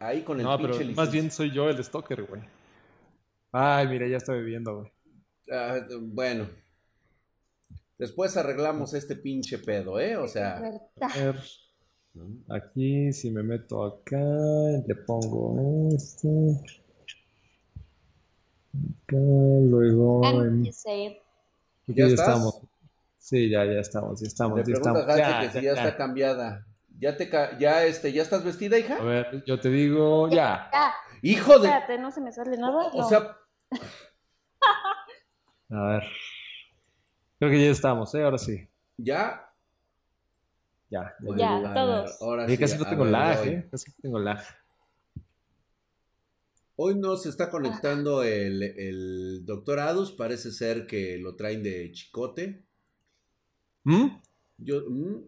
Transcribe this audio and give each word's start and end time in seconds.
Ahí 0.00 0.22
con 0.22 0.38
el 0.40 0.46
No, 0.46 0.56
pinche 0.56 0.78
pero 0.78 0.92
más 0.92 1.12
bien 1.12 1.30
soy 1.30 1.52
yo 1.52 1.68
el 1.68 1.82
stalker, 1.84 2.22
güey. 2.24 2.42
Ay, 3.52 3.86
mira, 3.86 4.08
ya 4.08 4.16
está 4.16 4.32
bebiendo, 4.32 4.78
güey. 4.78 4.92
Ah, 5.52 5.78
bueno. 6.00 6.48
Después 7.98 8.34
arreglamos 8.38 8.94
este 8.94 9.14
pinche 9.14 9.58
pedo, 9.58 10.00
¿eh? 10.00 10.16
O 10.16 10.26
sea. 10.26 10.56
A 10.56 10.60
¿Verdad? 10.60 10.80
ver, 11.14 11.36
aquí, 12.48 13.12
si 13.12 13.30
me 13.30 13.42
meto 13.42 13.84
acá, 13.84 14.16
le 14.86 14.94
pongo 15.06 15.90
este. 15.94 16.28
Acá, 19.04 19.16
luego 19.16 20.42
en... 20.42 20.64
It. 20.64 20.74
Aquí 20.86 21.18
¿Ya 21.88 22.06
ya 22.06 22.06
estás? 22.06 22.28
estamos. 22.28 22.60
Sí, 23.18 23.50
ya, 23.50 23.66
ya 23.66 23.80
estamos, 23.80 24.20
ya 24.20 24.26
estamos, 24.28 24.58
Le 24.60 24.64
ya 24.64 24.72
estamos. 24.72 25.06
Ya, 25.06 25.40
que 25.42 25.48
si 25.48 25.54
ya, 25.56 25.62
ya 25.62 25.72
está 25.72 25.96
cambiada. 25.96 26.66
¿Ya 27.00 27.16
te 27.16 27.30
ya 27.58 27.84
este, 27.84 28.12
ya 28.12 28.22
estás 28.22 28.44
vestida, 28.44 28.76
A 28.76 28.78
hija? 28.78 29.02
ver, 29.02 29.42
yo 29.46 29.58
te 29.58 29.70
digo, 29.70 30.28
ya. 30.28 30.68
Ya, 30.72 30.92
Hijo 31.22 31.58
de. 31.58 31.68
espérate, 31.68 31.98
no 31.98 32.10
se 32.10 32.20
me 32.20 32.30
sale 32.32 32.56
nada. 32.58 32.88
O 32.92 32.98
No. 32.98 33.08
sea, 33.08 33.36
A 35.70 35.82
ver. 35.86 36.02
Creo 37.38 37.50
que 37.50 37.64
ya 37.64 37.70
estamos, 37.70 38.14
¿eh? 38.14 38.22
Ahora 38.22 38.38
sí. 38.38 38.68
ya. 38.98 39.46
Ya, 40.90 41.14
ya. 41.36 41.56
A 41.70 41.74
todos. 41.74 42.04
ver, 42.04 42.12
ahora 42.28 42.48
sí, 42.48 42.58
casi 42.58 42.76
no 42.78 42.84
a 42.84 42.90
tengo 42.90 43.04
ver, 43.04 43.12
lag. 43.12 43.46
¿eh? 43.46 43.68
Casi 43.70 43.90
no 43.90 43.96
tengo 44.02 44.18
lag. 44.18 44.42
Hoy 46.76 46.98
no 46.98 47.16
se 47.16 47.28
está 47.28 47.50
conectando 47.50 48.22
el, 48.24 48.62
el 48.62 49.44
doctor 49.46 49.78
Adus. 49.80 50.12
Parece 50.12 50.50
ser 50.50 50.86
que 50.86 51.16
lo 51.18 51.36
traen 51.36 51.62
de 51.62 51.92
chicote. 51.92 52.64
¿Mm? 53.84 54.06
Yo. 54.58 54.82
mm. 54.88 55.24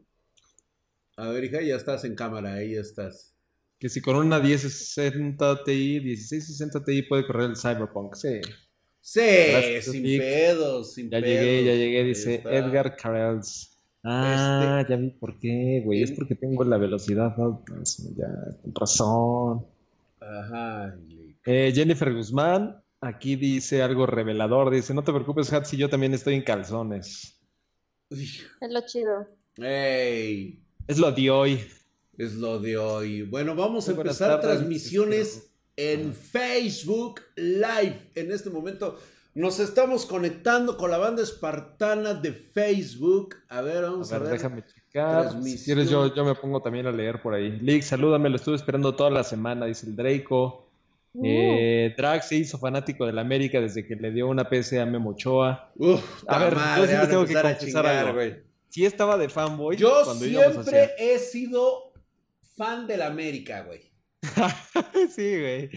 A 1.22 1.30
ver, 1.30 1.44
hija, 1.44 1.60
ya 1.62 1.76
estás 1.76 2.04
en 2.04 2.14
cámara, 2.14 2.54
ahí 2.54 2.74
estás. 2.74 3.34
Que 3.78 3.88
si 3.88 4.00
con 4.00 4.16
una 4.16 4.38
1060 4.38 5.64
Ti, 5.64 6.00
1660 6.04 6.84
Ti 6.84 7.02
puede 7.02 7.26
correr 7.26 7.50
el 7.50 7.56
Cyberpunk, 7.56 8.14
sí. 8.14 8.40
Sí, 9.00 9.20
Gracias, 9.20 9.84
sin 9.86 10.02
Vic. 10.02 10.20
pedos, 10.20 10.94
sin 10.94 11.10
Ya 11.10 11.20
pedos. 11.20 11.28
llegué, 11.28 11.64
ya 11.64 11.74
llegué, 11.74 12.04
dice 12.04 12.34
está. 12.36 12.52
Edgar 12.54 12.96
Carels. 12.96 13.68
Ah, 14.04 14.84
ya 14.88 14.96
vi 14.96 15.10
por 15.10 15.38
qué, 15.38 15.82
güey. 15.84 16.02
Es 16.02 16.12
porque 16.12 16.34
tengo 16.34 16.64
la 16.64 16.76
velocidad 16.76 17.34
alta. 17.40 17.72
Ya, 18.16 18.28
con 18.62 18.74
razón. 18.74 19.66
Ajá. 20.20 20.96
Eh, 21.46 21.72
Jennifer 21.74 22.12
Guzmán, 22.14 22.82
aquí 23.00 23.36
dice 23.36 23.82
algo 23.82 24.06
revelador. 24.06 24.72
Dice, 24.72 24.92
no 24.94 25.02
te 25.04 25.12
preocupes, 25.12 25.52
Hatsi, 25.52 25.76
yo 25.76 25.88
también 25.88 26.14
estoy 26.14 26.34
en 26.34 26.42
calzones. 26.42 27.40
Es 28.10 28.42
lo 28.70 28.80
chido. 28.86 29.28
Ey, 29.56 30.60
Es 30.88 30.98
lo 30.98 31.12
de 31.12 31.30
hoy. 31.30 31.60
es 32.18 32.34
lo 32.34 32.58
de 32.58 32.76
hoy. 32.76 33.22
Bueno, 33.22 33.54
vamos 33.54 33.88
a 33.88 33.92
Muy 33.92 34.00
empezar 34.02 34.40
tardes, 34.40 34.56
transmisiones 34.58 35.50
en 35.76 36.12
Facebook 36.12 37.20
Live. 37.36 38.10
En 38.14 38.30
este 38.32 38.50
momento 38.50 38.98
nos 39.34 39.58
estamos 39.60 40.04
conectando 40.04 40.76
con 40.76 40.90
la 40.90 40.98
banda 40.98 41.22
espartana 41.22 42.14
de 42.14 42.32
Facebook. 42.32 43.36
A 43.48 43.62
ver, 43.62 43.82
vamos 43.84 44.12
a 44.12 44.18
ver, 44.18 44.28
ver. 44.28 44.32
déjame 44.38 44.64
checar. 44.64 45.42
Si 45.42 45.64
quieres, 45.64 45.88
yo, 45.88 46.14
yo 46.14 46.24
me 46.24 46.34
pongo 46.34 46.60
también 46.60 46.86
a 46.86 46.92
leer 46.92 47.22
por 47.22 47.34
ahí. 47.34 47.58
Lick, 47.60 47.82
salúdame, 47.82 48.28
lo 48.28 48.36
estuve 48.36 48.56
esperando 48.56 48.94
toda 48.94 49.10
la 49.10 49.24
semana, 49.24 49.66
dice 49.66 49.86
el 49.86 49.96
Draco. 49.96 50.68
Uh, 51.14 51.22
Eh, 51.24 51.94
Drag 51.96 52.22
se 52.22 52.36
hizo 52.36 52.58
fanático 52.58 53.04
del 53.06 53.18
América 53.18 53.60
desde 53.60 53.86
que 53.86 53.96
le 53.96 54.10
dio 54.10 54.28
una 54.28 54.48
PC 54.48 54.80
a 54.80 54.86
Memo 54.86 55.10
Ochoa. 55.10 55.70
Uf, 55.76 56.24
A 56.26 56.38
ver, 56.38 56.54
yo 56.54 56.56
madre, 56.56 56.86
sí 56.88 56.92
me 56.92 56.98
van 56.98 57.06
a 57.06 57.08
tengo 57.08 57.26
que 57.26 57.32
empezar 57.32 57.46
a 57.46 57.58
confesar 57.58 57.84
chingar, 57.84 58.06
algo. 58.08 58.14
güey. 58.14 58.51
Sí 58.72 58.86
estaba 58.86 59.18
de 59.18 59.28
fanboy 59.28 59.76
Yo 59.76 60.00
cuando 60.02 60.24
siempre 60.24 60.84
hacia... 60.84 60.94
he 60.96 61.18
sido 61.18 61.92
fan 62.56 62.86
del 62.86 63.02
América, 63.02 63.64
güey. 63.64 63.92
Sí, 65.14 65.38
güey. 65.38 65.70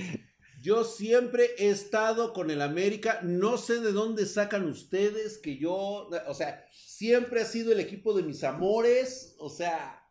Yo 0.61 0.85
siempre 0.85 1.51
he 1.57 1.69
estado 1.69 2.31
con 2.31 2.49
el 2.51 2.61
América. 2.61 3.19
No 3.21 3.57
sé 3.57 3.81
de 3.81 3.91
dónde 3.91 4.25
sacan 4.25 4.65
ustedes 4.67 5.37
que 5.37 5.57
yo, 5.57 6.09
o 6.25 6.33
sea, 6.33 6.65
siempre 6.71 7.41
ha 7.41 7.45
sido 7.45 7.73
el 7.73 7.81
equipo 7.81 8.13
de 8.13 8.23
mis 8.23 8.45
amores. 8.45 9.35
O 9.39 9.49
sea, 9.49 10.01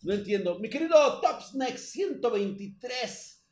no 0.00 0.14
entiendo. 0.14 0.58
Mi 0.58 0.70
querido 0.70 1.20
Topsneck 1.20 1.76
123. 1.76 3.44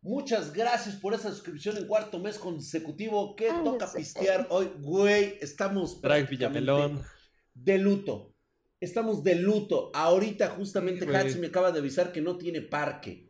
Muchas 0.00 0.54
gracias 0.54 0.96
por 0.96 1.12
esa 1.12 1.30
suscripción 1.30 1.76
en 1.76 1.86
cuarto 1.86 2.18
mes 2.18 2.38
consecutivo. 2.38 3.36
¿Qué 3.36 3.52
toca 3.62 3.92
pistear 3.92 4.46
hoy? 4.48 4.70
Güey, 4.78 5.36
estamos 5.42 6.00
Drag 6.00 6.22
prácticamente 6.22 6.60
Villamelón. 6.60 7.15
De 7.56 7.78
luto. 7.78 8.34
Estamos 8.80 9.24
de 9.24 9.36
luto. 9.36 9.90
Ahorita 9.94 10.48
justamente 10.50 11.06
Sí. 11.06 11.14
Hatsi 11.14 11.38
me 11.38 11.46
acaba 11.48 11.72
de 11.72 11.80
avisar 11.80 12.12
que 12.12 12.20
no 12.20 12.36
tiene 12.36 12.60
parque. 12.60 13.26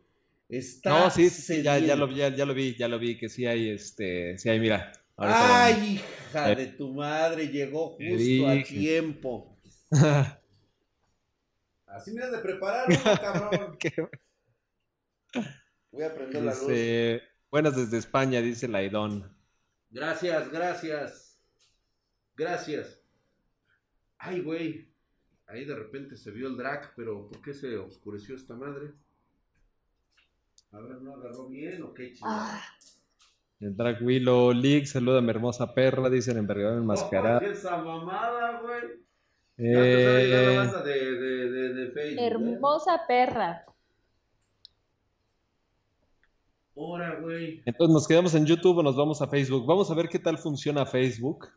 Está 0.49 0.89
No, 0.89 1.09
sí, 1.09 1.29
ya, 1.61 1.79
lo, 1.95 2.09
ya, 2.11 2.29
ya 2.29 2.45
lo 2.45 2.53
vi, 2.53 2.75
ya 2.75 2.87
lo 2.87 2.99
vi, 2.99 3.17
que 3.17 3.27
sí 3.27 3.45
hay, 3.45 3.69
este, 3.69 4.37
sí 4.37 4.49
hay, 4.49 4.59
mira. 4.59 4.91
Ay, 5.17 5.95
hija 5.95 6.55
de 6.55 6.67
tu 6.67 6.93
madre, 6.93 7.47
llegó 7.47 7.97
justo 7.97 8.47
a 8.47 8.63
tiempo. 8.63 9.57
Así 11.87 12.11
me 12.11 12.21
has 12.23 12.31
de 12.31 12.37
preparar, 12.37 12.85
cabrón. 13.19 13.77
¿Qué? 13.79 13.91
Voy 15.91 16.03
a 16.03 16.13
prender 16.13 16.43
la 16.43 16.53
luz. 16.53 16.67
Dice, 16.67 17.23
buenas 17.49 17.75
desde 17.75 17.97
España, 17.97 18.41
dice 18.41 18.67
Laidón. 18.67 19.35
Gracias, 19.89 20.51
gracias. 20.51 21.39
Gracias. 22.35 23.01
Ay, 24.27 24.41
güey. 24.41 24.85
Ahí 25.47 25.63
de 25.63 25.75
repente 25.75 26.17
se 26.17 26.31
vio 26.31 26.47
el 26.49 26.57
drag, 26.57 26.93
pero 26.95 27.27
¿por 27.29 27.41
qué 27.41 27.53
se 27.53 27.77
oscureció 27.77 28.35
esta 28.35 28.53
madre? 28.55 28.91
A 30.71 30.79
ver, 30.79 31.01
¿no 31.01 31.15
agarró 31.15 31.47
bien 31.47 31.81
o 31.83 31.93
qué 31.93 32.11
chingada? 32.11 32.57
ah, 32.57 32.61
El 33.61 33.75
Drag 33.77 34.01
Willow 34.03 34.51
League, 34.51 34.85
saluda 34.85 35.19
a 35.19 35.21
mi 35.21 35.29
hermosa 35.29 35.73
perra, 35.73 36.09
dice 36.09 36.31
el 36.31 36.37
envergador 36.39 36.77
enmascarado. 36.79 37.39
Oh, 37.39 37.49
esa 37.49 37.77
mamada, 37.77 38.59
güey. 38.61 38.83
Eh, 39.59 40.55
banda 40.57 40.83
de, 40.83 41.11
de, 41.15 41.49
de, 41.49 41.73
de 41.73 41.91
Facebook. 41.91 42.19
¿eh? 42.21 42.27
hermosa 42.27 43.01
perra. 43.07 43.65
Ahora, 46.75 47.19
güey. 47.21 47.63
entonces 47.65 47.93
nos 47.93 48.07
quedamos 48.07 48.35
en 48.35 48.45
YouTube 48.45 48.77
o 48.77 48.83
nos 48.83 48.95
vamos 48.97 49.21
a 49.21 49.27
Facebook. 49.27 49.65
Vamos 49.65 49.89
a 49.89 49.95
ver 49.95 50.09
qué 50.09 50.19
tal 50.19 50.37
funciona 50.37 50.85
Facebook 50.85 51.47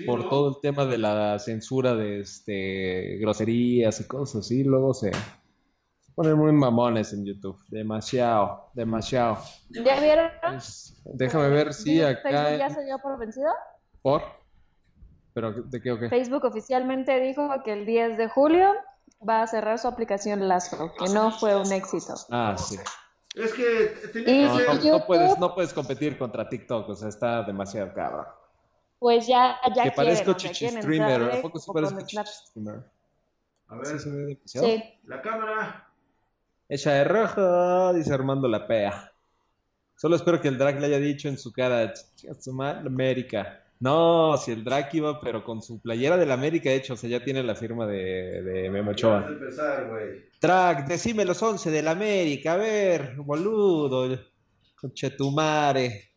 Sí, 0.00 0.06
por 0.06 0.24
¿no? 0.24 0.28
todo 0.30 0.48
el 0.48 0.54
tema 0.62 0.86
de 0.86 0.96
la 0.96 1.38
censura 1.38 1.94
de 1.94 2.20
este 2.20 3.18
groserías 3.20 4.00
y 4.00 4.04
cosas 4.04 4.46
así. 4.46 4.64
Luego 4.64 4.94
se, 4.94 5.12
se 5.12 6.12
ponen 6.14 6.38
muy 6.38 6.52
mamones 6.52 7.12
en 7.12 7.26
YouTube. 7.26 7.58
Demasiado, 7.68 8.70
demasiado. 8.72 9.38
¿Ya 9.68 10.00
vieron? 10.00 10.30
Pues, 10.40 11.02
déjame 11.04 11.48
ver 11.50 11.74
si 11.74 11.98
¿Facebook 11.98 12.26
acá 12.26 12.56
ya 12.56 12.70
se 12.70 12.84
dio 12.84 12.98
por 12.98 13.18
vencido? 13.18 13.50
por. 14.00 14.22
¿Pero 15.34 15.52
de 15.52 15.80
qué 15.80 15.92
o 15.92 15.98
qué? 15.98 16.08
Facebook 16.08 16.44
oficialmente 16.44 17.20
dijo 17.20 17.48
que 17.62 17.72
el 17.72 17.86
10 17.86 18.16
de 18.16 18.28
julio 18.28 18.72
va 19.26 19.42
a 19.42 19.46
cerrar 19.46 19.78
su 19.78 19.86
aplicación 19.86 20.48
Lastro, 20.48 20.92
que 20.98 21.12
no 21.12 21.30
fue 21.30 21.54
un 21.54 21.70
éxito. 21.72 22.14
Ah, 22.30 22.56
sí. 22.58 22.76
Es 23.34 23.52
que 23.52 24.08
tenía 24.12 24.48
No, 24.48 24.80
que 24.80 24.88
no, 24.88 24.98
no 24.98 25.06
puedes, 25.06 25.38
no 25.38 25.54
puedes 25.54 25.72
competir 25.72 26.18
contra 26.18 26.48
TikTok, 26.48 26.88
o 26.88 26.94
sea, 26.96 27.08
está 27.08 27.42
demasiado 27.44 27.92
cabrón. 27.94 28.26
Pues 29.00 29.26
ya, 29.26 29.56
ya 29.74 29.84
Que 29.84 29.90
parezco 29.92 30.34
chichi 30.34 30.68
streamer, 30.68 31.22
¿a 31.22 31.40
poco 31.42 31.58
sí 31.58 31.70
parezco 31.72 32.00
chichi 32.02 32.22
streamer? 32.26 32.84
A 33.68 33.74
¿Sí 33.84 33.92
ver, 33.92 34.00
se 34.00 34.10
ve 34.10 34.16
demasiado? 34.26 34.66
Sí. 34.68 34.84
la 35.04 35.22
cámara. 35.22 35.88
Echa 36.68 36.92
de 36.92 37.04
rojo, 37.04 37.94
dice 37.94 38.12
Armando 38.12 38.46
la 38.46 38.66
pea. 38.66 39.10
Solo 39.96 40.16
espero 40.16 40.40
que 40.40 40.48
el 40.48 40.58
drag 40.58 40.78
le 40.80 40.86
haya 40.86 40.98
dicho 40.98 41.28
en 41.28 41.38
su 41.38 41.50
cara, 41.50 41.92
"Chinga 42.14 42.34
su 42.34 42.52
madre, 42.52 42.86
América. 42.86 43.64
No, 43.80 44.36
si 44.36 44.52
el 44.52 44.62
drag 44.64 44.94
iba, 44.94 45.18
pero 45.20 45.42
con 45.42 45.62
su 45.62 45.80
playera 45.80 46.18
del 46.18 46.30
América 46.30 46.70
hecho, 46.70 46.92
o 46.92 46.96
sea, 46.98 47.08
ya 47.08 47.24
tiene 47.24 47.42
la 47.42 47.54
firma 47.54 47.86
de, 47.86 48.42
de 48.42 48.68
Memo 48.70 48.90
Ochoa. 48.90 49.26
Drag, 50.40 50.86
decime 50.86 51.24
los 51.24 51.42
11 51.42 51.70
del 51.70 51.88
América, 51.88 52.52
a 52.52 52.56
ver, 52.58 53.14
boludo. 53.16 54.18
Conchetumare. 54.78 56.10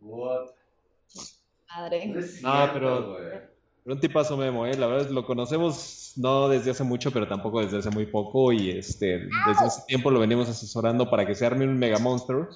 What? 0.00 0.50
Madre. 1.76 2.06
No, 2.42 2.70
pero- 2.72 3.16
un 3.86 3.98
tipazo 3.98 4.36
Memo, 4.36 4.66
¿eh? 4.66 4.76
La 4.76 4.86
verdad 4.86 5.06
es 5.06 5.10
lo 5.12 5.24
conocemos 5.24 6.12
no 6.16 6.48
desde 6.48 6.70
hace 6.72 6.84
mucho, 6.84 7.10
pero 7.12 7.26
tampoco 7.26 7.60
desde 7.60 7.78
hace 7.78 7.90
muy 7.90 8.06
poco. 8.06 8.52
Y 8.52 8.70
este, 8.70 9.20
desde 9.46 9.64
hace 9.66 9.82
tiempo 9.86 10.10
lo 10.10 10.20
venimos 10.20 10.48
asesorando 10.48 11.08
para 11.08 11.26
que 11.26 11.34
se 11.34 11.46
arme 11.46 11.64
un 11.64 11.78
Mega 11.78 11.98
Monster. 11.98 12.48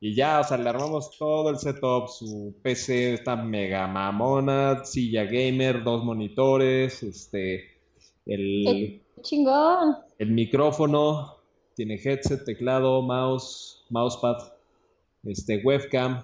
Y 0.00 0.14
ya, 0.14 0.40
o 0.40 0.44
sea, 0.44 0.56
le 0.58 0.68
armamos 0.68 1.16
todo 1.18 1.50
el 1.50 1.58
setup, 1.58 2.08
su 2.08 2.54
PC 2.62 3.14
está 3.14 3.34
mega 3.34 3.88
mamona, 3.88 4.84
silla 4.84 5.24
gamer, 5.24 5.82
dos 5.82 6.04
monitores, 6.04 7.02
este, 7.02 7.80
el, 8.24 8.62
Qué 8.64 9.22
chingón. 9.22 9.96
el 10.18 10.30
micrófono, 10.30 11.38
tiene 11.74 11.96
headset, 11.96 12.44
teclado, 12.44 13.02
mouse, 13.02 13.84
mousepad, 13.90 14.36
este, 15.24 15.62
webcam, 15.64 16.22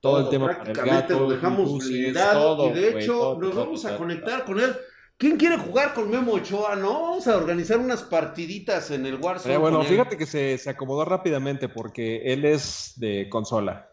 todo 0.00 0.20
el 0.20 0.28
tema 0.28 0.46
prácticamente 0.48 1.12
gato, 1.14 1.20
lo 1.20 1.30
dejamos 1.30 1.78
blindado 1.86 2.56
todo, 2.56 2.70
y 2.70 2.72
de 2.74 2.88
hecho 3.00 3.12
todo, 3.12 3.38
nos 3.40 3.54
vamos 3.54 3.84
a 3.84 3.96
conectar 3.96 4.44
con 4.44 4.60
él. 4.60 4.74
¿Quién 5.16 5.36
quiere 5.36 5.58
jugar 5.58 5.94
con 5.94 6.08
Memo 6.10 6.34
Ochoa, 6.34 6.76
no? 6.76 6.92
Vamos 7.02 7.26
a 7.26 7.36
organizar 7.36 7.78
unas 7.78 8.04
partiditas 8.04 8.92
en 8.92 9.04
el 9.04 9.16
Warzone. 9.16 9.54
Eh, 9.54 9.58
bueno, 9.58 9.80
él. 9.80 9.88
fíjate 9.88 10.16
que 10.16 10.26
se, 10.26 10.56
se 10.58 10.70
acomodó 10.70 11.04
rápidamente 11.04 11.68
porque 11.68 12.32
él 12.32 12.44
es 12.44 12.92
de 12.96 13.28
consola. 13.28 13.90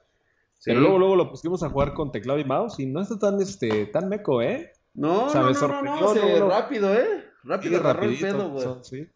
Sí. 0.53 0.69
Pero 0.71 0.81
luego, 0.81 0.99
luego 0.99 1.15
lo 1.15 1.29
pusimos 1.31 1.63
a 1.63 1.69
jugar 1.69 1.93
con 1.95 2.11
teclado 2.11 2.37
y 2.39 2.45
mouse 2.45 2.79
y 2.79 2.85
no 2.85 3.01
está 3.01 3.17
tan, 3.17 3.41
este, 3.41 3.87
tan 3.87 4.07
meco, 4.07 4.41
¿eh? 4.43 4.71
No, 4.93 5.25
O 5.25 5.29
sea, 5.29 5.41
no, 5.41 5.51
no, 5.51 5.81
no, 5.81 6.01
no, 6.01 6.13
se- 6.13 6.39
rápido, 6.41 6.93
¿eh? 6.93 7.25
Rápido 7.43 7.73
Sí, 7.73 7.79
agarró 7.79 8.03
el 8.03 8.09
rapidito. 8.19 8.37
pedo, 8.37 8.49
güey. 8.51 8.67
sí, 8.83 9.07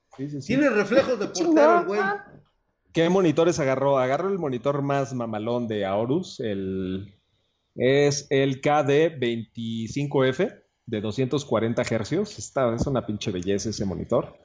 sí. 0.41 0.47
Tiene 0.47 0.69
reflejos 0.71 1.19
de 1.19 1.27
portero, 1.27 1.85
güey. 1.85 2.01
¿Qué 2.93 3.09
monitores 3.09 3.59
agarró? 3.59 3.99
Agarró 3.99 4.29
el 4.29 4.39
monitor 4.39 4.81
más 4.81 5.13
mamalón 5.13 5.67
de 5.67 5.85
Aorus, 5.85 6.39
el 6.39 7.13
es 7.75 8.27
el 8.29 8.61
KD25F 8.61 10.63
de 10.85 11.01
240 11.01 11.83
Hz. 11.83 12.37
Está, 12.37 12.75
es 12.75 12.85
una 12.87 13.05
pinche 13.05 13.31
belleza 13.31 13.69
ese 13.69 13.85
monitor. 13.85 14.37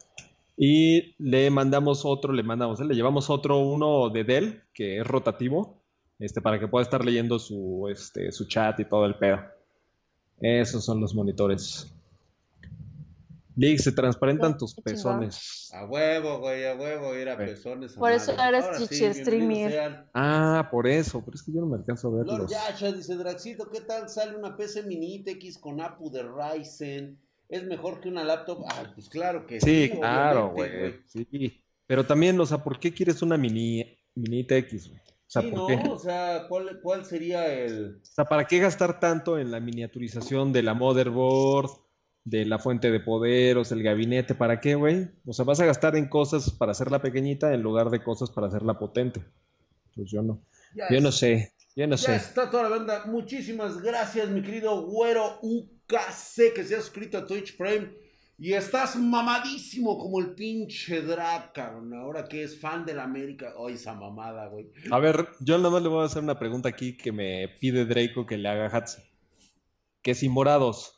Y 0.56 1.17
le 1.19 1.50
mandamos 1.50 2.05
otro, 2.05 2.32
le 2.32 2.44
mandamos, 2.44 2.79
le 2.79 2.94
llevamos 2.94 3.31
otro, 3.31 3.58
uno 3.58 4.08
de 4.11 4.23
Dell, 4.23 4.62
que 4.73 4.99
es 4.99 5.06
rotativo, 5.06 5.82
este, 6.20 6.41
para 6.41 6.61
que 6.61 6.69
pueda 6.69 6.85
estar 6.85 7.05
leyendo 7.05 7.41
su, 7.41 7.88
este, 7.91 8.31
su 8.31 8.46
chat 8.46 8.79
y 8.79 8.85
todo 8.85 9.05
el 9.06 9.17
pedo. 9.17 9.41
Esos 10.41 10.85
son 10.85 11.00
los 11.00 11.14
monitores. 11.14 11.93
Lig, 13.56 13.79
se 13.81 13.93
transparentan 13.93 14.56
tus 14.59 14.75
pezones. 14.75 15.71
A 15.73 15.85
huevo, 15.87 16.39
güey, 16.41 16.67
a 16.67 16.75
huevo, 16.75 17.15
era 17.15 17.35
Güey. 17.37 17.49
pezones. 17.49 17.97
a 17.97 18.01
Por 18.01 18.11
eso 18.12 18.35
madre. 18.37 18.49
eres 18.59 18.65
Ahora 18.65 18.79
sí, 18.81 19.15
streamer. 19.15 20.06
Ah, 20.15 20.69
por 20.71 20.87
eso, 20.87 21.23
pero 21.25 21.35
es 21.37 21.43
que 21.43 21.53
yo 21.53 21.61
no 21.61 21.67
me 21.67 21.77
alcanzo 21.77 22.09
a 22.09 22.11
Lord 22.12 22.27
verlos. 22.27 22.51
Yasha 22.51 22.93
dice, 22.93 23.15
Draxito, 23.17 23.71
¿qué 23.71 23.81
tal 23.81 24.09
sale 24.09 24.37
una 24.37 24.56
PC 24.56 24.83
Mini 24.83 25.23
X 25.27 25.59
con 25.59 25.81
APU 25.81 26.11
de 26.11 26.23
Ryzen? 26.25 27.21
¿Es 27.49 27.65
mejor 27.65 28.01
que 28.01 28.09
una 28.09 28.25
laptop? 28.25 28.65
Ah, 28.69 28.91
pues 28.95 29.09
claro 29.09 29.47
que 29.47 29.61
sí. 29.61 29.89
Sí, 29.89 29.97
claro, 29.99 30.51
güey. 30.51 30.95
Sí. 31.06 31.61
Pero 31.87 32.05
también, 32.05 32.41
o 32.41 32.47
sea, 32.47 32.59
¿por 32.59 32.81
qué 32.81 32.93
quieres 32.93 33.21
una 33.23 33.37
mini, 33.37 33.85
mini 34.15 34.45
TX, 34.45 34.89
güey? 34.89 35.01
O 35.01 35.31
sea, 35.35 35.43
Sí, 35.43 35.51
¿por 35.51 35.59
¿no? 35.59 35.67
qué? 35.67 35.89
O 35.91 35.99
sea, 35.99 36.47
¿cuál, 36.49 36.81
¿cuál 36.83 37.05
sería 37.05 37.47
el...? 37.53 38.01
O 38.03 38.05
sea, 38.05 38.25
¿para 38.25 38.47
qué 38.47 38.59
gastar 38.59 38.99
tanto 39.01 39.39
en 39.39 39.51
la 39.51 39.61
miniaturización 39.61 40.53
de 40.53 40.62
la 40.62 40.75
motherboard, 40.75 41.69
de 42.25 42.47
la 42.47 42.59
fuente 42.59 42.91
de 42.91 43.00
poder, 43.00 43.59
o 43.59 43.65
sea, 43.65 43.76
el 43.76 43.82
gabinete? 43.82 44.35
¿Para 44.35 44.61
qué, 44.61 44.75
güey? 44.75 45.09
O 45.26 45.32
sea, 45.32 45.44
vas 45.44 45.61
a 45.61 45.67
gastar 45.67 45.97
en 45.97 46.09
cosas 46.09 46.50
para 46.50 46.73
hacerla 46.73 47.03
pequeñita 47.03 47.53
en 47.53 47.62
lugar 47.62 47.91
de 47.91 48.03
cosas 48.03 48.31
para 48.31 48.47
hacerla 48.47 48.79
potente. 48.79 49.23
Pues 49.94 50.11
yo 50.11 50.23
no. 50.23 50.41
Ya 50.75 50.87
Yo 50.91 51.00
no 51.00 51.12
sé. 51.12 51.53
Yo 51.76 51.87
no 51.87 51.97
Ya 51.97 52.03
sé. 52.03 52.17
está 52.17 52.50
toda 52.50 52.65
la 52.65 52.69
banda. 52.71 53.05
Muchísimas 53.06 53.81
gracias, 53.81 54.29
mi 54.31 54.43
querido 54.43 54.82
güero 54.87 55.38
UKC, 55.43 56.53
que 56.55 56.65
se 56.65 56.76
ha 56.76 56.81
suscrito 56.81 57.19
a 57.19 57.26
Twitch 57.26 57.56
Prime. 57.56 57.91
Y 58.37 58.53
estás 58.55 58.97
mamadísimo 58.97 59.97
como 59.97 60.19
el 60.19 60.35
pinche 60.35 61.03
Drac, 61.03 61.53
cabrón. 61.53 61.94
Ahora 61.94 62.25
que 62.27 62.43
es 62.43 62.59
fan 62.59 62.85
de 62.85 62.94
la 62.94 63.05
América. 63.05 63.53
Ay, 63.65 63.75
esa 63.75 63.94
mamada, 63.94 64.49
güey. 64.49 64.70
A 64.91 64.99
ver, 64.99 65.29
yo 65.41 65.56
nada 65.59 65.70
más 65.70 65.82
le 65.82 65.88
voy 65.88 66.03
a 66.03 66.06
hacer 66.06 66.23
una 66.23 66.38
pregunta 66.38 66.69
aquí 66.69 66.97
que 66.97 67.12
me 67.12 67.49
pide 67.61 67.85
Draco 67.85 68.27
que 68.27 68.37
le 68.37 68.49
haga 68.49 68.67
a 68.67 68.77
Hatsi. 68.77 69.03
¿Qué 70.03 70.15
si 70.17 70.29
morados? 70.29 70.94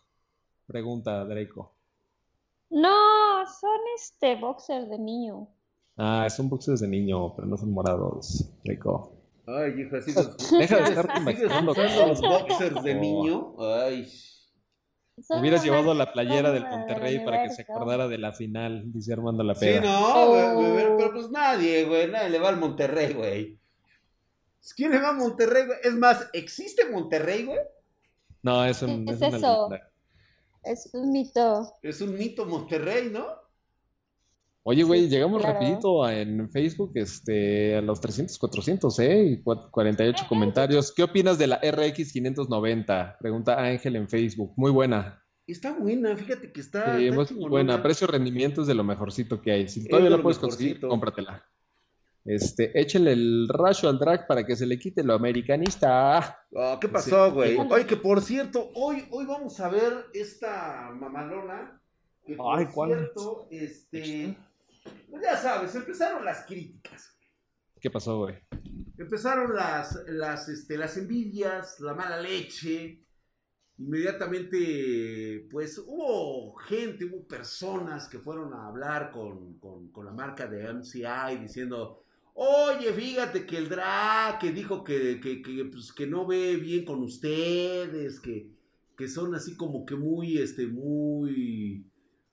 Pregunta 0.67 1.25
Draco. 1.25 1.73
No, 2.71 3.47
son 3.61 3.79
este 3.95 4.37
boxer 4.37 4.87
de 4.89 4.99
niño. 4.99 5.49
Ah, 5.97 6.29
son 6.29 6.49
boxers 6.49 6.81
de 6.81 6.89
niño, 6.89 7.35
pero 7.35 7.47
no 7.49 7.57
son 7.57 7.73
morados, 7.73 8.45
Draco. 8.65 9.13
Ay, 9.47 9.81
hijo, 9.81 10.01
sigues, 10.03 10.51
Deja 10.59 10.77
de 10.79 10.83
estar 10.89 11.09
imaginando 11.17 11.73
los 11.75 12.21
boxers 12.21 12.83
de 12.83 12.95
Oh. 12.95 12.99
niño. 13.01 13.55
Ay. 13.61 14.09
Son 15.23 15.41
Hubieras 15.41 15.65
llevado 15.65 15.95
la 15.95 16.13
playera 16.13 16.51
del 16.51 16.67
Monterrey 16.69 17.25
para 17.25 17.43
que 17.45 17.51
se 17.51 17.63
acordara 17.63 18.07
de 18.09 18.19
la 18.19 18.33
final, 18.33 18.93
dice 18.93 19.13
Armando 19.15 19.43
La 19.45 19.55
Sí, 19.55 19.61
Peda. 19.65 19.81
no, 19.83 19.99
Oh. 20.25 20.29
güey, 20.31 20.73
güey, 20.73 20.97
pero 20.99 21.13
pues 21.13 21.31
nadie, 21.31 21.85
güey. 21.87 22.11
Nadie 22.11 22.29
le 22.31 22.39
va 22.39 22.49
al 22.51 22.59
Monterrey, 22.59 23.15
güey. 23.15 23.59
¿Quién 24.75 24.91
le 24.91 24.99
va 25.01 25.11
a 25.11 25.13
Monterrey, 25.13 25.65
güey? 25.67 25.79
Es 25.85 25.95
más, 25.95 26.29
¿existe 26.33 26.91
Monterrey, 26.91 27.45
güey? 27.45 27.61
No, 28.43 28.65
es, 28.65 28.83
un, 28.83 29.07
¿Qué 29.07 29.13
es 29.13 29.23
eso? 29.23 29.71
Es 30.67 30.91
un 30.93 31.13
mito. 31.13 31.73
Es 31.83 32.01
un 32.01 32.15
mito 32.17 32.45
Monterrey, 32.47 33.09
¿no? 33.13 33.25
Oye, 34.65 34.83
güey, 34.83 35.03
Sí, 35.05 35.11
llegamos 35.11 35.43
claro. 35.43 35.61
rapidito 35.61 36.03
a- 36.03 36.13
en 36.19 36.51
Facebook 36.51 36.91
este, 36.97 37.77
a 37.77 37.81
los 37.83 38.01
300, 38.01 38.37
400, 38.37 38.99
¿eh? 38.99 39.25
Y 39.25 39.43
cua- 39.45 39.71
48 39.71 40.25
comentarios. 40.29 40.93
¿Qué 40.93 41.05
opinas 41.05 41.39
de 41.39 41.47
la 41.47 41.61
RX 41.63 42.13
590? 42.13 43.17
Pregunta 43.21 43.63
Ángel 43.63 43.95
en 43.95 44.09
Facebook. 44.09 44.53
Muy 44.57 44.73
buena. 44.73 45.23
Está 45.47 45.73
buena, 45.79 46.17
fíjate 46.17 46.51
que 46.51 46.61
está, 46.61 46.99
Sí, 46.99 47.07
está 47.07 47.35
muy 47.35 47.49
buena. 47.49 47.81
Precio-rendimiento 47.81 48.63
es 48.63 48.67
de 48.67 48.75
lo 48.75 48.83
mejorcito 48.83 49.41
que 49.41 49.53
hay. 49.53 49.69
Si 49.69 49.81
Es 49.83 49.89
todavía 49.89 50.11
la 50.11 50.21
puedes 50.21 50.39
conseguir, 50.39 50.81
cómpratela. 50.81 51.45
Este, 52.27 52.79
échenle 52.79 53.13
el 53.13 53.47
rayo 53.49 53.89
al 53.89 53.99
drag 53.99 54.27
para 54.27 54.45
que 54.45 54.57
se 54.57 54.67
le 54.67 54.79
quite 54.79 55.05
lo 55.05 55.15
americanista. 55.15 56.17
Ah, 56.57 56.79
¿qué 56.81 56.89
pasó, 56.89 57.33
güey? 57.33 57.57
Oye, 57.57 57.87
que 57.87 57.97
por 57.97 58.21
cierto, 58.21 58.71
hoy, 58.75 59.07
hoy 59.11 59.27
vamos 59.27 59.61
a 59.61 59.69
ver 59.69 59.93
esta 60.13 60.91
mamalona. 60.93 61.81
Que 62.25 62.35
por 62.35 62.59
Ay, 62.59 62.67
¿cuál? 62.67 62.91
cierto, 62.91 63.47
este. 63.51 64.37
Pues 65.09 65.23
ya 65.23 65.37
sabes, 65.37 65.75
empezaron 65.77 66.25
las 66.25 66.45
críticas. 66.47 67.17
¿Qué 67.81 67.91
pasó, 67.91 68.19
güey? 68.19 68.35
Empezaron 68.99 69.55
las, 69.55 69.97
las, 70.09 70.49
este, 70.49 70.77
las 70.77 70.97
envidias, 70.97 71.79
la 71.81 71.95
mala 71.95 72.21
leche. 72.21 73.03
Inmediatamente, 73.79 75.47
pues 75.51 75.79
hubo 75.79 76.55
gente, 76.57 77.05
hubo 77.05 77.27
personas 77.27 78.09
que 78.09 78.19
fueron 78.19 78.53
a 78.55 78.69
hablar 78.69 79.11
con, 79.11 79.59
con- 79.59 79.91
con 79.93 80.07
la 80.07 80.13
marca 80.13 80.47
de 80.47 80.73
MCI 80.73 81.37
diciendo, 81.41 82.03
oye, 82.37 82.93
fíjate 82.93 83.47
que 83.47 83.57
el 83.57 83.69
drag 83.69 84.39
que 84.39 84.53
dijo 84.53 84.85
que, 84.85 85.19
que, 85.21 85.43
que, 85.43 85.65
pues, 85.65 85.93
que 85.93 86.07
no 86.07 86.27
ve 86.27 86.57
bien 86.57 86.85
con 86.85 87.03
ustedes, 87.03 88.21
que, 88.21 88.51
que 88.97 89.09
son 89.09 89.35
así 89.35 89.57
como 89.57 89.87
que 89.87 89.97
muy, 89.97 90.39
este, 90.39 90.67
muy, 90.67 91.87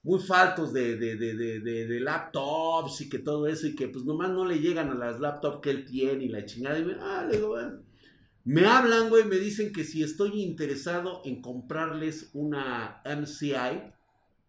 muy 0.03 0.19
faltos 0.19 0.73
de, 0.73 0.97
de, 0.97 1.15
de, 1.15 1.59
de, 1.61 1.99
laptops 2.01 3.01
y 3.01 3.09
que 3.09 3.19
todo 3.19 3.47
eso 3.47 3.65
y 3.67 3.75
que 3.75 3.87
pues 3.87 4.03
nomás 4.03 4.29
no 4.31 4.45
le 4.45 4.59
llegan 4.59 4.91
a 4.91 4.95
las 4.95 5.21
laptops 5.21 5.61
que 5.61 5.69
él 5.69 5.85
tiene 5.85 6.25
y 6.25 6.29
la 6.29 6.45
chingada. 6.45 6.79
Me, 6.79 6.95
ah. 6.99 7.29
Me 8.45 8.65
hablan, 8.65 9.09
güey, 9.09 9.23
me 9.23 9.37
dicen 9.37 9.71
que 9.71 9.85
si 9.85 10.03
estoy 10.03 10.41
interesado 10.41 11.21
en 11.23 11.41
comprarles 11.41 12.29
una 12.33 13.01
MCI 13.05 13.93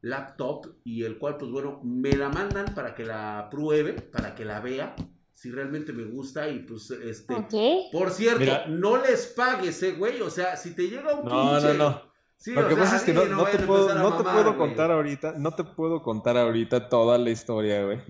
laptop 0.01 0.75
y 0.83 1.05
el 1.05 1.17
cual, 1.17 1.37
pues 1.39 1.53
bueno, 1.53 1.81
me 1.85 2.13
la 2.13 2.29
mandan 2.29 2.75
para 2.75 2.95
que 2.97 3.05
la 3.05 3.49
pruebe, 3.51 3.93
para 3.93 4.35
que 4.35 4.45
la 4.45 4.61
vea, 4.61 4.97
si 5.45 5.51
realmente 5.51 5.93
me 5.93 6.05
gusta 6.05 6.49
y 6.49 6.61
pues, 6.61 6.91
este... 6.91 7.35
Ok. 7.35 7.53
Por 7.93 8.11
cierto, 8.11 8.41
Mira. 8.41 8.65
no 8.67 8.97
les 8.97 9.27
pagues, 9.27 9.83
eh, 9.83 9.93
güey, 9.93 10.23
o 10.23 10.31
sea, 10.31 10.57
si 10.57 10.75
te 10.75 10.85
llega 10.89 11.15
un 11.17 11.27
No, 11.27 11.51
pinche... 11.53 11.75
no, 11.75 11.91
no. 11.91 12.03
Sí, 12.39 12.53
Lo 12.53 12.67
que 12.67 12.75
sea, 12.75 12.83
pasa 12.85 12.97
es 12.97 13.03
que 13.03 13.13
sí, 13.13 13.19
no, 13.31 13.45
te 13.45 13.59
puedo, 13.59 13.95
no 13.95 14.17
te 14.17 14.23
mamar, 14.23 14.35
puedo 14.35 14.55
güey. 14.55 14.57
contar 14.57 14.91
ahorita, 14.91 15.35
no 15.37 15.55
te 15.55 15.65
puedo 15.65 16.03
contar 16.03 16.39
ahorita 16.39 16.89
toda 16.89 17.19
la 17.19 17.29
historia, 17.29 17.85
güey. 17.85 18.01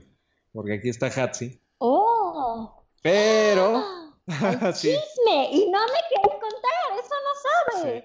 Porque 0.52 0.74
aquí 0.74 0.88
está 0.90 1.06
Hatsi. 1.08 1.60
Oh. 1.78 2.84
Pero, 3.02 3.82
sí, 4.74 4.90
chisme 4.92 5.48
y 5.50 5.68
no 5.70 5.80
me 5.80 6.00
quieres 6.08 6.40
contar, 6.40 6.98
eso 7.00 7.14
no 7.24 7.80
sabes. 7.82 8.04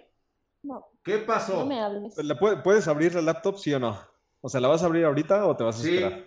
No, 0.64 0.88
¿Qué 1.04 1.20
pasó? 1.20 1.58
no 1.60 1.66
me 1.68 1.80
hables. 1.80 2.18
¿la 2.18 2.34
pu- 2.36 2.64
¿puedes 2.64 2.88
abrir 2.88 3.14
la 3.14 3.22
laptop, 3.22 3.58
sí 3.60 3.72
o 3.76 3.80
no? 3.80 3.96
O 4.42 4.50
sea, 4.50 4.60
¿la 4.60 4.68
vas 4.70 4.82
a 4.82 4.88
abrir 4.88 5.06
ahorita 5.06 5.46
o 5.46 5.56
te 5.56 5.64
vas 5.64 5.80
a 5.80 5.84
Sí. 5.84 5.96
esperar? 5.96 6.26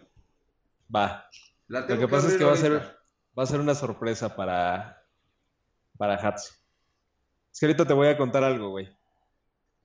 Va. 0.95 1.27
La 1.73 1.81
Lo 1.81 1.99
que 1.99 2.07
pasa 2.07 2.29
es 2.29 2.37
que 2.37 2.45
va 2.45 2.53
a 2.53 2.57
ser, 2.57 2.73
va 3.37 3.45
a 3.45 3.47
ser 3.47 3.59
una 3.59 3.75
sorpresa 3.75 4.37
para, 4.37 5.03
para 5.97 6.17
Hatsi. 6.17 6.53
Es 7.51 7.59
que 7.59 7.65
ahorita 7.65 7.87
te 7.87 7.95
voy 7.95 8.09
a 8.09 8.19
contar 8.19 8.45
algo, 8.45 8.69
güey. 8.69 8.95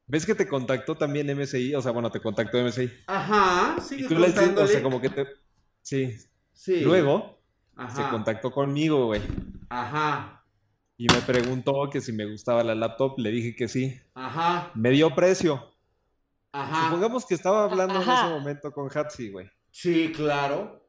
¿Ves 0.06 0.26
que 0.26 0.36
te 0.36 0.50
contactó 0.50 0.96
también 0.96 1.34
MSI? 1.34 1.74
O 1.76 1.82
sea, 1.82 1.94
bueno, 1.94 2.12
te 2.12 2.20
contactó 2.20 2.62
MSI. 2.62 2.92
Ajá, 3.08 3.76
Y 3.78 3.82
sigue 3.82 4.08
tú 4.10 4.20
le 4.20 4.28
dices, 4.28 4.50
o 4.58 4.68
sea, 4.68 4.84
como 4.84 5.00
que 5.00 5.10
te... 5.10 5.28
Sí. 5.82 6.14
Sí. 6.52 6.82
Luego 6.82 7.40
se 7.96 8.04
contactó 8.10 8.52
conmigo, 8.52 9.06
güey. 9.06 9.22
Ajá. 9.70 10.44
Y 10.98 11.08
me 11.08 11.22
preguntó 11.22 11.90
que 11.90 12.02
si 12.02 12.12
me 12.12 12.26
gustaba 12.26 12.66
la 12.66 12.76
laptop. 12.76 13.18
Le 13.18 13.32
dije 13.32 13.56
que 13.56 13.70
sí. 13.70 13.98
Ajá. 14.14 14.72
Me 14.76 14.90
dio 14.90 15.16
precio. 15.16 15.74
Ajá. 16.52 16.84
Supongamos 16.84 17.26
que 17.26 17.36
estaba 17.36 17.64
hablando 17.64 17.96
en 17.96 18.10
ese 18.10 18.24
momento 18.24 18.74
con 18.74 18.90
Hatsi, 18.94 19.30
güey. 19.30 19.50
Sí, 19.72 20.12
claro. 20.14 20.87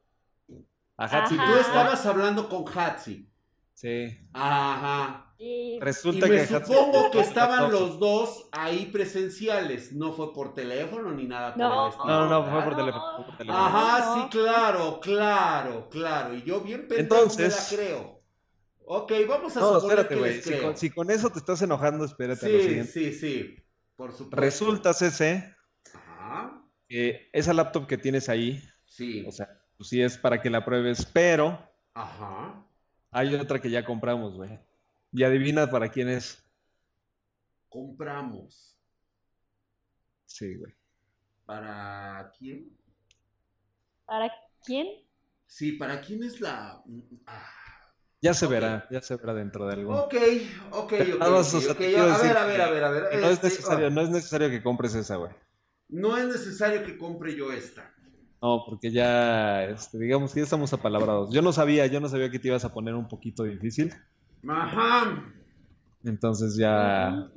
A 0.99 1.05
Hatsi 1.05 1.35
Ajá. 1.35 1.45
le 1.47 1.53
Tú 1.53 1.59
estabas 1.59 2.05
hablando 2.05 2.49
con 2.49 2.65
Hatsi. 2.77 3.29
Sí. 3.73 4.19
Ajá. 4.33 5.25
Y- 5.37 5.77
Y 5.77 5.79
Resulta 5.79 6.27
me 6.27 6.35
que 6.35 6.47
supongo 6.47 7.09
que 7.11 7.21
estaban 7.21 7.71
los 7.71 7.97
dos 7.97 8.49
ahí 8.51 8.87
presenciales. 8.87 9.93
No 9.93 10.11
fue 10.11 10.33
por 10.33 10.53
teléfono 10.53 11.11
ni 11.13 11.23
nada 11.25 11.53
por 11.53 11.59
No. 11.63 11.85
el 11.85 11.89
estilo. 11.91 12.07
No, 12.07 12.27
no, 12.29 12.43
fue 12.43 12.51
¿verdad? 12.51 12.65
por 12.65 12.75
teléfono. 12.75 13.03
fue 13.15 13.25
por 13.27 13.37
teléfono. 13.37 13.65
Ajá, 13.65 13.99
No. 13.99 14.15
sí, 14.23 14.29
claro, 14.29 14.99
claro, 14.99 15.89
claro. 15.89 16.33
Y 16.35 16.43
yo 16.43 16.59
bien 16.59 16.81
pendejo 16.89 16.99
Entonces- 17.23 17.71
me 17.71 17.77
la 17.77 17.83
creo. 17.83 18.19
Ok, 18.91 19.11
vamos 19.29 19.55
a 19.55 19.59
No, 19.61 19.75
suponer 19.79 19.99
espérate, 19.99 20.31
que 20.33 20.41
Si 20.41 20.61
con, 20.61 20.77
si 20.77 20.89
con 20.89 21.11
eso 21.11 21.29
te 21.29 21.39
estás 21.39 21.61
enojando, 21.61 22.03
espérate 22.03 22.45
a 22.45 22.49
lo 22.49 22.57
Sí, 22.57 22.63
siguiente. 22.63 22.91
sí, 22.91 23.13
sí. 23.13 23.55
Por 23.95 24.11
supuesto. 24.11 24.35
Resulta, 24.35 24.93
CC, 24.93 25.55
Ajá. 25.93 26.61
que 26.89 27.29
esa 27.31 27.53
laptop 27.53 27.87
que 27.87 27.97
tienes 27.97 28.27
ahí, 28.27 28.61
Sí. 28.85 29.23
o 29.27 29.31
sea, 29.31 29.47
pues 29.79 29.89
sí 29.89 30.01
es 30.01 30.17
para 30.17 30.41
que 30.41 30.49
la 30.49 30.65
pruebes, 30.65 31.05
pero 31.05 31.57
Ajá. 31.93 32.65
hay 33.11 33.33
otra 33.33 33.61
que 33.61 33.69
ya 33.69 33.85
compramos, 33.85 34.35
güey. 34.35 34.59
Y 35.13 35.23
adivina 35.23 35.71
para 35.71 35.87
quién 35.89 36.09
es. 36.09 36.43
Compramos. 37.69 38.77
Sí, 40.25 40.53
güey. 40.55 40.73
¿Para 41.45 42.29
quién? 42.37 42.77
¿Para 44.05 44.29
quién? 44.65 44.85
Sí, 45.47 45.71
¿para 45.71 46.01
quién 46.01 46.23
es 46.23 46.41
la...? 46.41 46.83
Ah. 47.25 47.49
Ya 48.21 48.33
se 48.33 48.47
verá, 48.47 48.85
ya 48.91 49.01
se 49.01 49.15
verá 49.15 49.33
dentro 49.33 49.65
de 49.65 49.75
algo. 49.75 49.95
Ok, 49.95 50.15
ok, 50.71 50.93
ok. 50.93 51.19
Nada 51.19 51.31
más, 51.31 51.53
ok, 51.53 51.57
o 51.57 51.61
sea, 51.61 51.71
ok, 51.71 51.77
te 51.77 51.97
A 51.97 52.17
ver, 52.17 52.37
a 52.37 52.45
ver, 52.45 52.61
a 52.61 52.69
ver, 52.69 52.83
a 52.83 52.89
ver. 52.89 53.21
no 53.21 53.27
es 53.27 53.33
este, 53.35 53.47
necesario, 53.47 53.87
ah, 53.87 53.89
no 53.91 54.01
es 54.01 54.09
necesario 54.09 54.49
que 54.49 54.61
compres 54.61 54.93
esa, 54.93 55.15
güey. 55.15 55.31
no 55.87 56.17
es 56.17 56.27
necesario 56.27 56.83
que 56.83 56.97
compre 56.97 57.33
yo 57.33 57.53
esta. 57.53 57.95
No, 58.41 58.63
porque 58.65 58.91
ya, 58.91 59.65
este, 59.65 59.99
digamos 59.99 60.33
que 60.33 60.39
ya 60.39 60.45
estamos 60.45 60.71
apalabrados. 60.71 61.31
Yo 61.33 61.41
no 61.41 61.51
sabía, 61.51 61.87
yo 61.87 61.99
no 61.99 62.07
sabía 62.07 62.31
que 62.31 62.39
te 62.39 62.47
ibas 62.47 62.63
a 62.63 62.73
poner 62.73 62.95
un 62.95 63.07
poquito 63.07 63.43
difícil. 63.43 63.93
Ajá. 64.47 65.25
Entonces 66.05 66.55
ya. 66.55 67.29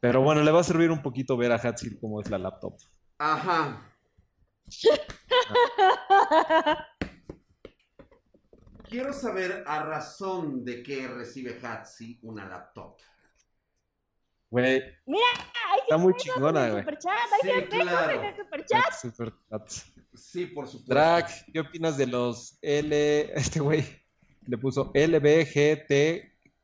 Pero 0.00 0.22
bueno, 0.22 0.42
le 0.42 0.50
va 0.50 0.60
a 0.60 0.64
servir 0.64 0.90
un 0.90 1.02
poquito 1.02 1.36
ver 1.36 1.52
a 1.52 1.56
Hatsil 1.56 1.98
cómo 2.00 2.20
es 2.20 2.28
la 2.30 2.38
laptop. 2.38 2.74
Ajá. 3.18 3.86
Quiero 8.88 9.12
saber 9.12 9.62
a 9.66 9.84
razón 9.84 10.64
de 10.64 10.82
qué 10.82 11.06
recibe 11.06 11.58
Hatsi 11.62 12.18
una 12.22 12.48
laptop. 12.48 12.96
Güey, 14.50 14.82
Ay, 15.72 15.78
está 15.82 15.96
muy 15.96 16.14
chingona, 16.16 16.68
güey. 16.70 16.80
Superchat, 16.82 17.12
Sí, 17.42 17.48
qué 17.48 17.68
claro. 17.68 18.10
en 18.20 18.24
el 18.26 18.36
superchat. 18.36 18.92
Super 19.00 19.32
chat. 19.48 19.68
Sí, 20.14 20.46
por 20.46 20.66
supuesto. 20.66 20.92
Drag, 20.92 21.26
¿qué 21.52 21.60
opinas 21.60 21.96
de 21.96 22.06
los 22.06 22.58
L. 22.62 23.32
Este 23.38 23.60
güey 23.60 23.84
le 24.46 24.58
puso 24.58 24.90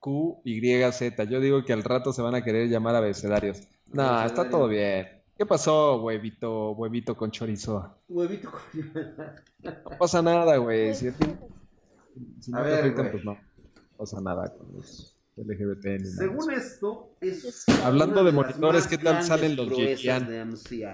LBGTQYZ? 0.02 1.28
Yo 1.28 1.40
digo 1.40 1.64
que 1.64 1.72
al 1.72 1.82
rato 1.84 2.12
se 2.12 2.22
van 2.22 2.34
a 2.34 2.42
querer 2.42 2.68
llamar 2.68 2.94
abecedarios. 2.96 3.60
No, 3.92 4.24
está 4.24 4.48
todo 4.48 4.68
bien. 4.68 5.08
¿Qué 5.38 5.44
pasó, 5.46 6.02
huevito, 6.02 6.70
huevito 6.72 7.14
con 7.16 7.30
chorizo? 7.30 7.94
Huevito 8.08 8.50
con... 8.50 8.60
No 9.62 9.98
pasa 9.98 10.22
nada, 10.22 10.56
güey. 10.56 10.94
Si, 10.94 11.08
a 11.08 11.12
ti- 11.12 11.36
si 12.40 12.50
no 12.50 12.58
A 12.58 12.64
te 12.64 12.70
ver, 12.70 12.94
güey. 12.94 13.10
pues 13.12 13.24
no 13.24 13.38
pasa 13.98 14.20
nada 14.20 14.52
con 14.56 14.72
los 14.72 15.15
LGBT 15.36 15.84
ni 15.84 15.98
nada. 15.98 16.16
Según 16.16 16.52
esto, 16.52 17.16
es. 17.20 17.64
Hablando 17.84 18.24
de 18.24 18.32
monitores, 18.32 18.86
¿qué 18.86 18.98
tal 18.98 19.22
salen 19.22 19.56
los 19.56 19.68
de 19.68 20.44
MCI. 20.44 20.84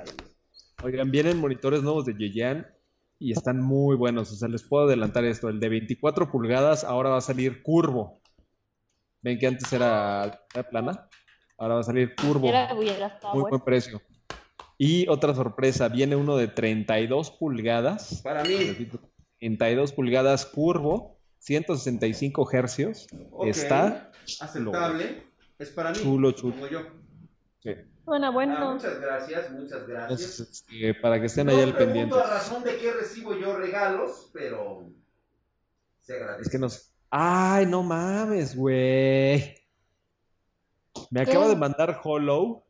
Oigan, 0.83 1.11
vienen 1.11 1.39
monitores 1.39 1.83
nuevos 1.83 2.05
de 2.05 2.15
Yeyan 2.15 2.67
y 3.19 3.33
están 3.33 3.61
muy 3.61 3.97
buenos. 3.97 4.33
O 4.33 4.35
sea, 4.35 4.49
les 4.49 4.65
puedo 4.65 4.87
adelantar 4.87 5.25
esto. 5.25 5.49
El 5.49 5.61
de 5.61 5.69
24 5.69 6.31
pulgadas 6.31 6.83
ahora 6.83 7.11
va 7.11 7.19
a 7.19 7.21
salir 7.21 7.63
curvo. 7.63 8.21
Ven 9.23 9.39
que 9.39 9.47
antes 9.47 9.73
era, 9.73 10.45
era 10.53 10.69
plana. 10.69 11.09
Ahora 11.57 11.75
va 11.75 11.81
a 11.81 11.85
salir 11.85 12.17
curvo. 12.17 12.49
Era 12.49 12.75
Muy 12.75 13.43
buen 13.49 13.61
precio. 13.61 14.03
Y 14.77 15.07
otra 15.09 15.33
sorpresa, 15.33 15.89
viene 15.89 16.17
uno 16.17 16.37
de 16.37 16.49
32 16.49 17.31
pulgadas. 17.31 18.21
Para 18.25 18.43
mí. 18.43 18.57
Repito, 18.57 18.99
32 19.39 19.93
pulgadas 19.93 20.45
curvo, 20.45 21.22
165 21.43 22.49
hercios. 22.53 23.09
Ok, 23.33 23.49
Está 23.49 24.13
aceptable. 24.41 25.25
Es 25.59 25.71
para 25.71 25.91
mí. 25.91 25.99
Chulo, 25.99 26.31
chulo. 26.33 26.55
Como 26.55 26.69
yo. 26.69 26.81
Sí. 27.61 27.71
Suena 28.05 28.29
Ah, 28.29 28.31
bueno. 28.31 28.75
muchas 28.75 29.01
gracias, 29.01 29.51
muchas 29.51 29.87
gracias. 29.87 30.41
Este, 30.41 30.95
para 30.95 31.19
que 31.21 31.27
estén 31.27 31.47
no 31.47 31.53
ahí 31.53 31.61
al 31.61 31.77
pendiente. 31.77 32.15
a 32.17 32.23
razón 32.27 32.63
de 32.63 32.77
qué 32.77 32.93
recibo 32.93 33.37
yo 33.37 33.57
regalos, 33.57 34.31
pero 34.33 34.89
se 36.01 36.15
agradece. 36.15 36.43
Es 36.43 36.49
que 36.51 36.59
nos. 36.59 36.93
¡Ay, 37.11 37.67
no 37.67 37.83
mames, 37.83 38.57
güey! 38.57 39.55
Me 41.11 41.23
acaba 41.23 41.49
de 41.49 41.57
mandar 41.57 42.01
Hollow 42.03 42.63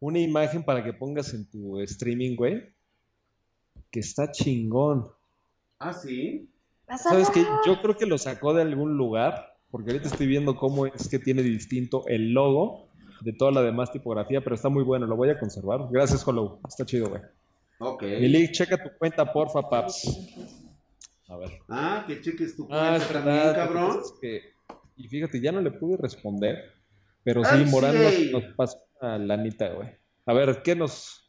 una 0.00 0.18
imagen 0.18 0.64
para 0.64 0.82
que 0.82 0.92
pongas 0.92 1.32
en 1.34 1.48
tu 1.50 1.78
streaming, 1.80 2.34
güey. 2.36 2.74
Que 3.90 4.00
está 4.00 4.30
chingón. 4.30 5.06
Ah, 5.78 5.92
sí. 5.92 6.48
¿Sabes 6.98 7.30
qué? 7.30 7.44
Yo 7.66 7.80
creo 7.80 7.96
que 7.96 8.06
lo 8.06 8.18
sacó 8.18 8.54
de 8.54 8.62
algún 8.62 8.96
lugar, 8.96 9.56
porque 9.70 9.90
ahorita 9.90 10.08
estoy 10.08 10.26
viendo 10.26 10.56
cómo 10.56 10.86
es 10.86 11.08
que 11.08 11.18
tiene 11.18 11.42
distinto 11.42 12.04
el 12.06 12.32
logo 12.32 12.88
de 13.22 13.32
toda 13.32 13.50
la 13.52 13.62
demás 13.62 13.90
tipografía, 13.90 14.42
pero 14.42 14.54
está 14.54 14.68
muy 14.68 14.82
bueno, 14.84 15.06
lo 15.06 15.16
voy 15.16 15.30
a 15.30 15.38
conservar. 15.38 15.80
Gracias, 15.90 16.26
Hollow. 16.26 16.60
Está 16.68 16.84
chido, 16.84 17.08
güey. 17.08 17.22
Ok. 17.78 18.02
Milik, 18.02 18.52
checa 18.52 18.76
tu 18.76 18.90
cuenta, 18.98 19.32
porfa, 19.32 19.68
paps. 19.68 20.06
A 21.28 21.36
ver. 21.38 21.50
Ah, 21.68 22.04
que 22.06 22.20
cheques 22.20 22.54
tu 22.56 22.64
Ah, 22.70 22.90
cuenta 22.90 22.96
es 22.96 23.08
también, 23.12 23.36
verdad. 23.36 23.54
cabrón. 23.54 24.00
es 24.02 24.12
que- 24.20 24.42
y 24.96 25.08
fíjate, 25.08 25.40
ya 25.40 25.50
no 25.52 25.60
le 25.60 25.70
pude 25.72 25.96
responder, 25.96 26.56
pero 27.24 27.42
sí, 27.44 27.50
Ay, 27.52 27.64
Morán 27.64 27.92
sí. 28.12 28.30
nos, 28.30 28.42
nos 28.44 28.54
pasó 28.54 28.78
una 29.00 29.18
lanita, 29.18 29.70
güey. 29.70 29.88
A 30.26 30.32
ver, 30.34 30.62
¿qué 30.62 30.76
nos...? 30.76 31.23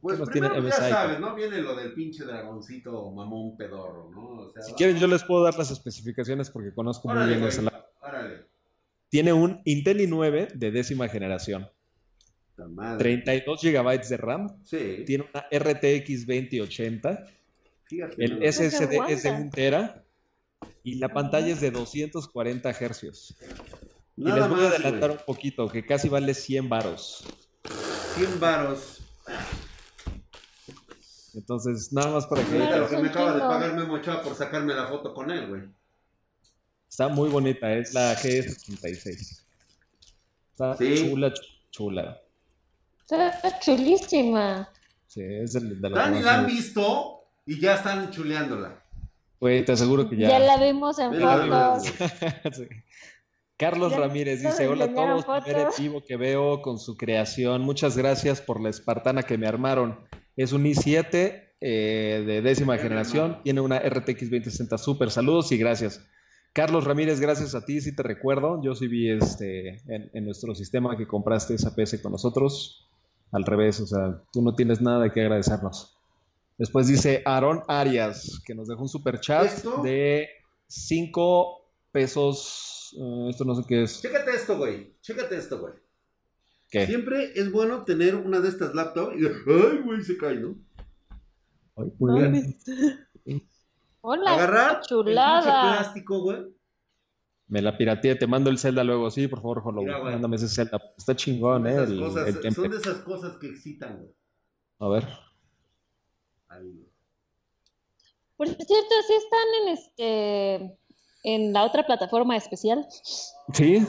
Pues 0.00 0.18
nos 0.18 0.30
tiene 0.30 0.48
primero, 0.50 0.68
ya 0.68 0.76
MSI? 0.78 0.90
sabes, 0.90 1.20
¿no? 1.20 1.34
Viene 1.34 1.58
lo 1.58 1.74
del 1.74 1.92
pinche 1.94 2.24
dragoncito 2.24 3.10
mamón 3.10 3.56
pedorro, 3.56 4.10
¿no? 4.10 4.28
O 4.46 4.52
sea, 4.52 4.62
Si 4.62 4.72
va- 4.72 4.76
quieren, 4.76 4.96
yo 4.98 5.06
les 5.06 5.22
puedo 5.24 5.42
dar 5.44 5.56
las 5.58 5.70
especificaciones 5.70 6.50
porque 6.50 6.72
conozco 6.74 7.08
muy 7.08 7.16
Órale, 7.16 7.32
bien 7.32 7.40
güey, 7.40 7.52
esa 7.52 7.62
laptop. 7.62 7.90
Órale. 8.02 8.46
Tiene 9.08 9.32
un 9.32 9.60
Intel 9.64 10.00
i9 10.00 10.52
de 10.52 10.70
décima 10.70 11.08
generación, 11.08 11.68
La 12.56 12.66
madre. 12.68 12.98
32 12.98 13.60
GB 13.62 14.08
de 14.08 14.16
RAM, 14.16 14.48
Sí. 14.64 15.02
tiene 15.06 15.26
una 15.32 15.46
RTX 15.50 16.26
2080, 16.26 17.24
Fíjate. 17.84 18.24
el 18.24 18.40
¿no? 18.40 18.46
SSD 18.46 18.98
es 19.08 19.22
de 19.22 19.28
aguanta. 19.28 19.40
1 19.42 19.50
tera 19.52 20.02
y 20.82 20.96
la 20.96 21.08
pantalla 21.08 21.48
es 21.48 21.60
de 21.60 21.70
240 21.70 22.72
Hz. 22.72 23.34
Y 24.16 24.24
Nada 24.24 24.40
les 24.40 24.48
voy 24.48 24.60
a 24.60 24.62
más, 24.64 24.74
adelantar 24.74 25.10
güey. 25.10 25.20
un 25.20 25.26
poquito, 25.26 25.68
que 25.68 25.84
casi 25.84 26.08
vale 26.08 26.32
100 26.34 26.68
varos. 26.68 27.24
100 28.16 28.40
varos. 28.40 29.02
Entonces, 31.36 31.92
nada 31.92 32.10
más 32.12 32.26
para 32.26 32.42
que... 32.42 32.52
Ahorita 32.56 32.78
lo 32.78 32.88
que 32.88 32.96
me 32.98 33.08
acaba 33.08 33.34
de 33.34 33.40
pagar 33.40 33.74
Memo 33.74 33.94
Ochoa 33.94 34.22
por 34.22 34.34
sacarme 34.34 34.74
la 34.74 34.86
foto 34.86 35.12
con 35.14 35.30
él, 35.30 35.46
güey. 35.48 35.62
Está 36.88 37.08
muy 37.08 37.28
bonita, 37.28 37.72
es 37.74 37.92
la 37.92 38.14
G76. 38.16 39.42
Está 40.52 40.76
Sí. 40.78 41.08
chula, 41.10 41.32
chula. 41.70 42.20
Está 43.02 43.60
chulísima. 43.60 44.68
Sí, 45.06 45.20
es 45.22 45.54
el 45.54 45.80
de 45.80 45.90
la 45.90 45.96
Dani 45.98 46.22
la 46.22 46.38
han 46.38 46.46
visto 46.46 47.20
y 47.44 47.60
ya 47.60 47.74
están 47.74 48.10
chuleándola. 48.10 48.82
Güey, 49.38 49.64
te 49.64 49.72
aseguro 49.72 50.08
que 50.08 50.16
Ya, 50.16 50.30
ya. 50.30 50.38
la 50.38 50.56
vimos 50.56 50.98
en 50.98 51.12
fotos. 51.20 51.84
Sí. 52.56 52.66
Carlos 53.58 53.92
Ya 53.92 53.98
Ramírez 53.98 54.42
dice: 54.42 54.66
Hola 54.68 54.86
a 54.86 54.94
todos, 54.94 55.24
primer 55.44 55.62
fotos". 55.66 55.78
en 55.78 55.84
vivo 55.84 56.02
que 56.04 56.16
veo 56.16 56.62
con 56.62 56.78
su 56.78 56.96
creación. 56.96 57.62
Muchas 57.62 57.96
gracias 57.96 58.40
por 58.40 58.60
la 58.60 58.70
espartana 58.70 59.22
que 59.22 59.36
me 59.38 59.46
armaron. 59.46 59.98
Es 60.36 60.52
un 60.52 60.64
i7 60.64 61.42
eh, 61.60 62.24
de 62.26 62.42
décima 62.42 62.76
generación, 62.78 63.40
tiene 63.42 63.60
una 63.60 63.78
RTX 63.78 64.30
2060 64.30 64.78
Super. 64.78 65.10
Saludos 65.10 65.50
y 65.52 65.56
gracias. 65.58 66.04
Carlos 66.52 66.84
Ramírez, 66.84 67.20
gracias 67.20 67.54
a 67.54 67.64
ti, 67.64 67.80
sí 67.80 67.94
te 67.94 68.02
recuerdo. 68.02 68.62
Yo 68.62 68.74
sí 68.74 68.88
vi 68.88 69.10
este, 69.10 69.82
en, 69.92 70.10
en 70.12 70.24
nuestro 70.24 70.54
sistema 70.54 70.96
que 70.96 71.06
compraste 71.06 71.54
esa 71.54 71.74
PC 71.74 72.00
con 72.00 72.12
nosotros. 72.12 72.88
Al 73.32 73.44
revés, 73.44 73.80
o 73.80 73.86
sea, 73.86 74.22
tú 74.32 74.40
no 74.40 74.54
tienes 74.54 74.80
nada 74.80 75.02
de 75.04 75.12
qué 75.12 75.22
agradecernos. 75.22 75.98
Después 76.58 76.86
dice 76.86 77.22
Aaron 77.26 77.62
Arias, 77.68 78.40
que 78.46 78.54
nos 78.54 78.68
dejó 78.68 78.82
un 78.82 78.88
super 78.88 79.20
chat 79.20 79.44
¿Esto? 79.44 79.82
de 79.82 80.28
5 80.68 81.70
pesos. 81.92 82.94
eh, 82.98 83.26
esto 83.30 83.44
no 83.44 83.54
sé 83.54 83.62
qué 83.68 83.82
es. 83.82 84.00
Chécate 84.00 84.30
esto, 84.30 84.56
güey. 84.56 84.94
Chécate 85.02 85.36
esto, 85.36 85.60
güey. 85.60 85.74
¿Qué? 86.70 86.86
Siempre 86.86 87.32
es 87.38 87.50
bueno 87.52 87.84
tener 87.84 88.16
una 88.16 88.40
de 88.40 88.48
estas 88.48 88.74
laptops 88.74 89.16
y 89.20 89.26
ay, 89.26 89.78
güey, 89.84 90.02
se 90.02 90.16
cae, 90.16 90.36
¿no? 90.36 90.56
Ay, 91.76 91.92
muy 91.98 92.20
bien. 92.20 93.50
Hola, 94.00 94.34
Agarrar 94.34 94.76
el 94.76 94.82
chulada. 94.82 95.42
plástico, 95.76 96.20
güey. 96.20 96.38
Me 97.48 97.62
la 97.62 97.76
pirateé, 97.76 98.16
te 98.16 98.26
mando 98.26 98.50
el 98.50 98.58
Zelda 98.58 98.82
luego. 98.82 99.10
Sí, 99.10 99.28
por 99.28 99.40
favor, 99.40 99.62
Hollow. 99.64 99.84
Mira, 99.84 99.98
güey. 99.98 100.12
Mándame 100.12 100.36
ese 100.36 100.48
Zelda. 100.48 100.80
Está 100.96 101.14
chingón, 101.14 101.66
¿eh? 101.66 101.76
El, 101.76 102.00
cosas, 102.00 102.26
el 102.28 102.54
son 102.54 102.70
de 102.70 102.76
esas 102.76 102.98
cosas 102.98 103.36
que 103.38 103.48
excitan, 103.48 103.98
güey. 103.98 104.10
A 104.80 104.88
ver. 104.88 105.08
Ahí, 106.48 106.72
güey. 106.72 106.86
Por 108.36 108.48
cierto, 108.48 108.94
sí 109.06 109.14
están 109.14 109.48
en 109.62 109.68
este 109.72 110.78
en 111.24 111.52
la 111.52 111.64
otra 111.64 111.86
plataforma 111.86 112.36
especial. 112.36 112.86
Sí. 113.52 113.84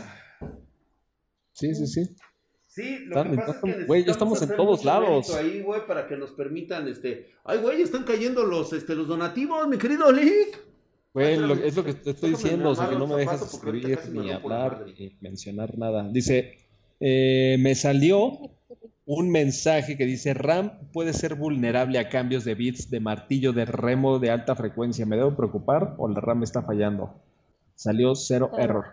Sí, 1.53 1.75
sí, 1.75 1.88
sí. 1.88 2.15
Sí, 2.77 3.00
lo 3.05 3.17
Están 3.17 3.31
que 3.31 3.38
pasa 3.38 3.51
es 3.51 3.57
que 3.57 3.86
güey, 3.86 4.01
ya 4.01 4.05
necesitamos 4.07 4.41
estamos 4.41 4.41
en 4.43 4.55
todos 4.55 4.86
lados. 4.86 5.34
ahí, 5.36 5.62
güey, 5.62 5.81
para 5.88 6.07
que 6.07 6.15
nos 6.15 6.29
permitan, 6.31 6.88
este... 6.88 7.31
Ay, 7.43 7.57
güey, 7.57 7.81
están 7.81 8.03
cayendo 8.03 8.43
los, 8.43 8.72
este, 8.72 8.93
los 8.93 9.07
donativos, 9.07 9.67
mi 9.67 9.77
querido 9.79 10.12
Lick. 10.12 10.63
Güey, 11.13 11.38
lo- 11.38 11.55
es 11.55 11.75
lo 11.75 11.84
que 11.84 11.96
te 11.96 12.12
estoy 12.12 12.29
diciendo, 12.31 12.69
o 12.69 12.75
sea, 12.75 12.88
que 12.88 12.96
no 12.96 13.07
me 13.07 13.15
dejas 13.15 13.41
escribir 13.51 13.98
ni 14.12 14.29
hablar 14.31 14.86
ni 14.86 15.17
mencionar 15.22 15.75
nada. 15.75 16.07
Dice, 16.07 16.60
eh, 17.00 17.57
me 17.60 17.74
salió 17.74 18.34
un 19.07 19.31
mensaje 19.31 19.98
que 19.98 20.05
dice 20.05 20.36
RAM 20.36 20.74
puede 20.93 21.13
ser 21.13 21.34
vulnerable 21.34 21.98
a 21.98 22.10
cambios 22.10 22.43
de 22.46 22.53
bits 22.53 22.91
de 22.91 23.00
martillo 23.00 23.53
de 23.53 23.65
remo 23.65 24.19
de 24.19 24.29
alta 24.29 24.55
frecuencia. 24.55 25.05
¿Me 25.07 25.15
debo 25.15 25.36
preocupar 25.36 25.96
o 25.98 26.07
la 26.07 26.19
RAM 26.19 26.43
está 26.43 26.62
fallando? 26.62 27.15
Salió 27.74 28.13
cero 28.13 28.51
error. 28.60 28.86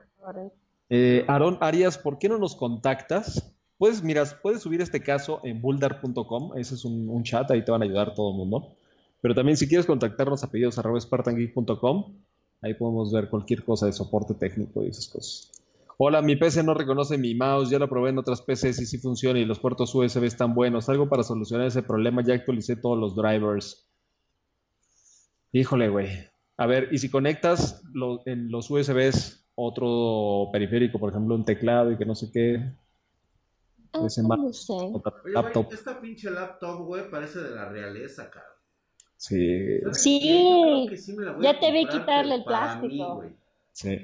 Eh, 0.89 1.25
Aaron 1.29 1.59
Arias, 1.61 1.99
¿por 1.99 2.19
qué 2.19 2.29
no 2.31 2.39
nos 2.39 2.57
contactas? 2.57 3.54
Puedes, 3.79 4.03
miras, 4.03 4.35
puedes 4.35 4.63
subir 4.63 4.81
este 4.81 5.01
caso 5.01 5.41
en 5.43 5.61
buldar.com, 5.61 6.57
ese 6.57 6.77
es 6.77 6.85
un, 6.85 7.23
chat, 7.25 7.51
ahí 7.51 7.65
te 7.65 7.73
van 7.73 7.83
a 7.83 7.85
ayudar 7.85 8.15
todo 8.15 8.31
el 8.31 8.37
mundo. 8.37 8.77
Pero 9.21 9.35
también 9.35 9.57
si 9.57 9.67
quieres 9.67 9.87
contactarnos 9.87 10.45
a 10.45 10.51
pedidos 10.51 10.79
ahí 10.79 12.75
podemos 12.75 13.13
ver 13.13 13.29
cualquier 13.29 13.65
cosa 13.65 13.87
de 13.87 13.93
soporte 13.93 14.35
técnico 14.35 14.83
y 14.83 14.89
esas 14.89 15.09
cosas. 15.09 15.51
Hola, 15.97 16.23
mi 16.23 16.35
PC 16.35 16.63
no 16.63 16.75
reconoce 16.75 17.19
mi 17.19 17.35
mouse, 17.35 17.71
ya 17.71 17.79
lo 17.79 17.89
probé 17.89 18.11
en 18.11 18.19
otras 18.19 18.43
PCs 18.43 18.81
y 18.81 18.87
sí 18.87 18.99
funciona 18.99 19.39
y 19.39 19.45
los 19.45 19.61
puertos 19.61 19.95
USB 19.95 20.25
están 20.25 20.55
buenos. 20.55 20.89
Algo 20.89 21.09
para 21.09 21.23
solucionar 21.23 21.67
ese 21.67 21.83
problema, 21.83 22.23
ya 22.25 22.35
actualicé 22.35 22.77
todos 22.77 22.99
los 22.99 23.15
drivers. 23.15 23.89
Híjole, 25.53 25.89
güey. 25.89 26.09
A 26.57 26.67
ver, 26.67 26.89
y 26.91 26.99
si 26.99 27.11
conectas 27.11 27.83
en 28.27 28.51
los 28.51 28.71
USBs 28.71 29.47
otro 29.55 30.51
periférico, 30.53 30.99
por 30.99 31.11
ejemplo, 31.11 31.35
un 31.35 31.45
teclado 31.45 31.93
y 31.93 31.97
que 31.97 32.05
no 32.05 32.15
sé 32.15 32.31
qué, 32.33 32.73
Ah, 33.95 34.07
ese 34.07 34.23
no 34.23 34.53
sé. 34.53 34.73
Oye, 34.73 35.67
esta 35.71 36.01
pinche 36.01 36.31
laptop, 36.31 36.85
güey, 36.85 37.09
parece 37.11 37.41
de 37.41 37.51
la 37.55 37.69
realeza, 37.69 38.29
cabrón. 38.31 38.51
Sí, 39.17 39.81
¿Sabes 39.81 40.03
Sí, 40.03 40.97
sí 40.97 41.13
me 41.15 41.25
la 41.25 41.33
voy 41.33 41.45
ya 41.45 41.59
te 41.59 41.71
vi 41.73 41.87
quitarle 41.87 42.35
el 42.35 42.41
mí, 42.41 42.47
plástico. 42.47 43.25
sí. 43.73 43.99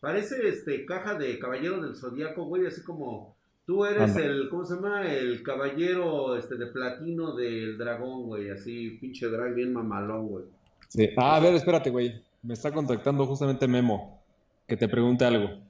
Parece 0.00 0.48
este 0.48 0.86
caja 0.86 1.14
de 1.14 1.38
caballero 1.38 1.80
del 1.80 1.96
zodiaco, 1.96 2.44
güey, 2.44 2.66
así 2.66 2.82
como 2.82 3.34
tú 3.66 3.84
eres 3.84 4.16
Anda. 4.16 4.24
el, 4.24 4.48
¿cómo 4.48 4.64
se 4.64 4.74
llama? 4.76 5.10
El 5.12 5.42
caballero 5.42 6.36
este 6.36 6.56
de 6.56 6.66
platino 6.66 7.34
del 7.34 7.76
dragón, 7.76 8.24
güey, 8.26 8.50
así 8.50 8.90
pinche 9.00 9.26
drag 9.28 9.54
bien 9.54 9.72
mamalón, 9.72 10.28
güey. 10.28 10.44
sí. 10.88 11.08
Ah, 11.16 11.36
a 11.36 11.40
ver, 11.40 11.54
espérate, 11.54 11.90
güey. 11.90 12.22
Me 12.42 12.54
está 12.54 12.70
contactando 12.72 13.26
justamente 13.26 13.66
Memo, 13.66 14.22
que 14.68 14.76
te 14.76 14.88
pregunte 14.88 15.24
algo. 15.24 15.65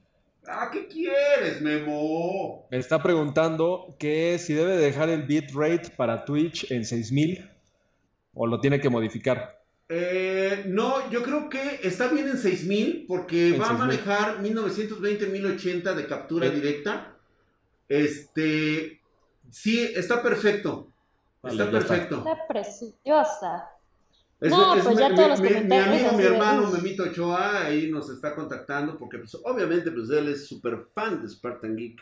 Ah, 0.49 0.71
¿qué 0.73 0.87
quieres, 0.87 1.61
Memo? 1.61 2.67
Me 2.71 2.79
está 2.79 3.03
preguntando 3.03 3.97
que 3.99 4.39
si 4.39 4.55
debe 4.55 4.77
dejar 4.77 5.09
el 5.09 5.23
bitrate 5.23 5.91
para 5.97 6.25
Twitch 6.25 6.71
en 6.71 6.85
6000 6.85 7.51
o 8.35 8.47
lo 8.47 8.61
tiene 8.61 8.81
que 8.81 8.89
modificar. 8.89 9.61
Eh, 9.89 10.65
no, 10.67 11.09
yo 11.11 11.23
creo 11.23 11.49
que 11.49 11.81
está 11.83 12.09
bien 12.09 12.29
en 12.29 12.39
6000 12.39 13.07
porque 13.09 13.49
En 13.55 13.61
va 13.61 13.67
a 13.67 13.69
6000. 13.69 13.79
manejar 13.87 14.43
1920-1080 14.43 15.95
de 15.95 16.07
captura 16.07 16.49
Sí. 16.49 16.55
directa. 16.57 17.17
Este, 17.89 19.01
sí, 19.51 19.81
está 19.95 20.23
perfecto. 20.23 20.89
Vale, 21.43 21.63
está 21.63 21.71
ya 21.73 21.79
está. 21.79 21.89
perfecto. 21.95 22.17
Está 22.19 22.47
preciosa. 22.49 23.71
Es- 24.41 24.51
No, 24.51 24.75
es 24.75 24.85
pues 24.85 24.99
ya 24.99 25.09
mi, 25.09 25.15
todos 25.15 25.29
los 25.31 25.41
mi- 25.41 25.49
mi 25.49 25.55
comentarios 25.55 26.03
amigo, 26.13 26.19
mi 26.19 26.25
hermano. 26.25 26.71
Memito 26.71 27.03
Ochoa 27.05 27.65
ahí 27.67 27.91
nos 27.91 28.11
está 28.11 28.35
contactando 28.35 28.99
porque 28.99 29.19
pues, 29.19 29.35
obviamente 29.45 29.91
pues 29.91 30.11
él 30.11 30.29
es 30.29 30.47
súper 30.47 30.87
fan 30.95 31.23
de 31.23 31.29
Spartan 31.29 31.75
Geek. 31.77 32.01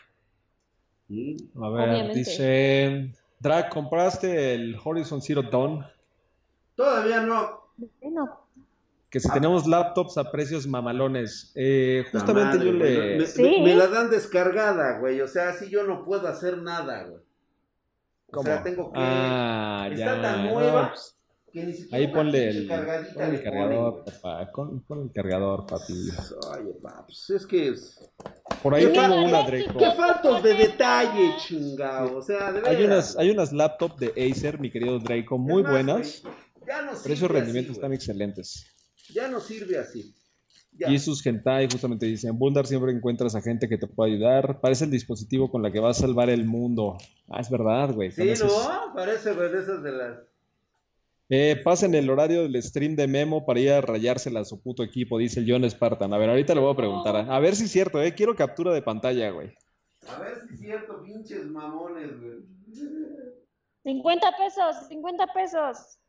A 1.07 1.69
ver, 1.69 1.89
Obviamente. 1.89 2.15
dice 2.19 3.11
Drag, 3.39 3.69
¿compraste 3.69 4.53
el 4.55 4.77
Horizon 4.83 5.21
Zero 5.21 5.43
Dawn? 5.43 5.85
Todavía 6.75 7.21
no. 7.21 7.69
Que 9.09 9.19
si 9.19 9.29
Ah. 9.29 9.33
tenemos 9.33 9.65
laptops 9.67 10.17
a 10.17 10.29
precios 10.29 10.67
mamalones. 10.67 11.51
Eh, 11.55 12.03
justamente 12.11 12.57
madre, 12.57 12.65
yo 12.65 12.71
le... 12.73 13.17
Me, 13.19 13.25
Sí. 13.27 13.41
me- 13.43 13.61
me 13.63 13.75
la 13.75 13.87
dan 13.87 14.09
descargada, 14.09 14.99
güey. 14.99 15.21
O 15.21 15.27
sea, 15.27 15.49
así 15.49 15.69
yo 15.69 15.83
no 15.83 16.03
puedo 16.03 16.27
hacer 16.27 16.57
nada, 16.57 17.03
güey. 17.03 17.21
O 18.27 18.31
¿Cómo? 18.31 18.43
sea, 18.43 18.61
tengo 18.63 18.91
que... 18.91 18.99
Ah, 19.01 19.87
está 19.91 20.15
ya. 20.17 20.21
tan 20.21 20.45
no, 20.47 20.53
nueva 20.53 20.89
pues, 20.89 21.15
que 21.55 21.65
ni 21.65 21.73
siquiera 21.73 21.97
ahí 21.97 22.13
ponle 22.13 22.49
el, 22.49 22.67
cargadita 22.67 23.13
pon 23.13 23.23
el 23.23 23.31
le 23.31 23.37
ponen, 23.39 23.43
cargador, 23.43 24.03
papá. 24.05 24.51
Con, 24.51 24.81
pon 24.83 25.01
el 25.03 25.11
cargador, 25.13 25.65
papi. 25.65 25.93
Oye, 25.93 26.73
pa, 26.81 27.03
pues 27.07 27.29
es 27.29 27.45
que... 27.45 27.69
es- 27.69 27.99
Por 28.61 28.75
ahí 28.75 28.85
¿Qué 28.85 28.91
tengo 28.91 29.23
una, 29.23 29.41
Draco. 29.43 29.79
¡Qué 29.79 29.91
faltos 29.91 30.43
de 30.43 30.53
detalle, 30.53 31.35
chingado! 31.39 32.17
O 32.17 32.21
sea, 32.21 32.51
de 32.51 32.67
Hay 32.69 32.83
unas, 32.83 33.17
hay 33.17 33.29
unas 33.31 33.51
laptops 33.53 33.97
de 33.99 34.29
Acer, 34.31 34.59
mi 34.59 34.69
querido 34.69 34.99
Draco, 34.99 35.37
muy 35.37 35.63
buenas. 35.63 36.21
güey, 36.21 36.35
Ya 36.67 36.81
no 36.81 36.91
Precio 36.91 37.15
sirve 37.27 37.39
rendimiento 37.39 37.71
así, 37.71 37.77
están 37.77 37.89
güey. 37.89 37.95
excelentes. 37.97 38.65
Ya 39.13 39.27
no 39.29 39.39
sirve 39.39 39.77
así. 39.79 40.13
Ya. 40.77 40.89
Y 40.89 40.99
sus 40.99 41.25
hentai 41.25 41.69
justamente 41.71 42.05
dicen, 42.05 42.31
en 42.31 42.37
Buldar 42.37 42.67
siempre 42.67 42.91
encuentras 42.91 43.33
a 43.33 43.41
gente 43.41 43.69
que 43.69 43.77
te 43.77 43.87
puede 43.87 44.11
ayudar. 44.13 44.59
Parece 44.59 44.83
el 44.83 44.91
dispositivo 44.91 45.49
con 45.49 45.61
la 45.63 45.71
que 45.71 45.79
vas 45.79 45.99
a 45.99 46.01
salvar 46.01 46.29
el 46.29 46.43
mundo. 46.45 46.97
Ah, 47.29 47.39
es 47.39 47.49
verdad, 47.49 47.93
güey. 47.93 48.11
Sí, 48.11 48.23
¿no? 48.43 48.93
Parece, 48.93 49.31
güey, 49.33 49.51
de 49.53 49.59
esas 49.61 49.81
de 49.81 49.91
las... 49.93 50.17
Eh, 51.27 51.59
pasen 51.63 51.95
el 51.95 52.09
horario 52.09 52.43
del 52.43 52.61
stream 52.61 52.95
de 52.95 53.07
Memo 53.07 53.45
para 53.45 53.59
ir 53.59 53.71
a 53.71 53.81
rayársela 53.81 54.41
a 54.41 54.45
su 54.45 54.61
puto 54.61 54.83
equipo, 54.83 55.17
dice 55.17 55.39
el 55.39 55.51
John 55.51 55.67
Spartan. 55.67 56.13
A 56.13 56.17
ver, 56.17 56.29
ahorita 56.29 56.53
le 56.53 56.61
voy 56.61 56.71
a 56.71 56.77
preguntar. 56.77 57.15
A, 57.15 57.39
ver 57.39 57.55
si 57.55 57.63
es 57.63 57.71
cierto, 57.71 58.01
eh. 58.01 58.13
Quiero 58.13 58.35
captura 58.35 58.71
de 58.71 58.83
pantalla, 58.83 59.31
güey. 59.31 59.55
A 60.07 60.19
ver 60.19 60.39
si 60.41 60.53
es 60.53 60.59
cierto, 60.59 61.01
pinches 61.01 61.45
mamones, 61.47 62.19
güey. 62.19 62.45
50 63.83 64.37
pesos, 64.37 64.87
50 64.87 65.27
pesos. 65.33 65.99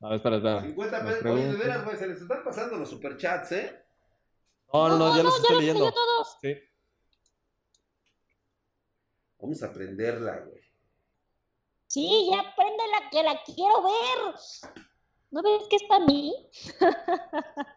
A 0.00 0.08
ver, 0.08 0.16
espera, 0.16 0.36
espera. 0.36 0.62
50 0.62 1.00
Me 1.02 1.10
pesos. 1.10 1.26
Oye, 1.26 1.46
de 1.46 1.56
veras, 1.56 1.84
güey, 1.84 1.96
se 1.96 2.06
les 2.08 2.20
están 2.20 2.44
pasando 2.44 2.76
los 2.76 2.88
superchats, 2.90 3.52
¿eh? 3.52 3.82
No, 4.72 4.88
no, 4.90 4.98
no, 4.98 5.16
ya 5.16 5.22
los 5.22 5.34
ya 5.34 5.40
estoy 5.42 5.54
los 5.54 5.60
leyendo. 5.64 5.92
todos. 5.92 6.38
Sí. 6.40 6.54
Vamos 9.38 9.62
a 9.62 9.66
aprenderla, 9.66 10.38
güey. 10.40 10.65
Sí, 11.96 12.28
ya 12.30 12.42
préndela 12.54 13.08
que 13.10 13.22
la 13.22 13.42
quiero 13.42 13.82
ver. 13.82 14.34
¿No 15.30 15.42
ves 15.42 15.62
que 15.70 15.76
está 15.76 15.96
a 15.96 16.00
mí? 16.00 16.30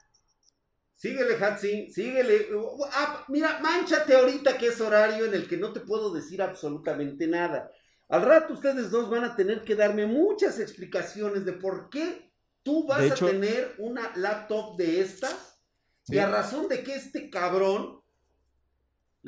Síguele, 0.95 1.35
Hatsi, 1.41 1.89
síguele. 1.89 2.49
Ah, 2.91 3.23
mira, 3.29 3.59
manchate 3.61 4.13
ahorita 4.17 4.57
que 4.57 4.67
es 4.67 4.81
horario 4.81 5.23
en 5.23 5.33
el 5.35 5.47
que 5.47 5.55
no 5.55 5.71
te 5.71 5.79
puedo 5.79 6.11
decir 6.13 6.41
absolutamente 6.41 7.27
nada. 7.27 7.71
Al 8.09 8.23
rato 8.23 8.55
ustedes 8.55 8.91
dos 8.91 9.09
van 9.09 9.23
a 9.23 9.37
tener 9.37 9.63
que 9.63 9.75
darme 9.77 10.05
muchas 10.05 10.59
explicaciones 10.59 11.45
de 11.45 11.53
por 11.53 11.89
qué 11.89 12.33
tú 12.61 12.85
vas 12.87 13.01
hecho- 13.03 13.25
a 13.27 13.29
tener 13.31 13.73
una 13.77 14.11
laptop 14.17 14.75
de 14.75 14.99
estas 14.99 15.61
Sí. 16.03 16.15
y 16.15 16.19
a 16.19 16.27
razón 16.27 16.67
de 16.67 16.83
que 16.83 16.95
este 16.95 17.29
cabrón 17.29 18.01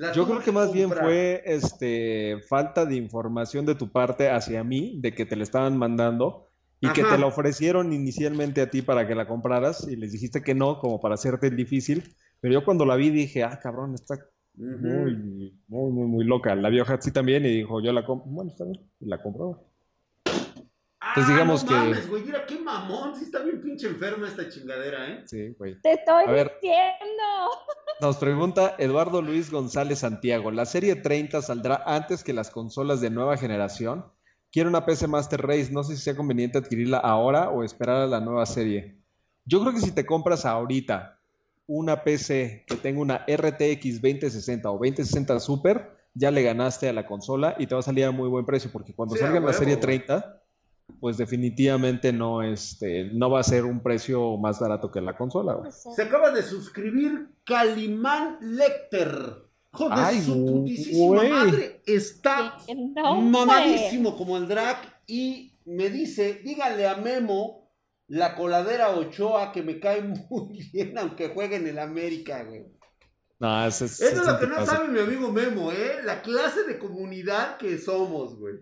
la 0.02 0.14
Yo 0.14 0.26
creo 0.26 0.40
que 0.40 0.52
más 0.52 0.72
bien 0.72 0.90
fue 0.90 1.42
este 1.46 2.42
falta 2.50 2.86
de 2.86 2.96
información 2.96 3.66
de 3.66 3.76
tu 3.76 3.92
parte 3.92 4.30
hacia 4.30 4.64
mí, 4.64 5.00
de 5.00 5.14
que 5.14 5.26
te 5.26 5.36
la 5.36 5.44
estaban 5.44 5.78
mandando 5.78 6.50
y 6.80 6.90
que 6.90 7.04
te 7.04 7.18
la 7.18 7.28
ofrecieron 7.28 7.94
inicialmente 7.94 8.62
a 8.62 8.70
ti 8.70 8.82
para 8.82 9.08
que 9.08 9.14
la 9.14 9.28
compraras 9.28 9.88
y 9.88 9.96
les 9.96 10.12
dijiste 10.12 10.42
que 10.42 10.56
no, 10.56 10.80
como 10.80 11.00
para 11.00 11.14
hacerte 11.14 11.48
el 11.48 11.56
difícil. 11.56 12.04
Pero 12.40 12.56
yo 12.56 12.66
cuando 12.66 12.86
la 12.86 12.96
vi 12.96 13.12
dije, 13.12 13.44
ah, 13.44 13.60
cabrón, 13.62 13.94
está 13.94 14.18
muy, 14.56 15.16
muy, 15.68 15.92
muy, 15.92 16.08
muy 16.08 16.26
loca. 16.26 16.56
La 16.56 16.70
vio 16.70 16.84
Hatsi 16.84 17.12
también 17.12 17.46
y 17.46 17.50
dijo, 17.50 17.82
yo 17.82 17.94
la 17.94 18.04
compro. 18.04 18.32
Bueno, 18.32 18.52
está 18.52 18.66
bien, 18.66 18.80
y 19.00 19.06
la 19.06 19.22
compró. 19.22 19.71
Ah, 21.12 21.14
Pues 21.16 21.28
digamos 21.28 21.64
no 21.64 21.70
que- 21.70 21.76
mames, 21.76 22.10
güey, 22.10 22.24
mira 22.24 22.46
qué 22.46 22.58
mamón, 22.58 23.16
sí 23.18 23.26
está 23.26 23.40
bien 23.40 23.60
pinche 23.60 23.88
enferma 23.88 24.28
esta 24.30 24.48
chingadera, 24.48 25.10
¿eh? 25.10 25.24
Sí, 25.26 25.54
güey. 25.60 25.80
Te 25.82 25.94
estoy 25.94 26.24
A 26.26 26.32
ver. 26.32 26.54
diciendo. 26.62 27.52
Nos 28.00 28.16
pregunta 28.18 28.76
Eduardo 28.78 29.22
Luis 29.22 29.52
González 29.52 30.00
Santiago, 30.00 30.52
¿la 30.52 30.66
serie 30.66 30.96
30 30.96 31.42
saldrá 31.42 31.84
antes 31.86 32.24
que 32.24 32.32
las 32.34 32.50
consolas 32.50 33.02
de 33.02 33.10
nueva 33.10 33.36
generación? 33.38 34.06
Quiero 34.54 34.70
una 34.70 34.86
PC 34.86 35.08
Master 35.08 35.42
Race, 35.46 35.70
no 35.72 35.84
sé 35.84 35.96
si 35.98 36.02
sea 36.02 36.16
conveniente 36.16 36.58
adquirirla 36.58 36.98
ahora 37.00 37.50
o 37.50 37.64
esperar 37.64 37.98
a 37.98 38.08
la 38.08 38.20
nueva 38.22 38.46
serie. 38.46 38.98
Yo 39.46 39.60
creo 39.62 39.74
que 39.74 39.80
si 39.82 39.92
te 39.92 40.06
compras 40.06 40.46
ahorita 40.46 41.20
una 41.68 42.04
PC 42.04 42.64
que 42.68 42.76
tenga 42.78 43.02
una 43.02 43.26
RTX 43.28 44.02
2060 44.02 44.70
o 44.70 44.74
2060 44.78 45.40
Super, 45.40 45.92
ya 46.14 46.32
le 46.32 46.42
ganaste 46.44 46.90
a 46.90 46.94
la 46.94 47.06
consola 47.06 47.56
y 47.60 47.68
te 47.68 47.76
va 47.76 47.80
a 47.80 47.84
salir 47.84 48.06
a 48.06 48.12
muy 48.12 48.28
buen 48.30 48.46
precio, 48.46 48.70
porque 48.74 48.94
cuando 48.94 49.16
Sí, 49.16 49.22
salga 49.22 49.38
en 49.38 49.46
la 49.46 49.54
serie 49.54 49.76
güey. 49.76 49.82
30, 49.82 50.41
pues 51.00 51.18
definitivamente 51.18 52.12
no, 52.12 52.44
este, 52.44 53.06
no 53.14 53.30
va 53.30 53.40
a 53.40 53.44
ser 53.44 53.66
un 53.66 53.82
precio 53.82 54.38
más 54.38 54.60
barato 54.60 54.92
que 54.92 55.02
la 55.02 55.18
consola. 55.18 55.54
güey. 55.54 55.72
Se 55.72 56.02
acaba 56.02 56.32
de 56.32 56.44
suscribir 56.44 57.30
Calimán 57.44 58.38
Lecter. 58.42 59.50
Joder, 59.74 59.98
Ay, 59.98 60.22
su 60.22 60.46
putísima 60.46 61.24
madre 61.24 61.82
está 61.86 62.58
no, 62.76 63.22
mamadísimo 63.22 64.18
como 64.18 64.36
el 64.36 64.48
drag 64.48 64.78
y 65.08 65.58
me 65.66 65.90
dice, 65.90 66.42
díganle 66.44 66.88
a 66.88 66.98
Memo, 66.98 67.72
la 68.08 68.36
coladera 68.36 68.90
Ochoa, 68.90 69.54
que 69.54 69.64
me 69.64 69.80
cae 69.80 70.02
muy 70.30 70.70
bien 70.74 70.98
aunque 70.98 71.30
juegue 71.30 71.56
en 71.56 71.68
el 71.68 71.80
América, 71.80 72.44
güey. 72.44 72.66
No, 73.40 73.66
ese 73.66 73.86
es, 73.86 74.02
Eso 74.02 74.22
es 74.22 74.28
lo 74.28 74.40
que 74.40 74.48
no 74.48 74.64
sabe 74.66 74.90
mi 74.90 75.00
amigo 75.00 75.32
Memo, 75.32 75.72
¿eh? 75.72 76.02
La 76.04 76.22
clase 76.22 76.64
de 76.64 76.78
comunidad 76.78 77.58
que 77.58 77.78
somos, 77.80 78.38
güey. 78.38 78.56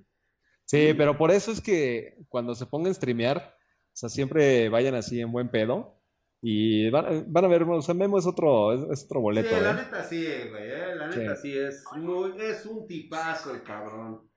Sí, 0.70 0.94
pero 0.96 1.18
por 1.18 1.32
eso 1.32 1.52
es 1.52 1.62
que 1.62 2.16
cuando 2.30 2.54
se 2.54 2.68
pongan 2.68 2.92
a 2.92 2.94
streamear, 2.94 3.58
o 3.92 3.96
sea, 3.96 4.08
siempre 4.08 4.70
vayan 4.70 4.94
así 4.94 5.20
en 5.20 5.32
buen 5.32 5.50
pedo. 5.50 5.96
Y 6.44 6.90
van, 6.92 7.26
van 7.34 7.46
a 7.46 7.48
ver, 7.48 7.64
o 7.64 7.82
sea, 7.82 7.96
Memo 7.96 8.20
es 8.20 8.28
otro, 8.28 8.72
es, 8.74 8.82
es 9.00 9.06
otro 9.06 9.20
boleto, 9.20 9.50
Sí, 9.58 9.62
la 9.64 9.72
¿eh? 9.72 9.74
neta 9.74 10.04
sí, 10.04 10.26
güey, 10.52 10.72
¿eh? 10.72 10.96
La 10.96 11.08
neta 11.08 11.36
sí, 11.36 11.58
es 11.58 11.84
muy, 11.98 12.40
es 12.40 12.66
un 12.68 12.86
tipazo 12.86 13.52
el 13.52 13.64
cabrón. 13.64 14.30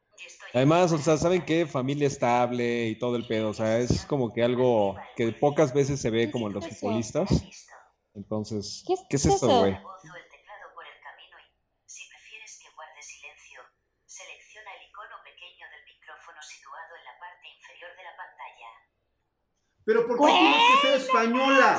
Además, 0.55 0.91
o 0.93 0.99
sea, 0.99 1.19
¿saben 1.19 1.45
qué? 1.45 1.67
Familia 1.67 2.07
estable 2.07 2.87
y 2.89 2.99
todo 2.99 3.17
el 3.17 3.27
pedo. 3.27 3.51
O 3.51 3.55
sea, 3.55 3.79
es 3.79 4.07
como 4.07 4.33
que 4.33 4.43
algo 4.43 4.97
que 5.17 5.33
pocas 5.33 5.75
veces 5.75 6.01
se 6.01 6.09
ve 6.11 6.31
como 6.31 6.49
en 6.49 6.55
los 6.55 6.67
futbolistas. 6.67 7.29
Entonces, 8.15 8.83
¿Qué 8.87 8.95
es- 8.95 9.01
¿qué 9.11 9.17
es 9.17 9.23
qué 9.23 9.29
es 9.29 9.35
esto, 9.37 9.47
eso? 9.47 9.59
güey? 9.61 9.73
Bozo 9.73 10.09
el 10.17 10.29
teclado 10.33 10.67
por 10.75 10.85
el 10.85 10.99
camino 11.07 11.37
y, 11.39 11.49
si 11.87 12.03
prefieres 12.09 12.59
que 12.61 12.69
guarde 12.75 13.01
silencio, 13.03 13.61
selecciona 14.05 14.69
el 14.77 14.91
icono 14.91 15.17
pequeño 15.25 15.65
del 15.71 15.83
micrófono 15.87 16.41
situado 16.43 16.93
en 16.99 17.05
la 17.09 17.15
parte 17.23 17.47
inferior 17.49 17.91
de 17.97 18.03
la 18.05 18.15
pantalla. 18.19 18.71
Pero 19.85 20.07
¿por 20.07 20.19
qué 20.19 20.27
tienes 20.27 20.63
que 20.71 20.87
ser 20.87 21.01
española? 21.01 21.79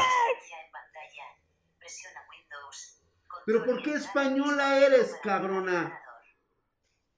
¿Pero 3.45 3.65
por 3.65 3.81
qué 3.81 3.93
española 3.93 4.79
eres, 4.85 5.15
cabrona? 5.21 5.99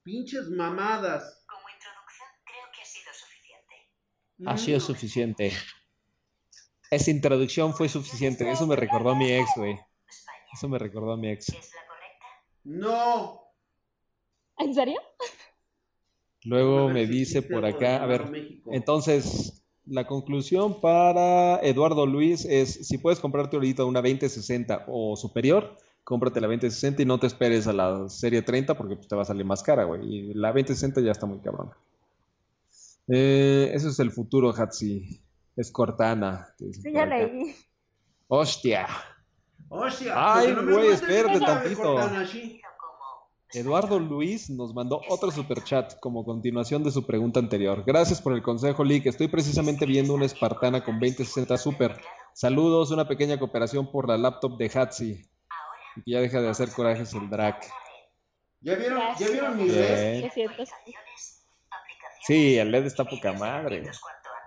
Pinches 0.02 0.48
mamadas. 0.48 1.44
Como 1.46 1.68
introducción, 1.68 2.28
creo 2.44 2.64
que 2.74 2.82
ha 2.82 2.84
sido 2.84 3.12
suficiente. 3.14 3.74
Ha 4.46 4.58
sido 4.58 4.80
suficiente. 4.80 5.52
Esa 6.90 7.10
introducción 7.10 7.74
fue 7.74 7.88
suficiente. 7.88 8.50
Eso 8.50 8.66
me 8.66 8.76
recordó 8.76 9.10
a 9.10 9.14
mi 9.14 9.32
ex, 9.32 9.50
güey. 9.56 9.78
Eso 10.52 10.68
me 10.68 10.78
recordó 10.78 11.12
a 11.12 11.16
mi 11.16 11.30
ex. 11.30 11.48
¿Es 11.48 11.72
la 11.72 11.86
correcta? 11.86 12.26
No. 12.64 13.52
¿En 14.58 14.74
serio? 14.74 15.00
Luego 16.42 16.88
me 16.88 17.06
dice 17.06 17.42
por 17.42 17.66
acá, 17.66 18.02
a 18.02 18.06
ver, 18.06 18.30
entonces, 18.66 19.55
la 19.86 20.06
conclusión 20.06 20.80
para 20.80 21.60
Eduardo 21.62 22.06
Luis 22.06 22.44
es, 22.44 22.86
si 22.86 22.98
puedes 22.98 23.20
comprarte 23.20 23.56
ahorita 23.56 23.84
una 23.84 24.02
2060 24.02 24.84
o 24.88 25.16
superior, 25.16 25.76
cómprate 26.04 26.40
la 26.40 26.48
2060 26.48 27.02
y 27.02 27.04
no 27.04 27.18
te 27.18 27.26
esperes 27.26 27.66
a 27.66 27.72
la 27.72 28.08
serie 28.08 28.42
30 28.42 28.76
porque 28.76 28.96
pues, 28.96 29.08
te 29.08 29.16
va 29.16 29.22
a 29.22 29.26
salir 29.26 29.44
más 29.44 29.62
cara, 29.62 29.84
güey. 29.84 30.02
Y 30.04 30.34
la 30.34 30.48
2060 30.48 31.00
ya 31.00 31.12
está 31.12 31.26
muy 31.26 31.38
cabrón. 31.38 31.70
Eh, 33.08 33.70
eso 33.72 33.88
es 33.88 33.98
el 34.00 34.10
futuro, 34.10 34.52
Hatsi. 34.56 35.20
Es 35.56 35.70
Cortana. 35.70 36.48
Sí, 36.58 36.92
ya 36.92 37.06
leí. 37.06 37.54
Hostia. 38.28 38.88
Hostia, 39.68 40.12
Ay, 40.14 40.52
no 40.52 40.62
güey, 40.62 40.86
encuentro 40.88 40.92
espérate 40.92 41.40
tantito. 41.40 41.82
Cortana, 41.82 42.26
sí. 42.26 42.60
Eduardo 43.56 43.98
Luis 43.98 44.50
nos 44.50 44.74
mandó 44.74 45.00
otro 45.08 45.30
superchat 45.30 45.98
como 46.00 46.26
continuación 46.26 46.84
de 46.84 46.90
su 46.90 47.06
pregunta 47.06 47.40
anterior. 47.40 47.84
Gracias 47.86 48.20
por 48.20 48.34
el 48.34 48.42
consejo, 48.42 48.84
Lick. 48.84 49.06
Estoy 49.06 49.28
precisamente 49.28 49.86
viendo 49.86 50.12
una 50.12 50.26
Espartana 50.26 50.84
con 50.84 51.00
2060 51.00 51.56
Super. 51.56 51.98
Saludos, 52.34 52.90
una 52.90 53.08
pequeña 53.08 53.38
cooperación 53.38 53.90
por 53.90 54.10
la 54.10 54.18
laptop 54.18 54.58
de 54.58 54.70
Hatsi. 54.74 55.26
Y 55.96 56.02
que 56.02 56.10
ya 56.10 56.20
deja 56.20 56.42
de 56.42 56.50
hacer 56.50 56.68
corajes 56.68 57.14
el 57.14 57.30
drag. 57.30 57.58
¿Ya 58.60 58.74
vieron, 58.74 59.00
¿ya 59.18 59.26
vieron 59.26 59.56
mi 59.56 59.70
aplicaciones 59.70 61.42
Sí, 62.26 62.58
el 62.58 62.70
LED 62.70 62.84
está 62.84 63.04
poca 63.06 63.32
madre. 63.32 63.90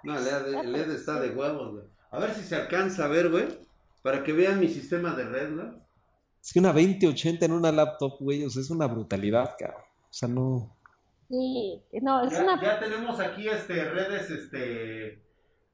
No, 0.04 0.19
el 0.19 0.24
LED, 0.24 0.54
el 0.54 0.72
LED 0.72 0.91
está 0.91 1.19
de 1.19 1.32
huevos, 1.32 1.72
güey. 1.72 1.86
A 2.12 2.19
ver 2.19 2.36
si 2.36 2.43
se 2.43 2.56
alcanza 2.56 3.06
a 3.06 3.08
ver, 3.08 3.32
güey. 3.32 3.48
Para 4.04 4.24
que 4.24 4.34
vean 4.34 4.60
mi 4.60 4.67
sistema 4.67 5.15
de 5.15 5.24
red, 5.24 5.56
güey. 5.56 5.88
Es 6.41 6.54
que 6.54 6.60
una 6.60 6.73
2080 6.73 7.45
en 7.45 7.52
una 7.52 7.71
laptop, 7.71 8.17
güey, 8.19 8.43
o 8.45 8.49
sea, 8.49 8.62
es 8.62 8.69
una 8.69 8.88
brutalidad, 8.88 9.56
cabrón. 9.58 9.82
O 9.82 10.13
sea, 10.13 10.28
no. 10.30 10.75
Sí, 11.30 11.82
no, 12.02 12.25
es 12.25 12.32
Ya, 12.32 12.43
una... 12.43 12.62
ya 12.62 12.80
tenemos 12.80 13.19
aquí 13.19 13.47
este 13.47 13.84
redes, 13.86 14.30
este. 14.32 15.21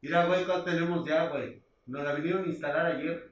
Mira, 0.02 0.26
güey, 0.26 0.46
¿cuál 0.46 0.64
tenemos 0.66 1.08
ya, 1.08 1.30
güey? 1.30 1.62
Nos 1.86 2.04
la 2.04 2.14
vinieron 2.14 2.44
a 2.44 2.48
instalar 2.48 2.86
ayer. 2.88 3.32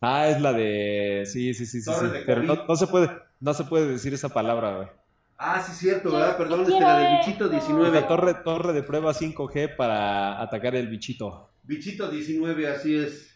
Ah, 0.00 0.28
es 0.28 0.40
la 0.40 0.52
de. 0.52 1.22
Sí, 1.26 1.54
sí, 1.54 1.64
sí, 1.66 1.80
sí. 1.80 1.90
De 1.90 2.20
Pero 2.26 2.42
no, 2.42 2.66
no 2.66 2.76
se 2.76 2.86
puede, 2.86 3.10
no 3.40 3.54
se 3.54 3.64
puede 3.64 3.88
decir 3.88 4.12
esa 4.12 4.28
palabra, 4.28 4.76
güey. 4.76 4.88
Ah, 5.38 5.60
sí, 5.60 5.72
cierto, 5.72 6.12
¿verdad? 6.12 6.36
Perdón, 6.36 6.62
este, 6.62 6.80
la 6.80 6.96
quiero 6.98 7.18
bichito 7.18 7.44
eso. 7.44 7.52
19. 7.52 8.00
La 8.00 8.08
torre, 8.08 8.34
torre 8.34 8.72
de 8.72 8.82
prueba 8.82 9.12
5G 9.12 9.76
para 9.76 10.40
atacar 10.40 10.74
el 10.74 10.88
bichito. 10.88 11.50
Bichito 11.62 12.08
19, 12.08 12.68
así 12.68 12.96
es. 12.96 13.35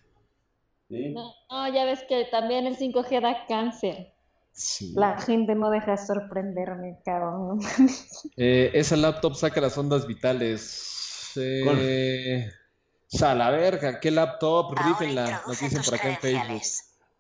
¿Sí? 0.91 1.11
No, 1.11 1.33
no, 1.49 1.73
ya 1.73 1.85
ves 1.85 2.03
que 2.09 2.27
también 2.33 2.67
el 2.67 2.77
5G 2.77 3.21
da 3.23 3.47
cáncer. 3.47 4.13
Sí. 4.53 4.93
La 4.97 5.21
gente 5.21 5.55
no 5.55 5.71
deja 5.71 5.93
de 5.93 5.99
sorprenderme, 5.99 6.99
cabrón. 7.05 7.61
Eh, 8.37 8.71
esa 8.75 8.97
laptop 8.97 9.35
saca 9.35 9.61
las 9.61 9.79
ondas 9.79 10.07
vitales. 10.07 11.33
Eh, 11.37 12.51
a 13.23 13.35
la 13.35 13.51
verga, 13.51 14.01
¿qué 14.01 14.11
laptop? 14.11 14.77
Ahora 14.77 14.83
Rífenla, 14.89 15.43
nos 15.47 15.61
dicen 15.61 15.83
por 15.83 15.95
acá 15.95 16.11
en 16.11 16.17
Facebook. 16.19 16.63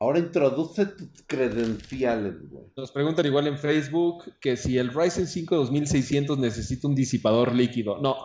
Ahora 0.00 0.18
introduce 0.18 0.86
tus 0.86 1.08
credenciales, 1.26 2.48
güey. 2.48 2.64
Nos 2.76 2.90
preguntan 2.90 3.26
igual 3.26 3.46
en 3.46 3.58
Facebook 3.58 4.32
que 4.40 4.56
si 4.56 4.78
el 4.78 4.92
Ryzen 4.92 5.26
5 5.26 5.54
2600 5.54 6.38
necesita 6.38 6.88
un 6.88 6.94
disipador 6.94 7.54
líquido. 7.54 7.98
No. 7.98 8.16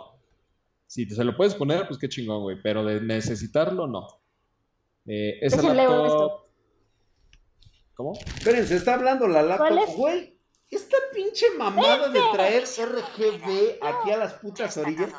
Si 0.88 1.06
se 1.06 1.24
lo 1.24 1.36
puedes 1.36 1.54
poner, 1.54 1.86
pues 1.88 2.00
qué 2.00 2.08
chingón, 2.08 2.42
güey. 2.44 2.58
Pero 2.64 2.84
de 2.86 3.02
necesitarlo, 3.02 3.88
no. 3.88 4.08
Eh, 5.08 5.40
esa 5.42 5.58
Déjenle 5.58 5.84
laptop... 5.84 6.06
esto. 6.08 6.42
¿Cómo? 7.96 8.14
Espérense, 8.14 8.76
está 8.76 8.96
hablando 8.96 9.28
la 9.28 9.42
laptop. 9.42 9.68
¿Cuál 9.68 9.78
es? 9.80 9.96
Güey, 9.96 10.40
esta 10.70 10.98
pinche 11.14 11.46
mamada 11.58 12.10
de 12.10 12.20
traer 12.34 12.64
RGB 12.64 13.78
aquí 13.82 14.12
a 14.12 14.18
las 14.18 14.34
putas 14.36 14.76
orillas. 14.78 15.12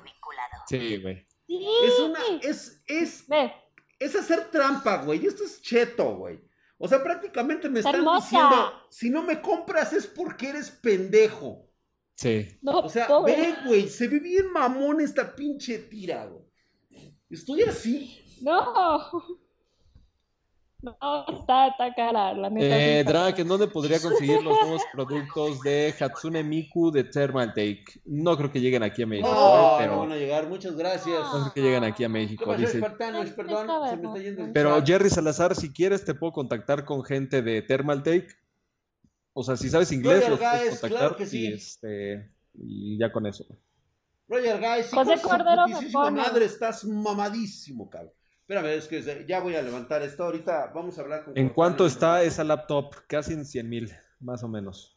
Sí, 0.68 0.98
güey. 0.98 1.26
Sí. 1.46 1.66
Es 1.84 1.98
una, 2.00 2.18
es, 2.42 2.82
es, 2.86 3.26
Ve, 3.28 3.52
es 3.98 4.14
hacer 4.16 4.50
trampa, 4.50 5.02
güey. 5.04 5.24
Esto 5.24 5.44
es 5.44 5.62
cheto, 5.62 6.16
güey. 6.16 6.40
O 6.78 6.86
sea, 6.88 7.02
prácticamente 7.02 7.68
me 7.70 7.78
Está 7.78 7.90
están 7.90 8.02
hermosa. 8.02 8.24
diciendo, 8.26 8.72
si 8.90 9.08
no 9.10 9.22
me 9.22 9.40
compras 9.40 9.92
es 9.94 10.06
porque 10.06 10.48
eres 10.50 10.70
pendejo. 10.70 11.70
Sí. 12.16 12.58
no, 12.62 12.80
O 12.80 12.88
sea, 12.88 13.06
pobre. 13.06 13.34
ve, 13.36 13.54
güey, 13.66 13.88
se 13.88 14.08
ve 14.08 14.18
bien 14.18 14.50
mamón 14.50 15.00
esta 15.00 15.34
pinche 15.34 15.78
tira, 15.78 16.26
güey. 16.26 16.44
Estoy 17.30 17.62
así. 17.62 18.20
No. 18.42 19.10
No, 20.82 20.94
está, 21.28 21.68
está 21.68 21.94
cara, 21.94 22.34
la 22.34 22.50
neta. 22.50 22.66
Eh, 23.00 23.04
cara. 23.04 23.30
¿en 23.30 23.48
dónde 23.48 23.66
podría 23.66 23.98
conseguir 23.98 24.42
los 24.42 24.60
nuevos 24.60 24.82
productos 24.92 25.60
de 25.62 25.94
Hatsune 25.98 26.42
Miku 26.44 26.90
de 26.92 27.04
Thermal 27.04 27.48
Take? 27.54 27.84
No 28.04 28.36
creo 28.36 28.52
que 28.52 28.60
lleguen 28.60 28.82
aquí 28.82 29.02
a 29.02 29.06
México, 29.06 29.28
No, 29.28 29.34
eh, 29.34 29.62
no 29.72 29.76
pero 29.78 29.98
van 30.00 30.12
a 30.12 30.16
llegar. 30.16 30.48
Muchas 30.48 30.76
gracias. 30.76 31.18
no 31.18 31.40
creo 31.40 31.52
que 31.54 31.62
lleguen 31.62 31.84
aquí 31.84 32.04
a 32.04 32.08
¿Qué 32.08 32.12
México. 32.12 32.44
pasó, 32.44 32.58
Dice, 32.60 32.74
espartanos? 32.76 33.30
Perdón, 33.30 33.68
se 33.88 33.96
me 33.96 34.06
está 34.08 34.18
yendo 34.20 34.44
el 34.44 34.52
Pero 34.52 34.76
chat. 34.78 34.86
Jerry 34.86 35.10
Salazar, 35.10 35.54
si 35.54 35.72
quieres, 35.72 36.04
te 36.04 36.14
puedo 36.14 36.32
contactar 36.32 36.84
con 36.84 37.02
gente 37.04 37.40
de 37.42 37.62
Thermal 37.62 38.02
Take. 38.02 38.28
O 39.32 39.42
sea, 39.42 39.56
si 39.56 39.70
sabes 39.70 39.90
inglés, 39.92 40.16
Roger 40.28 40.30
los 40.30 40.38
puedes 40.38 40.60
Guys, 40.60 40.70
contactar 40.80 40.90
claro 40.98 41.16
que 41.16 41.26
sí. 41.26 41.40
y, 41.48 41.52
este, 41.54 42.30
y 42.54 42.98
ya 42.98 43.10
con 43.10 43.26
eso. 43.26 43.44
Roger 44.28 44.60
Guys, 44.60 44.90
José 44.90 45.20
Cordero 45.22 45.68
me 45.68 45.90
pone. 45.90 46.20
madre, 46.22 46.44
estás 46.44 46.84
mamadísimo, 46.84 47.88
cabrón. 47.88 48.12
Espérame, 48.48 48.76
es 48.76 48.86
que 48.86 49.26
ya 49.26 49.40
voy 49.40 49.56
a 49.56 49.62
levantar 49.62 50.02
esto. 50.02 50.22
Ahorita 50.22 50.70
vamos 50.72 50.96
a 50.96 51.02
hablar 51.02 51.24
con 51.24 51.36
¿En 51.36 51.48
cuánto 51.48 51.84
está 51.84 52.22
esa 52.22 52.44
laptop? 52.44 52.94
Casi 53.08 53.32
en 53.32 53.44
100 53.44 53.68
mil, 53.68 53.92
más 54.20 54.44
o 54.44 54.48
menos. 54.48 54.96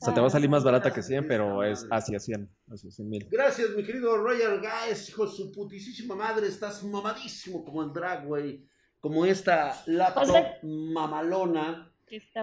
O 0.00 0.06
sea, 0.06 0.14
te 0.14 0.20
va 0.22 0.28
a 0.28 0.30
salir 0.30 0.48
más 0.48 0.64
barata 0.64 0.90
que 0.94 1.02
100, 1.02 1.28
pero 1.28 1.62
es 1.62 1.86
hacia 1.90 2.18
100, 2.18 2.48
hacia 2.70 2.90
100 2.90 3.10
mil. 3.10 3.28
Gracias, 3.30 3.68
mi 3.76 3.84
querido 3.84 4.16
Roger 4.16 4.60
Guys, 4.60 5.10
hijo 5.10 5.26
de 5.26 5.30
su 5.32 5.52
putísima 5.52 6.14
madre. 6.14 6.46
Estás 6.46 6.82
mamadísimo 6.82 7.62
como 7.62 7.82
el 7.82 7.92
drag, 7.92 8.24
güey. 8.24 8.66
Como 8.98 9.26
esta 9.26 9.82
laptop 9.84 10.62
mamalona. 10.62 11.92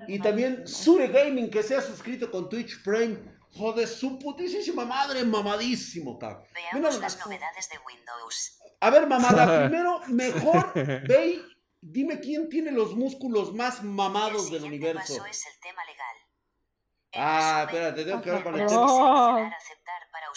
Y 0.07 0.19
también 0.19 0.67
Sure 0.67 1.07
Gaming, 1.07 1.49
que 1.49 1.63
se 1.63 1.75
ha 1.75 1.81
suscrito 1.81 2.29
con 2.29 2.47
Twitch 2.47 2.83
Prime. 2.83 3.17
Joder, 3.57 3.87
su 3.87 4.19
putísima 4.19 4.85
madre, 4.85 5.23
mamadísimo, 5.23 6.17
cabrón. 6.19 6.43
Mira 6.53 6.69
Veamos 6.89 6.99
las 7.01 7.19
novedades 7.25 7.69
de 7.69 7.77
Windows. 7.85 8.59
A 8.79 8.89
ver, 8.89 9.07
mamada, 9.07 9.59
primero, 9.69 10.01
mejor 10.07 10.71
ve 10.75 11.27
y 11.27 11.57
dime 11.81 12.19
quién 12.19 12.47
tiene 12.49 12.71
los 12.71 12.95
músculos 12.95 13.53
más 13.53 13.79
El 13.79 13.87
mamados 13.87 14.51
del 14.51 14.63
universo. 14.63 15.15
paso 15.17 15.25
es 15.25 15.45
el 15.47 15.59
tema 15.59 15.83
legal. 15.85 16.15
Ah, 17.15 17.63
espérate, 17.65 18.05
tengo 18.05 18.21
que 18.21 18.31
ver 18.31 18.43
con 18.43 18.59
el 18.59 18.67
tema. 18.67 18.85
para 20.11 20.27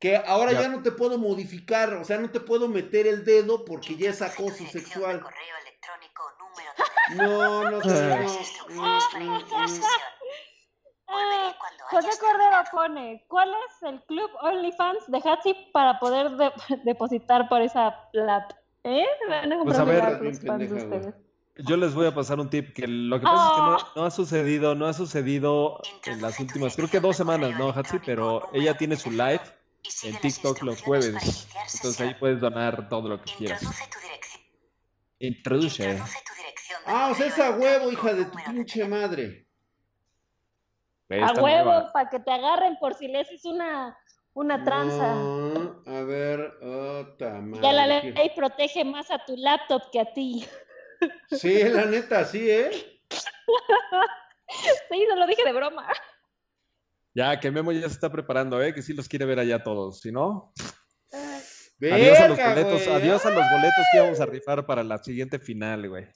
Que 0.00 0.16
ahora 0.16 0.52
Ya. 0.52 0.62
ya 0.62 0.68
no 0.68 0.82
te 0.82 0.90
puedo 0.90 1.18
modificar, 1.18 1.92
o 1.94 2.04
sea, 2.04 2.16
no 2.18 2.30
te 2.30 2.40
puedo 2.40 2.66
meter 2.66 3.06
el 3.06 3.24
dedo 3.24 3.64
porque 3.64 3.96
ya 3.96 4.10
es 4.10 4.22
acoso 4.22 4.66
sexual. 4.66 5.20
correo 5.20 5.56
electrónico, 5.60 6.22
número 6.40 6.72
de 7.10 7.14
No, 7.16 7.64
no, 7.70 7.78
las 7.78 7.86
no, 7.86 7.92
para 7.92 8.16
no, 9.20 9.38
no. 9.38 9.82
Volveré 11.12 11.46
Ah, 11.48 11.56
cuando 11.58 11.84
José 11.90 12.18
Cordero 12.20 12.38
terminado. 12.38 12.64
pone, 12.72 13.24
¿cuál 13.28 13.50
es 13.50 13.82
el 13.82 14.02
club 14.04 14.30
OnlyFans 14.40 15.06
de 15.08 15.18
Hatsi 15.24 15.54
para 15.72 15.98
poder 15.98 16.30
de- 16.32 16.52
depositar 16.84 17.48
por 17.48 17.60
esa 17.60 18.08
plata? 18.12 18.56
¿Eh? 18.84 19.04
Van 19.28 19.52
a 19.52 19.62
Pues 19.62 19.78
a 19.78 19.84
ver- 19.84 20.02
fans 20.44 20.70
de 20.70 20.74
ustedes. 20.76 21.14
Yo 21.56 21.76
les 21.76 21.94
voy 21.94 22.06
a 22.06 22.14
pasar 22.14 22.40
un 22.40 22.48
tip 22.48 22.72
que 22.74 22.86
lo 22.88 23.20
que 23.20 23.24
pasa 23.24 23.46
es 23.48 23.52
que 23.52 23.58
no, 23.60 23.76
Ah. 23.76 23.92
no 23.94 24.04
ha 24.06 24.10
sucedido, 24.10 24.74
no 24.74 24.86
ha 24.86 24.94
sucedido 24.94 25.80
en 26.06 26.22
las 26.22 26.40
últimas, 26.40 26.74
creo 26.74 26.88
que 26.88 26.98
dos 26.98 27.14
semanas, 27.16 27.58
¿no, 27.58 27.68
Hatsi? 27.68 27.98
Pero 28.04 28.48
ella 28.54 28.74
tiene 28.76 28.96
su 28.96 29.10
live 29.10 29.42
en 30.04 30.16
TikTok 30.18 30.62
los 30.62 30.80
jueves. 30.82 31.46
Entonces 31.74 32.00
ahí 32.00 32.14
puedes 32.14 32.40
donar 32.40 32.88
todo 32.88 33.08
lo 33.10 33.20
que 33.22 33.32
quieras. 33.34 33.62
Introduce 35.18 36.00
Ah, 36.86 37.10
o 37.12 37.14
sea, 37.14 37.26
esa 37.26 37.50
huevo, 37.50 37.92
hija 37.92 38.12
de 38.14 38.24
tu 38.24 38.38
pinche 38.50 38.84
madre. 38.88 39.46
A 41.20 41.32
huevo, 41.32 41.90
para 41.92 42.08
que 42.08 42.20
te 42.20 42.30
agarren 42.30 42.76
por 42.78 42.94
si 42.94 43.08
le 43.08 43.20
haces 43.20 43.44
una, 43.44 43.96
una 44.34 44.64
tranza. 44.64 45.14
No, 45.14 45.82
a 45.86 46.02
ver, 46.02 46.40
otra 46.62 47.40
madre. 47.40 47.62
Ya 47.62 47.72
la 47.72 47.86
ley 47.86 48.32
protege 48.34 48.84
más 48.84 49.10
a 49.10 49.24
tu 49.24 49.36
laptop 49.36 49.82
que 49.90 50.00
a 50.00 50.12
ti. 50.12 50.46
Sí, 51.30 51.64
la 51.64 51.84
neta, 51.86 52.24
sí, 52.24 52.50
¿eh? 52.50 52.70
Sí, 54.90 55.06
no 55.08 55.16
lo 55.16 55.26
dije 55.26 55.44
de 55.44 55.52
broma. 55.52 55.88
Ya, 57.14 57.40
que 57.40 57.50
Memo 57.50 57.72
ya 57.72 57.88
se 57.88 57.94
está 57.94 58.12
preparando, 58.12 58.62
¿eh? 58.62 58.74
Que 58.74 58.82
sí 58.82 58.92
los 58.92 59.08
quiere 59.08 59.24
ver 59.24 59.38
allá 59.38 59.62
todos. 59.62 60.00
Si 60.00 60.12
no, 60.12 60.52
Verga, 61.82 61.96
adiós 61.96 62.20
a 62.20 62.28
los 62.28 62.38
boletos, 62.38 62.86
adiós 62.86 63.26
a 63.26 63.30
los 63.30 63.50
boletos 63.50 63.84
que 63.90 63.98
íbamos 63.98 64.20
a 64.20 64.26
rifar 64.26 64.66
para 64.66 64.84
la 64.84 64.98
siguiente 64.98 65.40
final, 65.40 65.88
güey. 65.88 66.06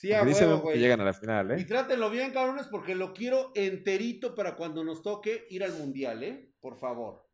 Sí, 0.00 0.12
a 0.12 0.22
huevo, 0.22 0.58
que 0.58 0.62
güey. 0.62 0.78
llegan 0.78 1.00
a 1.00 1.04
la 1.04 1.12
final, 1.12 1.58
Y 1.58 1.62
¿eh? 1.62 1.64
trátenlo 1.64 2.08
bien, 2.08 2.30
cabrones, 2.32 2.68
porque 2.68 2.94
lo 2.94 3.12
quiero 3.12 3.50
enterito 3.56 4.36
para 4.36 4.54
cuando 4.54 4.84
nos 4.84 5.02
toque 5.02 5.46
ir 5.50 5.64
al 5.64 5.72
mundial, 5.72 6.22
¿eh? 6.22 6.52
Por 6.60 6.78
favor. 6.78 7.26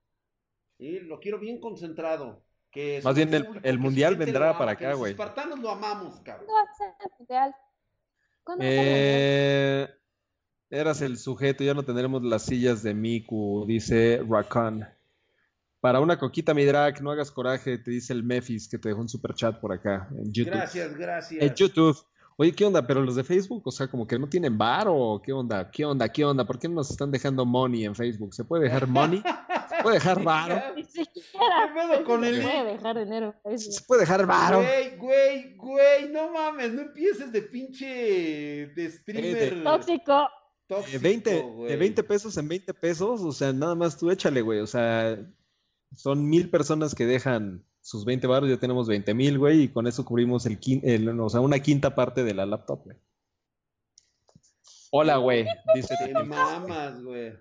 Y 0.79 1.01
lo 1.01 1.21
quiero 1.21 1.39
bien 1.39 1.61
concentrado. 1.61 2.43
Que 2.71 3.03
Más 3.05 3.15
bien 3.15 3.33
el- 3.35 3.61
que 3.61 3.73
mundial 3.75 4.17
vendrá 4.17 4.49
ama, 4.51 4.59
para 4.59 4.77
que 4.77 4.85
acá, 4.87 4.91
los 4.93 4.99
güey. 5.01 5.13
espartanos 5.13 5.59
lo 5.61 5.69
amamos, 5.71 6.21
cabrón. 6.21 6.47
¿Cuándo 6.47 6.55
va 6.55 6.63
a 6.63 6.75
ser 6.75 6.89
el 7.05 7.11
mundial? 7.19 7.55
¿Cuándo? 8.43 8.65
Eh, 8.67 9.89
eras 10.71 11.03
el 11.03 11.19
sujeto, 11.19 11.63
ya 11.65 11.75
no 11.75 11.83
tendremos 11.85 12.23
las 12.25 12.45
sillas 12.45 12.83
de 12.83 12.95
Miku, 12.95 13.65
dice 13.69 14.23
Raccoon. 14.27 14.87
Para 15.81 16.01
una 16.01 16.19
coquita, 16.19 16.55
mi 16.55 16.65
drag, 16.65 17.03
no 17.03 17.11
hagas 17.11 17.31
coraje, 17.31 17.77
te 17.77 17.91
dice 17.91 18.15
el 18.15 18.25
Mefis 18.25 18.69
que 18.71 18.79
te 18.79 18.89
dejó 18.89 19.03
un 19.03 19.09
super 19.11 19.35
chat 19.35 19.61
por 19.61 19.71
acá 19.71 20.09
en 20.17 20.33
YouTube. 20.33 20.55
Gracias, 20.55 20.97
gracias. 20.97 21.43
En 21.43 21.55
YouTube. 21.55 21.97
Oye, 22.37 22.53
¿qué 22.53 22.65
onda? 22.65 22.85
Pero 22.85 23.01
los 23.03 23.15
de 23.15 23.23
Facebook, 23.23 23.63
o 23.65 23.71
sea, 23.71 23.87
como 23.87 24.07
que 24.07 24.19
no 24.19 24.29
tienen 24.29 24.59
bar 24.59 24.87
o 24.89 25.23
qué 25.25 25.33
onda, 25.33 25.71
qué 25.71 25.85
onda, 25.85 26.09
qué 26.11 26.25
onda, 26.25 26.45
¿por 26.45 26.59
qué 26.59 26.69
no 26.69 26.75
nos 26.77 26.91
están 26.91 27.11
dejando 27.13 27.45
money 27.45 27.85
en 27.85 27.95
Facebook? 27.95 28.35
¿Se 28.35 28.45
puede 28.45 28.65
dejar 28.65 28.89
money? 28.89 29.23
¿Se 29.69 29.83
puede 29.83 29.95
dejar 29.97 30.23
varo? 30.25 30.61
Ni 30.75 30.83
siquiera 30.85 31.73
¿Qué 31.73 31.81
pedo 31.81 32.05
con 32.05 32.23
se 32.25 32.31
el 32.31 32.43
puede 32.43 32.65
dejar 32.65 32.99
dinero 32.99 33.35
¿Se 33.57 33.81
puede 33.87 34.01
dejar 34.01 34.27
varo? 34.27 34.59
Güey, 34.63 34.97
güey, 34.97 35.57
güey, 35.57 36.09
no 36.11 36.33
mames, 36.33 36.73
no 36.73 36.83
empieces 36.83 37.31
de 37.31 37.43
pinche 37.43 37.87
de 38.75 38.91
streamer 38.91 39.63
Tóxico. 39.63 40.29
tóxico, 40.67 40.93
De 40.93 40.99
20, 40.99 41.43
güey. 41.43 41.69
de 41.71 41.77
20 41.77 42.03
pesos 42.03 42.37
en 42.37 42.49
20 42.49 42.75
pesos, 42.75 43.21
o 43.21 43.31
sea, 43.33 43.53
nada 43.53 43.77
más 43.77 43.97
tú 43.97 44.11
échale, 44.11 44.41
güey. 44.43 44.59
O 44.59 44.67
sea, 44.67 45.19
son 45.95 46.29
mil 46.29 46.51
personas 46.51 46.97
que 46.97 47.07
dejan 47.07 47.65
sus 47.87 48.07
20 48.07 48.27
baros, 48.27 48.49
ya 48.49 48.57
tenemos 48.57 48.89
20 48.89 49.13
mil, 49.13 49.39
güey, 49.39 49.63
y 49.65 49.69
con 49.69 49.87
eso 49.87 50.07
cubrimos 50.07 50.47
el, 50.47 50.59
quin- 50.59 50.81
el- 50.85 51.21
o 51.21 51.29
sea, 51.29 51.41
una 51.41 51.59
quinta 51.61 51.95
parte 51.95 52.25
de 52.25 52.33
la 52.33 52.47
laptop, 52.47 52.83
güey. 52.85 52.97
Hola, 54.91 55.17
güey, 55.19 55.45
dice 55.75 55.95
Te 56.03 56.13
mamas, 56.23 57.03
güey. 57.03 57.33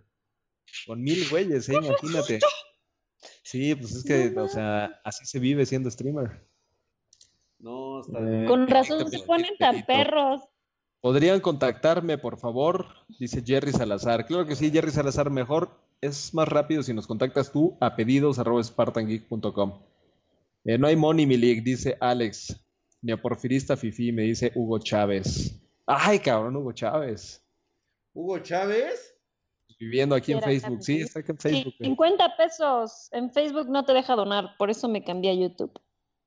con 0.85 1.01
mil 1.01 1.29
güeyes, 1.29 1.69
eh, 1.69 1.75
imagínate. 1.81 2.39
Sí, 3.43 3.73
pues 3.75 3.95
es 3.95 4.03
que, 4.03 4.37
o 4.37 4.47
sea, 4.49 4.99
así 5.05 5.25
se 5.25 5.39
vive 5.39 5.65
siendo 5.65 5.89
streamer. 5.89 6.45
No, 7.59 8.01
está 8.01 8.19
Eh, 8.19 8.23
bien. 8.23 8.45
Con 8.47 8.67
razón 8.67 9.09
se 9.09 9.19
ponen 9.19 9.55
tan 9.57 9.85
perros. 9.85 10.41
¿Podrían 10.99 11.39
contactarme, 11.39 12.17
por 12.17 12.37
favor? 12.37 12.85
Dice 13.19 13.41
Jerry 13.45 13.71
Salazar. 13.71 14.25
Claro 14.25 14.45
que 14.45 14.55
sí, 14.57 14.71
Jerry 14.71 14.91
Salazar, 14.91 15.29
mejor 15.29 15.69
es 16.01 16.33
más 16.33 16.47
rápido 16.49 16.83
si 16.83 16.93
nos 16.93 17.07
contactas 17.07 17.51
tú 17.51 17.77
a 17.79 17.95
pedidos 17.95 18.39
arroba 18.39 18.61
spartangeek.com. 18.63 19.79
Eh, 20.65 20.77
no 20.77 20.87
hay 20.87 20.95
money, 20.95 21.25
Milik, 21.25 21.63
dice 21.63 21.97
Alex. 21.99 22.59
Neoporfirista 23.01 23.75
Fifi, 23.75 24.11
me 24.11 24.23
dice 24.23 24.51
Hugo 24.55 24.79
Chávez. 24.79 25.61
Ay, 25.85 26.19
cabrón, 26.19 26.55
Hugo 26.55 26.71
Chávez. 26.71 27.43
Hugo 28.13 28.39
Chávez. 28.39 29.13
Viviendo 29.77 30.15
aquí 30.15 30.31
en 30.31 30.41
Facebook. 30.41 30.81
Sí, 30.81 31.01
está 31.01 31.19
aquí 31.19 31.31
en 31.31 31.37
Facebook. 31.37 31.73
güey. 31.77 31.89
50 31.89 32.37
pesos 32.37 33.09
en 33.11 33.31
Facebook 33.31 33.67
no 33.67 33.83
te 33.83 33.93
deja 33.93 34.15
donar, 34.15 34.55
por 34.57 34.69
eso 34.69 34.87
me 34.87 35.03
cambié 35.03 35.31
a 35.31 35.33
YouTube. 35.33 35.77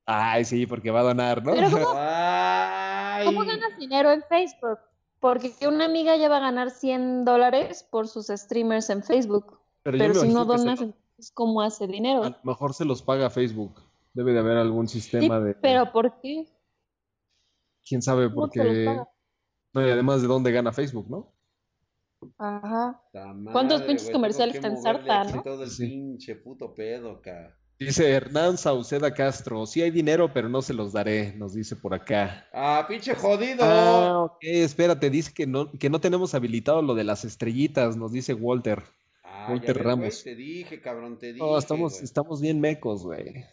Ay, 0.04 0.44
sí, 0.44 0.66
porque 0.66 0.90
va 0.90 1.00
a 1.00 1.04
donar, 1.04 1.42
¿no? 1.42 1.54
Pero 1.54 1.70
¿cómo, 1.70 1.94
Ay. 1.96 3.24
cómo 3.24 3.40
ganas 3.44 3.76
dinero 3.78 4.12
en 4.12 4.22
Facebook? 4.22 4.78
Porque 5.18 5.52
una 5.66 5.86
amiga 5.86 6.16
ya 6.16 6.28
va 6.28 6.36
a 6.36 6.40
ganar 6.40 6.70
100 6.70 7.24
dólares 7.24 7.86
por 7.90 8.06
sus 8.06 8.26
streamers 8.26 8.90
en 8.90 9.02
Facebook. 9.02 9.58
Pero 9.82 10.14
si 10.14 10.28
no 10.28 10.42
se 10.42 10.46
donas, 10.46 10.80
entonces 10.80 11.32
¿cómo 11.32 11.62
hace 11.62 11.86
dinero? 11.86 12.22
a 12.22 12.30
lo 12.30 12.38
mejor 12.42 12.74
se 12.74 12.84
los 12.84 13.02
paga 13.02 13.30
Facebook. 13.30 13.80
Debe 14.16 14.32
de 14.32 14.38
haber 14.38 14.56
algún 14.56 14.88
Sí, 14.88 14.98
sistema 15.00 15.38
de... 15.40 15.54
pero 15.54 15.92
¿por 15.92 16.20
qué? 16.22 16.46
¿Quién 17.86 18.00
sabe 18.00 18.28
¿Cómo 18.30 18.34
por 18.46 18.50
te 18.50 18.64
los 18.64 18.72
qué? 18.72 18.84
paga? 18.86 19.08
No, 19.74 19.86
y 19.86 19.90
además 19.90 20.22
de 20.22 20.28
dónde 20.28 20.52
gana 20.52 20.72
Facebook, 20.72 21.10
¿no? 21.10 21.34
Ajá. 22.38 22.98
¿Cuántos 23.52 23.82
pinches 23.82 24.08
comerciales 24.10 24.56
ensartan, 24.64 25.26
aquí 25.28 25.36
no? 25.36 25.42
Todo 25.42 25.64
el 25.64 25.70
Sí. 25.70 25.86
pinche 25.86 26.34
puto 26.36 26.74
pedo, 26.74 27.10
acá. 27.10 27.54
Dice 27.78 28.10
Hernán 28.10 28.56
Sauceda 28.56 29.12
Castro, 29.12 29.66
sí 29.66 29.82
hay 29.82 29.90
dinero, 29.90 30.32
pero 30.32 30.48
no 30.48 30.62
se 30.62 30.72
los 30.72 30.94
daré, 30.94 31.34
nos 31.36 31.52
dice 31.52 31.76
por 31.76 31.92
acá. 31.92 32.46
Ah, 32.54 32.86
pinche 32.88 33.14
jodido. 33.14 33.62
Ah, 33.62 34.22
ok, 34.22 34.38
espérate, 34.44 35.10
dice 35.10 35.34
que 35.34 35.46
no, 35.46 35.70
que 35.72 35.90
no 35.90 36.00
tenemos 36.00 36.34
habilitado 36.34 36.80
lo 36.80 36.94
de 36.94 37.04
las 37.04 37.26
estrellitas, 37.26 37.98
nos 37.98 38.12
dice 38.12 38.32
Walter. 38.32 38.82
Ah, 39.22 39.48
Walter 39.50 39.76
ves, 39.76 39.84
Ramos. 39.84 40.22
güey, 40.22 40.22
te 40.24 40.34
dije, 40.34 40.80
cabrón, 40.80 41.18
te 41.18 41.34
dije. 41.34 41.44
No, 41.44 41.58
estamos, 41.58 42.00
estamos 42.00 42.40
bien 42.40 42.58
mecos, 42.60 43.02
güey. 43.04 43.44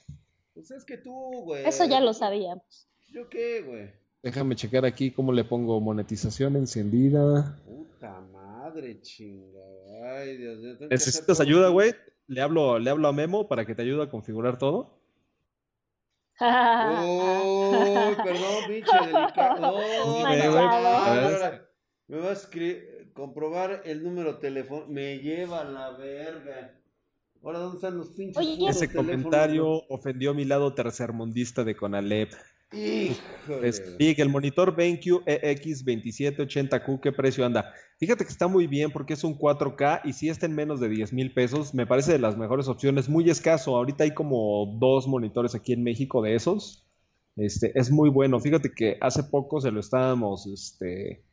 Pues 0.54 0.72
es 0.72 0.86
que 0.86 0.98
tú, 0.98 1.14
güey. 1.44 1.66
Eso 1.66 1.86
ya 1.86 2.00
lo 2.00 2.14
sabíamos. 2.14 2.88
¿Yo 3.10 3.30
qué, 3.30 3.62
güey? 3.62 3.90
Déjame 4.22 4.56
checar 4.56 4.86
aquí 4.86 5.12
cómo 5.12 5.34
le 5.34 5.44
pongo 5.44 5.80
monetización 5.82 6.56
encendida. 6.56 7.60
Puta 7.66 8.22
madre, 8.32 9.02
chinga. 9.02 9.60
Ay, 10.16 10.38
Dios 10.38 10.60
mío. 10.60 10.78
¿Necesitas 10.90 11.40
ayuda, 11.40 11.70
güey? 11.70 11.94
Le 12.28 12.42
hablo, 12.42 12.80
le 12.80 12.90
hablo 12.90 13.08
a 13.08 13.14
Memo 13.14 13.48
para 13.48 13.66
que 13.66 13.76
te 13.76 13.82
ayude 13.82 14.04
a 14.04 14.10
configurar 14.10 14.58
todo. 14.58 14.98
Uy, 16.40 18.16
perdón, 18.24 18.64
pinche 18.68 18.98
delicado. 19.06 19.78
Ahora 20.26 21.68
Me 22.08 22.18
vas 22.18 22.30
a 22.30 22.34
escribir, 22.34 23.12
comprobar 23.14 23.82
el 23.86 24.04
número 24.04 24.40
telefónico. 24.40 24.90
Me 24.90 25.18
lleva 25.18 25.62
a 25.62 25.66
la 25.66 25.92
verga. 25.92 26.80
Ahora, 27.44 27.60
¿dónde 27.60 27.76
están 27.76 27.98
los 27.98 28.10
pinches 28.10 28.38
Oye, 28.38 28.70
Ese 28.70 28.88
teléfonos, 28.88 28.96
comentario 28.96 29.84
ofendió 29.90 30.34
mi 30.34 30.46
lado 30.46 30.74
tercermundista 30.74 31.66
de 31.66 31.76
Conalep. 31.76 32.32
Híjole. 32.72 33.72
El 34.00 34.30
monitor 34.30 34.76
BenQ 34.76 35.26
EX2780Q, 35.26 37.02
¿qué 37.02 37.12
precio 37.12 37.46
anda? 37.46 37.72
Fíjate 38.00 38.24
que 38.24 38.32
está 38.32 38.48
muy 38.48 38.66
bien 38.66 38.92
porque 38.92 39.14
es 39.14 39.24
un 39.24 39.38
4K 39.38 40.02
y 40.06 40.14
si 40.14 40.30
está 40.30 40.46
en 40.46 40.56
menos 40.56 40.80
de 40.80 40.90
10 40.90 41.14
mil 41.14 41.34
pesos, 41.34 41.74
me 41.74 41.86
parece 41.86 42.14
de 42.14 42.20
las 42.20 42.38
mejores 42.38 42.68
opciones, 42.68 43.10
muy 43.10 43.30
escaso. 43.30 43.76
Ahorita 43.76 44.06
hay 44.06 44.14
como 44.14 44.78
dos 44.80 45.08
monitores 45.08 45.54
aquí 45.54 45.74
en 45.74 45.84
México 45.84 46.22
de 46.22 46.36
esos. 46.36 46.88
Este, 47.36 47.78
es 47.78 47.92
muy 47.92 48.10
bueno. 48.10 48.40
Fíjate 48.40 48.72
que 48.74 48.98
hace 49.02 49.24
poco 49.24 49.60
se 49.60 49.72
lo 49.72 49.82
estábamos, 49.82 50.48
este, 50.48 51.24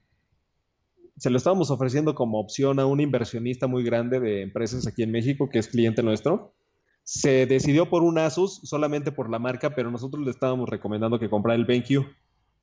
se 1.20 1.28
lo 1.28 1.36
estábamos 1.36 1.70
ofreciendo 1.70 2.14
como 2.14 2.40
opción 2.40 2.80
a 2.80 2.86
un 2.86 2.98
inversionista 2.98 3.66
muy 3.66 3.84
grande 3.84 4.20
de 4.20 4.40
empresas 4.40 4.86
aquí 4.86 5.02
en 5.02 5.10
México, 5.10 5.50
que 5.50 5.58
es 5.58 5.68
cliente 5.68 6.02
nuestro. 6.02 6.54
Se 7.02 7.44
decidió 7.44 7.90
por 7.90 8.02
un 8.02 8.16
Asus 8.16 8.62
solamente 8.64 9.12
por 9.12 9.28
la 9.30 9.38
marca, 9.38 9.74
pero 9.74 9.90
nosotros 9.90 10.24
le 10.24 10.30
estábamos 10.30 10.70
recomendando 10.70 11.18
que 11.18 11.28
comprara 11.28 11.56
el 11.56 11.66
BenQ. 11.66 12.06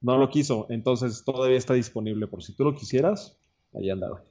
No 0.02 0.18
lo 0.18 0.32
quiso, 0.32 0.66
entonces 0.70 1.24
todavía 1.24 1.56
está 1.56 1.76
disponible 1.76 2.26
por 2.26 2.42
si 2.42 2.56
tú 2.56 2.64
lo 2.64 2.74
quisieras. 2.74 3.38
Ahí 3.76 3.92
andaba. 3.92 4.24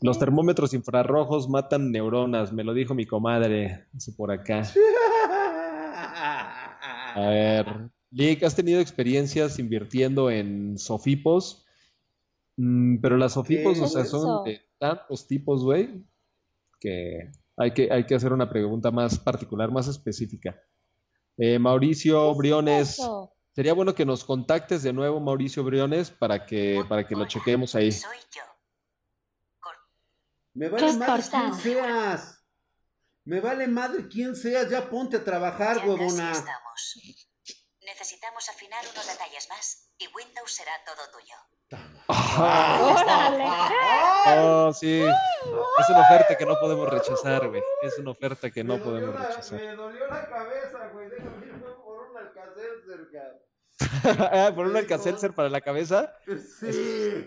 Los 0.00 0.20
termómetros 0.20 0.72
infrarrojos 0.72 1.48
matan 1.48 1.90
neuronas, 1.90 2.52
me 2.52 2.62
lo 2.62 2.74
dijo 2.74 2.94
mi 2.94 3.06
comadre. 3.06 3.86
Dice 3.92 4.12
por 4.12 4.30
acá. 4.30 4.62
A 7.14 7.28
ver, 7.28 7.90
Lick, 8.12 8.44
¿has 8.44 8.54
tenido 8.54 8.78
experiencias 8.78 9.58
invirtiendo 9.58 10.30
en 10.30 10.78
sofipos? 10.78 11.66
Mm, 12.64 13.00
pero 13.00 13.16
las 13.16 13.32
sofipos, 13.32 13.76
¿Qué 13.76 13.84
o 13.84 13.88
sea, 13.88 14.04
son 14.04 14.44
de 14.44 14.64
tantos 14.78 15.26
tipos, 15.26 15.64
güey, 15.64 16.06
que 16.78 17.32
hay 17.56 17.74
que, 17.74 17.90
hay 17.90 18.06
que 18.06 18.14
hacer 18.14 18.32
una 18.32 18.48
pregunta 18.48 18.92
más 18.92 19.18
particular, 19.18 19.72
más 19.72 19.88
específica. 19.88 20.62
Eh, 21.38 21.58
Mauricio 21.58 22.32
Briones, 22.36 22.90
Eso. 22.90 23.34
sería 23.52 23.72
bueno 23.74 23.96
que 23.96 24.06
nos 24.06 24.22
contactes 24.22 24.84
de 24.84 24.92
nuevo, 24.92 25.18
Mauricio 25.18 25.64
Briones, 25.64 26.12
para 26.12 26.46
que, 26.46 26.84
para 26.88 27.04
que 27.04 27.16
lo 27.16 27.26
chequemos 27.26 27.74
ahí. 27.74 27.90
Soy 27.90 28.16
yo. 28.30 28.42
Me 30.54 30.66
¿Qué 30.66 30.72
vale 30.72 30.92
madre 30.98 31.22
quién 31.28 31.54
seas. 31.54 32.44
Me 33.24 33.40
vale 33.40 33.66
madre 33.66 34.06
quién 34.06 34.36
seas. 34.36 34.70
Ya 34.70 34.88
ponte 34.88 35.16
a 35.16 35.24
trabajar, 35.24 35.78
Ya 35.78 35.86
huevona. 35.86 36.32
Necesitamos 37.80 38.48
afinar 38.48 38.84
unos 38.92 39.06
detalles 39.08 39.48
más 39.48 39.92
y 39.98 40.06
Windows 40.14 40.52
será 40.52 40.72
todo 40.86 41.02
tuyo. 41.18 41.34
¡Órale! 42.12 43.44
Oh, 44.24 44.72
sí. 44.72 45.00
Es 45.02 45.88
una 45.90 46.00
oferta 46.02 46.36
que 46.38 46.46
no 46.46 46.54
podemos 46.60 46.88
rechazar, 46.88 47.48
güey. 47.48 47.60
Es 47.82 47.98
una 47.98 48.12
oferta 48.12 48.48
que 48.52 48.62
no 48.62 48.74
Me 48.74 48.78
dolió 48.84 49.00
podemos 49.06 49.20
la- 49.20 49.26
rechazar. 49.28 49.60
Me 49.60 49.74
dolió 49.74 50.06
la 50.06 50.28
cabeza, 50.28 50.88
güey. 50.92 51.08
Déjame 51.10 51.46
irme 51.46 51.70
por 51.84 52.08
un 52.08 52.16
alcacelser, 52.16 53.08
cabrón. 53.12 53.42
Ah, 54.32 54.52
¿Por 54.54 54.66
un 54.66 54.76
Alcacelser 54.76 55.32
para 55.34 55.48
la 55.48 55.60
cabeza? 55.60 56.14
Sí. 56.60 57.26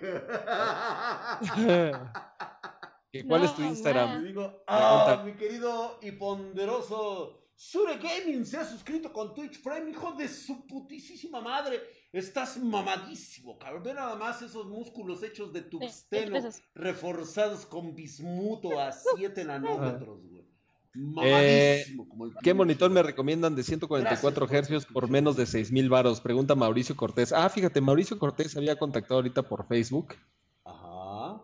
¿Que 3.12 3.26
¿Cuál 3.28 3.42
No, 3.42 3.48
es 3.48 3.56
tu 3.56 3.62
Instagram? 3.62 4.22
Y 4.24 4.28
digo, 4.28 4.64
ah, 4.68 5.22
mi 5.26 5.34
querido 5.34 6.00
y 6.02 6.12
ponderoso 6.14 7.42
Sure 7.58 7.98
Gaming 7.98 8.46
se 8.46 8.58
ha 8.58 8.66
suscrito 8.66 9.12
con 9.12 9.34
Twitch 9.34 9.62
Prime, 9.64 9.90
hijo 9.92 10.14
de 10.14 10.28
su 10.30 10.66
putísima 10.66 11.42
madre. 11.42 11.82
Estás 12.16 12.58
mamadísimo, 12.58 13.58
cabrón. 13.60 13.84
Ve 13.84 13.94
nada 13.94 14.16
más 14.16 14.42
esos 14.42 14.66
músculos 14.68 15.22
hechos 15.22 15.52
de 15.52 15.64
tungsteno 15.64 16.32
pesos. 16.32 16.62
reforzados 16.74 17.66
con 17.66 17.94
bismuto 17.94 18.80
a 18.80 18.92
7 19.18 19.44
nanómetros, 19.44 20.26
güey. 20.26 20.42
Eh, 20.42 21.84
Mamadísimo. 21.84 22.08
como 22.08 22.26
el 22.28 22.32
¿Qué 22.42 22.54
monitor 22.54 22.90
me 22.90 23.04
recomiendan 23.04 23.54
de 23.54 23.64
144 23.64 24.48
Gracias, 24.48 24.60
hercios 24.72 24.86
por 24.86 25.10
menos 25.10 25.36
de 25.36 25.46
6000 25.46 25.90
varos? 25.90 26.22
Pregunta 26.22 26.56
Mauricio 26.56 26.96
Cortés. 26.96 27.34
Ah, 27.34 27.50
fíjate, 27.50 27.82
Mauricio 27.82 28.18
Cortés 28.18 28.56
había 28.56 28.78
contactado 28.78 29.16
ahorita 29.16 29.44
por 29.44 29.68
Facebook 29.68 30.16
Ajá. 30.64 31.42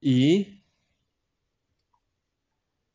y 0.00 0.62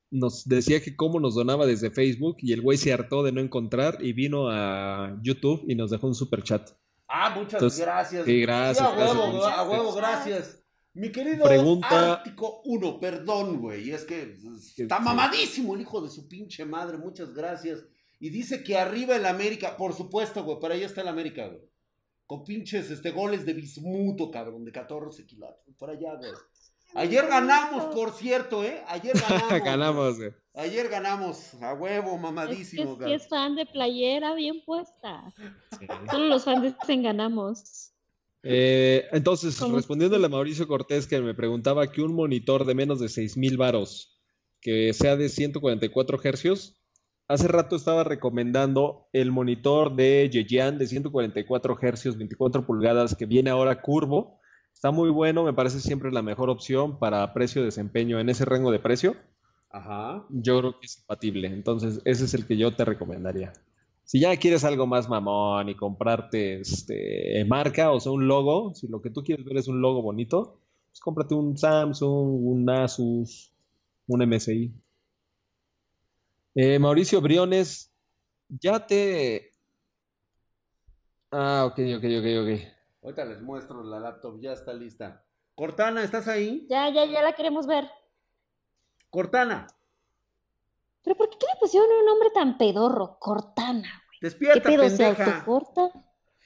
nos 0.10 0.48
decía 0.48 0.82
que 0.82 0.96
cómo 0.96 1.20
nos 1.20 1.36
donaba 1.36 1.66
desde 1.66 1.92
Facebook 1.92 2.38
y 2.40 2.54
el 2.54 2.62
güey 2.62 2.78
se 2.78 2.94
hartó 2.94 3.22
de 3.24 3.34
no 3.34 3.42
encontrar 3.42 3.98
y 4.00 4.14
vino 4.14 4.48
a 4.50 5.20
YouTube 5.22 5.66
y 5.68 5.76
nos 5.76 5.92
dejó 5.92 6.08
un 6.08 6.16
super 6.16 6.44
chat. 6.44 6.70
Ah, 7.16 7.30
muchas 7.30 7.54
Entonces, 7.54 7.80
gracias. 7.82 8.26
sí, 8.26 8.42
gracias, 8.42 8.78
Sí, 8.78 8.84
a 8.84 8.96
gracias, 8.96 9.16
huevo, 9.18 9.32
muchas 9.34 9.52
a 9.60 9.64
huevo, 9.70 9.94
gracias. 9.94 10.26
gracias. 10.38 10.60
Mi 10.96 11.12
querido 11.12 11.46
Pregunta- 11.46 12.14
Ártico 12.14 12.62
1, 12.66 13.00
perdón, 13.00 13.60
güey. 13.62 13.92
Es 13.92 14.04
que 14.04 14.36
está 14.78 15.00
mamadísimo 15.00 15.76
el 15.76 15.82
hijo 15.82 16.02
de 16.02 16.10
su 16.10 16.28
pinche 16.28 16.66
madre. 16.66 16.98
Muchas 16.98 17.34
gracias. 17.34 17.84
Y 18.20 18.30
dice 18.30 18.64
que 18.64 18.78
arriba 18.78 19.16
el 19.16 19.26
América, 19.28 19.78
por 19.78 19.94
supuesto, 19.94 20.44
güey. 20.44 20.60
Para 20.60 20.74
allá 20.76 20.86
está 20.88 21.02
el 21.02 21.08
América, 21.08 21.48
güey. 21.48 21.62
Con 22.26 22.44
pinches 22.44 22.90
este, 22.90 23.12
goles 23.12 23.46
de 23.46 23.54
bismuto, 23.54 24.32
cabrón, 24.32 24.64
de 24.66 24.72
14 24.72 25.26
kilos. 25.26 25.50
Por 25.78 25.90
allá, 25.92 26.16
güey. 26.16 26.32
Ayer 26.96 27.28
ganamos, 27.28 27.86
por 27.96 28.12
cierto, 28.12 28.64
¿eh? 28.64 28.84
Ayer 28.88 29.14
ganamos. 29.30 29.64
Ganamos, 29.64 30.18
güey. 30.18 30.32
Ayer 30.56 30.88
ganamos. 30.90 31.54
A 31.62 31.74
huevo, 31.74 32.10
Es 32.10 32.16
que 32.16 32.22
mamadísimo, 32.22 32.94
sí 32.94 33.00
cabrón. 33.00 33.12
es 33.16 33.28
fan 33.28 33.56
de 33.56 33.66
playera 33.66 34.36
bien 34.36 34.64
puesta. 34.66 35.34
Sí. 35.80 35.88
Solo 36.12 36.28
los 36.28 36.44
fans 36.46 36.64
dicen 36.80 37.04
ganamos. 37.04 37.92
Eh, 38.44 39.08
entonces, 39.12 39.58
¿Cómo? 39.58 39.78
respondiéndole 39.78 40.26
a 40.26 40.30
Mauricio 40.30 40.68
Cortés 40.68 41.08
que 41.08 41.20
me 41.22 41.34
preguntaba 41.34 41.92
que 41.92 42.02
un 42.02 42.14
monitor 42.14 42.66
de 42.66 42.76
menos 42.76 43.00
de 43.00 43.10
6000 43.10 43.58
varos, 43.58 44.22
que 44.62 44.94
sea 44.94 45.16
de 45.16 45.30
144 45.30 46.20
hercios, 46.24 46.76
hace 47.30 47.48
rato 47.48 47.76
estaba 47.78 48.04
recomendando 48.04 49.08
el 49.14 49.32
monitor 49.32 49.96
de 49.96 50.30
Yejian 50.30 50.78
de 50.78 50.88
144 50.88 51.78
hercios, 51.82 52.18
24 52.18 52.66
pulgadas, 52.66 53.16
que 53.16 53.26
viene 53.26 53.50
ahora 53.50 53.82
curvo. 53.82 54.40
Está 54.74 54.92
muy 54.92 55.10
bueno, 55.10 55.44
me 55.44 55.54
parece 55.54 55.80
siempre 55.80 56.12
la 56.12 56.22
mejor 56.22 56.50
opción 56.50 57.00
para 57.00 57.34
precio-desempeño 57.34 58.20
en 58.20 58.30
ese 58.30 58.46
rango 58.46 58.72
de 58.72 58.80
precio. 58.80 59.16
Ajá. 59.70 60.26
Yo 60.30 60.60
creo 60.60 60.80
que 60.80 60.86
es 60.86 60.98
compatible, 60.98 61.48
entonces 61.48 62.02
ese 62.06 62.26
es 62.26 62.34
el 62.34 62.46
que 62.46 62.58
yo 62.58 62.76
te 62.76 62.86
recomendaría. 62.86 63.54
Si 64.04 64.20
ya 64.20 64.36
quieres 64.38 64.64
algo 64.66 64.86
más 64.86 65.10
mamón 65.10 65.70
y 65.70 65.76
comprarte 65.76 66.60
este 66.60 67.46
marca, 67.48 67.92
o 67.92 68.00
sea, 68.00 68.12
un 68.12 68.28
logo, 68.28 68.74
si 68.76 68.88
lo 68.88 69.02
que 69.02 69.10
tú 69.10 69.24
quieres 69.24 69.46
ver 69.46 69.58
es 69.58 69.68
un 69.68 69.82
logo 69.82 70.02
bonito, 70.02 70.60
pues 70.90 71.00
cómprate 71.00 71.34
un 71.36 71.58
Samsung, 71.58 72.46
un 72.46 72.70
Asus, 72.70 73.52
un 74.08 74.22
MSI. 74.28 74.74
Eh, 76.56 76.78
Mauricio 76.80 77.22
Briones, 77.22 77.92
ya 78.50 78.86
te... 78.86 79.52
Ah, 81.32 81.66
ok, 81.66 81.80
ok, 81.98 82.04
ok, 82.20 82.26
ok. 82.44 82.73
Ahorita 83.04 83.26
les 83.26 83.42
muestro 83.42 83.84
la 83.84 84.00
laptop, 84.00 84.40
ya 84.40 84.54
está 84.54 84.74
lista. 84.74 85.24
Cortana, 85.56 86.04
¿estás 86.04 86.28
ahí? 86.28 86.66
Ya, 86.70 86.90
ya, 86.90 87.06
ya 87.06 87.22
la 87.22 87.34
queremos 87.34 87.68
ver. 87.68 87.88
Cortana, 89.10 89.68
¿Pero 91.04 91.18
por 91.18 91.30
qué 91.30 91.46
le 91.54 91.60
pusieron 91.60 91.90
un 92.00 92.06
nombre 92.06 92.30
tan 92.34 92.58
pedorro? 92.58 93.18
Cortana. 93.20 94.02
¿Qué 94.22 94.28
despierta, 94.28 94.70
pedo? 94.70 94.90
¿Se 94.90 94.98
pendeja. 94.98 95.26
autocorta? 95.40 95.92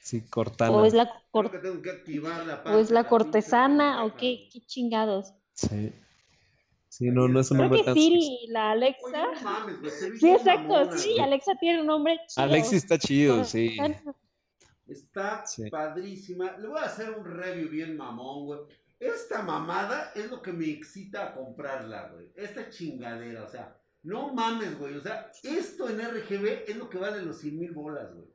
Sí, 0.02 0.22
Cortana. 0.28 0.72
¿O 0.76 0.84
es 0.84 0.94
la, 0.96 1.12
cor- 1.30 1.52
que 1.52 1.60
tengo 1.60 1.80
que 1.82 1.92
activar 1.92 2.44
la 2.46 2.64
o 2.66 2.80
es 2.80 2.90
la 2.90 3.02
pinche 3.02 3.10
cortesana? 3.10 4.04
¿O 4.04 4.16
qué, 4.16 4.16
güey. 4.36 4.50
qué 4.50 4.62
chingados? 4.66 5.32
Sí. 5.54 5.94
Sí, 6.90 7.12
no, 7.12 7.28
no 7.28 7.40
es 7.40 7.52
un 7.52 7.58
Creo 7.58 7.66
nombre 7.70 7.80
que 7.82 7.86
tan 7.86 7.94
Siri 7.94 8.40
y 8.46 8.48
la 8.48 8.72
Oye, 8.72 8.86
Alexa. 8.86 9.26
no 9.36 9.42
mames, 9.42 9.80
güey, 9.80 9.92
se 9.92 10.18
Sí, 10.18 10.30
exacto. 10.32 10.74
mamona, 10.74 10.98
Sí, 10.98 11.10
güey. 11.12 11.20
Alexa 11.24 11.52
tiene 11.60 11.82
un 11.82 11.88
nombre 11.88 12.20
chido. 12.28 12.44
Alexis 12.44 12.74
está 12.84 12.98
chido, 12.98 13.44
sí. 13.44 13.78
Está 14.88 15.46
Sí. 15.46 15.70
padrísima. 15.70 16.58
Le 16.58 16.68
voy 16.68 16.80
a 16.80 16.84
hacer 16.86 17.12
un 17.12 17.26
review 17.26 17.70
bien 17.70 17.98
mamón, 17.98 18.46
güey. 18.46 18.60
Esta 19.00 19.42
mamada 19.44 20.12
es 20.16 20.30
lo 20.32 20.42
que 20.42 20.52
me 20.54 20.70
excita 20.70 21.26
a 21.28 21.34
comprarla, 21.36 22.10
güey. 22.14 22.32
Esta 22.36 22.70
chingadera, 22.70 23.44
o 23.44 23.48
sea, 23.50 23.78
no 24.04 24.34
mames, 24.34 24.78
güey. 24.80 24.96
O 24.96 25.02
sea, 25.02 25.32
esto 25.44 25.90
en 25.90 26.00
RGB 26.02 26.64
es 26.68 26.76
lo 26.78 26.90
que 26.90 26.98
vale 26.98 27.22
los 27.22 27.38
100 27.40 27.60
mil 27.60 27.72
bolas, 27.74 28.14
güey. 28.14 28.28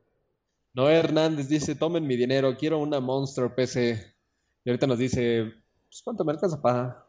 Noé 0.75 0.95
Hernández 0.97 1.47
dice, 1.49 1.75
tomen 1.75 2.07
mi 2.07 2.15
dinero, 2.15 2.55
quiero 2.57 2.79
una 2.79 2.99
Monster 2.99 3.53
PC. 3.53 4.15
Y 4.63 4.69
ahorita 4.69 4.87
nos 4.87 4.97
dice, 4.97 5.53
pues 5.89 6.01
¿cuánto 6.03 6.23
me 6.23 6.31
alcanza 6.31 6.61
para? 6.61 7.05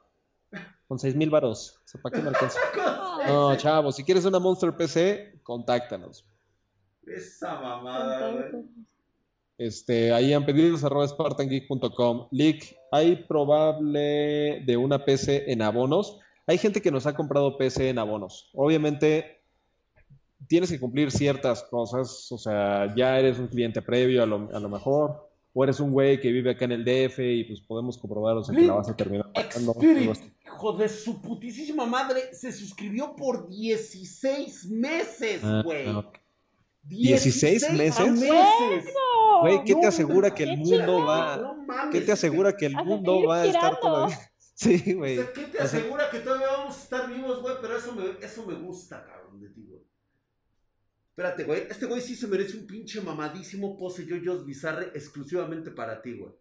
Con 0.89 0.99
seis 0.99 1.15
mil 1.17 1.31
varos. 1.31 1.81
O 1.85 1.89
sea, 1.89 2.01
¿Para 2.03 2.17
qué 2.17 2.23
me 2.23 2.29
alcanza? 2.29 2.59
No, 3.27 3.57
chavo, 3.57 3.91
si 3.91 4.05
quieres 4.05 4.27
una 4.27 4.39
Monster 4.39 4.77
PC, 4.77 5.41
contáctanos. 5.43 6.27
Esa 7.07 7.59
mamada, 7.59 8.33
güey. 8.33 8.67
Este, 9.59 10.13
ahí 10.13 10.33
han 10.33 10.45
pedido 10.47 10.77
arroba 10.85 11.07
spartangeek.com. 11.07 12.29
Lick, 12.31 12.77
hay 12.91 13.17
probable 13.17 14.63
de 14.67 14.77
una 14.77 15.05
PC 15.05 15.51
en 15.51 15.63
abonos. 15.63 16.19
Hay 16.47 16.59
gente 16.59 16.83
que 16.83 16.91
nos 16.91 17.07
ha 17.07 17.15
comprado 17.15 17.57
PC 17.57 17.89
en 17.89 17.99
abonos. 17.99 18.51
Obviamente 18.55 19.43
tienes 20.49 20.71
que 20.71 20.81
cumplir 20.81 21.11
ciertas 21.11 21.63
cosas. 21.65 22.31
O 22.33 22.39
sea, 22.39 22.95
ya 22.97 23.19
eres 23.19 23.39
un 23.39 23.49
cliente 23.49 23.81
previo 23.81 24.23
a 24.23 24.27
lo, 24.27 24.49
a 24.53 24.61
lo 24.61 24.69
mejor. 24.69 25.31
O 25.53 25.63
eres 25.63 25.79
un 25.79 25.93
güey 25.93 26.21
que 26.21 26.33
vive 26.33 26.51
acá 26.51 26.65
en 26.65 26.73
el 26.73 26.85
DF 26.85 27.21
y 27.21 27.45
pues 27.45 27.61
podemos 27.61 27.97
comprobar, 27.97 28.37
o 28.37 28.43
sea, 28.43 28.55
que 28.57 28.63
la 28.63 28.75
vas 28.75 28.89
a 28.89 28.97
terminar 28.97 29.31
hijo 30.55 30.73
de 30.73 30.89
su 30.89 31.21
putísima 31.21 31.87
madre, 31.87 32.35
se 32.35 32.53
suscribió 32.53 33.15
por 33.17 33.49
16 33.49 34.67
meses, 34.71 35.41
Ah, 35.43 35.63
güey. 35.65 35.87
Ok. 36.85 36.91
¿16 36.91 37.73
meses? 37.73 38.11
meses. 38.13 38.95
Güey, 39.41 39.65
¿qué 39.65 39.75
te 39.75 39.87
asegura 39.87 40.35
que 40.35 40.45
el 40.45 40.51
qué 40.51 40.57
mundo 40.57 41.05
va? 41.05 41.37
No 41.37 41.55
mames. 41.55 41.93
¿Qué 41.93 42.01
te 42.01 42.13
asegura 42.13 42.57
que 42.57 42.67
el 42.67 42.77
A 42.77 42.85
mundo 42.85 43.23
va 43.27 43.43
a 43.43 43.47
estar 43.47 43.81
todavía? 43.81 44.19
Sí, 44.57 44.95
O 44.95 44.99
güey. 44.99 45.17
sea, 45.17 45.33
¿Qué 45.33 45.41
te 45.43 45.49
O 45.49 45.53
sea, 45.53 45.65
asegura 45.81 46.11
que 46.11 46.21
todavía 46.21 46.47
vamos 46.47 46.77
a 46.77 46.81
estar 46.81 47.13
vivos, 47.13 47.43
güey? 47.43 47.57
Pero 47.61 47.77
eso 47.77 47.93
me, 47.93 48.25
eso 48.25 48.47
me 48.47 48.55
gusta, 48.55 49.05
cabrón, 49.05 49.41
de 49.41 49.49
ti, 49.49 49.67
güey. 49.69 49.83
Espérate, 51.09 51.43
güey. 51.45 51.63
Este 51.69 51.87
güey 51.87 52.01
sí 52.01 52.15
se 52.15 52.29
merece 52.29 52.57
un 52.59 52.67
pinche 52.67 53.01
mamadísimo 53.01 53.77
pose 53.77 54.07
yoyos 54.07 54.47
bizarre 54.47 54.93
exclusivamente 54.95 55.73
para 55.73 56.01
ti, 56.01 56.13
güey. 56.19 56.33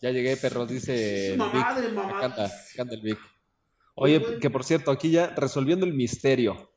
Ya 0.00 0.10
llegué, 0.12 0.36
perros, 0.36 0.68
dice 0.68 1.32
el 1.32 1.40
Vic. 1.40 1.52
madre, 1.52 1.88
mamadísima. 1.88 2.26
acá 2.26 2.52
anda 2.78 2.94
el 2.94 3.00
Vic. 3.02 3.18
Oye, 3.96 4.38
que 4.40 4.50
por 4.50 4.62
cierto, 4.62 4.92
aquí 4.92 5.10
ya 5.10 5.28
resolviendo 5.34 5.84
el 5.84 5.94
misterio. 5.94 6.70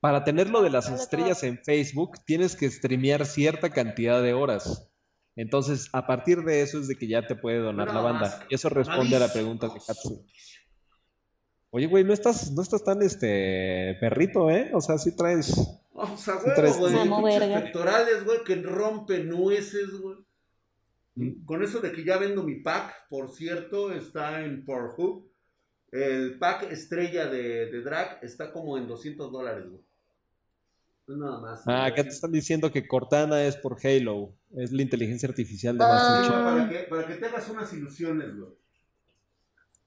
Para 0.00 0.24
tener 0.24 0.48
lo 0.48 0.62
de 0.62 0.70
las 0.70 0.88
estrellas 0.90 1.42
en 1.42 1.58
Facebook, 1.58 2.24
tienes 2.24 2.56
que 2.56 2.70
streamear 2.70 3.26
cierta 3.26 3.70
cantidad 3.70 4.22
de 4.22 4.32
horas. 4.32 4.90
Entonces, 5.36 5.88
a 5.92 6.06
partir 6.06 6.38
de 6.42 6.62
eso 6.62 6.80
es 6.80 6.88
de 6.88 6.96
que 6.96 7.06
ya 7.06 7.26
te 7.26 7.36
puede 7.36 7.58
donar 7.58 7.88
la 7.94 8.00
banda. 8.00 8.20
más, 8.20 8.40
Y 8.48 8.54
eso 8.54 8.68
responde 8.68 9.16
a 9.16 9.20
la 9.20 9.32
pregunta 9.32 9.68
de 9.68 9.80
Katsu. 9.86 10.24
Oye, 11.70 11.86
güey, 11.86 12.02
no 12.02 12.12
estás, 12.12 12.50
no 12.52 12.62
estás 12.62 12.82
tan 12.82 13.00
este 13.02 13.96
perrito, 14.00 14.50
¿eh? 14.50 14.70
O 14.74 14.80
sea, 14.80 14.98
sí 14.98 15.14
traes. 15.14 15.52
O 15.92 16.16
sea, 16.16 16.38
Sí 16.40 16.50
traes- 16.56 16.78
güey, 16.78 17.38
pectorales, 17.62 18.24
güey, 18.24 18.42
que 18.44 18.56
rompen 18.56 19.28
nueces, 19.28 19.90
güey. 20.00 20.16
Mm. 21.14 21.44
Con 21.44 21.62
eso 21.62 21.80
de 21.80 21.92
que 21.92 22.04
ya 22.04 22.16
vendo 22.16 22.42
mi 22.42 22.56
pack, 22.56 23.08
por 23.08 23.30
cierto, 23.30 23.92
está 23.92 24.40
en 24.44 24.64
Pornhub. 24.64 25.30
El 25.92 26.38
pack 26.38 26.70
estrella 26.72 27.26
de, 27.26 27.66
de 27.66 27.82
drag 27.82 28.18
está 28.22 28.52
como 28.52 28.78
en 28.78 28.86
200 28.86 29.30
dólares, 29.30 29.64
güey. 29.68 29.82
No 31.06 31.16
nada 31.16 31.40
más. 31.40 31.62
Ah, 31.66 31.86
acá 31.86 32.02
te 32.04 32.10
están 32.10 32.30
diciendo 32.32 32.70
que 32.70 32.86
Cortana 32.86 33.42
es 33.42 33.56
por 33.56 33.76
Halo. 33.82 34.32
Es 34.56 34.70
la 34.72 34.82
inteligencia 34.82 35.28
artificial 35.28 35.76
de 35.76 35.84
Sí, 35.84 35.90
Master 35.90 36.22
Chief. 36.22 36.32
güey, 36.32 36.44
para, 36.44 36.68
que, 36.68 36.78
para 36.88 37.06
que 37.06 37.14
te 37.14 37.26
hagas 37.26 37.48
unas 37.50 37.72
ilusiones, 37.72 38.36
güey. 38.36 38.50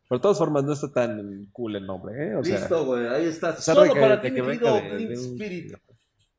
Pero 0.09 0.19
de 0.19 0.21
todas 0.21 0.37
formas, 0.37 0.63
no 0.65 0.73
está 0.73 0.91
tan 0.91 1.47
cool 1.53 1.77
el 1.77 1.85
nombre, 1.85 2.13
¿eh? 2.27 2.35
O 2.35 2.43
sea, 2.43 2.59
Listo, 2.59 2.85
güey, 2.85 3.07
ahí 3.07 3.25
está. 3.25 3.49
a 3.49 3.55
Solo 3.55 3.93
para 3.93 4.21
ti, 4.21 4.31
que 4.33 4.41
mi 4.43 4.57
querido 4.57 4.77
Spirit. 5.13 5.73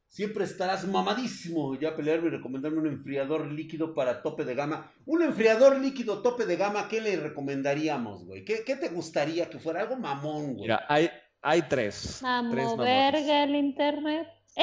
Siempre 0.09 0.45
estarás 0.45 0.87
mamadísimo 0.87 1.75
ya 1.77 1.97
pelearme 1.97 2.29
y 2.29 2.31
recomendarme 2.31 2.79
un 2.79 2.87
enfriador 2.87 3.51
líquido 3.51 3.95
para 3.95 4.23
tope 4.23 4.45
de 4.45 4.55
gama. 4.55 4.93
Un 5.07 5.23
enfriador 5.23 5.81
líquido 5.81 6.23
tope 6.23 6.47
de 6.47 6.55
gama, 6.57 6.87
¿qué 6.89 7.01
le 7.01 7.17
recomendaríamos, 7.17 8.25
güey? 8.25 8.45
¿Qué, 8.45 8.63
qué 8.65 8.77
te 8.77 8.91
gustaría 8.91 9.51
que 9.51 9.59
fuera? 9.59 9.81
Algo 9.81 9.97
mamón, 9.97 10.53
güey. 10.53 10.63
Mira, 10.63 10.85
hay, 10.89 11.11
hay 11.43 11.63
tres. 11.63 12.01
tres 12.01 12.23
Mamo 12.23 12.55
mamones. 12.55 12.79
verga 12.79 13.43
el 13.43 13.57
internet. 13.57 14.29
¿Qué, 14.55 14.63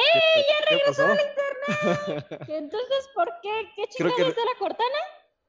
qué 0.70 0.78
pasó? 0.86 1.04
Entonces, 2.48 3.10
¿por 3.14 3.30
qué? 3.42 3.68
¿Qué 3.76 3.88
chingados 3.90 4.16
que- 4.18 4.24
de 4.24 4.30
la 4.46 4.60
cortana? 4.60 4.98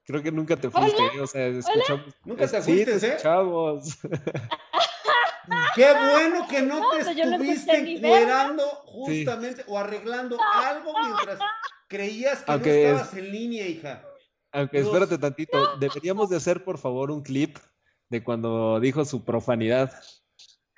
Creo 0.05 0.21
que 0.21 0.31
nunca 0.33 0.57
te 0.57 0.69
fuiste, 0.69 1.01
¿eh? 1.15 1.21
o 1.21 1.27
sea, 1.27 1.47
escuchamos. 1.47 2.13
Nunca 2.25 2.45
te 2.47 2.61
sí, 2.61 2.83
fuiste, 2.83 2.91
¿eh? 3.07 3.09
escuchamos. 3.11 3.97
Qué 5.75 5.91
bueno 5.93 6.47
que 6.49 6.61
no, 6.61 6.79
No, 6.79 6.89
te 6.91 7.03
pues 7.03 7.15
no 7.17 7.23
estuviste 7.35 7.71
verga. 7.71 7.91
encuerando 7.91 8.63
justamente 8.85 9.63
o 9.67 9.77
arreglando 9.77 10.37
algo 10.55 10.93
mientras 11.01 11.39
creías 11.87 12.43
que 12.43 12.51
Aunque 12.51 12.69
no 12.69 12.75
es- 12.75 12.85
estabas 13.01 13.13
en 13.15 13.31
línea, 13.31 13.65
hija. 13.67 14.03
Aunque 14.51 14.77
Dios. 14.81 14.87
espérate 14.93 15.17
tantito, 15.17 15.77
deberíamos 15.77 16.29
de 16.29 16.37
hacer 16.37 16.63
por 16.63 16.77
favor 16.77 17.09
un 17.11 17.23
clip 17.23 17.57
de 18.09 18.23
cuando 18.23 18.79
dijo 18.79 19.03
su 19.05 19.23
profanidad. 19.25 19.91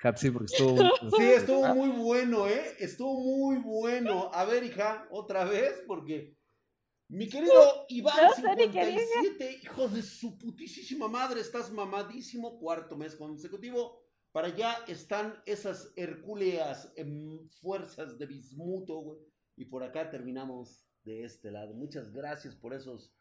Hapsi, 0.02 0.30
porque 0.30 0.52
estuvo 0.52 0.72
muy- 0.74 0.90
Sí, 1.18 1.22
estuvo 1.32 1.74
muy 1.74 1.88
bueno, 1.90 2.48
¿eh? 2.48 2.76
Estuvo 2.78 3.18
muy 3.20 3.56
bueno. 3.58 4.30
A 4.32 4.44
ver, 4.44 4.62
hija, 4.64 5.06
otra 5.10 5.44
vez, 5.44 5.82
porque 5.86 6.36
mi 7.08 7.28
querido 7.28 7.86
Iván 7.88 8.16
No 8.16 8.34
sé 8.34 8.42
ni 8.56 8.70
qué 8.70 8.84
57, 8.84 9.60
hijo 9.62 9.88
de 9.88 10.02
su 10.02 10.36
putísima 10.38 11.08
madre, 11.08 11.40
estás 11.40 11.70
mamadísimo, 11.72 12.58
cuarto 12.58 12.96
mes 12.96 13.14
consecutivo. 13.16 14.02
Para 14.32 14.48
allá 14.48 14.76
están 14.86 15.40
esas 15.46 15.92
hercúleas 15.96 16.92
em, 16.96 17.48
fuerzas 17.60 18.18
de 18.18 18.26
bismuto, 18.26 19.00
güey. 19.00 19.18
Y 19.56 19.64
por 19.64 19.82
acá 19.82 20.10
terminamos 20.10 20.84
de 21.04 21.24
este 21.24 21.50
lado. 21.50 21.72
Muchas 21.72 22.12
gracias 22.12 22.54
por 22.54 22.74
esos 22.74 23.14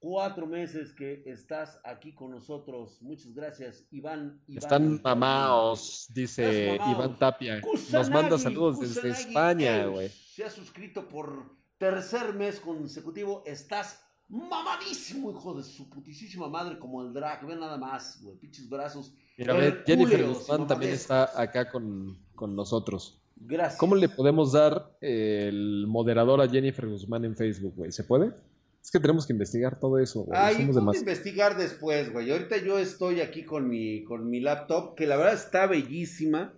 cuatro 0.00 0.46
meses 0.46 0.92
que 0.92 1.22
estás 1.26 1.78
aquí 1.84 2.12
con 2.12 2.32
nosotros. 2.32 3.00
Muchas 3.02 3.32
gracias, 3.34 3.86
Iván. 3.92 4.42
Iván 4.48 4.58
Están 4.58 5.00
mamaos, 5.04 6.08
dice. 6.12 6.74
Iván 6.74 7.16
Tapia. 7.18 7.60
Nos 7.92 8.10
manda 8.10 8.36
saludos 8.38 8.80
desde 8.80 9.10
España, 9.10 9.86
güey. 9.86 10.08
Se 10.08 10.44
ha 10.44 10.50
suscrito 10.50 11.06
por 11.06 11.54
tercer 11.78 12.34
mes 12.34 12.58
consecutivo. 12.58 13.44
Estás 13.46 14.02
mamadísimo, 14.28 15.30
hijo 15.30 15.54
de 15.54 15.62
su 15.62 15.88
putísima 15.88 16.48
madre, 16.48 16.78
como 16.78 17.02
el 17.02 17.12
drag. 17.12 17.46
Ve 17.46 17.54
nada 17.54 17.76
más, 17.76 18.20
güey. 18.22 18.36
Pinches 18.38 18.68
brazos. 18.68 19.14
Mira, 19.36 19.54
ve, 19.54 19.82
Jennifer 19.86 20.26
Guzmán 20.26 20.66
también 20.66 20.92
está 20.92 21.30
acá 21.40 21.70
con, 21.70 22.18
con 22.34 22.56
nosotros. 22.56 23.20
Gracias. 23.36 23.78
¿Cómo 23.78 23.94
le 23.94 24.08
podemos 24.08 24.52
dar 24.52 24.96
el 25.00 25.86
moderador 25.86 26.40
a 26.42 26.48
Jennifer 26.48 26.86
Guzmán 26.86 27.24
en 27.24 27.36
Facebook, 27.36 27.74
güey? 27.74 27.92
¿Se 27.92 28.04
puede? 28.04 28.34
Es 28.82 28.90
que 28.90 28.98
tenemos 29.00 29.26
que 29.26 29.32
investigar 29.34 29.78
todo 29.78 29.98
eso, 29.98 30.22
güey. 30.24 30.38
Ay, 30.40 30.56
Somos 30.56 30.74
demás. 30.76 30.96
investigar 30.98 31.56
después, 31.56 32.12
güey. 32.12 32.30
Ahorita 32.30 32.56
yo 32.56 32.78
estoy 32.78 33.20
aquí 33.20 33.44
con 33.44 33.68
mi, 33.68 34.04
con 34.04 34.28
mi 34.30 34.40
laptop, 34.40 34.94
que 34.94 35.06
la 35.06 35.16
verdad 35.16 35.34
está 35.34 35.66
bellísima. 35.66 36.54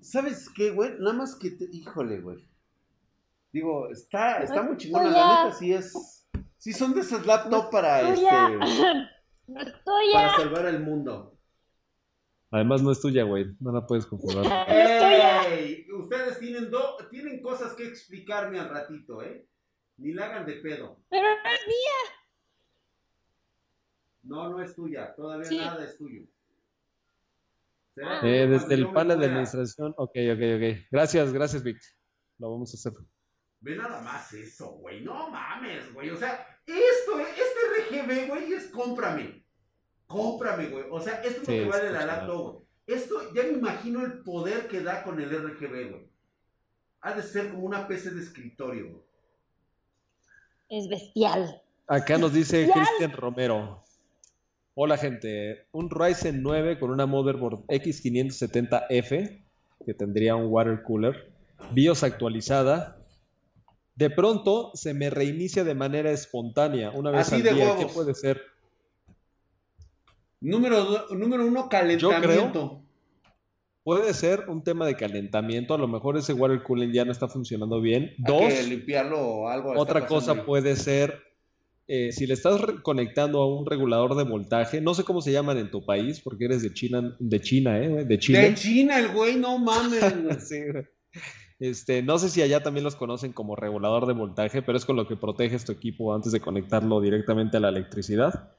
¿Sabes 0.00 0.48
qué, 0.54 0.70
güey? 0.70 0.92
Nada 1.00 1.14
más 1.14 1.34
que 1.36 1.50
te... 1.50 1.66
Híjole, 1.72 2.20
güey. 2.20 2.48
Digo, 3.52 3.88
está, 3.90 4.42
está 4.42 4.62
muy 4.62 4.76
chingona. 4.76 5.10
La 5.10 5.44
neta 5.44 5.56
sí 5.58 5.72
es... 5.72 6.26
Sí 6.58 6.72
son 6.72 6.94
de 6.94 7.00
esas 7.00 7.24
laptop 7.26 7.70
para, 7.70 8.00
este, 8.12 8.22
No 8.22 9.60
es 9.60 9.72
para 10.12 10.36
salvar 10.36 10.66
el 10.66 10.80
mundo. 10.80 11.34
Además, 12.50 12.82
no 12.82 12.90
es 12.92 13.00
tuya, 13.00 13.24
güey. 13.24 13.46
No 13.60 13.72
la 13.72 13.86
puedes 13.86 14.06
confirmar. 14.06 14.44
No 14.44 14.74
es 14.74 14.98
tuya. 14.98 15.54
¡Ey! 15.54 15.86
Ustedes 16.00 16.38
tienen, 16.38 16.70
do- 16.70 16.96
tienen 17.10 17.42
cosas 17.42 17.74
que 17.74 17.86
explicarme 17.86 18.58
al 18.58 18.70
ratito, 18.70 19.22
¿eh? 19.22 19.46
Ni 19.98 20.12
la 20.12 20.26
hagan 20.26 20.46
de 20.46 20.54
pedo. 20.54 21.00
Pero 21.10 21.28
no 21.28 21.50
es 21.50 21.66
mía. 21.66 22.14
No, 24.22 24.48
no 24.50 24.62
es 24.62 24.74
tuya. 24.74 25.14
Todavía 25.14 25.44
Sí. 25.44 25.58
nada 25.58 25.84
es 25.84 25.96
tuyo. 25.96 26.22
Ah. 28.02 28.20
Eh, 28.22 28.46
desde 28.46 28.74
el 28.74 28.92
panel 28.92 29.18
de 29.18 29.26
administración. 29.26 29.92
Ok, 29.96 30.10
ok, 30.32 30.40
ok. 30.56 30.86
Gracias, 30.90 31.32
gracias, 31.32 31.62
Vic. 31.64 31.78
Lo 32.38 32.52
vamos 32.52 32.72
a 32.72 32.76
hacer. 32.76 32.92
Ve 33.60 33.74
nada 33.76 34.00
más 34.02 34.32
eso, 34.34 34.68
güey. 34.76 35.02
No 35.02 35.30
mames, 35.30 35.92
güey. 35.92 36.10
O 36.10 36.16
sea, 36.16 36.46
esto, 36.64 37.18
este 37.18 37.98
RGB, 37.98 38.28
güey, 38.28 38.52
es 38.52 38.68
cómprame. 38.68 39.44
Cómprame, 40.06 40.68
güey. 40.68 40.84
O 40.90 41.00
sea, 41.00 41.14
esto 41.22 41.40
es 41.42 41.46
Sí, 41.46 41.58
lo 41.58 41.64
que 41.64 41.70
vale 41.70 41.90
la 41.90 42.06
laptop, 42.06 42.52
güey. 42.54 42.68
Esto, 42.86 43.34
ya 43.34 43.42
me 43.42 43.50
imagino 43.50 44.04
el 44.04 44.22
poder 44.22 44.68
que 44.68 44.80
da 44.80 45.02
con 45.02 45.20
el 45.20 45.28
RGB, 45.30 45.90
güey. 45.90 46.08
Ha 47.00 47.14
de 47.14 47.22
ser 47.22 47.50
como 47.50 47.64
una 47.64 47.88
PC 47.88 48.12
de 48.12 48.22
escritorio, 48.22 48.90
güey. 48.92 49.07
Es 50.68 50.88
bestial. 50.88 51.62
Acá 51.86 52.18
nos 52.18 52.32
dice. 52.32 52.70
Cristian 52.72 53.12
Romero. 53.12 53.82
Hola, 54.74 54.96
gente. 54.96 55.66
Un 55.72 55.90
Ryzen 55.90 56.42
9 56.42 56.78
con 56.78 56.90
una 56.90 57.06
motherboard 57.06 57.64
X570F, 57.66 59.42
que 59.84 59.94
tendría 59.94 60.36
un 60.36 60.46
water 60.52 60.82
cooler, 60.82 61.32
BIOS 61.72 62.02
actualizada. 62.04 62.98
De 63.96 64.10
pronto 64.10 64.70
se 64.74 64.94
me 64.94 65.10
reinicia 65.10 65.64
de 65.64 65.74
manera 65.74 66.10
espontánea 66.12 66.90
una 66.92 67.10
vez 67.10 67.20
Así 67.22 67.36
al 67.36 67.42
de 67.42 67.54
día. 67.54 67.64
huevos. 67.64 67.84
¿Qué 67.84 67.92
puede 67.92 68.14
ser? 68.14 68.40
Número, 70.40 71.08
número 71.10 71.44
uno, 71.44 71.68
calentamiento. 71.68 72.82
Puede 73.88 74.12
ser 74.12 74.50
un 74.50 74.62
tema 74.62 74.84
de 74.84 74.96
calentamiento. 74.96 75.72
A 75.72 75.78
lo 75.78 75.88
mejor 75.88 76.18
ese 76.18 76.34
water 76.34 76.62
cooling 76.62 76.92
ya 76.92 77.06
no 77.06 77.10
está 77.10 77.26
funcionando 77.26 77.80
bien. 77.80 78.12
Hay 78.18 78.24
Dos, 78.26 78.52
que 78.52 78.62
limpiarlo 78.64 79.18
o 79.18 79.48
algo. 79.48 79.72
Otra 79.78 80.06
cosa 80.06 80.44
puede 80.44 80.76
ser, 80.76 81.22
eh, 81.86 82.12
si 82.12 82.26
le 82.26 82.34
estás 82.34 82.60
conectando 82.82 83.40
a 83.40 83.46
un 83.46 83.64
regulador 83.64 84.14
de 84.14 84.24
voltaje, 84.24 84.82
no 84.82 84.92
sé 84.92 85.04
cómo 85.04 85.22
se 85.22 85.32
llaman 85.32 85.56
en 85.56 85.70
tu 85.70 85.86
país, 85.86 86.20
porque 86.20 86.44
eres 86.44 86.60
de 86.60 86.74
China, 86.74 87.16
de 87.18 87.40
China, 87.40 87.82
¿eh? 87.82 88.04
De 88.04 88.18
Chile. 88.18 88.50
De 88.50 88.54
China, 88.56 88.98
el 88.98 89.08
güey, 89.08 89.36
no 89.36 89.58
mames. 89.58 90.00
Sí. 90.46 90.60
Este, 91.58 92.02
no 92.02 92.18
sé 92.18 92.28
si 92.28 92.42
allá 92.42 92.62
también 92.62 92.84
los 92.84 92.94
conocen 92.94 93.32
como 93.32 93.56
regulador 93.56 94.06
de 94.06 94.12
voltaje, 94.12 94.60
pero 94.60 94.76
es 94.76 94.84
con 94.84 94.96
lo 94.96 95.08
que 95.08 95.16
proteges 95.16 95.64
tu 95.64 95.72
equipo 95.72 96.14
antes 96.14 96.32
de 96.32 96.40
conectarlo 96.40 97.00
directamente 97.00 97.56
a 97.56 97.60
la 97.60 97.70
electricidad. 97.70 98.52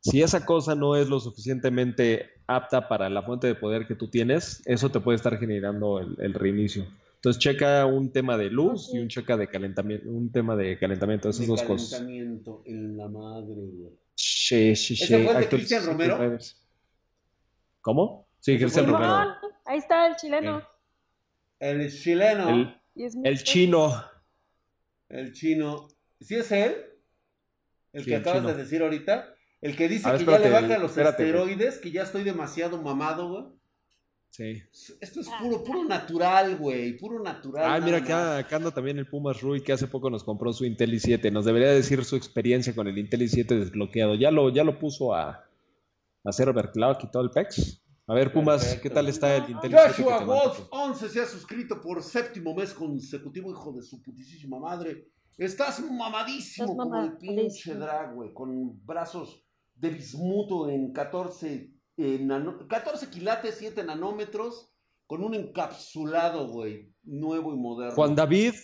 Si 0.00 0.22
esa 0.22 0.44
cosa 0.46 0.74
no 0.74 0.94
es 0.96 1.08
lo 1.08 1.18
suficientemente 1.20 2.30
apta 2.46 2.88
para 2.88 3.08
la 3.10 3.22
fuente 3.22 3.48
de 3.48 3.54
poder 3.56 3.86
que 3.88 3.96
tú 3.96 4.08
tienes, 4.08 4.62
eso 4.66 4.90
te 4.90 5.00
puede 5.00 5.16
estar 5.16 5.36
generando 5.38 5.98
el, 5.98 6.16
el 6.20 6.32
reinicio. 6.34 6.86
Entonces 7.16 7.42
checa 7.42 7.84
un 7.86 8.12
tema 8.12 8.36
de 8.36 8.50
luz 8.50 8.90
y 8.94 8.98
un 9.00 9.08
checa 9.08 9.36
de 9.36 9.48
calentamiento, 9.48 10.08
un 10.08 10.30
tema 10.30 10.54
de 10.54 10.78
calentamiento, 10.78 11.28
esas 11.28 11.40
De 11.42 11.46
dos 11.48 11.62
cosas. 11.64 11.90
calentamiento 11.98 12.62
en 12.66 12.96
la 12.96 13.08
madre. 13.08 13.56
Sí, 14.14 14.76
sí, 14.76 14.94
¿Ese 14.94 15.06
sí. 15.18 15.24
fue 15.24 15.34
de 15.34 15.48
Cristian 15.48 15.84
Romero? 15.86 16.18
drivers. 16.18 16.62
¿Cómo? 17.80 18.28
Sí, 18.38 18.52
¿Ese 18.52 18.60
Cristian 18.64 18.86
Romero. 18.86 19.12
Simón, 19.12 19.34
ahí 19.64 19.78
está 19.78 20.06
el 20.06 20.16
chileno. 20.16 20.62
El 21.58 21.90
chileno. 21.90 22.80
El, 22.94 23.42
chino. 23.42 24.04
El 25.08 25.32
chino. 25.32 25.88
¿Sí 26.20 26.36
es 26.36 26.52
él? 26.52 26.76
El 27.92 28.04
Sí, 28.04 28.10
que 28.10 28.14
el 28.16 28.20
acabas 28.20 28.40
chino. 28.42 28.52
de 28.54 28.62
decir 28.62 28.82
ahorita. 28.82 29.34
El 29.60 29.76
que 29.76 29.88
dice 29.88 30.10
ver, 30.10 30.18
que 30.18 30.24
ya 30.26 30.38
le 30.38 30.50
baja 30.50 30.78
los 30.78 30.90
espérate, 30.90 31.30
güey. 31.30 31.50
esteroides, 31.52 31.78
que 31.78 31.90
ya 31.90 32.02
estoy 32.02 32.24
demasiado 32.24 32.80
mamado, 32.80 33.28
güey. 33.28 33.44
Sí. 34.30 34.62
Esto 35.00 35.20
es 35.20 35.28
puro, 35.40 35.64
puro 35.64 35.84
natural, 35.84 36.56
güey. 36.58 36.96
Puro 36.98 37.22
natural. 37.22 37.64
Ah, 37.64 37.80
mira, 37.82 37.98
acá, 37.98 38.36
acá 38.38 38.56
anda 38.56 38.70
también 38.70 38.98
el 38.98 39.08
Pumas 39.08 39.40
Rui, 39.40 39.62
que 39.62 39.72
hace 39.72 39.86
poco 39.86 40.10
nos 40.10 40.24
compró 40.24 40.52
su 40.52 40.66
Intel 40.66 40.92
i7. 40.92 41.32
Nos 41.32 41.46
debería 41.46 41.70
decir 41.70 42.04
su 42.04 42.16
experiencia 42.16 42.74
con 42.74 42.86
el 42.86 42.98
Intel 42.98 43.22
i7 43.22 43.46
desbloqueado. 43.58 44.14
¿Ya 44.14 44.30
lo, 44.30 44.50
ya 44.50 44.62
lo 44.62 44.78
puso 44.78 45.14
a, 45.14 45.30
a 45.30 45.44
hacer 46.24 46.50
overclock 46.50 47.04
y 47.04 47.10
todo 47.10 47.22
el 47.22 47.30
PEX? 47.30 47.82
A 48.08 48.14
ver, 48.14 48.30
Pumas, 48.30 48.62
Perfecto. 48.62 48.82
¿qué 48.82 48.90
tal 48.90 49.08
está 49.08 49.36
el 49.36 49.50
Intel 49.50 49.72
i7 49.72 49.86
que 49.96 50.02
Joshua 50.02 50.24
Wolf 50.24 50.58
mandó? 50.58 50.68
11 50.70 51.08
se 51.08 51.20
ha 51.22 51.26
suscrito 51.26 51.80
por 51.80 52.02
séptimo 52.02 52.54
mes 52.54 52.74
consecutivo, 52.74 53.50
hijo 53.50 53.72
de 53.72 53.82
su 53.82 54.02
putísima 54.02 54.58
madre. 54.58 55.08
Estás 55.38 55.80
mamadísimo 55.80 56.72
Estás 56.72 56.76
como 56.76 57.02
el 57.02 57.16
pinche 57.16 57.74
drag, 57.74 58.14
güey, 58.14 58.34
con 58.34 58.84
brazos 58.84 59.45
de 59.76 59.90
bismuto 59.90 60.68
en 60.68 60.92
14, 60.92 61.70
eh, 61.96 62.18
nano- 62.20 62.66
14 62.68 63.08
quilates, 63.10 63.56
7 63.58 63.84
nanómetros, 63.84 64.72
con 65.06 65.22
un 65.22 65.34
encapsulado, 65.34 66.48
güey, 66.48 66.92
nuevo 67.04 67.54
y 67.54 67.56
moderno. 67.56 67.94
Juan 67.94 68.14
David 68.16 68.54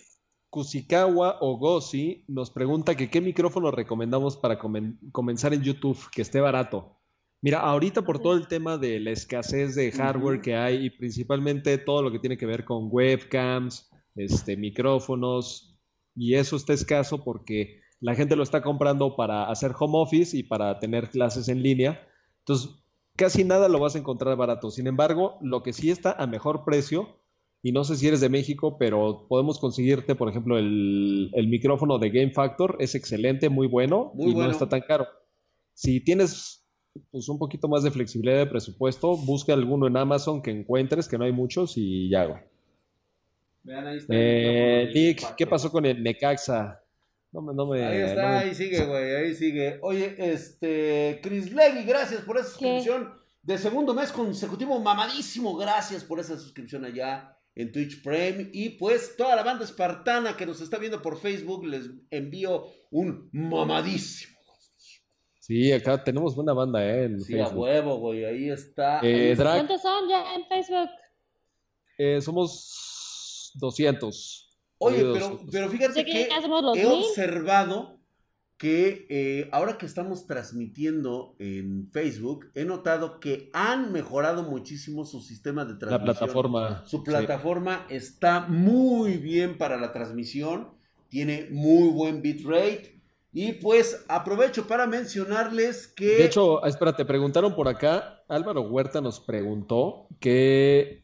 Kusikawa 0.51 1.39
Ogosi 1.41 2.25
nos 2.29 2.51
pregunta 2.51 2.95
que 2.95 3.09
qué 3.09 3.21
micrófono 3.21 3.71
recomendamos 3.71 4.37
para 4.37 4.59
comen- 4.59 4.99
comenzar 5.13 5.55
en 5.55 5.63
YouTube, 5.63 5.99
que 6.13 6.23
esté 6.23 6.41
barato. 6.41 6.99
Mira, 7.41 7.61
ahorita 7.61 8.03
por 8.03 8.21
todo 8.21 8.35
el 8.35 8.47
tema 8.49 8.77
de 8.77 9.01
la 9.01 9.11
escasez 9.11 9.75
de 9.75 9.91
hardware 9.93 10.41
que 10.41 10.55
hay 10.55 10.87
y 10.87 10.91
principalmente 10.91 11.77
todo 11.79 12.03
lo 12.03 12.13
que 12.13 12.19
tiene 12.19 12.37
que 12.37 12.47
ver 12.47 12.65
con 12.65 12.89
webcams, 12.91 13.91
este, 14.15 14.57
micrófonos, 14.57 15.79
y 16.15 16.35
eso 16.35 16.57
está 16.57 16.73
escaso 16.75 17.25
porque 17.25 17.81
la 18.03 18.17
gente 18.17 18.35
lo 18.35 18.43
está 18.43 18.63
comprando 18.63 19.15
para 19.15 19.45
hacer 19.45 19.73
home 19.79 19.97
office 19.97 20.37
y 20.37 20.43
para 20.43 20.81
tener 20.81 21.09
clases 21.09 21.49
en 21.49 21.63
línea. 21.63 22.05
Entonces, 22.41 22.71
casi 23.17 23.45
nada 23.45 23.69
lo 23.69 23.79
vas 23.79 23.95
a 23.95 23.99
encontrar 23.99 24.37
barato. 24.37 24.73
Sin 24.73 24.89
embargo, 24.89 25.39
lo 25.41 25.63
que 25.63 25.73
sí 25.73 25.89
está 25.89 26.13
a 26.13 26.27
mejor 26.27 26.65
precio, 26.65 27.21
y 27.63 27.71
no 27.71 27.85
sé 27.85 27.95
si 27.95 28.09
eres 28.09 28.21
de 28.21 28.29
México, 28.29 28.77
pero 28.77 29.27
podemos 29.29 29.61
conseguirte, 29.61 30.17
por 30.17 30.29
ejemplo, 30.29 30.59
el, 30.59 31.31
el 31.33 31.47
micrófono 31.47 32.01
de 32.01 32.11
Game 32.11 32.33
Factor, 32.33 32.77
es 32.81 32.97
excelente, 32.97 33.49
muy 33.49 33.69
bueno 33.69 34.11
Muy 34.15 34.33
y 34.33 34.35
bueno. 34.35 34.49
no 34.49 34.53
está 34.53 34.69
tan 34.69 34.81
caro. 34.81 35.07
Si 35.73 36.01
tienes 36.01 36.67
pues, 37.13 37.29
un 37.29 37.39
poquito 37.39 37.69
más 37.69 37.85
de 37.85 37.93
flexibilidad 37.93 38.39
de 38.39 38.47
presupuesto, 38.47 39.17
busca 39.17 39.53
alguno 39.53 39.87
en 39.87 39.97
Amazon 39.97 40.43
que 40.43 40.51
encuentres, 40.51 41.07
que 41.07 41.19
no 41.19 41.25
hay 41.25 41.33
muchos, 41.33 41.75
y 41.77 42.11
ya, 42.11 42.25
güey. 42.25 42.41
Vean, 43.63 43.87
ahí 43.87 43.99
está 43.99 44.13
Eh, 44.13 44.91
Nick, 44.93 45.37
¿qué 45.37 45.47
pasó 45.47 45.71
con 45.71 45.87
el 45.87 46.03
Necaxa? 46.03 46.82
No 47.33 47.41
me, 47.41 47.55
no 47.55 47.67
me, 47.67 47.83
Ahí 47.85 47.99
no 48.01 48.07
está, 48.07 48.23
me- 48.29 48.37
ahí 48.39 48.55
sigue, 48.55 48.85
güey, 48.85 49.15
ahí 49.17 49.35
sigue. 49.35 49.79
Oye, 49.83 50.15
este, 50.19 51.19
Chris 51.23 51.51
Levy, 51.53 51.85
gracias 51.85 52.21
por 52.23 52.37
esa 52.37 52.49
suscripción. 52.49 53.15
de 53.43 53.59
segundo 53.59 53.93
mes 53.95 54.13
consecutivo, 54.13 54.79
mamadísimo. 54.79 55.57
Gracias 55.57 56.05
por 56.05 56.21
esa 56.21 56.39
suscripción 56.39 56.85
allá 56.85 57.37
en 57.57 57.73
Twitch 57.73 58.03
Prime. 58.03 58.51
Y 58.53 58.71
pues 58.71 59.17
toda 59.17 59.35
la 59.35 59.43
banda 59.43 59.65
espartana 59.65 60.37
que 60.37 60.47
nos 60.47 60.61
está 60.61 60.79
viendo 60.79 61.01
por 61.03 61.19
Facebook, 61.19 61.65
les 61.67 61.91
envío 62.11 62.67
un 62.91 63.29
mamadísimo. 63.33 64.39
Sí, 65.41 65.73
acá 65.73 66.05
tenemos 66.05 66.37
buena 66.37 66.53
banda, 66.53 66.85
¿eh? 66.87 67.05
En 67.07 67.21
Sí, 67.21 67.41
a 67.41 67.49
huevo, 67.49 67.97
güey. 67.97 68.25
Ahí 68.25 68.49
está. 68.49 69.01
Eh, 69.03 69.35
¿Cuántos 69.37 69.83
son 69.83 70.09
ya 70.09 70.35
en 70.37 70.47
Facebook? 70.47 70.89
eh, 71.99 72.21
somos 72.21 73.51
200. 73.55 74.42
Oye, 74.83 75.05
pero, 75.13 75.41
pero 75.51 75.69
fíjate 75.69 76.05
que 76.05 76.23
he 76.23 76.41
mil. 76.49 76.87
observado 76.87 77.99
que 78.63 79.07
eh, 79.11 79.49
ahora 79.51 79.77
que 79.77 79.87
estamos 79.87 80.27
transmitiendo 80.29 81.35
en 81.41 81.91
Facebook, 81.91 82.51
he 82.55 82.65
notado 82.65 83.19
que 83.19 83.51
han 83.53 83.91
mejorado 83.91 84.45
muchísimo 84.45 85.05
su 85.05 85.21
sistema 85.21 85.65
de 85.65 85.73
La 85.73 85.79
transmisión. 85.79 86.17
plataforma. 86.17 86.83
Su 86.87 86.99
sí. 86.99 87.03
plataforma 87.05 87.87
está 87.89 88.47
muy 88.47 89.17
bien 89.17 89.59
para 89.59 89.77
la 89.79 89.93
transmisión, 89.93 90.69
tiene 91.09 91.49
muy 91.51 91.89
buen 91.89 92.23
bitrate. 92.23 93.01
Y 93.35 93.55
pues 93.55 94.05
aprovecho 94.09 94.67
para 94.67 94.87
mencionarles 94.87 95.89
que... 95.89 96.07
De 96.19 96.27
hecho, 96.27 96.65
espérate, 96.65 97.05
preguntaron 97.07 97.55
por 97.57 97.67
acá, 97.67 98.23
Álvaro 98.29 98.61
Huerta 98.61 99.01
nos 99.01 99.21
preguntó 99.21 100.07
que, 100.21 101.02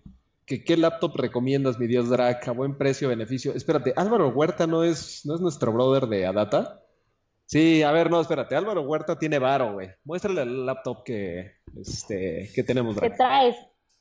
que 0.49 0.65
qué 0.65 0.77
laptop 0.77 1.15
recomiendas, 1.17 1.79
mi 1.79 1.87
Dios 1.87 2.09
Drag, 2.09 2.41
a 2.49 2.53
buen 2.53 2.77
precio, 2.79 3.09
beneficio. 3.09 3.53
Espérate, 3.55 3.93
Álvaro 3.97 4.31
Huerta 4.31 4.67
no 4.67 4.83
es, 4.83 5.23
no 5.27 5.35
es 5.35 5.41
nuestro 5.41 5.73
brother 5.73 6.07
de 6.07 6.27
Adata. 6.27 6.83
Sí, 7.47 7.83
a 7.83 7.93
ver, 7.93 8.11
no, 8.11 8.21
espérate, 8.21 8.57
Álvaro 8.57 8.83
Huerta 8.83 9.19
tiene 9.19 9.39
varo, 9.39 9.75
güey. 9.75 9.89
Muéstrale 10.05 10.43
el 10.43 10.67
laptop 10.67 11.05
que, 11.05 11.53
este, 11.81 12.51
que 12.55 12.63
tenemos, 12.63 12.95
¿Qué 12.97 13.07
Drag. 13.09 13.17
traes? 13.17 13.57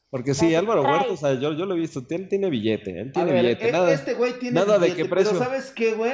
Porque 0.09 0.33
sí, 0.33 0.49
¿Qué 0.49 0.57
Álvaro 0.57 0.81
traes? 0.83 0.97
Huerta, 0.99 1.13
o 1.13 1.17
sea, 1.17 1.33
yo, 1.39 1.53
yo 1.53 1.65
lo 1.65 1.75
he 1.75 1.79
visto, 1.79 2.01
él 2.09 2.27
tiene 2.29 2.49
billete, 2.49 2.99
él 2.99 3.09
a 3.09 3.11
tiene 3.11 3.31
ver, 3.31 3.41
billete, 3.43 3.69
e- 3.69 3.71
nada, 3.71 3.91
este 3.91 4.13
güey 4.13 4.39
tiene 4.39 4.55
nada 4.59 4.79
de 4.79 4.87
qué 4.89 5.03
pero 5.03 5.09
precio. 5.09 5.37
¿sabes 5.37 5.71
qué, 5.71 5.93
güey? 5.93 6.13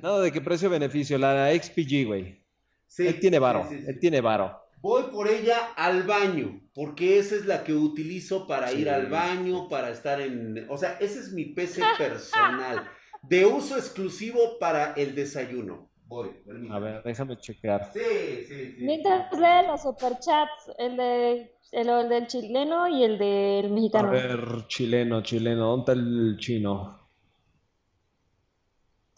nada 0.00 0.20
de 0.20 0.32
qué 0.32 0.40
precio-beneficio, 0.40 1.18
la 1.18 1.50
XPG, 1.52 2.06
güey. 2.06 2.42
Sí, 2.86 3.06
Él 3.06 3.18
tiene 3.20 3.38
varo, 3.38 3.64
sí, 3.68 3.76
sí, 3.76 3.80
sí. 3.82 3.86
él 3.88 3.98
tiene 3.98 4.20
varo. 4.20 4.61
Voy 4.82 5.04
por 5.12 5.28
ella 5.28 5.72
al 5.76 6.02
baño, 6.02 6.60
porque 6.74 7.18
esa 7.18 7.36
es 7.36 7.46
la 7.46 7.62
que 7.62 7.72
utilizo 7.72 8.46
para 8.48 8.68
Sí. 8.68 8.80
ir 8.80 8.90
al 8.90 9.06
baño, 9.06 9.68
para 9.68 9.90
estar 9.90 10.20
en... 10.20 10.66
O 10.68 10.76
sea, 10.76 10.96
ese 11.00 11.20
es 11.20 11.32
mi 11.32 11.44
PC 11.46 11.80
personal, 11.98 12.84
de 13.22 13.46
uso 13.46 13.76
exclusivo 13.76 14.58
para 14.58 14.92
el 14.94 15.14
desayuno. 15.14 15.88
Voy, 16.06 16.30
permítame. 16.44 16.76
A 16.76 16.80
ver, 16.80 17.02
déjame 17.04 17.38
checar. 17.38 17.90
Sí, 17.92 18.00
sí, 18.48 18.72
sí. 18.76 18.84
Mientras 18.84 19.32
lee 19.32 19.66
los 19.68 19.82
superchats, 19.82 20.70
el, 20.78 20.96
de, 20.96 21.54
el, 21.70 21.88
el 21.88 22.08
del 22.08 22.26
chileno 22.26 22.88
y 22.88 23.04
el 23.04 23.18
del 23.18 23.66
A 23.66 23.68
mexicano. 23.68 24.10
ver, 24.10 24.66
chileno, 24.66 25.22
chileno, 25.22 25.68
¿dónde 25.76 25.80
está 25.80 25.92
el 25.92 26.36
chino? 26.38 26.98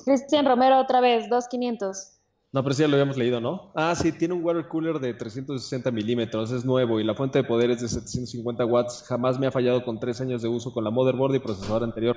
Cristian 0.05 0.45
Romero 0.47 0.79
otra 0.79 1.01
vez, 1.01 1.29
2500. 1.31 2.14
No, 2.55 2.63
pero 2.63 2.73
sí 2.73 2.83
ya 2.83 2.89
lo 2.89 2.95
habíamos 2.95 3.17
leído, 3.17 3.41
¿no? 3.41 3.73
Ah, 3.75 3.97
sí, 3.97 4.13
tiene 4.13 4.33
un 4.35 4.45
water 4.45 4.69
cooler 4.69 5.01
de 5.01 5.13
360 5.13 5.91
milímetros, 5.91 6.53
es 6.53 6.65
nuevo 6.65 7.01
y 7.01 7.05
la 7.05 7.15
fuente 7.17 7.39
de 7.41 7.45
poder 7.45 7.73
es 7.73 7.81
de 7.81 7.89
750 7.89 8.65
watts. 8.65 9.03
Jamás 9.09 9.41
me 9.41 9.49
ha 9.49 9.51
fallado 9.51 9.85
con 9.85 9.99
tres 9.99 10.21
años 10.21 10.41
de 10.41 10.47
uso 10.49 10.73
con 10.73 10.85
la 10.85 10.91
motherboard 10.91 11.35
y 11.35 11.41
procesador 11.41 11.83
anterior. 11.83 12.17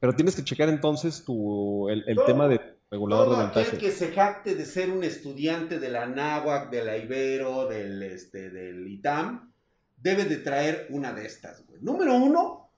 Pero 0.00 0.14
tienes 0.14 0.36
que 0.36 0.42
checar 0.42 0.70
entonces 0.70 1.22
tu, 1.22 1.90
el, 1.90 2.02
el 2.08 2.16
Todo- 2.16 2.24
tema 2.24 2.48
de 2.48 2.60
regulador 2.90 3.28
de 3.28 3.34
Todo 3.52 3.62
aquel 3.62 3.78
que 3.78 3.90
se 3.90 4.10
jacte 4.12 4.54
de 4.54 4.64
ser 4.64 4.90
un 4.90 5.04
estudiante 5.04 5.78
de 5.78 5.90
la 5.90 6.06
NAWAC, 6.06 6.70
de 6.70 6.82
la 6.84 6.96
Ibero, 6.96 7.66
del, 7.68 8.02
este, 8.04 8.48
del 8.48 8.88
ITAM, 8.88 9.52
debe 9.98 10.24
de 10.24 10.38
traer 10.38 10.86
una 10.90 11.12
de 11.12 11.26
estas, 11.26 11.62
güey. 11.66 11.82
Número 11.82 12.14
uno, 12.14 12.70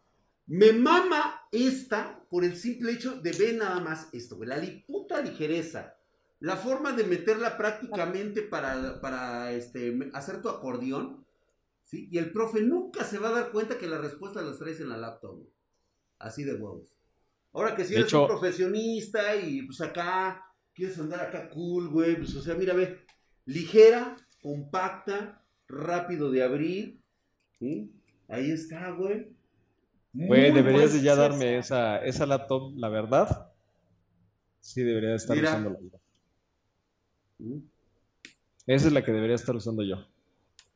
me 0.46 0.72
mama 0.72 1.40
esta 1.52 2.20
por 2.28 2.44
el 2.44 2.56
simple 2.56 2.92
hecho 2.92 3.20
de 3.20 3.30
ver 3.30 3.54
nada 3.56 3.78
más 3.78 4.08
esto, 4.12 4.36
güey. 4.36 4.48
La 4.48 4.56
li- 4.56 4.84
puta 4.88 5.20
ligereza. 5.20 5.92
La 6.40 6.56
forma 6.56 6.92
de 6.92 7.04
meterla 7.04 7.56
prácticamente 7.56 8.42
para, 8.42 9.00
para 9.00 9.52
este, 9.52 9.98
hacer 10.12 10.42
tu 10.42 10.48
acordeón. 10.48 11.24
¿sí? 11.84 12.08
Y 12.10 12.18
el 12.18 12.30
profe 12.32 12.60
nunca 12.62 13.04
se 13.04 13.18
va 13.18 13.28
a 13.28 13.32
dar 13.40 13.52
cuenta 13.52 13.78
que 13.78 13.86
la 13.86 13.98
respuesta 13.98 14.42
las 14.42 14.58
traes 14.58 14.80
en 14.80 14.90
la 14.90 14.96
laptop. 14.98 15.36
güey. 15.36 15.48
Así 16.18 16.44
de 16.44 16.54
huevos. 16.54 16.94
Ahora 17.52 17.74
que 17.74 17.84
si 17.84 17.94
eres 17.94 18.06
hecho- 18.06 18.22
un 18.22 18.28
profesionista 18.28 19.34
y 19.36 19.62
pues 19.62 19.80
acá 19.80 20.44
quieres 20.74 20.98
andar 20.98 21.20
acá 21.20 21.48
cool, 21.48 21.88
güey, 21.88 22.16
pues 22.16 22.34
o 22.36 22.42
sea, 22.42 22.54
mira, 22.54 22.74
ve, 22.74 22.98
ligera, 23.46 24.14
compacta, 24.42 25.42
rápido 25.68 26.30
de 26.30 26.42
abrir. 26.42 27.00
¿sí? 27.58 27.90
Ahí 28.28 28.50
está, 28.50 28.90
güey. 28.90 29.34
Güey, 30.12 30.52
deberías 30.52 30.92
de 30.92 31.00
ya 31.02 31.14
darme 31.14 31.58
esa, 31.58 32.04
esa 32.04 32.26
laptop, 32.26 32.72
la 32.76 32.88
verdad. 32.90 33.52
Sí, 34.60 34.82
debería 34.82 35.10
de 35.10 35.16
estar 35.16 35.36
Mira. 35.36 35.50
usándola. 35.50 35.78
Esa 38.66 38.86
es 38.88 38.92
la 38.92 39.04
que 39.04 39.12
debería 39.12 39.36
estar 39.36 39.54
usando 39.54 39.82
yo. 39.82 39.96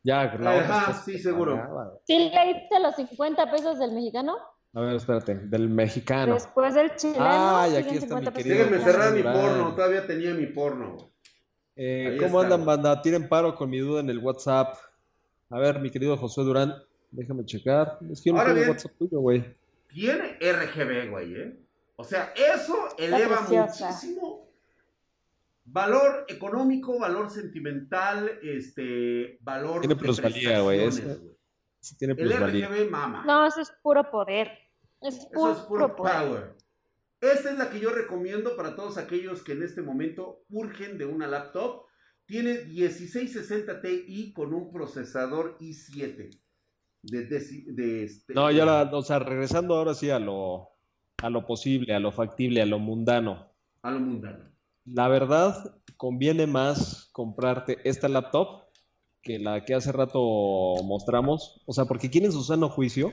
Ya, 0.02 0.24
la 0.24 0.54
otra 0.56 0.60
Ajá, 0.60 0.90
está 0.92 1.04
sí, 1.04 1.18
seguro. 1.18 1.54
apagada. 1.56 1.98
¿Sí 2.06 2.30
leíste 2.32 2.80
los 2.80 2.96
50 2.96 3.50
pesos 3.50 3.78
del 3.78 3.92
mexicano? 3.92 4.36
A 4.72 4.80
ver, 4.80 4.96
espérate, 4.96 5.34
del 5.34 5.68
mexicano. 5.68 6.34
Después 6.34 6.74
del 6.74 6.94
chileno. 6.96 7.18
Ah, 7.20 7.66
y 7.66 7.70
siguen 7.70 7.84
aquí 7.84 7.94
está 7.96 8.06
50 8.06 8.30
mi 8.30 8.36
querido 8.36 8.56
Déjenme 8.56 8.78
José 8.78 8.90
cerrar 8.92 9.12
mi 9.12 9.22
porno, 9.22 9.74
todavía 9.74 10.06
tenía 10.06 10.34
mi 10.34 10.46
porno. 10.46 10.96
Eh, 11.76 12.16
¿cómo 12.20 12.42
está, 12.42 12.54
andan, 12.54 12.66
banda? 12.66 13.02
Tiren 13.02 13.28
paro 13.28 13.54
con 13.56 13.68
mi 13.68 13.78
duda 13.78 14.00
en 14.00 14.10
el 14.10 14.18
WhatsApp. 14.18 14.76
A 15.50 15.58
ver, 15.58 15.80
mi 15.80 15.90
querido 15.90 16.16
Josué 16.16 16.44
Durán, 16.44 16.74
déjame 17.10 17.44
checar. 17.44 17.98
Es 18.10 18.22
que 18.22 18.30
yo 18.30 18.36
no 18.36 18.42
tengo 18.42 18.54
bien. 18.54 18.68
WhatsApp 18.70 18.92
tuyo, 18.96 19.20
güey. 19.20 19.44
Tiene 19.88 20.38
RGB, 20.40 21.10
güey, 21.10 21.34
¿eh? 21.34 21.60
O 21.96 22.04
sea, 22.04 22.32
eso 22.34 22.74
eleva 22.96 23.40
muchísimo 23.42 24.29
valor 25.72 26.24
económico, 26.28 26.98
valor 26.98 27.30
sentimental, 27.30 28.38
este, 28.42 29.38
valor 29.40 29.80
Tiene 29.80 29.96
plusvalía, 29.96 30.60
güey. 30.60 30.90
Sí 31.82 31.96
tiene 31.96 32.14
El. 32.18 32.32
RGB 32.32 32.90
mama. 32.90 33.24
No, 33.24 33.46
eso 33.46 33.60
es 33.60 33.72
puro 33.82 34.10
poder. 34.10 34.50
Es 35.00 35.16
Eso 35.16 35.28
puro, 35.32 35.52
es 35.52 35.58
puro 35.60 35.96
power. 35.96 36.54
Esta 37.20 37.50
es 37.52 37.58
la 37.58 37.70
que 37.70 37.80
yo 37.80 37.90
recomiendo 37.90 38.56
para 38.56 38.74
todos 38.74 38.98
aquellos 38.98 39.42
que 39.42 39.52
en 39.52 39.62
este 39.62 39.82
momento 39.82 40.44
urgen 40.50 40.98
de 40.98 41.06
una 41.06 41.26
laptop. 41.26 41.84
Tiene 42.26 42.64
1660 42.66 43.80
Ti 43.80 44.32
con 44.34 44.54
un 44.54 44.70
procesador 44.72 45.56
i7. 45.58 46.30
De, 47.02 47.24
de- 47.24 47.64
de 47.72 48.04
este, 48.04 48.34
No, 48.34 48.50
ya 48.50 48.64
la, 48.66 48.82
o 48.92 49.02
sea, 49.02 49.18
regresando 49.18 49.74
ahora 49.74 49.94
sí 49.94 50.10
a 50.10 50.18
lo, 50.18 50.68
a 51.22 51.30
lo 51.30 51.46
posible, 51.46 51.94
a 51.94 51.98
lo 51.98 52.12
factible, 52.12 52.60
a 52.60 52.66
lo 52.66 52.78
mundano. 52.78 53.52
A 53.82 53.90
lo 53.90 54.00
mundano. 54.00 54.50
La 54.92 55.08
verdad, 55.08 55.76
conviene 55.96 56.46
más 56.46 57.10
comprarte 57.12 57.78
esta 57.84 58.08
laptop 58.08 58.64
que 59.22 59.38
la 59.38 59.64
que 59.64 59.74
hace 59.74 59.92
rato 59.92 60.18
mostramos. 60.82 61.62
O 61.66 61.72
sea, 61.72 61.84
porque 61.84 62.10
quieren 62.10 62.32
su 62.32 62.42
sano 62.42 62.68
juicio, 62.68 63.12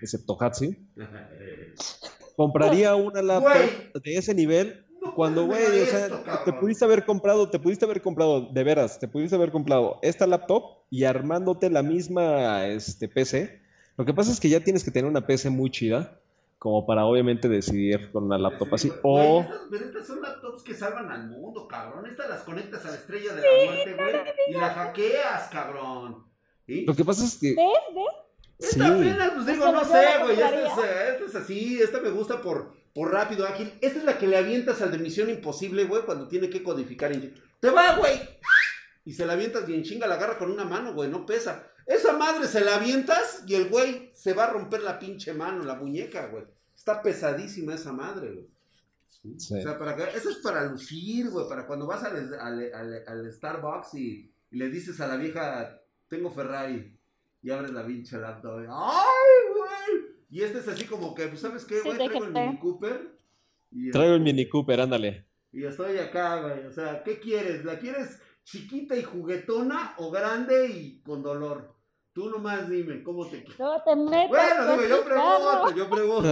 excepto 0.00 0.36
Hatsi. 0.40 0.76
Compraría 2.36 2.94
una 2.94 3.22
laptop 3.22 4.02
de 4.02 4.16
ese 4.16 4.34
nivel 4.34 4.86
No 5.02 5.14
cuando, 5.14 5.44
güey, 5.44 5.82
o 5.82 5.86
sea, 5.86 6.06
esto, 6.06 6.24
te 6.46 6.52
pudiste 6.54 6.84
haber 6.84 7.04
comprado, 7.04 7.50
te 7.50 7.58
pudiste 7.58 7.84
haber 7.84 8.00
comprado, 8.00 8.48
de 8.50 8.64
veras, 8.64 8.98
te 8.98 9.06
pudiste 9.06 9.36
haber 9.36 9.52
comprado 9.52 9.98
esta 10.02 10.26
laptop 10.26 10.84
y 10.90 11.04
armándote 11.04 11.68
la 11.68 11.82
misma 11.82 12.66
este, 12.66 13.08
PC. 13.08 13.60
Lo 13.98 14.06
que 14.06 14.14
pasa 14.14 14.32
es 14.32 14.40
que 14.40 14.48
ya 14.48 14.60
tienes 14.60 14.82
que 14.82 14.90
tener 14.90 15.10
una 15.10 15.26
PC 15.26 15.50
muy 15.50 15.70
chida, 15.70 16.21
como 16.62 16.86
para 16.86 17.04
obviamente 17.06 17.48
decidir 17.48 18.12
con 18.12 18.22
una 18.22 18.38
laptop 18.38 18.72
así. 18.72 18.88
Güey, 18.88 19.00
O, 19.02 19.40
estas, 19.40 19.60
pero 19.68 19.84
estas 19.84 20.06
son 20.06 20.22
laptops 20.22 20.62
que 20.62 20.74
salvan 20.74 21.10
al 21.10 21.26
mundo, 21.28 21.66
cabrón. 21.66 22.06
Estas 22.06 22.28
las 22.30 22.42
conectas 22.42 22.86
a 22.86 22.90
la 22.90 22.94
estrella 22.94 23.34
de 23.34 23.42
la 23.42 23.72
muerte, 23.72 23.94
güey. 23.94 24.14
Y 24.48 24.52
la 24.52 24.70
hackeas, 24.70 25.48
cabrón. 25.50 26.24
¿Sí? 26.64 26.84
lo 26.86 26.94
que 26.94 27.04
pasa 27.04 27.24
es 27.24 27.36
que, 27.38 27.48
¿Ves? 27.56 27.66
¿Ves? 27.96 28.04
sí, 28.60 28.78
Esta 28.78 28.86
apenas, 28.94 29.30
pues 29.32 29.46
digo, 29.46 29.66
Esta 29.66 29.72
no 29.72 29.84
sé, 29.84 30.06
güey. 30.22 30.40
Esta 30.40 30.60
es, 30.60 31.14
esta 31.14 31.24
es 31.24 31.34
así, 31.34 31.82
esta 31.82 32.00
me 32.00 32.10
gusta 32.10 32.40
por, 32.40 32.72
por 32.94 33.10
rápido, 33.10 33.44
ágil. 33.44 33.76
Esta 33.80 33.98
es 33.98 34.04
la 34.04 34.16
que 34.16 34.28
le 34.28 34.36
avientas 34.36 34.80
al 34.82 34.92
de 34.92 34.98
Misión 34.98 35.30
Imposible, 35.30 35.86
güey, 35.86 36.02
cuando 36.02 36.28
tiene 36.28 36.48
que 36.48 36.62
codificar. 36.62 37.10
en- 37.10 37.34
¡Te 37.58 37.70
va, 37.70 37.96
güey! 37.96 38.20
Y 39.04 39.14
se 39.14 39.26
la 39.26 39.32
avientas 39.32 39.66
bien 39.66 39.82
chinga, 39.82 40.06
la 40.06 40.14
agarra 40.14 40.38
con 40.38 40.52
una 40.52 40.64
mano, 40.64 40.94
güey, 40.94 41.10
no 41.10 41.26
pesa. 41.26 41.71
Esa 41.86 42.16
madre 42.16 42.46
se 42.46 42.60
la 42.64 42.76
avientas 42.76 43.44
y 43.46 43.54
el 43.54 43.68
güey 43.68 44.10
se 44.14 44.34
va 44.34 44.44
a 44.44 44.52
romper 44.52 44.82
la 44.82 44.98
pinche 44.98 45.32
mano, 45.32 45.64
la 45.64 45.74
muñeca, 45.74 46.26
güey. 46.26 46.44
Está 46.74 47.02
pesadísima 47.02 47.74
esa 47.74 47.92
madre, 47.92 48.32
güey. 48.32 48.46
Sí. 49.38 49.54
O 49.58 49.62
sea, 49.62 49.78
para 49.78 49.94
que, 49.94 50.04
eso 50.16 50.30
es 50.30 50.38
para 50.38 50.64
lucir, 50.64 51.30
güey, 51.30 51.48
para 51.48 51.66
cuando 51.66 51.86
vas 51.86 52.02
al, 52.02 52.34
al, 52.34 52.72
al- 52.74 53.04
al 53.06 53.32
Starbucks 53.32 53.94
y, 53.94 54.32
y 54.50 54.56
le 54.56 54.68
dices 54.68 55.00
a 55.00 55.06
la 55.06 55.16
vieja, 55.16 55.80
tengo 56.08 56.30
Ferrari, 56.32 56.96
y 57.42 57.50
abres 57.50 57.70
la 57.72 57.86
pinche 57.86 58.18
laptop, 58.18 58.62
y, 58.62 58.66
¡ay, 58.68 59.52
güey! 59.56 60.12
Y 60.30 60.42
este 60.42 60.58
es 60.58 60.68
así 60.68 60.86
como 60.86 61.14
que, 61.14 61.28
pues, 61.28 61.40
¿sabes 61.40 61.64
qué, 61.64 61.76
Sí, 61.76 61.82
güey? 61.84 61.96
Traigo 61.98 62.24
el. 62.24 62.32
Mini 62.32 62.58
Cooper. 62.58 63.16
Y, 63.70 63.90
traigo 63.90 64.14
el 64.14 64.20
Mini 64.22 64.48
Cooper, 64.48 64.80
ándale. 64.80 65.26
y 65.52 65.64
estoy 65.64 65.98
acá, 65.98 66.40
güey. 66.40 66.66
O 66.66 66.72
sea, 66.72 67.02
¿qué 67.04 67.20
quieres? 67.20 67.64
¿La 67.64 67.78
quieres 67.78 68.18
chiquita 68.44 68.96
y 68.96 69.04
juguetona 69.04 69.94
o 69.98 70.10
grande 70.10 70.66
y 70.68 71.00
con 71.02 71.22
dolor? 71.22 71.71
Tú 72.12 72.28
nomás 72.28 72.68
dime, 72.68 73.02
¿cómo 73.02 73.24
te 73.24 73.42
quieres? 73.42 73.58
No 73.58 73.82
te 73.82 73.96
metas. 73.96 74.28
Bueno, 74.28 74.72
dime, 74.72 74.88
yo 74.88 75.04
pregunto, 75.04 75.74
yo 75.74 75.90
pregunto. 75.90 76.28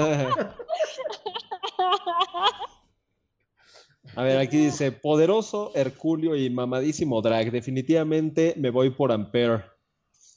A 4.17 4.23
ver, 4.23 4.39
aquí 4.39 4.59
dice, 4.59 4.93
poderoso 4.93 5.73
Herculio 5.75 6.37
y 6.37 6.51
mamadísimo 6.51 7.23
Drag. 7.23 7.51
Definitivamente 7.51 8.55
me 8.59 8.71
voy 8.71 8.91
por 8.91 9.11
Ampere. 9.11 9.65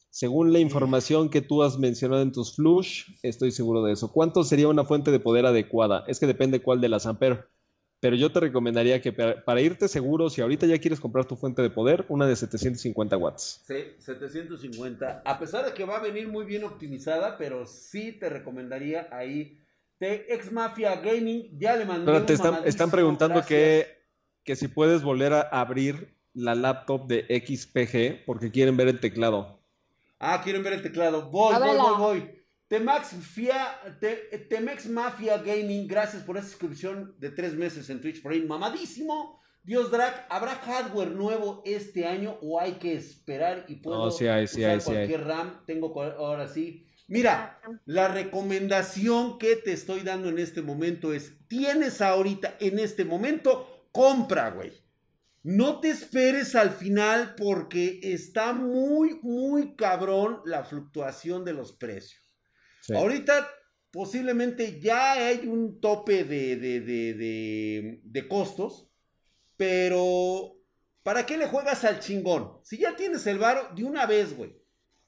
Según 0.10 0.54
la 0.54 0.60
información 0.60 1.30
que 1.30 1.42
tú 1.42 1.64
has 1.64 1.78
mencionado 1.78 2.22
en 2.22 2.32
tus 2.32 2.56
flush, 2.56 3.06
estoy 3.24 3.52
seguro 3.52 3.84
de 3.84 3.94
eso. 3.94 4.12
¿Cuánto 4.12 4.44
sería 4.44 4.68
una 4.68 4.86
fuente 4.86 5.12
de 5.12 5.20
poder 5.20 5.46
adecuada? 5.46 6.06
Es 6.08 6.20
que 6.20 6.28
depende 6.28 6.62
cuál 6.62 6.80
de 6.80 6.90
las 6.90 7.06
Ampere. 7.06 7.46
Pero 8.04 8.18
yo 8.18 8.34
te 8.34 8.42
recomendaría 8.42 9.00
que 9.00 9.14
para, 9.14 9.46
para 9.46 9.62
irte 9.62 9.88
seguro, 9.88 10.30
si 10.30 10.42
ahorita 10.42 10.66
ya 10.66 10.78
quieres 10.78 11.00
comprar 11.00 11.24
tu 11.24 11.38
fuente 11.38 11.62
de 11.62 11.70
poder, 11.70 12.06
una 12.10 12.28
de 12.28 12.36
750 12.36 13.16
watts. 13.16 13.62
Sí, 13.66 13.76
750. 13.98 15.22
A 15.24 15.40
pesar 15.40 15.64
de 15.64 15.74
que 15.74 15.86
va 15.86 15.96
a 15.96 16.02
venir 16.02 16.28
muy 16.28 16.44
bien 16.44 16.66
optimizada, 16.66 17.38
pero 17.38 17.66
sí 17.66 18.12
te 18.12 18.28
recomendaría 18.28 19.08
ahí. 19.10 19.58
Te 20.00 20.34
Ex 20.34 20.52
Mafia 20.52 20.98
Gaming 20.98 21.58
ya 21.58 21.78
le 21.78 21.86
mandé. 21.86 22.06
Pero 22.12 22.26
te 22.26 22.34
están, 22.34 22.92
preguntando 22.92 23.36
gracias. 23.36 23.48
que, 23.48 23.88
que 24.44 24.58
si 24.58 24.68
puedes 24.68 25.02
volver 25.02 25.32
a 25.32 25.40
abrir 25.40 26.14
la 26.34 26.56
laptop 26.56 27.08
de 27.08 27.22
XPG 27.30 28.26
porque 28.26 28.52
quieren 28.52 28.76
ver 28.76 28.90
el 28.90 29.00
teclado. 29.00 29.62
Ah, 30.20 30.42
quieren 30.44 30.62
ver 30.62 30.74
el 30.74 30.82
teclado. 30.82 31.30
Voy, 31.30 31.56
voy, 31.56 31.78
voy, 31.78 31.98
voy. 31.98 32.43
Temex, 32.74 33.16
Temex 34.50 34.88
Mafia 34.88 35.38
Gaming, 35.38 35.88
gracias 35.88 36.24
por 36.24 36.38
esa 36.38 36.48
suscripción 36.48 37.16
de 37.20 37.30
tres 37.30 37.54
meses 37.54 37.88
en 37.92 38.02
Twitch 38.02 38.24
Prime. 38.24 38.48
Mamadísimo. 38.48 39.40
Dios 39.62 39.92
Drag, 39.92 40.26
¿habrá 40.28 40.56
hardware 40.56 41.12
nuevo 41.12 41.62
este 41.66 42.08
año 42.08 42.40
o 42.42 42.60
hay 42.60 42.74
que 42.74 42.96
esperar 42.96 43.66
y 43.68 43.76
puedo 43.76 44.06
No, 44.06 44.12
sí 44.12 44.26
hay, 44.26 44.48
sí 44.48 44.62
usar 44.62 44.72
hay, 44.72 44.82
sí 44.82 44.90
hay. 44.90 44.96
cualquier 44.96 45.28
RAM? 45.28 45.64
Tengo 45.68 46.02
ahora 46.02 46.48
sí. 46.48 46.88
Mira, 47.08 47.62
la 47.86 48.08
recomendación 48.08 49.38
que 49.38 49.56
te 49.56 49.72
estoy 49.72 50.00
dando 50.00 50.30
en 50.30 50.40
este 50.40 50.64
momento 50.64 51.14
es, 51.14 51.48
tienes 51.48 52.02
ahorita 52.02 52.58
en 52.60 52.80
este 52.80 53.06
momento, 53.06 53.88
compra, 53.92 54.50
güey. 54.50 54.72
No 55.44 55.80
te 55.80 55.90
esperes 55.92 56.56
al 56.56 56.72
final 56.72 57.36
porque 57.38 58.00
está 58.02 58.52
muy, 58.52 59.20
muy 59.22 59.76
cabrón 59.76 60.42
la 60.46 60.64
fluctuación 60.64 61.46
de 61.46 61.54
los 61.54 61.72
precios. 61.72 62.23
Sí. 62.84 62.94
Ahorita 62.94 63.48
posiblemente 63.92 64.82
ya 64.82 65.14
hay 65.14 65.48
un 65.48 65.80
tope 65.80 66.26
de, 66.26 66.58
de, 66.58 66.82
de, 66.82 68.02
de- 68.04 68.28
costos, 68.28 68.90
pero 69.58 70.58
¿para 71.04 71.26
qué 71.26 71.38
le 71.38 71.48
juegas 71.48 71.86
al 71.86 72.00
chingón? 72.02 72.60
Si 72.64 72.78
ya 72.80 72.96
tienes 72.98 73.26
el 73.28 73.38
varo, 73.40 73.70
de 73.76 73.86
una 73.86 74.06
vez, 74.06 74.36
güey. 74.36 74.62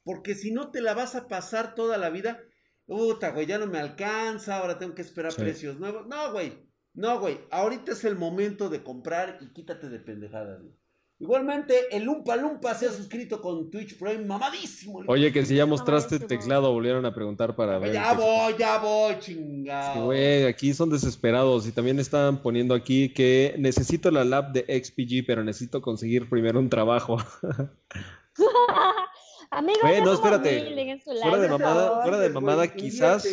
Porque 0.04 0.36
si 0.36 0.52
no 0.52 0.72
te 0.72 0.82
la 0.82 0.94
vas 0.94 1.16
a 1.16 1.28
pasar 1.28 1.76
toda 1.76 1.98
la 1.98 2.10
vida, 2.10 2.40
puta, 2.86 3.32
güey, 3.32 3.46
ya 3.48 3.58
no 3.58 3.68
me 3.68 3.80
alcanza, 3.80 4.58
ahora 4.58 4.78
tengo 4.80 4.96
que 4.96 5.02
esperar 5.02 5.34
Sí. 5.34 5.42
precios 5.42 5.78
nuevos. 5.80 6.08
No, 6.08 6.32
güey, 6.32 6.70
no, 6.94 7.20
güey, 7.20 7.40
ahorita 7.52 7.92
es 7.92 8.06
el 8.06 8.16
momento 8.16 8.70
de 8.70 8.84
comprar 8.84 9.40
y 9.42 9.52
quítate 9.52 9.90
de 9.90 10.00
pendejadas, 10.00 10.62
güey. 10.62 10.76
Igualmente, 11.18 11.96
el 11.96 12.04
Lumpa 12.04 12.36
Lumpa 12.36 12.74
se 12.74 12.88
ha 12.88 12.92
suscrito 12.92 13.40
con 13.40 13.72
Twitch 13.72 13.98
Prime, 13.98 14.26
mamadísimo. 14.26 15.02
Oye, 15.08 15.32
que 15.32 15.46
si 15.46 15.56
ya 15.56 15.66
mostraste 15.66 16.16
el 16.16 16.28
teclado, 16.28 16.74
volvieron 16.74 17.06
a 17.06 17.14
preguntar 17.16 17.56
para 17.56 17.80
ver. 17.80 17.94
ya 17.94 18.12
voy, 18.14 18.54
ya 18.60 18.80
voy, 18.80 19.18
chingado. 19.20 20.06
güey, 20.06 20.44
aquí 20.44 20.74
son 20.74 20.90
desesperados 20.90 21.68
y 21.68 21.72
también 21.72 22.00
están 22.00 22.42
poniendo 22.42 22.76
aquí 22.76 23.14
que 23.14 23.56
necesito 23.58 24.12
la 24.12 24.26
lab 24.26 24.52
de 24.52 24.66
XPG, 24.84 25.26
pero 25.26 25.42
necesito 25.46 25.82
conseguir 25.82 26.30
primero 26.30 26.60
un 26.60 26.70
trabajo. 26.70 27.18
Amigos, 29.52 29.82
Güey, 29.84 30.02
no, 30.02 30.12
espérate. 30.14 31.00
su 31.02 31.12
Fuera 31.12 31.38
de 31.38 31.48
mamada, 31.48 32.02
fuera 32.02 32.20
de 32.20 32.30
mamada, 32.30 32.68
quizás, 32.68 33.26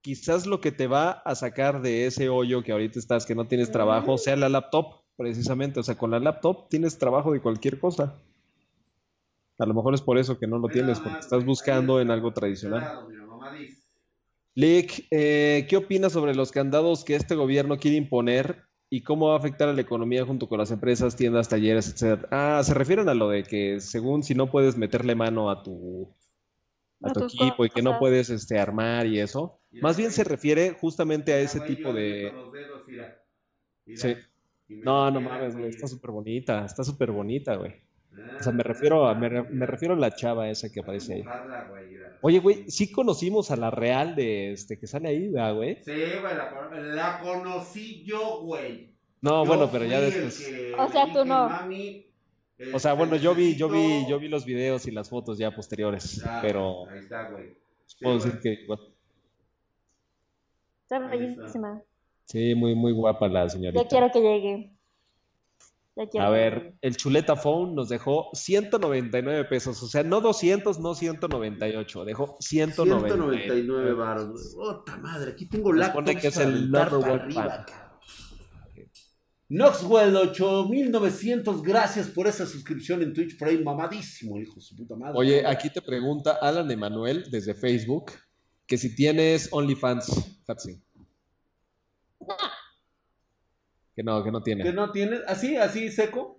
quizás 0.00 0.46
lo 0.46 0.62
que 0.62 0.72
te 0.72 0.86
va 0.86 1.10
a 1.10 1.34
sacar 1.34 1.82
de 1.82 2.06
ese 2.06 2.30
hoyo 2.30 2.62
que 2.62 2.72
ahorita 2.72 2.98
estás, 2.98 3.26
que 3.26 3.34
no 3.34 3.46
tienes 3.46 3.70
trabajo, 3.70 4.16
sea 4.16 4.36
la 4.36 4.48
laptop, 4.48 5.02
precisamente. 5.18 5.80
O 5.80 5.82
sea, 5.82 5.98
con 5.98 6.12
la 6.12 6.20
laptop 6.20 6.70
tienes 6.70 6.98
trabajo 6.98 7.32
de 7.32 7.42
cualquier 7.42 7.78
cosa. 7.78 8.24
A 9.58 9.66
lo 9.66 9.74
mejor 9.74 9.92
es 9.94 10.00
por 10.00 10.16
eso 10.18 10.38
que 10.38 10.46
no 10.46 10.58
lo 10.58 10.70
tienes, 10.70 11.00
porque 11.00 11.20
estás 11.20 11.44
buscando 11.44 12.00
en 12.00 12.10
algo 12.10 12.32
tradicional. 12.32 12.94
Lick, 14.54 15.06
eh, 15.10 15.66
¿qué 15.68 15.76
opinas 15.76 16.12
sobre 16.12 16.34
los 16.34 16.50
candados 16.50 17.04
que 17.04 17.14
este 17.14 17.34
gobierno 17.34 17.78
quiere 17.78 17.96
imponer 17.96 18.64
y 18.90 19.02
cómo 19.02 19.28
va 19.28 19.34
a 19.34 19.38
afectar 19.38 19.68
a 19.68 19.72
la 19.72 19.82
economía 19.82 20.24
junto 20.24 20.48
con 20.48 20.58
las 20.58 20.70
empresas, 20.70 21.16
tiendas, 21.16 21.48
talleres, 21.48 21.88
etcétera? 21.88 22.28
Ah, 22.32 22.62
se 22.64 22.74
refieren 22.74 23.08
a 23.08 23.14
lo 23.14 23.28
de 23.28 23.44
que 23.44 23.80
según 23.80 24.22
si 24.22 24.34
no 24.34 24.50
puees 24.50 24.76
meterle 24.76 25.14
mano 25.14 25.50
a 25.50 25.62
tu, 25.62 26.16
a 27.02 27.10
A 27.10 27.12
tu 27.12 27.24
equipo 27.24 27.64
y 27.64 27.70
que 27.70 27.82
no 27.82 27.98
puedes 27.98 28.30
este, 28.30 28.58
armar 28.58 29.06
y 29.06 29.20
eso. 29.20 29.60
Más 29.80 29.96
bien 29.96 30.10
se 30.10 30.24
refiere 30.24 30.72
justamente 30.72 31.32
a 31.32 31.40
ese 31.40 31.60
tipo 31.60 31.92
de... 31.92 32.24
meto 32.24 32.36
los 32.36 32.52
dedos, 32.52 32.82
mira. 32.88 33.24
Mira, 33.86 34.00
Sí. 34.00 34.16
No, 34.68 35.10
no 35.10 35.20
mames, 35.20 35.56
güey, 35.56 35.68
está 35.70 35.86
súper 35.88 36.10
bonita, 36.10 36.64
está 36.64 36.84
súper 36.84 37.10
bonita, 37.10 37.56
güey. 37.56 37.72
Ah, 38.12 38.36
O 38.38 38.42
sea, 38.42 38.52
me 38.52 38.62
refiero 38.62 39.06
a, 39.06 39.14
me, 39.14 39.28
re- 39.28 39.48
me 39.50 39.66
refiero 39.66 39.94
a 39.94 39.96
la 39.98 40.14
chava 40.14 40.48
esa 40.50 40.70
que 40.70 40.80
aparece 40.80 41.14
ahí. 41.14 41.22
Oye, 42.20 42.38
güey, 42.40 42.68
sí 42.70 42.90
conocimos 42.90 43.50
a 43.50 43.56
la 43.56 43.70
real 43.70 44.14
de 44.16 44.52
este 44.52 44.78
que 44.78 44.86
sale 44.86 45.08
ahí, 45.08 45.28
¿verdad, 45.28 45.54
güey? 45.54 45.76
Sí, 45.84 45.92
güey, 46.20 46.36
la, 46.36 46.50
con- 46.50 46.96
la 46.96 47.20
conocí 47.20 48.02
yo, 48.04 48.40
güey. 48.42 48.94
No, 49.20 49.42
Yo 49.44 49.48
bueno, 49.48 49.68
pero 49.70 49.84
ya 49.84 50.00
después. 50.00 50.38
que 50.38 50.74
O 50.78 50.88
sea, 50.88 51.12
tú 51.12 51.24
no. 51.24 51.48
"Mami, 51.48 52.06
O 52.72 52.78
sea, 52.78 52.92
este, 52.92 52.98
bueno, 53.04 53.16
yo 53.16 53.34
vi, 53.34 53.56
yo 53.56 53.68
vi, 53.68 53.78
necesito-" 53.78 54.08
yo 54.10 54.18
vi 54.18 54.28
los 54.28 54.44
videos 54.44 54.86
y 54.86 54.90
las 54.90 55.08
fotos 55.08 55.38
ya 55.38 55.54
posteriores, 55.54 56.22
Ah, 56.24 56.40
pero 56.42 56.88
Ahí 56.88 56.98
está, 56.98 57.30
güey. 57.30 57.56
Sí, 57.86 57.96
puedo 58.02 58.18
güey. 58.18 58.26
decir 58.32 58.40
que 58.42 58.62
igual- 58.64 58.80
Está 60.82 61.14
está. 61.14 61.82
Sí, 62.28 62.54
muy, 62.54 62.74
muy 62.74 62.92
guapa 62.92 63.28
la 63.28 63.48
señorita. 63.48 63.82
Ya 63.82 63.88
quiero 63.88 64.10
que 64.12 64.20
llegue. 64.20 64.78
A 66.20 66.30
ver, 66.30 66.74
el 66.80 66.96
Chuleta 66.96 67.34
Phone 67.34 67.74
nos 67.74 67.88
dejó 67.88 68.28
199 68.32 69.46
pesos, 69.46 69.82
o 69.82 69.88
sea, 69.88 70.04
no 70.04 70.20
200, 70.20 70.78
no 70.78 70.94
198, 70.94 72.04
dejó 72.04 72.36
199. 72.38 73.44
199 73.44 73.92
baros. 73.94 74.54
güey. 74.54 74.68
Ota 74.68 74.96
madre, 74.98 75.32
aquí 75.32 75.46
tengo 75.46 75.72
pone 75.92 76.16
que 76.16 76.28
es 76.28 76.36
el 76.36 76.72
arriba, 76.74 77.18
fan. 77.32 77.64
cabrón. 77.66 77.88
Noxwell 79.50 80.14
8900, 80.14 81.62
gracias 81.62 82.08
por 82.08 82.26
esa 82.26 82.46
suscripción 82.46 83.02
en 83.02 83.14
Twitch 83.14 83.38
Prime, 83.38 83.64
mamadísimo, 83.64 84.36
el 84.36 84.42
hijo 84.42 84.56
de 84.56 84.60
su 84.60 84.76
puta 84.76 84.94
madre. 84.94 85.18
Oye, 85.18 85.46
aquí 85.46 85.70
te 85.70 85.80
pregunta 85.80 86.38
Alan 86.40 86.70
Emanuel 86.70 87.24
desde 87.30 87.54
Facebook 87.54 88.12
que 88.66 88.76
si 88.76 88.94
tienes 88.94 89.48
OnlyFans, 89.50 90.42
Fatsi. 90.44 90.82
Que 93.94 94.02
no, 94.02 94.22
que 94.22 94.30
no 94.30 94.42
tiene. 94.42 94.62
¿Que 94.64 94.72
no 94.72 94.90
tienes? 94.92 95.20
¿Así? 95.26 95.56
¿Así 95.56 95.90
seco? 95.90 96.36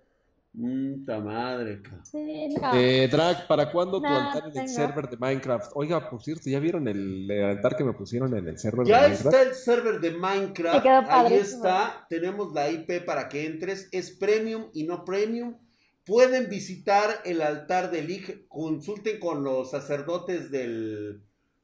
Puta 0.52 1.20
madre, 1.20 1.80
cabrón. 1.82 2.04
Sí, 2.04 2.48
no. 2.60 2.74
Eh, 2.74 3.06
Drag, 3.08 3.46
¿para 3.46 3.70
cuándo 3.70 4.00
tu 4.00 4.06
altar 4.06 4.42
en 4.44 4.48
el 4.48 4.52
tengo. 4.52 4.68
server 4.68 5.08
de 5.08 5.16
Minecraft? 5.16 5.70
Oiga, 5.74 6.10
por 6.10 6.22
cierto, 6.22 6.48
¿ya 6.50 6.58
vieron 6.58 6.88
el, 6.88 7.30
el 7.30 7.44
altar 7.44 7.76
que 7.76 7.84
me 7.84 7.92
pusieron 7.92 8.36
en 8.36 8.48
el 8.48 8.58
server 8.58 8.86
de 8.86 8.90
Ya 8.90 9.02
Minecraft? 9.02 9.26
está 9.26 9.42
el 9.42 9.54
server 9.54 10.00
de 10.00 10.10
Minecraft. 10.10 10.86
Ahí 11.08 11.34
está. 11.34 12.06
Tenemos 12.08 12.52
la 12.52 12.68
IP 12.70 13.04
para 13.04 13.28
que 13.28 13.46
entres. 13.46 13.88
Es 13.92 14.10
premium 14.10 14.70
y 14.72 14.84
no 14.84 15.04
premium. 15.04 15.56
Pueden 16.04 16.48
visitar 16.48 17.20
el 17.24 17.42
altar 17.42 17.90
de 17.92 18.02
League. 18.02 18.46
Consulten 18.48 19.20
con 19.20 19.44
los 19.44 19.70
sacerdotes 19.70 20.50
del, 20.50 21.22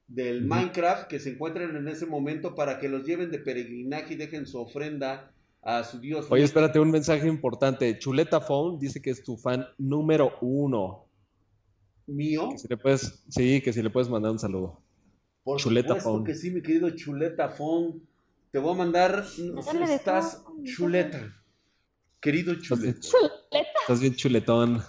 del. 0.09 0.45
Minecraft 0.45 1.09
que 1.09 1.19
se 1.19 1.31
encuentran 1.31 1.77
en 1.77 1.89
ese 1.89 2.07
momento 2.07 2.55
para 2.55 2.79
que 2.79 2.89
los 2.89 3.05
lleven 3.05 3.31
de 3.31 3.39
peregrinaje 3.39 4.15
y 4.15 4.17
dejen 4.17 4.47
su 4.47 4.59
ofrenda 4.59 5.33
a 5.63 5.83
su 5.85 5.99
dios. 5.99 6.27
Oye, 6.31 6.45
espérate, 6.45 6.79
un 6.79 6.91
mensaje 6.91 7.27
importante. 7.27 7.99
Chuleta 7.99 8.41
Phone 8.41 8.79
dice 8.79 9.03
que 9.03 9.11
es 9.11 9.23
tu 9.23 9.37
fan 9.37 9.67
número 9.79 10.33
uno. 10.41 11.07
mío. 12.07 12.51
Que 12.53 12.59
si 12.59 12.69
le 12.69 12.77
puedes, 12.77 13.25
sí, 13.29 13.61
que 13.61 13.73
si 13.73 13.83
le 13.83 13.91
puedes 13.91 14.09
mandar 14.09 14.31
un 14.33 14.39
saludo. 14.39 14.81
Por 15.43 15.59
Chuleta 15.59 15.89
supuesto 15.89 16.11
Phone. 16.11 16.25
que 16.25 16.35
sí, 16.35 16.51
mi 16.51 16.63
querido 16.63 16.91
Chuleta 16.91 17.49
Phone. 17.49 18.01
Te 18.53 18.59
voy 18.61 18.75
a 18.75 18.79
mandar. 18.79 19.25
Estás 19.89 20.45
chuleta. 20.65 21.35
Querido 22.21 22.55
Chuleta. 22.55 23.01
Chuleta. 23.01 23.79
Estás 23.83 24.01
bien 24.01 24.15
chuletón. 24.15 24.83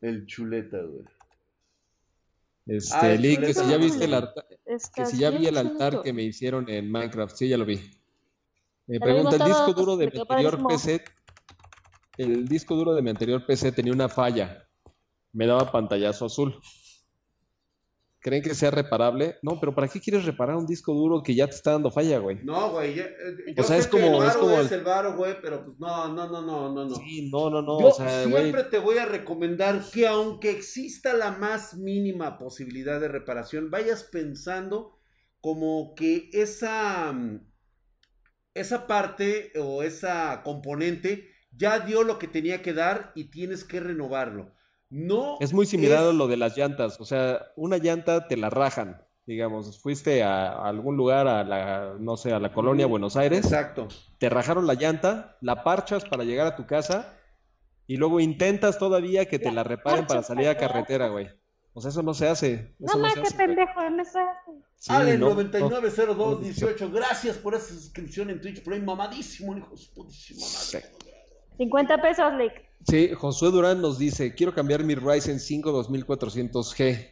El 0.00 0.26
Chuleta, 0.26 0.78
güey. 0.80 1.04
Este, 2.70 3.18
Lee, 3.18 3.36
que 3.36 3.52
si 3.52 3.68
ya 3.68 3.76
viste 3.78 4.04
el 4.04 4.14
altar, 4.14 4.46
que 4.94 5.04
si 5.04 5.18
ya 5.18 5.30
vi 5.30 5.48
el 5.48 5.58
altar 5.58 6.02
que 6.02 6.12
me 6.12 6.22
hicieron 6.22 6.70
en 6.70 6.88
Minecraft, 6.88 7.34
sí, 7.34 7.48
ya 7.48 7.58
lo 7.58 7.64
vi. 7.64 7.80
Me 8.86 9.00
pregunta, 9.00 9.34
el 9.34 9.42
disco 9.42 9.72
duro 9.72 9.96
de 9.96 10.08
mi 10.08 10.20
anterior. 10.20 10.64
PC, 10.68 11.02
el 12.16 12.46
disco 12.46 12.76
duro 12.76 12.94
de 12.94 13.02
mi 13.02 13.10
anterior 13.10 13.44
PC 13.44 13.72
tenía 13.72 13.92
una 13.92 14.08
falla. 14.08 14.68
Me 15.32 15.48
daba 15.48 15.72
pantallazo 15.72 16.26
azul. 16.26 16.60
Creen 18.20 18.42
que 18.42 18.54
sea 18.54 18.70
reparable. 18.70 19.38
No, 19.42 19.58
pero 19.58 19.74
¿para 19.74 19.88
qué 19.88 20.00
quieres 20.00 20.24
reparar 20.24 20.56
un 20.56 20.66
disco 20.66 20.92
duro 20.94 21.22
que 21.22 21.34
ya 21.34 21.46
te 21.48 21.54
está 21.56 21.72
dando 21.72 21.90
falla, 21.90 22.18
güey? 22.18 22.38
No, 22.44 22.70
güey. 22.72 22.98
eh, 22.98 23.14
Yo 23.56 23.62
O 23.62 23.66
sea, 23.66 23.76
sé 23.76 23.82
es 23.82 23.86
que 23.86 24.00
como- 24.00 24.22
el 24.22 24.28
es 24.28 24.34
varo 24.34 24.40
como 24.40 24.60
es 24.60 24.70
el- 24.72 24.78
el 24.78 24.84
varo, 24.84 25.16
güey, 25.16 25.40
pero 25.40 25.64
pues 25.64 25.78
no, 25.78 26.08
no, 26.12 26.28
no, 26.28 26.42
no, 26.42 26.72
no, 26.72 26.84
no. 26.86 26.94
Sí, 26.94 27.30
no, 27.32 27.48
no, 27.50 27.62
no. 27.62 27.80
Yo 27.80 27.88
o 27.88 27.92
sea, 27.92 28.24
güey. 28.26 28.42
siempre 28.42 28.64
te 28.64 28.78
voy 28.78 28.98
a 28.98 29.06
recomendar 29.06 29.80
que 29.92 30.06
aunque 30.06 30.50
exista 30.50 31.14
la 31.14 31.30
más 31.32 31.74
mínima 31.76 32.36
posibilidad 32.38 33.00
de 33.00 33.08
reparación, 33.08 33.70
vayas 33.70 34.04
pensando 34.04 34.98
como 35.40 35.94
que 35.94 36.28
esa, 36.32 37.12
mm, 37.12 37.40
esa 38.54 38.86
parte 38.86 39.52
o 39.58 39.82
esa 39.82 40.42
componente 40.42 41.28
ya 41.52 41.80
dio 41.80 42.02
lo 42.02 42.18
que 42.18 42.28
tenía 42.28 42.62
que 42.62 42.72
dar 42.72 43.12
y 43.14 43.30
tienes 43.30 43.64
que 43.64 43.80
renovarlo. 43.80 44.52
No 44.90 45.36
Es 45.40 45.52
muy 45.52 45.66
similar 45.66 46.04
a 46.04 46.12
lo 46.12 46.26
de 46.26 46.36
las 46.36 46.56
llantas. 46.56 47.00
O 47.00 47.04
sea, 47.04 47.46
una 47.56 47.78
llanta 47.78 48.26
te 48.28 48.36
la 48.36 48.50
rajan. 48.50 49.02
Digamos, 49.26 49.80
fuiste 49.80 50.24
a, 50.24 50.48
a 50.52 50.68
algún 50.68 50.96
lugar, 50.96 51.28
a 51.28 51.44
la, 51.44 51.94
no 52.00 52.16
sé, 52.16 52.32
a 52.32 52.40
la 52.40 52.52
colonia 52.52 52.86
Buenos 52.86 53.16
Aires, 53.16 53.44
Exacto. 53.44 53.86
te 54.18 54.28
rajaron 54.28 54.66
la 54.66 54.74
llanta, 54.74 55.36
la 55.40 55.62
parchas 55.62 56.04
para 56.04 56.24
llegar 56.24 56.48
a 56.48 56.56
tu 56.56 56.66
casa 56.66 57.16
y 57.86 57.96
luego 57.96 58.18
intentas 58.18 58.78
todavía 58.78 59.26
que 59.26 59.38
te 59.38 59.52
la 59.52 59.62
reparen 59.62 60.06
para 60.06 60.22
salir 60.24 60.48
a 60.48 60.56
carretera, 60.56 61.08
güey. 61.08 61.28
O 61.74 61.80
sea, 61.80 61.90
eso 61.90 62.02
no 62.02 62.14
se 62.14 62.26
hace. 62.28 62.74
No 62.80 62.86
Eso 62.86 62.96
no 62.96 63.02
más, 63.02 63.14
se 63.14 63.20
qué 63.20 63.26
hace, 63.28 63.36
güey. 63.36 63.46
pendejo, 63.46 63.90
no 63.90 64.04
sé. 64.04 64.18
Sí, 64.74 64.92
Ale 64.92 65.16
no, 65.16 65.28
no. 65.28 65.34
990218, 65.36 66.90
gracias 66.90 67.36
por 67.38 67.54
esa 67.54 67.68
suscripción 67.72 68.30
en 68.30 68.40
Twitch 68.40 68.64
Prime, 68.64 68.84
mamadísimo, 68.84 69.56
hijo 69.56 69.70
de 69.70 69.76
su 69.76 69.92
putísima 69.94 70.40
madre. 70.40 70.90
50 71.60 72.00
pesos, 72.00 72.32
Lick. 72.38 72.52
Sí, 72.86 73.10
Josué 73.14 73.50
Durán 73.50 73.82
nos 73.82 73.98
dice, 73.98 74.34
quiero 74.34 74.54
cambiar 74.54 74.82
mi 74.82 74.94
Ryzen 74.94 75.38
5 75.40 75.84
2400G. 75.84 77.10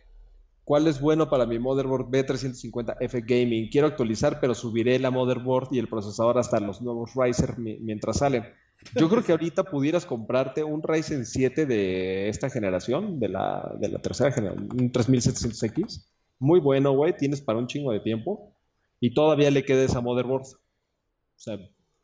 ¿Cuál 0.64 0.86
es 0.86 1.00
bueno 1.02 1.28
para 1.28 1.44
mi 1.44 1.58
motherboard 1.58 2.08
B350F 2.08 3.24
Gaming? 3.26 3.68
Quiero 3.70 3.86
actualizar, 3.86 4.40
pero 4.40 4.54
subiré 4.54 4.98
la 4.98 5.10
motherboard 5.10 5.68
y 5.72 5.78
el 5.78 5.88
procesador 5.88 6.38
hasta 6.38 6.60
los 6.60 6.80
nuevos 6.80 7.10
Ryzen 7.14 7.62
mi- 7.62 7.78
mientras 7.80 8.18
salen. 8.18 8.44
Yo 8.94 9.10
creo 9.10 9.22
que 9.22 9.32
ahorita 9.32 9.64
pudieras 9.64 10.06
comprarte 10.06 10.64
un 10.64 10.82
Ryzen 10.82 11.26
7 11.26 11.66
de 11.66 12.28
esta 12.30 12.48
generación, 12.48 13.18
de 13.20 13.28
la, 13.28 13.74
de 13.78 13.88
la 13.88 13.98
tercera 14.00 14.30
generación, 14.32 14.68
un 14.72 14.90
3700X. 14.92 16.06
Muy 16.38 16.60
bueno, 16.60 16.92
güey, 16.92 17.14
tienes 17.16 17.42
para 17.42 17.58
un 17.58 17.66
chingo 17.66 17.92
de 17.92 18.00
tiempo. 18.00 18.54
Y 18.98 19.12
todavía 19.12 19.50
le 19.50 19.64
queda 19.66 19.82
esa 19.84 20.00
motherboard. 20.00 20.42
O 20.44 20.56
sea, 21.36 21.58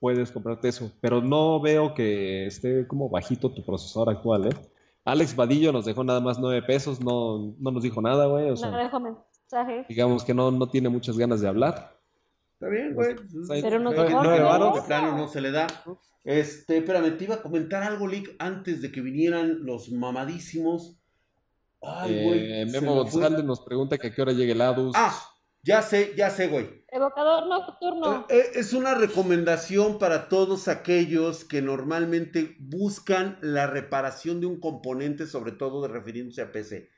puedes 0.05 0.30
comprarte 0.30 0.68
eso. 0.68 0.92
Pero 1.00 1.22
no 1.22 1.61
veo 1.62 1.94
que 1.94 2.44
esté 2.46 2.86
como 2.86 3.09
bajito 3.09 3.50
tu 3.50 3.64
procesador 3.64 4.11
actual, 4.11 4.48
¿eh? 4.48 4.50
Alex 5.07 5.34
Vadillo 5.34 5.72
nos 5.72 5.86
dejó 5.86 6.05
nada 6.05 6.20
más 6.20 6.38
9 6.38 6.61
pesos, 6.66 7.00
no, 7.00 7.55
no 7.59 7.70
nos 7.70 7.82
dijo 7.82 8.02
nada, 8.02 8.26
güey. 8.26 8.50
O 8.50 8.55
No 8.55 8.76
dejo 8.76 9.00
mensaje. 9.00 9.86
digamos 9.88 10.22
que 10.22 10.34
no, 10.34 10.50
no 10.50 10.66
tiene 10.68 10.90
muchas 10.90 11.16
ganas 11.16 11.40
de 11.40 11.48
hablar. 11.48 11.96
Está 12.52 12.68
bien, 12.68 12.94
güey. 12.94 13.16
Pero 13.62 13.80
nos 13.80 13.94
Nueve- 13.94 14.09
dejó 14.11 14.22
nueve 14.22 14.80
de 14.80 14.86
plano 14.86 15.16
no 15.16 15.26
se 15.28 15.40
le 15.40 15.50
da. 15.52 15.66
Este, 16.22 16.76
espérame, 16.78 17.16
te 17.16 17.24
iba 17.24 17.36
a 17.36 17.42
comentar 17.42 17.82
algo, 17.82 18.07
Lick, 18.07 18.36
antes 18.38 18.82
de 18.82 18.92
que 18.92 19.00
vinieran 19.00 19.64
los 19.64 19.90
mamadísimos. 19.90 20.98
Ay, 21.82 22.24
güey. 22.24 22.52
Eh, 22.61 22.66
Memo. 22.66 22.94
González 22.94 23.42
nos 23.42 23.61
pregunta 23.62 23.96
que 23.96 24.09
a 24.09 24.14
qué 24.14 24.20
hora 24.20 24.32
llega 24.32 24.52
el 24.52 24.61
ADUS. 24.61 24.92
Ah, 24.96 25.14
ya 25.65 25.81
sé, 25.83 26.15
ya 26.17 26.31
sé, 26.31 26.49
güey. 26.49 26.85
Evocador 26.89 27.49
nocturno. 27.49 28.27
Eh, 28.29 28.39
eh, 28.39 28.51
Es 28.55 28.73
una 28.75 28.95
recomendación 28.95 29.99
para 29.99 30.29
todos 30.29 30.69
aquellos 30.69 31.45
que 31.45 31.62
normalmente 31.62 32.57
buscan 32.61 33.39
la 33.41 33.67
reparación 33.67 34.41
de 34.41 34.47
un 34.47 34.61
componente, 34.61 35.27
sobre 35.27 35.53
todo 35.53 35.83
de 35.83 35.89
refiriéndose 35.89 36.43
a 36.43 36.53
PC. 36.53 36.91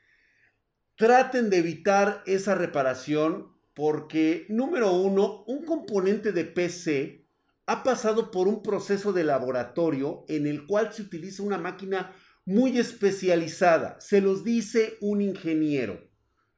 Traten 0.97 1.49
de 1.49 1.57
evitar 1.57 2.23
esa 2.25 2.55
reparación 2.55 3.55
porque, 3.73 4.45
número 4.49 4.91
uno, 4.91 5.43
un 5.47 5.63
componente 5.63 6.31
de 6.31 6.43
PC 6.43 7.27
ha 7.67 7.83
pasado 7.83 8.31
por 8.31 8.47
un 8.47 8.63
proceso 8.63 9.13
de 9.13 9.23
laboratorio 9.23 10.25
en 10.27 10.47
el 10.47 10.65
cual 10.65 10.91
se 10.91 11.03
utiliza 11.03 11.43
una 11.43 11.57
máquina 11.57 12.13
muy 12.45 12.77
especializada. 12.79 13.97
Se 13.99 14.21
los 14.21 14.43
dice 14.43 14.97
un 15.01 15.21
ingeniero. 15.21 16.06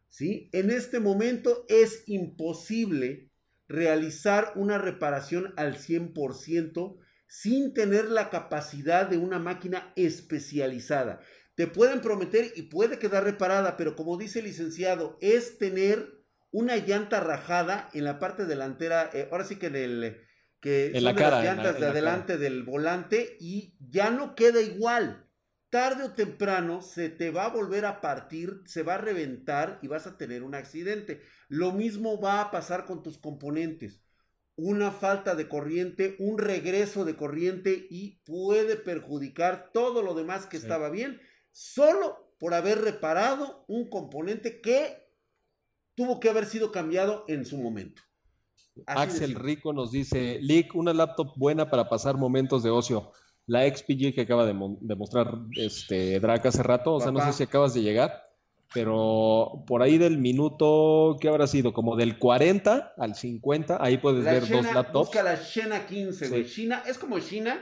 ¿Sí? 0.09 0.49
En 0.53 0.69
este 0.69 0.99
momento 0.99 1.65
es 1.69 2.03
imposible 2.07 3.31
realizar 3.67 4.53
una 4.55 4.77
reparación 4.77 5.53
al 5.57 5.77
100% 5.77 6.97
sin 7.27 7.73
tener 7.73 8.05
la 8.09 8.29
capacidad 8.29 9.07
de 9.07 9.17
una 9.17 9.37
máquina 9.39 9.93
especializada. 9.95 11.21
Te 11.55 11.67
pueden 11.67 12.01
prometer 12.01 12.51
y 12.55 12.63
puede 12.63 12.97
quedar 12.99 13.23
reparada, 13.23 13.77
pero 13.77 13.95
como 13.95 14.17
dice 14.17 14.39
el 14.39 14.45
licenciado, 14.45 15.17
es 15.21 15.57
tener 15.57 16.09
una 16.51 16.77
llanta 16.77 17.19
rajada 17.19 17.89
en 17.93 18.05
la 18.05 18.17
parte 18.17 18.45
delantera, 18.45 19.09
eh, 19.13 19.27
ahora 19.31 19.43
sí 19.43 19.57
que 19.57 19.67
en 19.67 19.75
el 19.75 20.21
que 20.61 20.87
En 20.87 20.93
son 20.93 21.03
la 21.03 21.13
de 21.13 21.21
las 21.21 21.29
en 21.31 21.35
la- 21.35 21.43
llantas 21.43 21.75
en 21.75 21.81
de 21.81 21.85
la 21.85 21.91
adelante 21.91 22.37
del 22.37 22.63
volante 22.63 23.37
y 23.39 23.75
ya 23.79 24.09
no 24.09 24.35
queda 24.35 24.61
igual. 24.61 25.28
Tarde 25.69 26.03
o 26.03 26.13
temprano 26.13 26.81
se 26.81 27.09
te 27.09 27.29
va 27.29 27.45
a 27.45 27.49
volver 27.49 27.85
a 27.85 28.01
partir, 28.01 28.61
se 28.65 28.81
va 28.81 28.95
a 28.95 28.97
reventar 28.97 29.79
y 29.83 29.87
vas 29.87 30.07
a 30.07 30.17
tener 30.17 30.41
un 30.41 30.55
accidente. 30.55 31.21
Lo 31.47 31.71
mismo 31.71 32.19
va 32.19 32.41
a 32.41 32.49
pasar 32.49 32.85
con 32.85 33.03
tus 33.03 33.19
componentes. 33.19 34.01
Una 34.55 34.91
falta 34.91 35.35
de 35.35 35.47
corriente, 35.47 36.15
un 36.19 36.39
regreso 36.39 37.05
de 37.05 37.15
corriente 37.15 37.87
y 37.89 38.19
puede 38.25 38.77
perjudicar 38.77 39.69
todo 39.71 40.01
lo 40.01 40.15
demás 40.15 40.47
que 40.47 40.57
Sí. 40.57 40.63
estaba 40.63 40.89
bien 40.89 41.21
solo 41.51 42.33
por 42.39 42.53
haber 42.53 42.81
reparado 42.81 43.63
un 43.67 43.89
componente 43.89 44.61
que 44.61 45.07
tuvo 45.93 46.19
que 46.19 46.29
haber 46.29 46.45
sido 46.45 46.71
cambiado 46.71 47.25
en 47.27 47.45
su 47.45 47.57
momento. 47.57 48.01
Así 48.85 49.23
Axel. 49.23 49.35
Rico 49.35 49.73
nos 49.73 49.91
dice, 49.91 50.39
Lick, 50.41 50.73
una 50.73 50.93
laptop 50.93 51.33
buena 51.35 51.69
para 51.69 51.89
pasar 51.89 52.17
momentos 52.17 52.63
de 52.63 52.69
ocio. 52.69 53.11
La 53.49 53.67
XPG 53.67 54.13
que 54.13 54.21
acaba 54.21 54.45
de, 54.45 54.53
mo- 54.53 54.77
de 54.79 54.95
mostrar 54.95 55.33
este, 55.55 56.19
Drac 56.19 56.45
hace 56.45 56.61
rato, 56.61 56.93
o 56.93 56.99
sea, 56.99 57.11
no 57.11 57.19
sé 57.25 57.33
si 57.33 57.43
acabas 57.43 57.73
de 57.73 57.81
llegar, 57.81 58.29
pero 58.73 59.63
por 59.65 59.81
ahí 59.81 59.97
del 59.97 60.19
minuto, 60.19 61.17
¿qué 61.19 61.27
habrá 61.29 61.47
sido? 61.47 61.73
Como 61.73 61.95
del 61.95 62.19
40 62.19 62.93
al 62.97 63.15
50, 63.15 63.83
ahí 63.83 63.97
puedes 63.97 64.23
La 64.25 64.33
ver 64.33 64.47
dos 64.47 64.63
laptops. 64.73 65.07
Busca 65.09 65.23
la 65.23 65.35
Shena 65.35 65.85
15, 65.87 66.27
güey. 66.29 66.43
Sí. 66.43 66.61
Shina, 66.61 66.83
es 66.87 66.97
como 66.99 67.17
Shina, 67.17 67.57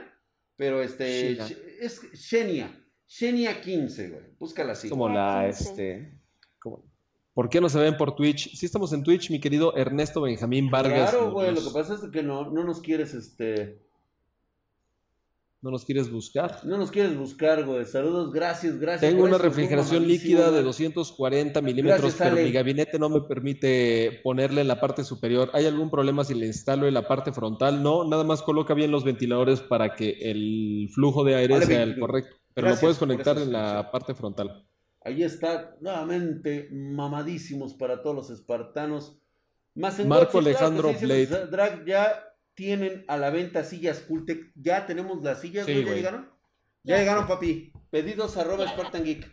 pero 0.56 0.82
este. 0.82 1.32
Shina. 1.34 1.46
Es 1.80 2.02
Shenia. 2.12 2.84
Shenia 3.06 3.60
15, 3.62 4.10
güey. 4.10 4.22
Búscala 4.38 4.72
así. 4.72 4.90
como 4.90 5.08
La 5.08 5.42
la, 5.42 5.46
15. 5.46 5.62
este, 5.70 6.18
como- 6.58 6.84
¿por 7.32 7.48
qué 7.48 7.60
no 7.62 7.70
se 7.70 7.78
ven 7.78 7.96
por 7.96 8.14
Twitch? 8.14 8.54
Sí 8.54 8.66
estamos 8.66 8.92
en 8.92 9.02
Twitch, 9.02 9.30
mi 9.30 9.40
querido 9.40 9.74
Ernesto 9.76 10.20
Benjamín 10.20 10.70
Vargas. 10.70 11.10
Claro, 11.12 11.32
güey. 11.32 11.54
Lo 11.54 11.62
que 11.62 11.70
pasa 11.72 11.94
es 11.94 12.00
que 12.12 12.22
no, 12.22 12.50
no 12.50 12.64
nos 12.64 12.80
quieres, 12.82 13.14
este. 13.14 13.87
¿No 15.60 15.72
nos 15.72 15.84
quieres 15.84 16.08
buscar? 16.08 16.64
No 16.64 16.78
nos 16.78 16.92
quieres 16.92 17.16
buscar, 17.16 17.64
güey. 17.64 17.84
Saludos, 17.84 18.32
gracias, 18.32 18.78
gracias. 18.78 19.10
Tengo 19.10 19.24
una 19.24 19.38
refrigeración 19.38 20.06
líquida 20.06 20.46
de 20.46 20.62
güey. 20.62 20.64
240 20.64 21.60
milímetros, 21.62 22.00
Gracias, 22.00 22.22
pero 22.22 22.36
Ale. 22.36 22.44
mi 22.44 22.52
gabinete 22.52 22.96
no 23.00 23.08
me 23.08 23.22
permite 23.22 24.20
ponerle 24.22 24.60
en 24.60 24.68
la 24.68 24.80
parte 24.80 25.02
superior. 25.02 25.50
¿Hay 25.54 25.66
algún 25.66 25.90
problema 25.90 26.22
si 26.22 26.34
le 26.34 26.46
instalo 26.46 26.86
en 26.86 26.94
la 26.94 27.08
parte 27.08 27.32
frontal? 27.32 27.82
No, 27.82 28.04
nada 28.04 28.22
más 28.22 28.42
coloca 28.42 28.72
bien 28.74 28.92
los 28.92 29.02
ventiladores 29.02 29.60
para 29.60 29.96
que 29.96 30.10
el 30.30 30.90
flujo 30.94 31.24
de 31.24 31.34
aire 31.34 31.56
Ale, 31.56 31.66
sea 31.66 31.82
el 31.82 31.98
correcto. 31.98 32.36
Pero 32.54 32.70
lo 32.70 32.76
puedes 32.76 32.98
conectar 32.98 33.36
en 33.38 33.52
la 33.52 33.90
parte 33.90 34.14
frontal. 34.14 34.64
Ahí 35.00 35.24
está, 35.24 35.76
nuevamente, 35.80 36.68
mamadísimos 36.70 37.74
para 37.74 38.00
todos 38.00 38.14
los 38.14 38.30
espartanos. 38.30 39.18
Más 39.74 39.98
en 39.98 40.06
Marco 40.08 40.38
Alejandro 40.38 40.92
sí, 40.96 41.04
Blade. 41.04 41.46
Drag 41.46 41.84
ya 41.84 42.27
tienen 42.58 43.04
a 43.06 43.16
la 43.16 43.30
venta 43.30 43.62
sillas 43.62 44.00
Cultec. 44.00 44.50
Ya 44.56 44.84
tenemos 44.84 45.22
las 45.22 45.40
sillas, 45.40 45.64
Sí, 45.64 45.72
güey, 45.74 45.84
¿Ya 45.84 45.86
güey. 45.86 45.96
llegaron? 45.98 46.30
Ya 46.82 46.98
llegaron, 46.98 47.28
papi. 47.28 47.72
Pedidos 47.88 48.36
arroba 48.36 48.66
Spartan 48.66 49.04
Geek. 49.04 49.32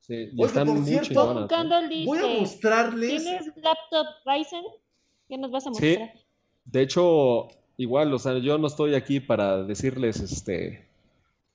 Sí, 0.00 0.30
Oye, 0.38 0.46
están 0.46 0.66
por 0.66 0.76
muy 0.78 0.88
cierto, 0.88 1.46
Voy 2.06 2.18
a 2.18 2.40
mostrarles. 2.40 3.22
¿tienes 3.22 3.46
laptop 3.56 4.06
Ryzen? 4.24 4.62
¿Qué 5.28 5.36
nos 5.36 5.50
vas 5.50 5.66
a 5.66 5.74
Sí. 5.74 5.96
mostrar? 5.98 6.12
De 6.64 6.80
hecho, 6.80 7.48
igual, 7.76 8.12
o 8.14 8.18
sea, 8.18 8.38
yo 8.38 8.56
no 8.56 8.68
estoy 8.68 8.94
aquí 8.94 9.20
para 9.20 9.62
decirles 9.62 10.20
este 10.20 10.88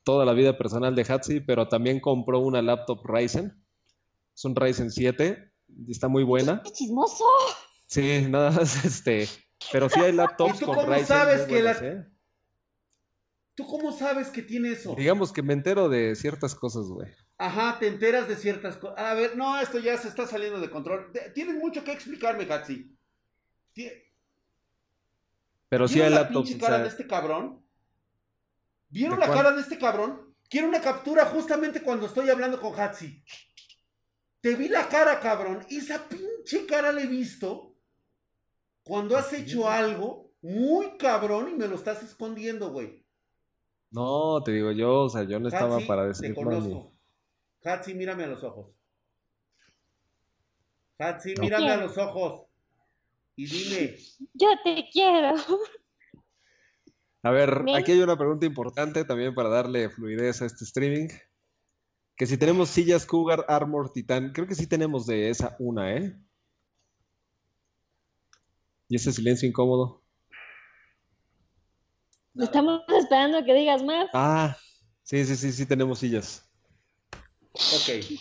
toda 0.03 0.24
la 0.26 0.34
vida 0.34 0.55
personal 0.57 0.93
de 0.95 1.01
Hatsi, 1.07 1.39
pero 1.39 1.67
también 1.67 1.99
compró 1.99 2.39
una 2.39 2.61
laptop 2.61 3.03
Ryzen. 3.05 3.53
Es 4.36 4.45
un 4.45 4.55
Ryzen 4.55 4.91
7, 4.91 5.51
y 5.88 5.91
está 5.91 6.07
muy 6.07 6.24
buena. 6.24 6.61
¡Qué 6.63 6.72
chismoso! 6.72 7.26
Sí, 7.88 8.26
nada 8.30 8.51
más 8.51 8.84
este, 8.86 9.28
pero 9.72 9.89
sí 9.89 9.99
hay 9.99 10.12
laptops 10.14 10.55
¿Y 10.55 10.60
tú 10.60 10.66
con 10.68 10.76
cómo 10.76 10.88
Ryzen 10.93 11.07
sabes 11.07 11.41
que 11.47 11.62
la- 11.62 11.74
buenas, 11.74 11.82
¿eh? 11.82 12.07
¿Tú 13.55 13.68
cómo 13.68 13.91
sabes 13.91 14.30
que 14.30 14.41
tiene 14.41 14.72
eso? 14.72 14.95
Digamos 14.95 15.34
que 15.34 15.43
me 15.43 15.53
entero 15.53 15.89
de 15.89 16.16
ciertas 16.16 16.55
cosas, 16.55 16.86
güey. 16.86 17.10
Ajá, 17.38 17.78
te 17.80 17.88
enteras 17.88 18.28
de 18.28 18.36
ciertas 18.38 18.78
cosas. 18.78 18.97
A 18.99 19.14
ver, 19.14 19.36
no, 19.36 19.60
esto 19.60 19.80
ya 19.80 19.97
se 19.97 20.07
está 20.07 20.26
saliendo 20.28 20.60
de 20.62 20.70
control. 20.70 21.12
Tienes 21.34 21.55
mucho 21.55 21.84
que 21.84 21.91
explicarme, 21.91 22.51
Hatsi. 22.51 22.95
Pero 25.68 25.88
sí 25.88 25.95
¿Vieron 25.95 26.07
hay 26.14 26.16
la 26.16 26.22
laptops, 26.22 26.49
pinche 26.49 26.64
o 26.64 26.66
cara 26.66 26.76
sea, 26.78 26.84
de 26.84 26.89
este 26.89 27.07
cabrón? 27.07 27.66
¿Vieron 28.89 29.16
¿De 29.16 29.20
la 29.22 29.28
cuál? 29.28 29.38
cara 29.43 29.51
de 29.55 29.62
este 29.62 29.78
cabrón? 29.78 30.36
Quiero 30.49 30.68
una 30.68 30.82
captura 30.82 31.26
justamente 31.26 31.82
cuando 31.82 32.07
estoy 32.07 32.30
hablando 32.30 32.60
con 32.60 32.78
Hatsi. 32.80 33.24
Te 34.41 34.55
vi 34.55 34.68
la 34.68 34.88
cara, 34.88 35.20
cabrón. 35.20 35.66
Esa 35.70 36.07
pinche 36.07 36.66
cara 36.66 36.91
la 36.91 37.01
he 37.01 37.07
visto 37.07 37.68
cuando 38.89 39.15
has 39.15 39.31
hecho 39.33 39.69
algo 39.69 40.31
muy 40.41 40.97
cabrón 40.97 41.49
y 41.49 41.53
me 41.53 41.67
lo 41.67 41.75
estás 41.75 42.01
escondiendo, 42.01 42.71
güey. 42.71 43.05
No, 43.91 44.41
te 44.43 44.51
digo 44.51 44.71
yo, 44.71 45.01
o 45.01 45.09
sea, 45.09 45.23
yo 45.23 45.39
no 45.39 45.47
estaba 45.47 45.77
para 45.87 46.01
te 46.01 46.07
decirlo 46.07 46.35
ni- 46.39 46.43
conozco. 46.43 46.93
Hatsi, 47.63 47.93
mírame 47.93 48.23
a 48.23 48.27
los 48.27 48.43
ojos. 48.43 48.71
Hatsi, 50.97 51.35
mírame 51.39 51.69
a 51.69 51.77
los 51.77 51.95
ojos. 51.99 52.47
Y 53.35 53.45
dime, 53.45 53.95
Yo 54.33 54.47
te 54.63 54.89
quiero. 54.91 55.35
A 57.21 57.29
ver, 57.29 57.65
aquí 57.75 57.91
hay 57.91 58.01
una 58.01 58.17
pregunta 58.17 58.47
importante 58.47 59.05
también 59.05 59.35
para 59.35 59.49
darle 59.49 59.89
fluidez 59.91 60.41
a 60.41 60.47
este 60.47 60.63
streaming. 60.65 61.09
Que 62.15 62.25
si 62.25 62.37
tenemos 62.39 62.69
sillas 62.69 63.05
Cougar 63.05 63.45
Armor 63.47 63.91
Titan, 63.93 64.31
creo 64.33 64.47
que 64.47 64.55
sí 64.55 64.65
tenemos 64.65 65.05
de 65.05 65.29
esa 65.29 65.55
una, 65.59 65.95
¿eh? 65.95 66.19
Y 68.89 68.95
ese 68.95 69.13
silencio 69.13 69.47
incómodo. 69.47 70.03
Estamos 72.35 72.81
esperando 72.97 73.45
que 73.45 73.53
digas 73.53 73.83
más. 73.83 74.09
Ah, 74.13 74.57
sí, 75.03 75.23
sí, 75.25 75.35
sí, 75.35 75.51
sí 75.51 75.65
tenemos 75.67 75.99
sillas. 75.99 76.49
ok. 77.53 78.19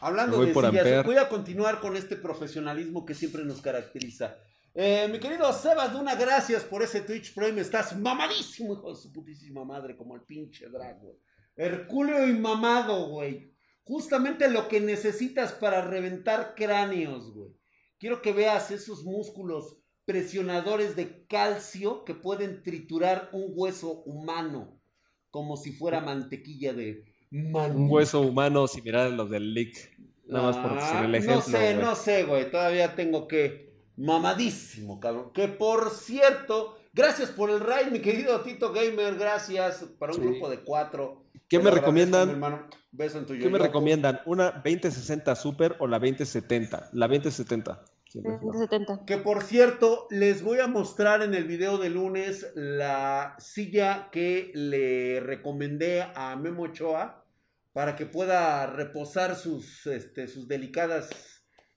Hablando 0.00 0.40
de 0.40 0.52
por 0.52 0.64
sillas, 0.66 0.86
Ampere. 0.86 1.02
voy 1.02 1.16
a 1.16 1.28
continuar 1.28 1.80
con 1.80 1.96
este 1.96 2.14
profesionalismo 2.14 3.04
que 3.04 3.14
siempre 3.14 3.44
nos 3.44 3.60
caracteriza. 3.60 4.36
Eh, 4.72 5.08
mi 5.10 5.18
querido 5.18 5.52
Sebas 5.52 5.92
Duna, 5.92 6.14
gracias 6.14 6.62
por 6.62 6.82
ese 6.82 7.00
Twitch 7.00 7.34
Prime. 7.34 7.60
Estás 7.60 7.96
mamadísimo, 7.98 8.74
hijo 8.74 8.90
de 8.90 9.00
su 9.00 9.12
putísima 9.12 9.64
madre, 9.64 9.96
como 9.96 10.14
el 10.14 10.22
pinche 10.22 10.68
drag, 10.68 11.00
güey. 11.00 11.16
Hercúleo 11.56 12.28
y 12.28 12.34
mamado, 12.34 13.08
güey. 13.08 13.52
Justamente 13.82 14.48
lo 14.48 14.68
que 14.68 14.80
necesitas 14.80 15.52
para 15.52 15.80
reventar 15.80 16.54
cráneos, 16.54 17.32
güey. 17.34 17.50
Quiero 17.98 18.22
que 18.22 18.32
veas 18.32 18.70
esos 18.70 19.02
músculos 19.02 19.78
presionadores 20.08 20.96
de 20.96 21.26
calcio 21.26 22.02
que 22.06 22.14
pueden 22.14 22.62
triturar 22.62 23.28
un 23.32 23.52
hueso 23.54 24.02
humano 24.06 24.80
como 25.30 25.58
si 25.58 25.70
fuera 25.70 26.00
mantequilla 26.00 26.72
de 26.72 27.04
maní. 27.30 27.76
Un 27.76 27.90
hueso 27.90 28.22
humano 28.22 28.66
similar 28.68 29.08
a 29.08 29.10
los 29.10 29.28
del. 29.28 29.54
Nada 30.26 30.46
más 30.46 30.56
por 30.56 30.78
Ah, 30.78 31.02
el 31.04 31.10
No 31.12 31.16
ejemplo. 31.18 31.42
sé, 31.42 31.74
no 31.74 31.94
sé, 31.94 32.24
güey. 32.24 32.50
Todavía 32.50 32.94
tengo 32.96 33.28
que. 33.28 33.68
Mamadísimo, 33.98 34.98
cabrón. 34.98 35.30
Que 35.34 35.46
por 35.46 35.90
cierto, 35.90 36.78
gracias 36.94 37.28
por 37.28 37.50
el 37.50 37.60
raid, 37.60 37.88
mi 37.92 37.98
querido 37.98 38.40
Tito 38.40 38.72
Gamer. 38.72 39.14
Gracias 39.16 39.84
para 39.98 40.14
un 40.14 40.20
Sí. 40.20 40.24
grupo 40.26 40.48
de 40.48 40.60
cuatro. 40.60 41.24
¿Qué 41.50 41.58
Te 41.58 41.64
me 41.64 41.70
recomiendan? 41.70 42.30
hermano. 42.30 42.66
Beso 42.92 43.18
en 43.18 43.26
tu 43.26 43.34
¿Qué 43.38 43.50
me 43.50 43.58
recomiendan? 43.58 44.20
¿Una 44.24 44.52
2060 44.52 45.34
Super 45.36 45.76
o 45.80 45.86
la 45.86 45.98
2070? 45.98 46.88
La 46.94 47.06
2070. 47.08 47.84
Siempre 48.08 48.34
es 48.34 48.38
mejor. 48.40 48.56
170. 48.68 49.04
Que 49.06 49.18
por 49.18 49.42
cierto, 49.42 50.06
les 50.10 50.42
voy 50.42 50.58
a 50.60 50.66
mostrar 50.66 51.22
en 51.22 51.34
el 51.34 51.44
video 51.44 51.78
de 51.78 51.90
lunes 51.90 52.46
la 52.54 53.36
silla 53.38 54.08
que 54.10 54.50
le 54.54 55.20
recomendé 55.20 56.02
a 56.14 56.36
Memo 56.36 56.64
Ochoa 56.64 57.24
para 57.72 57.94
que 57.96 58.06
pueda 58.06 58.66
reposar 58.66 59.36
sus, 59.36 59.86
este, 59.86 60.26
sus 60.26 60.48
delicadas 60.48 61.10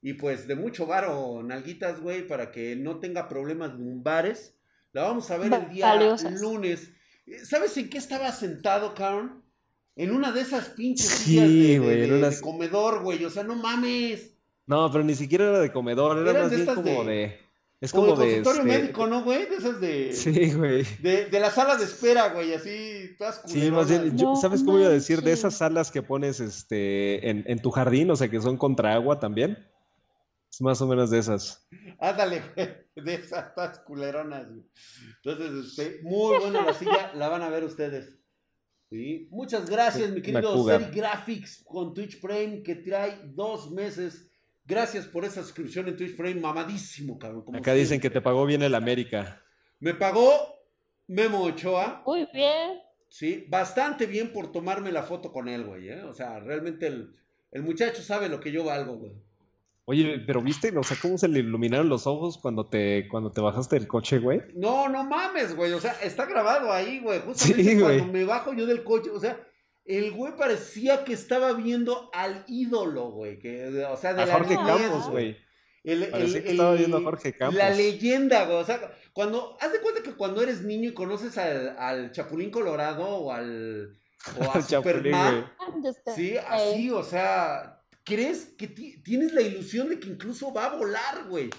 y 0.01 0.13
pues 0.13 0.47
de 0.47 0.55
mucho 0.55 0.87
varo 0.87 1.43
nalguitas, 1.43 1.99
güey, 2.01 2.25
para 2.25 2.51
que 2.51 2.75
no 2.75 2.99
tenga 2.99 3.27
problemas 3.27 3.73
lumbares. 3.75 4.55
La 4.93 5.03
vamos 5.03 5.29
a 5.31 5.37
ver 5.37 5.53
el 5.53 5.69
día 5.69 5.87
Valiosas. 5.93 6.41
lunes. 6.41 6.91
¿Sabes 7.43 7.77
en 7.77 7.89
qué 7.89 7.97
estaba 7.99 8.31
sentado, 8.31 8.93
Karen? 8.95 9.41
En 9.95 10.11
una 10.11 10.31
de 10.31 10.41
esas 10.41 10.69
pinches 10.69 11.05
Sí, 11.07 11.23
sillas 11.35 11.47
de, 11.49 11.53
de- 11.55 11.79
güey, 11.79 12.03
en 12.03 12.09
de- 12.09 12.17
unas- 12.17 12.35
de 12.37 12.41
comedor, 12.41 13.03
güey. 13.03 13.23
O 13.23 13.29
sea, 13.29 13.43
no 13.43 13.55
mames. 13.55 14.35
No, 14.71 14.91
pero 14.91 15.03
ni 15.03 15.15
siquiera 15.15 15.49
era 15.49 15.59
de 15.59 15.71
comedor, 15.71 16.17
era 16.19 16.31
Eran 16.31 16.43
más 16.43 16.51
de 16.51 16.57
bien 16.57 16.75
como 16.75 17.03
de- 17.03 17.11
de... 17.13 17.39
Es 17.81 17.91
Como, 17.91 18.09
como 18.09 18.21
de 18.21 18.35
consultorio 18.43 18.61
este, 18.71 18.81
médico, 18.83 19.07
¿no, 19.07 19.23
güey? 19.23 19.45
De 19.49 19.55
esas 19.55 19.81
de... 19.81 20.13
Sí, 20.13 20.53
güey. 20.53 20.83
De, 21.01 21.25
de 21.25 21.39
la 21.39 21.49
sala 21.49 21.75
de 21.77 21.83
espera, 21.85 22.29
güey, 22.29 22.53
así, 22.53 23.15
todas 23.17 23.41
Sí, 23.47 23.71
más 23.71 23.87
bien, 23.89 24.01
culeronas. 24.01 24.21
yo- 24.21 24.29
No 24.29 24.35
¿sabes 24.35 24.63
cómo 24.63 24.77
iba 24.79 24.87
a 24.87 24.91
decir? 24.91 25.21
De 25.23 25.31
esas 25.31 25.55
salas 25.57 25.89
que 25.91 26.01
pones 26.03 26.39
este, 26.39 27.27
en, 27.29 27.43
en 27.47 27.59
tu 27.61 27.71
jardín, 27.71 28.09
o 28.11 28.15
sea, 28.15 28.29
que 28.29 28.39
son 28.39 28.55
contra 28.57 28.93
agua 28.93 29.19
también. 29.19 29.57
Es 30.51 30.61
más 30.61 30.79
o 30.81 30.87
menos 30.87 31.09
de 31.09 31.19
esas. 31.19 31.67
Ándale, 31.99 32.41
güey, 32.55 32.69
de 32.95 33.13
esas 33.15 33.55
todas 33.55 33.79
culeronas, 33.79 34.47
güey. 34.47 34.63
Entonces, 35.23 35.65
este, 35.77 35.99
muy 36.03 36.37
buena 36.39 36.63
la 36.65 36.73
silla, 36.73 37.11
la 37.15 37.29
van 37.29 37.41
a 37.41 37.49
ver 37.49 37.63
ustedes. 37.63 38.15
Sí. 38.91 39.27
Muchas 39.31 39.69
gracias, 39.69 40.11
mi 40.11 40.21
querido. 40.21 40.63
Seri 40.65 40.85
Graphics 40.93 41.63
con 41.65 41.93
Twitch 41.93 42.21
Prime, 42.21 42.61
que 42.63 42.75
trae 42.75 43.21
dos 43.33 43.71
meses. 43.71 44.27
Gracias 44.65 45.05
por 45.07 45.25
esa 45.25 45.41
suscripción 45.43 45.87
en 45.87 45.97
Twitch 45.97 46.15
Prime, 46.15 46.39
mamadísimo, 46.39 47.17
cabrón. 47.17 47.43
como 47.43 47.57
Acá 47.57 47.73
dicen 47.73 47.99
que 47.99 48.09
te 48.09 48.21
pagó 48.21 48.45
bien 48.45 48.61
el 48.61 48.75
América. 48.75 49.41
Me 49.79 49.93
pagó 49.93 50.31
Memo 51.07 51.41
Ochoa. 51.43 52.03
Muy 52.05 52.27
bien. 52.33 52.79
Sí, 53.09 53.45
bastante 53.49 54.05
bien 54.05 54.31
por 54.31 54.51
tomarme 54.51 54.91
la 54.91 55.03
foto 55.03 55.31
con 55.33 55.49
él, 55.49 55.65
güey, 55.65 55.89
¿eh? 55.89 56.03
O 56.03 56.13
sea, 56.13 56.39
realmente 56.39 56.87
el, 56.87 57.13
el 57.51 57.63
muchacho 57.63 58.01
sabe 58.01 58.29
lo 58.29 58.39
que 58.39 58.51
yo 58.51 58.63
valgo, 58.63 58.95
güey. 58.97 59.13
Oye, 59.85 60.19
pero 60.25 60.41
¿viste? 60.41 60.71
O 60.77 60.83
sea, 60.83 60.95
¿cómo 61.01 61.17
se 61.17 61.27
le 61.27 61.39
iluminaron 61.39 61.89
los 61.89 62.07
ojos 62.07 62.37
cuando 62.37 62.67
te, 62.67 63.07
cuando 63.09 63.31
te 63.31 63.41
bajaste 63.41 63.77
del 63.77 63.87
coche, 63.87 64.19
güey? 64.19 64.41
No, 64.55 64.87
no 64.87 65.03
mames, 65.03 65.55
güey, 65.55 65.73
o 65.73 65.81
sea, 65.81 65.91
está 66.03 66.25
grabado 66.27 66.71
ahí, 66.71 66.99
güey. 66.99 67.19
Justamente 67.19 67.63
Sí, 67.71 67.79
güey. 67.79 67.97
cuando 67.97 68.13
me 68.13 68.23
bajo 68.23 68.53
yo 68.53 68.65
del 68.65 68.83
coche, 68.85 69.09
o 69.09 69.19
sea, 69.19 69.37
el 69.85 70.11
güey 70.11 70.35
parecía 70.35 71.03
que 71.03 71.13
estaba 71.13 71.53
viendo 71.53 72.09
al 72.13 72.43
ídolo, 72.47 73.11
güey, 73.11 73.39
que, 73.39 73.85
o 73.85 73.97
sea, 73.97 74.13
de 74.13 74.23
A 74.23 74.25
la 74.25 74.33
Jorge 74.33 74.55
niñez, 74.55 74.67
Campos, 74.81 75.09
güey. 75.09 75.37
El, 75.83 76.11
que 76.11 76.51
estaba 76.51 76.75
viendo 76.75 76.97
a 76.97 77.01
Jorge 77.01 77.33
Campos. 77.33 77.57
La 77.57 77.71
leyenda, 77.71 78.45
güey. 78.45 78.57
O 78.57 78.65
sea, 78.65 78.79
cuando. 79.13 79.57
Haz 79.59 79.71
de 79.73 79.81
cuenta 79.81 80.03
que 80.03 80.13
cuando 80.13 80.43
eres 80.43 80.61
niño 80.61 80.89
y 80.89 80.93
conoces 80.93 81.37
al, 81.39 81.75
al 81.79 82.11
Chapulín 82.11 82.51
Colorado 82.51 83.07
o 83.07 83.31
al. 83.31 83.97
O 84.39 84.43
a 84.43 84.61
Chapulín, 84.67 84.97
Superman. 85.13 85.51
Sí, 86.15 86.35
así, 86.37 86.91
o 86.91 87.03
sea. 87.03 87.79
¿Crees 88.03 88.45
que 88.57 88.67
ti- 88.67 89.01
tienes 89.03 89.33
la 89.33 89.41
ilusión 89.41 89.89
de 89.89 89.99
que 89.99 90.07
incluso 90.09 90.53
va 90.53 90.65
a 90.65 90.75
volar, 90.75 91.27
güey? 91.27 91.49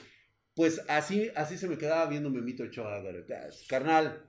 Pues 0.55 0.83
así, 0.89 1.31
así 1.35 1.57
se 1.57 1.69
me 1.69 1.79
quedaba 1.79 2.07
viendo 2.07 2.31
Memito 2.31 2.65
Ochoa, 2.65 3.01
güey. 3.01 3.25
Carnal. 3.69 4.25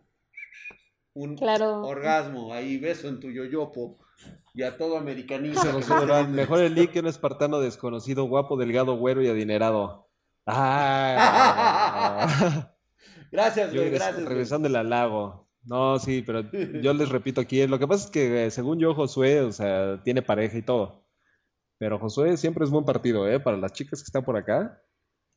Un 1.16 1.36
Claro. 1.38 1.82
orgasmo, 1.84 2.54
ahí 2.54 2.78
beso 2.78 3.08
en 3.08 3.20
tu 3.20 3.30
yoyopo. 3.30 3.98
Y 4.54 4.64
a 4.64 4.78
todo 4.78 5.02
viendo. 5.02 6.28
mejor 6.30 6.60
el 6.60 6.76
Lick 6.76 6.92
que 6.92 7.00
un 7.00 7.08
espartano 7.08 7.60
desconocido, 7.60 8.26
guapo, 8.26 8.58
delgado, 8.58 8.96
güero 8.98 9.22
y 9.22 9.28
adinerado. 9.28 10.08
Ah, 10.46 12.28
Gracias, 13.32 13.74
güey, 13.74 13.90
gracias. 13.90 14.16
güey. 14.16 14.28
regresando 14.28 14.70
del 14.70 14.90
lago. 14.90 15.48
No, 15.66 15.98
sí, 15.98 16.22
pero 16.26 16.44
yo 16.82 16.94
les 16.94 17.10
repito 17.10 17.40
aquí, 17.42 17.66
lo 17.68 17.80
que 17.80 17.88
pasa 17.88 18.06
es 18.06 18.12
que 18.12 18.46
eh, 18.46 18.52
según 18.52 18.80
yo, 18.80 18.94
Josué, 18.94 19.42
o 19.42 19.52
sea, 19.52 20.02
tiene 20.04 20.22
pareja 20.22 20.58
y 20.58 20.62
todo. 20.62 21.06
Pero 21.80 21.98
Josué 22.00 22.36
siempre 22.38 22.64
es 22.66 22.70
buen 22.70 22.86
partido, 22.86 23.28
¿eh? 23.30 23.40
Para 23.40 23.58
las 23.58 23.72
chicas 23.74 24.02
que 24.02 24.06
están 24.08 24.24
por 24.26 24.36
acá. 24.38 24.82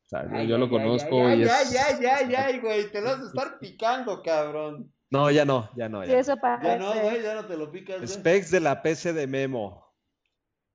O 0.06 0.08
sea, 0.08 0.24
yo, 0.24 0.36
Ay, 0.36 0.46
yo 0.48 0.54
ay, 0.56 0.60
lo 0.60 0.66
ay, 0.66 0.70
conozco 0.72 1.26
ay, 1.26 1.40
y 1.40 1.42
ay, 1.42 1.42
es... 1.42 1.52
Ay, 1.52 1.76
ay, 1.76 2.06
ay, 2.06 2.34
ay, 2.34 2.58
güey, 2.60 2.90
te 2.90 3.00
lo 3.00 3.06
vas 3.10 3.20
a 3.20 3.26
estar 3.26 3.58
picando, 3.60 4.22
cabrón. 4.22 4.92
No, 5.10 5.30
ya 5.30 5.44
no, 5.44 5.70
ya 5.76 5.88
no, 5.88 6.02
Sí, 6.02 6.08
ya 6.08 6.14
no. 6.14 6.20
eso 6.20 6.36
parece. 6.36 6.68
Ya 6.68 6.78
no, 6.78 7.00
güey, 7.00 7.22
ya 7.22 7.34
no 7.34 7.46
te 7.46 7.56
lo 7.56 7.70
picas, 7.70 7.96
güey. 7.98 8.08
Specs 8.08 8.50
de 8.50 8.60
la 8.60 8.82
PC 8.82 9.12
de 9.12 9.26
Memo. 9.26 9.84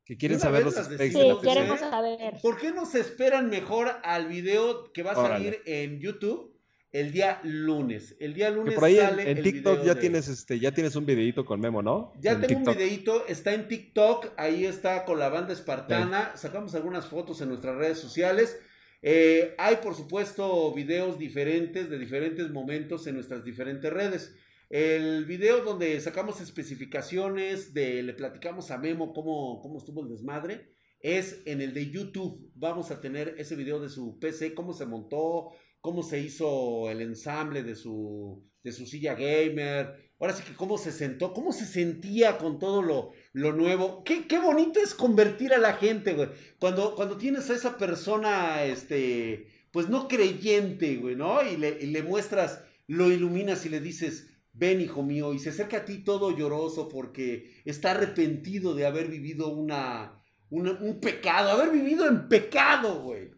Que 0.05 0.17
quieren 0.17 0.39
saber 0.39 0.63
los 0.63 0.73
specs 0.75 0.89
de 0.89 0.97
Sí, 1.09 1.13
la 1.13 1.19
decimos, 1.19 1.41
PC. 1.41 1.53
queremos 1.53 1.79
saber. 1.79 2.33
¿Por 2.41 2.57
qué 2.57 2.71
no 2.71 2.85
se 2.85 2.99
esperan 3.01 3.49
mejor 3.49 3.91
al 4.03 4.27
video 4.27 4.91
que 4.93 5.03
va 5.03 5.11
a 5.11 5.19
Órale. 5.19 5.33
salir 5.35 5.61
en 5.65 5.99
YouTube 5.99 6.57
el 6.91 7.11
día 7.11 7.39
lunes? 7.43 8.15
El 8.19 8.33
día 8.33 8.49
Que 8.49 8.55
lunes 8.55 8.75
por 8.75 8.85
ahí 8.85 8.97
sale 8.97 9.29
en 9.29 9.37
el 9.37 9.43
TikTok 9.43 9.73
video 9.73 9.85
ya 9.85 9.93
de- 9.95 10.01
tienes 10.01 10.27
este, 10.27 10.59
ya 10.59 10.71
tienes 10.71 10.95
un 10.95 11.05
videito 11.05 11.45
con 11.45 11.59
Memo, 11.61 11.81
¿no? 11.81 12.13
Ya 12.19 12.31
En 12.31 12.41
tengo 12.41 12.47
TikTok. 12.55 12.67
un 12.67 12.77
videito, 12.77 13.27
está 13.27 13.53
en 13.53 13.67
TikTok, 13.67 14.27
ahí 14.37 14.65
está 14.65 15.05
con 15.05 15.19
la 15.19 15.29
banda 15.29 15.53
espartana, 15.53 16.31
sacamos 16.35 16.73
algunas 16.75 17.05
fotos 17.05 17.39
en 17.41 17.49
nuestras 17.49 17.75
redes 17.75 17.99
sociales. 17.99 18.59
Eh, 19.01 19.55
hay 19.57 19.77
por 19.77 19.95
supuesto 19.95 20.71
videos 20.73 21.17
diferentes 21.17 21.89
de 21.89 21.97
diferentes 21.97 22.51
momentos 22.51 23.07
en 23.07 23.15
nuestras 23.15 23.43
diferentes 23.43 23.91
redes. 23.91 24.35
El 24.69 25.25
video 25.25 25.63
donde 25.63 25.99
sacamos 25.99 26.39
especificaciones, 26.39 27.73
le 27.73 28.13
platicamos 28.13 28.71
a 28.71 28.77
Memo 28.77 29.11
cómo, 29.13 29.59
cómo 29.61 29.79
estuvo 29.79 30.01
el 30.01 30.09
desmadre, 30.09 30.71
es 31.01 31.41
en 31.45 31.61
el 31.61 31.73
de 31.73 31.89
YouTube. 31.89 32.51
Vamos 32.55 32.91
a 32.91 33.01
tener 33.01 33.35
ese 33.37 33.55
video 33.55 33.81
de 33.81 33.89
su 33.89 34.17
PC, 34.19 34.53
cómo 34.53 34.73
se 34.73 34.85
montó, 34.85 35.49
cómo 35.81 36.03
se 36.03 36.19
hizo 36.19 36.89
el 36.89 37.01
ensamble 37.01 37.63
de 37.63 37.75
su, 37.75 38.47
de 38.63 38.71
su 38.71 38.85
silla 38.85 39.15
gamer. 39.15 40.13
Ahora 40.19 40.33
sí 40.33 40.43
que 40.43 40.55
cómo 40.55 40.77
se 40.77 40.91
sentó, 40.91 41.33
cómo 41.33 41.51
se 41.51 41.65
sentía 41.65 42.37
con 42.37 42.59
todo 42.59 42.81
lo, 42.81 43.11
lo 43.33 43.53
nuevo. 43.53 44.03
Qué, 44.03 44.27
qué 44.27 44.39
bonito 44.39 44.79
es 44.79 44.93
convertir 44.93 45.53
a 45.53 45.57
la 45.57 45.73
gente, 45.73 46.13
güey. 46.13 46.29
Cuando, 46.59 46.95
cuando 46.95 47.17
tienes 47.17 47.49
a 47.49 47.55
esa 47.55 47.77
persona, 47.77 48.63
este, 48.63 49.47
pues 49.71 49.89
no 49.89 50.07
creyente, 50.07 50.97
güey, 50.97 51.15
¿no? 51.15 51.41
Y 51.43 51.57
le, 51.57 51.77
y 51.81 51.87
le 51.87 52.03
muestras, 52.03 52.63
lo 52.87 53.11
iluminas 53.11 53.65
y 53.65 53.69
le 53.69 53.79
dices, 53.79 54.27
ven 54.53 54.81
hijo 54.81 55.03
mío, 55.03 55.33
y 55.33 55.39
se 55.39 55.49
acerca 55.49 55.77
a 55.77 55.85
ti 55.85 55.99
todo 55.99 56.35
lloroso 56.35 56.89
porque 56.89 57.61
está 57.65 57.91
arrepentido 57.91 58.75
de 58.75 58.85
haber 58.85 59.07
vivido 59.07 59.49
una, 59.49 60.21
un, 60.49 60.67
un 60.67 60.99
pecado, 60.99 61.51
haber 61.51 61.71
vivido 61.71 62.07
en 62.07 62.27
pecado, 62.27 63.01
güey. 63.01 63.31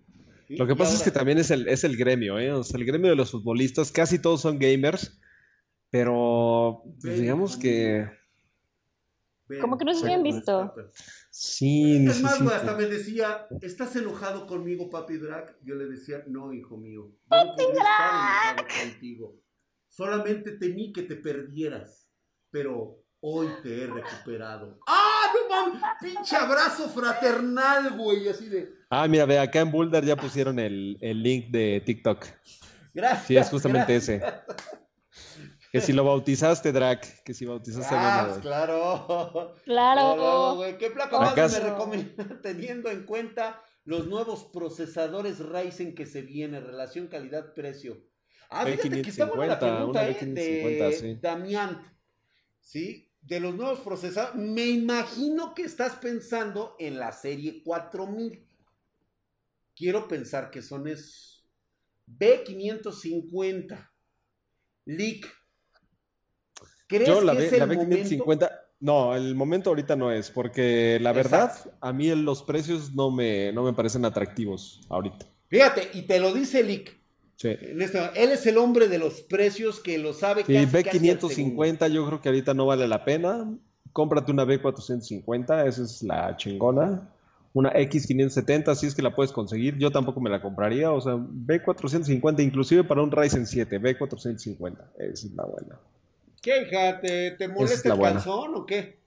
Lo 0.49 0.67
que 0.67 0.75
pasa 0.75 0.95
es 0.95 1.03
que 1.03 1.11
también 1.11 1.37
es 1.37 1.51
el, 1.51 1.67
es 1.67 1.83
el 1.83 1.97
gremio, 1.97 2.37
¿eh? 2.37 2.51
O 2.51 2.63
sea, 2.63 2.79
el 2.79 2.85
gremio 2.85 3.09
de 3.09 3.15
los 3.15 3.31
futbolistas, 3.31 3.91
casi 3.91 4.19
todos 4.19 4.41
son 4.41 4.59
gamers, 4.59 5.19
pero 5.89 6.83
pues, 7.01 7.13
Ven, 7.13 7.21
digamos 7.21 7.57
que 7.57 8.07
ven, 9.53 9.61
Como 9.61 9.77
que 9.77 9.85
no 9.85 9.93
se 9.93 10.03
habían 10.05 10.23
visto. 10.23 10.73
sí, 11.29 12.05
Es 12.07 12.21
más, 12.21 12.41
hasta 12.41 12.75
me 12.75 12.85
decía, 12.85 13.47
¿estás 13.61 13.95
enojado 13.95 14.45
conmigo, 14.47 14.89
papi 14.89 15.17
Drag? 15.17 15.55
Yo 15.63 15.75
le 15.75 15.85
decía, 15.85 16.23
no, 16.27 16.53
hijo 16.53 16.77
mío. 16.77 17.11
Yo 17.31 17.45
no 17.45 17.55
podría 17.55 17.81
estar 17.81 18.59
enojado 18.59 18.67
contigo. 18.91 19.35
Solamente 19.89 20.51
temí 20.57 20.91
que 20.91 21.03
te 21.03 21.15
perdieras, 21.15 22.09
pero 22.49 22.99
hoy 23.21 23.47
te 23.61 23.83
he 23.83 23.87
recuperado. 23.87 24.79
¡Ah, 24.87 25.25
no 25.33 25.49
mames! 25.49 25.81
¡Pinche 26.01 26.35
abrazo 26.35 26.89
fraternal, 26.89 27.95
güey! 27.97 28.27
Así 28.27 28.49
de, 28.49 28.73
Ah, 28.89 29.07
mira, 29.07 29.25
ve, 29.25 29.39
acá 29.39 29.59
en 29.61 29.71
Boulder 29.71 30.03
ya 30.05 30.15
pusieron 30.15 30.59
el, 30.59 30.97
el 31.01 31.21
link 31.23 31.51
de 31.51 31.81
TikTok. 31.85 32.25
gracias. 32.93 33.25
Sí, 33.27 33.37
es 33.37 33.49
justamente 33.49 33.93
gracias. 33.93 34.23
ese. 34.23 34.82
Que 35.73 35.81
si 35.81 35.91
lo 35.91 36.03
bautizaste, 36.03 36.71
Drac, 36.71 37.23
que 37.23 37.33
si 37.33 37.45
bautizaste 37.45 37.95
a 37.95 37.97
Ah, 37.99 38.21
Memo, 38.21 38.33
pues 38.35 38.41
claro. 38.45 39.55
Claro. 39.65 40.13
Claro, 40.15 40.55
güey. 40.57 40.77
¿Qué 40.77 40.91
placa 40.91 41.19
más 41.19 41.35
me 41.35 41.43
es- 41.45 41.63
recomienda 41.63 42.39
teniendo 42.43 42.91
en 42.91 43.05
cuenta 43.07 43.59
los 43.83 44.05
nuevos 44.07 44.45
procesadores 44.53 45.39
Ryzen 45.39 45.95
que 45.95 46.05
se 46.05 46.21
viene, 46.21 46.59
relación 46.59 47.07
calidad-precio? 47.07 47.97
Ah, 48.51 48.65
fíjate 48.67 49.01
que 49.01 49.09
está 49.09 49.25
buena 49.25 49.53
la 49.53 49.59
550, 49.59 49.59
pregunta, 49.59 50.07
¿eh? 50.07 50.17
B550, 50.19 50.89
De 50.89 50.93
sí. 50.93 51.19
Damián. 51.19 51.97
¿Sí? 52.61 53.11
De 53.21 53.39
los 53.39 53.55
nuevos 53.55 53.79
procesadores. 53.79 54.35
Me 54.35 54.67
imagino 54.67 55.55
que 55.55 55.63
estás 55.63 55.95
pensando 55.95 56.75
en 56.77 56.99
la 56.99 57.11
serie 57.11 57.63
4000. 57.63 58.47
Quiero 59.75 60.07
pensar 60.07 60.51
que 60.51 60.61
son 60.61 60.87
esos. 60.87 61.43
B550. 62.07 63.89
Leak. 64.85 65.25
¿Crees 66.93 67.07
Yo 67.09 67.21
la, 67.21 67.35
que 67.35 67.47
es 67.47 67.53
el 67.53 67.59
la 67.59 67.65
momento? 67.65 67.95
B550, 67.95 68.51
no, 68.81 69.15
el 69.15 69.33
momento 69.33 69.69
ahorita 69.71 69.95
no 69.95 70.11
es, 70.11 70.29
porque 70.29 70.99
la 71.01 71.11
verdad, 71.11 71.45
Exacto. 71.45 71.71
a 71.81 71.93
mí 71.93 72.13
los 72.15 72.43
precios 72.43 72.93
no 72.93 73.09
me, 73.11 73.51
no 73.51 73.63
me 73.63 73.73
parecen 73.73 74.05
atractivos 74.05 74.81
ahorita. 74.89 75.25
Fíjate, 75.47 75.89
y 75.93 76.03
te 76.03 76.19
lo 76.19 76.33
dice 76.33 76.63
Lick. 76.63 76.97
Sí. 77.35 77.49
Él 77.49 77.81
es 77.81 78.45
el 78.45 78.57
hombre 78.57 78.87
de 78.87 78.99
los 78.99 79.21
precios 79.21 79.79
que 79.79 79.97
lo 79.97 80.13
sabe 80.13 80.43
Sí, 80.45 80.53
casi, 80.53 80.83
casi 80.83 81.09
al 81.09 81.19
segundo. 81.19 81.63
B550 81.63 81.89
yo 81.91 82.05
creo 82.05 82.21
que 82.21 82.29
ahorita 82.29 82.53
no 82.53 82.65
vale 82.65 82.87
la 82.87 83.03
pena. 83.05 83.51
Cómprate 83.91 84.31
una 84.31 84.45
B450, 84.45 85.67
esa 85.67 85.83
es 85.83 86.03
la 86.03 86.35
chingona. 86.37 87.09
Una 87.53 87.71
X570, 87.73 88.75
si 88.75 88.87
es 88.87 88.95
que 88.95 89.01
la 89.01 89.15
puedes 89.15 89.31
conseguir. 89.31 89.77
Yo 89.77 89.91
tampoco 89.91 90.19
me 90.19 90.29
la 90.29 90.41
compraría. 90.41 90.91
O 90.91 90.99
sea, 91.01 91.13
B450, 91.13 92.43
inclusive 92.43 92.83
para 92.83 93.01
un 93.03 93.11
Ryzen 93.11 93.45
7, 93.45 93.79
B450. 93.79 94.77
Esa 94.97 95.27
es 95.27 95.33
la 95.33 95.45
buena. 95.45 95.79
¿Qué, 96.43 96.61
hija? 96.63 96.99
¿Te, 96.99 97.31
te 97.31 97.45
es 97.45 97.49
molesta 97.49 97.89
la 97.89 97.95
el 97.95 97.99
buena. 97.99 98.15
calzón 98.17 98.55
o 98.55 98.65
qué? 98.67 98.99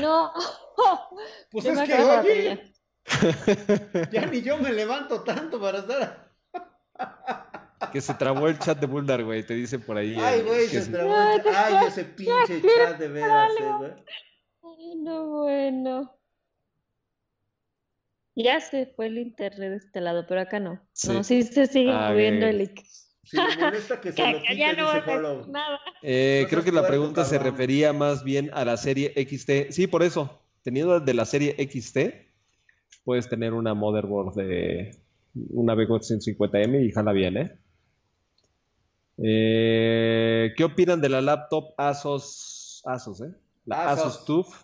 No. 0.00 0.32
Pues 1.50 1.64
es 1.64 1.80
que, 1.80 1.94
oye, 1.94 2.72
ya 4.12 4.26
ni 4.26 4.42
yo 4.42 4.58
me 4.58 4.70
levanto 4.70 5.22
tanto 5.24 5.58
para 5.58 5.78
estar. 5.78 6.30
Que 7.92 8.00
se 8.02 8.12
trabó 8.14 8.48
el 8.48 8.58
chat 8.58 8.78
de 8.78 8.86
Bulldar, 8.86 9.22
güey. 9.24 9.42
Te 9.46 9.54
dice 9.54 9.78
por 9.78 9.96
ahí. 9.96 10.14
Ay, 10.18 10.42
güey, 10.42 10.66
se 10.66 10.82
sí. 10.82 10.90
trabó. 10.92 11.14
el 11.14 11.42
ch- 11.42 11.52
Ay, 11.54 11.86
ese 11.88 12.04
pinche 12.04 12.60
chat 12.62 12.98
de 12.98 13.08
veras, 13.08 13.52
eh, 13.58 13.72
güey. 13.78 13.92
Ay, 14.62 14.94
no, 14.96 15.26
bueno. 15.42 16.18
Ya 18.34 18.60
se 18.60 18.86
fue 18.94 19.06
el 19.06 19.18
internet 19.18 19.70
de 19.70 19.76
este 19.76 20.00
lado, 20.02 20.26
pero 20.26 20.40
acá 20.42 20.60
no. 20.60 20.80
Sí. 20.92 21.08
No, 21.12 21.22
sí 21.24 21.42
se 21.42 21.66
sigue 21.66 21.92
Ah, 21.92 22.10
moviendo 22.10 22.46
el 22.46 22.60
ic. 22.62 22.82
Si 23.26 23.36
le 23.36 23.56
molesta 23.58 24.00
que 24.00 24.12
se 24.12 24.22
lo 24.22 24.38
Acá 24.38 24.40
quite, 24.40 24.56
ya 24.56 24.72
no 24.72 24.84
va 24.86 24.94
dice 25.00 25.10
a 25.10 25.16
Hollow. 25.16 25.36
decir 25.38 25.52
nada. 25.52 25.80
Eh, 26.02 26.46
creo 26.48 26.62
que 26.64 26.72
la 26.72 26.86
pregunta 26.86 27.24
se 27.24 27.38
refería 27.38 27.92
más 27.92 28.22
bien 28.24 28.50
a 28.54 28.64
la 28.64 28.76
serie 28.76 29.12
XT. 29.16 29.70
Sí, 29.72 29.86
por 29.86 30.02
eso. 30.02 30.40
Teniendo 30.62 31.00
de 31.00 31.14
la 31.14 31.24
serie 31.24 31.54
XT, 31.58 31.98
puedes 33.04 33.28
tener 33.28 33.52
una 33.52 33.74
motherboard 33.74 34.34
de 34.34 34.96
una 35.50 35.74
B450M 35.74 36.86
y 36.86 36.92
jala 36.92 37.12
bien, 37.12 37.36
¿eh? 37.36 37.58
Eh, 39.18 40.52
¿qué 40.56 40.64
opinan 40.64 41.00
de 41.00 41.08
la 41.08 41.20
laptop 41.20 41.74
Asos? 41.78 42.82
Asos, 42.84 43.20
¿eh? 43.22 43.32
La 43.64 43.90
Asos. 43.90 44.06
Asus 44.06 44.24
TUF. 44.24 44.62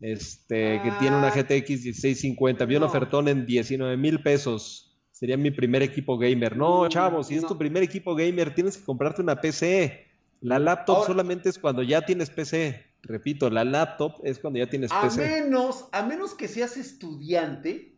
Este, 0.00 0.80
que 0.82 0.90
tiene 0.98 1.16
una 1.16 1.28
Ah. 1.28 1.34
GTX 1.34 1.68
1650. 1.84 2.64
Vi 2.64 2.74
un 2.76 2.80
No. 2.80 2.86
ofertón 2.86 3.28
en 3.28 3.46
19 3.46 3.96
mil 3.96 4.22
pesos. 4.22 4.91
Sería 5.22 5.36
mi 5.36 5.52
primer 5.52 5.82
equipo 5.84 6.18
gamer. 6.18 6.56
No, 6.56 6.82
Mm, 6.84 6.88
chavos, 6.88 7.28
si 7.28 7.36
es 7.36 7.46
tu 7.46 7.56
primer 7.56 7.84
equipo 7.84 8.12
gamer, 8.16 8.52
tienes 8.52 8.76
que 8.76 8.84
comprarte 8.84 9.22
una 9.22 9.40
PC. 9.40 10.04
La 10.40 10.58
laptop 10.58 10.96
Ahora- 10.96 11.06
solamente 11.06 11.48
es 11.48 11.60
cuando 11.60 11.84
ya 11.84 12.04
tienes 12.04 12.28
PC. 12.28 12.84
Repito, 13.02 13.48
la 13.48 13.62
laptop 13.62 14.14
es 14.24 14.40
cuando 14.40 14.58
ya 14.58 14.68
tienes 14.68 14.90
A 14.90 15.02
PC. 15.02 15.20
menos, 15.42 15.84
a 15.92 16.02
menos 16.02 16.34
que 16.34 16.48
seas 16.48 16.76
estudiante, 16.76 17.94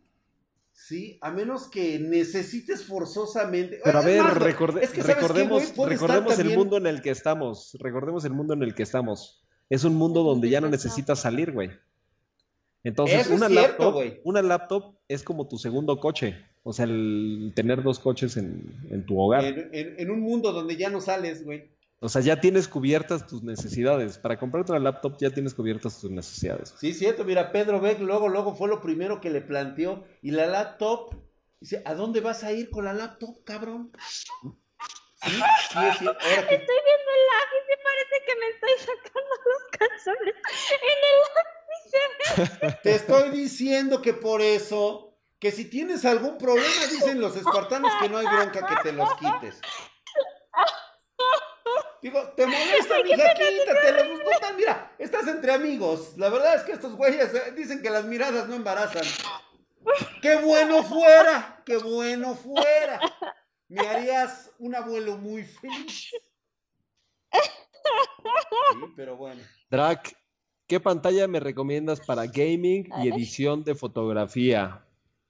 ¿sí? 0.71 1.17
A 1.19 1.31
menos 1.31 1.67
que 1.67 1.97
necesites 1.97 2.85
forzosamente. 2.85 3.79
Pero 3.83 3.97
a 3.97 4.01
ver, 4.03 4.21
más, 4.21 4.37
güey, 4.37 4.53
recorde- 4.53 4.83
es 4.83 4.91
que, 4.91 5.01
¿sabes 5.01 5.15
qué, 5.15 5.21
recordemos, 5.23 5.63
recordemos 5.75 6.31
el 6.33 6.37
también- 6.37 6.59
mundo 6.59 6.77
en 6.77 6.85
el 6.85 7.01
que 7.01 7.09
estamos. 7.09 7.75
Recordemos 7.79 8.23
el 8.25 8.33
mundo 8.33 8.53
en 8.53 8.61
el 8.61 8.75
que 8.75 8.83
estamos. 8.83 9.43
Es 9.67 9.83
un 9.83 9.95
mundo 9.95 10.21
donde 10.21 10.47
ya 10.47 10.61
no 10.61 10.69
necesitas 10.69 11.21
salir, 11.21 11.51
güey. 11.53 11.71
Entonces, 12.83 13.21
Eso 13.21 13.33
una 13.33 13.47
cierto, 13.47 13.83
laptop, 13.85 14.19
una 14.25 14.43
laptop 14.43 14.95
es 15.07 15.23
como 15.23 15.47
tu 15.47 15.57
segundo 15.57 15.99
coche. 15.99 16.45
O 16.67 16.73
sea, 16.73 16.85
el 16.85 17.53
tener 17.55 17.83
dos 17.83 17.99
coches 17.99 18.37
en, 18.37 18.75
en 18.89 19.05
tu 19.05 19.19
hogar. 19.19 19.43
En, 19.45 19.69
en- 19.71 19.99
en 19.99 20.09
un 20.09 20.19
mundo 20.19 20.51
donde 20.51 20.75
ya 20.75 20.89
no 20.89 20.99
sales, 20.99 21.43
güey. 21.45 21.69
O 21.99 22.09
sea, 22.09 22.21
ya 22.23 22.41
tienes 22.41 22.67
cubiertas 22.67 23.27
tus 23.27 23.43
necesidades. 23.43 24.17
Para 24.17 24.39
comprarte 24.39 24.71
una 24.71 24.81
laptop 24.81 25.15
ya 25.19 25.29
tienes 25.29 25.53
cubiertas 25.53 26.01
tus 26.01 26.09
necesidades. 26.09 26.73
Sí, 26.79 26.93
cierto. 26.93 27.23
Mira, 27.23 27.51
Pedro 27.51 27.79
Beck 27.79 27.99
luego, 27.99 28.27
luego 28.29 28.55
fue 28.55 28.67
lo 28.67 28.81
primero 28.81 29.21
que 29.21 29.29
le 29.29 29.41
planteó. 29.41 30.05
Y 30.23 30.31
la 30.31 30.47
laptop, 30.47 31.13
dice, 31.59 31.83
¿a 31.85 31.93
dónde 31.93 32.19
vas 32.21 32.43
a 32.43 32.51
ir 32.51 32.71
con 32.71 32.85
la 32.85 32.93
laptop, 32.93 33.43
cabrón? 33.43 33.91
Sí, 34.41 35.29
sí. 35.29 36.05
Ahora 36.05 36.47
que- 36.47 36.55
Estoy 36.55 36.77
viendo 36.85 37.11
el 37.15 37.23
lápiz 37.31 37.63
y 37.69 37.77
parece 37.83 38.15
que 38.25 38.35
me 38.39 38.47
estoy 38.49 38.75
sacando 38.79 39.35
los 39.45 39.63
calzones 39.79 40.35
en 40.71 40.99
el 41.11 41.17
lápiz. 42.65 42.81
Te 42.83 42.95
estoy 42.95 43.29
diciendo 43.29 44.01
que 44.01 44.13
por 44.13 44.41
eso, 44.41 45.14
que 45.39 45.51
si 45.51 45.65
tienes 45.65 46.05
algún 46.05 46.37
problema, 46.37 46.85
dicen 46.89 47.19
los 47.19 47.35
espartanos 47.35 47.91
que 48.01 48.09
no 48.09 48.17
hay 48.17 48.25
bronca 48.25 48.65
que 48.65 48.89
te 48.89 48.91
los 48.93 49.13
quites. 49.15 49.61
Digo, 52.01 52.21
¿te 52.35 52.45
molesta, 52.45 53.03
mija? 53.03 53.33
Quítatelos. 53.33 54.19
pues, 54.23 54.35
total, 54.35 54.55
mira, 54.57 54.95
estás 54.99 55.27
entre 55.27 55.53
amigos. 55.53 56.13
La 56.17 56.29
verdad 56.29 56.55
es 56.55 56.61
que 56.61 56.73
estos 56.73 56.95
güeyes 56.95 57.33
eh, 57.33 57.51
dicen 57.55 57.81
que 57.81 57.89
las 57.89 58.05
miradas 58.05 58.47
no 58.47 58.53
embarazan. 58.53 59.03
¡Qué 60.21 60.35
bueno 60.37 60.83
fuera! 60.83 61.63
¡Qué 61.65 61.77
bueno 61.77 62.35
fuera! 62.35 62.99
Me 63.67 63.87
harías 63.87 64.51
un 64.59 64.75
abuelo 64.75 65.17
muy 65.17 65.43
feliz. 65.43 66.11
Sí, 67.31 68.93
pero 68.95 69.17
bueno. 69.17 69.41
Drac, 69.69 70.15
¿qué 70.67 70.79
pantalla 70.79 71.27
me 71.27 71.39
recomiendas 71.39 71.99
para 72.01 72.27
gaming 72.27 72.87
y 73.03 73.09
edición 73.09 73.63
de 73.63 73.73
fotografía? 73.73 74.84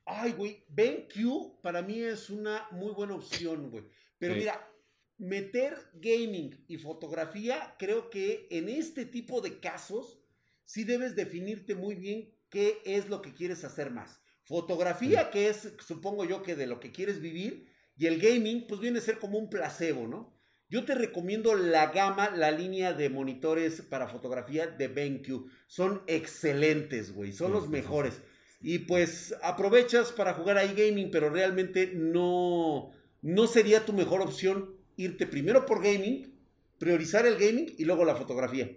Ay, 0.06 0.34
güey, 0.34 0.64
BenQ 0.70 1.62
para 1.62 1.82
mí 1.82 1.99
es 1.99 2.30
una 2.30 2.68
muy 2.72 2.91
buena 2.93 3.16
opción, 3.16 3.72
güey. 3.72 3.84
Pero 4.20 4.34
Sí. 4.34 4.41
mira, 4.41 4.72
meter 5.18 5.76
gaming 5.95 6.64
y 6.68 6.78
fotografía, 6.78 7.76
creo 7.80 8.10
que 8.10 8.47
en 8.51 8.70
este 8.70 9.06
tipo 9.06 9.41
de 9.41 9.60
casos 9.60 10.20
sí 10.64 10.84
debes 10.84 11.16
definirte 11.16 11.74
muy 11.76 11.95
bien 11.95 12.34
qué 12.49 12.82
es 12.86 13.10
lo 13.10 13.22
que 13.22 13.34
quieres 13.34 13.64
hacer 13.64 13.91
más. 13.91 14.22
Fotografía, 14.43 15.32
que 15.32 15.49
es, 15.49 15.74
supongo 15.80 16.24
yo, 16.26 16.43
que 16.43 16.56
de 16.56 16.68
lo 16.68 16.80
que 16.80 16.91
quieres 16.91 17.20
vivir, 17.20 17.68
y 17.97 18.06
el 18.06 18.20
gaming, 18.20 18.68
pues 18.68 18.80
viene 18.80 18.99
a 18.99 19.01
ser 19.01 19.18
como 19.20 19.39
un 19.39 19.49
placebo, 19.49 20.08
¿no? 20.08 20.36
Yo 20.70 20.84
te 20.86 20.95
recomiendo 20.95 21.56
la 21.56 21.88
gama, 21.91 22.30
la 22.32 22.51
línea 22.51 22.93
de 22.93 23.10
monitores 23.10 23.82
para 23.82 24.08
fotografía 24.08 24.68
de 24.68 24.88
BenQ. 24.88 25.47
Son 25.68 26.03
excelentes, 26.08 27.14
güey. 27.14 27.32
Son 27.32 27.51
los 27.51 27.70
mejores. 27.70 28.22
Y 28.62 28.80
pues 28.80 29.36
aprovechas 29.43 30.12
para 30.12 30.34
jugar 30.34 30.58
ahí 30.58 30.74
gaming, 30.74 31.12
pero 31.12 31.30
realmente 31.30 31.91
no, 31.93 32.91
no 33.22 33.47
sería 33.47 33.86
tu 33.86 33.93
mejor 33.93 34.22
opción 34.22 34.76
irte 34.97 35.28
primero 35.28 35.66
por 35.66 35.84
gaming, 35.84 36.34
priorizar 36.78 37.26
el 37.26 37.38
gaming 37.38 37.74
y 37.78 37.86
luego 37.86 38.06
la 38.06 38.16
fotografía. 38.16 38.72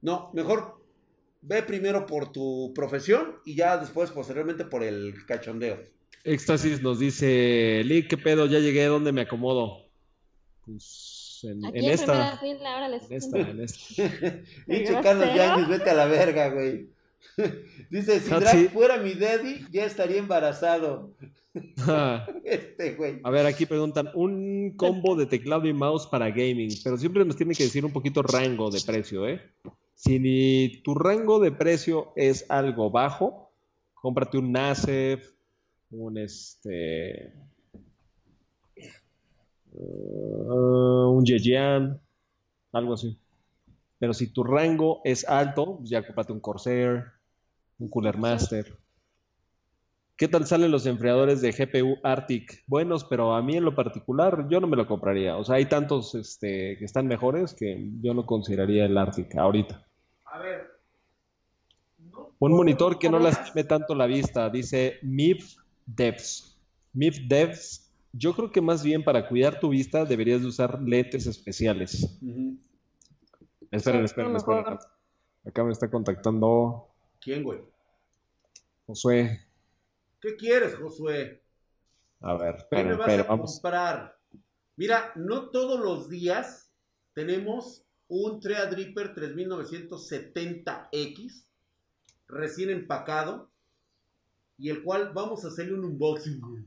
No, 0.00 0.30
mejor 0.32 0.82
ve 1.42 1.62
primero 1.62 2.06
por 2.06 2.32
tu 2.32 2.72
profesión 2.74 3.36
y 3.44 3.54
ya 3.54 3.76
después 3.76 4.10
posteriormente 4.10 4.64
por 4.64 4.82
el 4.82 5.14
cachondeo. 5.26 5.78
Éxtasis 6.24 6.82
nos 6.82 6.98
dice, 6.98 7.82
Lee, 7.84 8.06
¿qué 8.08 8.16
pedo? 8.16 8.46
Ya 8.46 8.58
llegué, 8.58 8.84
¿dónde 8.86 9.12
me 9.12 9.22
acomodo? 9.22 9.86
Pues 10.64 11.40
en, 11.44 11.64
Aquí 11.64 11.78
en 11.78 11.84
en 11.84 11.90
esta, 11.90 12.38
fila, 12.38 12.74
ahora 12.74 12.88
les 12.88 13.10
en 13.10 13.16
esta, 13.16 13.38
en 13.38 13.60
esta. 13.60 14.02
Pinche. 14.66 15.00
Carlos 15.02 15.34
Yáñez, 15.34 15.68
vete 15.68 15.90
a 15.90 15.94
la 15.94 16.06
verga, 16.06 16.50
güey. 16.50 16.88
Dice, 17.90 18.20
si 18.20 18.30
Drag 18.30 18.56
sí. 18.56 18.68
fuera 18.68 18.98
mi 18.98 19.14
daddy, 19.14 19.66
ya 19.70 19.84
estaría 19.84 20.18
embarazado. 20.18 21.14
Este 22.44 22.94
güey. 22.94 23.20
A 23.24 23.30
ver, 23.30 23.46
aquí 23.46 23.66
preguntan, 23.66 24.10
un 24.14 24.74
combo 24.76 25.16
de 25.16 25.26
teclado 25.26 25.66
y 25.66 25.72
mouse 25.72 26.06
para 26.06 26.30
gaming, 26.30 26.70
pero 26.84 26.96
siempre 26.96 27.24
nos 27.24 27.36
tiene 27.36 27.54
que 27.54 27.64
decir 27.64 27.84
un 27.84 27.92
poquito 27.92 28.22
rango 28.22 28.70
de 28.70 28.80
precio, 28.80 29.26
¿eh? 29.26 29.40
Si 29.94 30.20
ni 30.20 30.80
tu 30.82 30.94
rango 30.94 31.40
de 31.40 31.50
precio 31.50 32.12
es 32.14 32.48
algo 32.48 32.90
bajo, 32.90 33.50
cómprate 33.94 34.38
un 34.38 34.52
Nasev, 34.52 35.20
un 35.90 36.18
este, 36.18 37.32
uh, 39.72 41.10
un 41.10 41.24
Yejian, 41.24 42.00
algo 42.72 42.94
así. 42.94 43.18
Pero 43.98 44.14
si 44.14 44.32
tu 44.32 44.44
rango 44.44 45.00
es 45.04 45.28
alto, 45.28 45.78
pues 45.78 45.90
ya 45.90 46.06
cómprate 46.06 46.32
un 46.32 46.40
Corsair, 46.40 47.04
un 47.78 47.88
Cooler 47.88 48.16
Master. 48.16 48.78
¿Qué 50.16 50.26
tal 50.26 50.46
salen 50.46 50.72
los 50.72 50.84
enfriadores 50.86 51.40
de 51.40 51.52
GPU 51.52 51.98
Arctic? 52.02 52.64
Buenos, 52.66 53.04
pero 53.04 53.34
a 53.34 53.42
mí 53.42 53.56
en 53.56 53.64
lo 53.64 53.76
particular 53.76 54.48
yo 54.48 54.60
no 54.60 54.66
me 54.66 54.76
lo 54.76 54.86
compraría. 54.86 55.36
O 55.36 55.44
sea, 55.44 55.56
hay 55.56 55.66
tantos 55.66 56.16
este, 56.16 56.76
que 56.76 56.84
están 56.84 57.06
mejores 57.06 57.54
que 57.54 57.88
yo 58.00 58.14
no 58.14 58.26
consideraría 58.26 58.84
el 58.84 58.98
Arctic 58.98 59.36
ahorita. 59.36 59.86
A 60.24 60.38
ver. 60.40 60.66
no 61.98 62.32
Un 62.40 62.56
monitor 62.56 62.98
que 62.98 63.08
no 63.08 63.20
lastime 63.20 63.62
tanto 63.62 63.94
la 63.94 64.06
vista, 64.06 64.50
dice 64.50 64.98
MIF 65.02 65.56
Devs. 65.86 66.58
MIF 66.94 67.20
Devs, 67.28 67.92
yo 68.12 68.34
creo 68.34 68.50
que 68.50 68.60
más 68.60 68.82
bien 68.82 69.04
para 69.04 69.28
cuidar 69.28 69.60
tu 69.60 69.68
vista 69.68 70.04
deberías 70.04 70.40
de 70.40 70.48
usar 70.48 70.82
lentes 70.82 71.28
especiales. 71.28 72.18
Ujú. 72.20 72.58
Esperen, 73.70 74.04
esperen, 74.04 74.36
esperen. 74.36 74.78
Acá 75.46 75.64
me 75.64 75.72
está 75.72 75.90
contactando 75.90 76.88
¿Quién, 77.20 77.42
güey? 77.42 77.60
Josué. 78.86 79.40
¿Qué 80.20 80.36
quieres, 80.36 80.76
Josué? 80.76 81.42
A 82.20 82.34
ver, 82.36 82.54
¿Qué 82.54 82.58
esperen, 82.62 82.86
me 82.88 82.92
vas 82.94 83.00
esperen, 83.08 83.26
a 83.26 83.28
vamos. 83.28 83.60
comprar? 83.60 84.16
Mira, 84.76 85.12
no 85.16 85.50
todos 85.50 85.80
los 85.80 86.08
días 86.08 86.72
tenemos 87.14 87.84
un 88.08 88.40
Threadripper 88.40 89.14
3970X 89.14 91.44
recién 92.28 92.70
empacado 92.70 93.50
y 94.56 94.70
el 94.70 94.82
cual 94.82 95.12
vamos 95.12 95.44
a 95.44 95.48
hacerle 95.48 95.74
un 95.74 95.84
unboxing. 95.84 96.40
güey. 96.40 96.64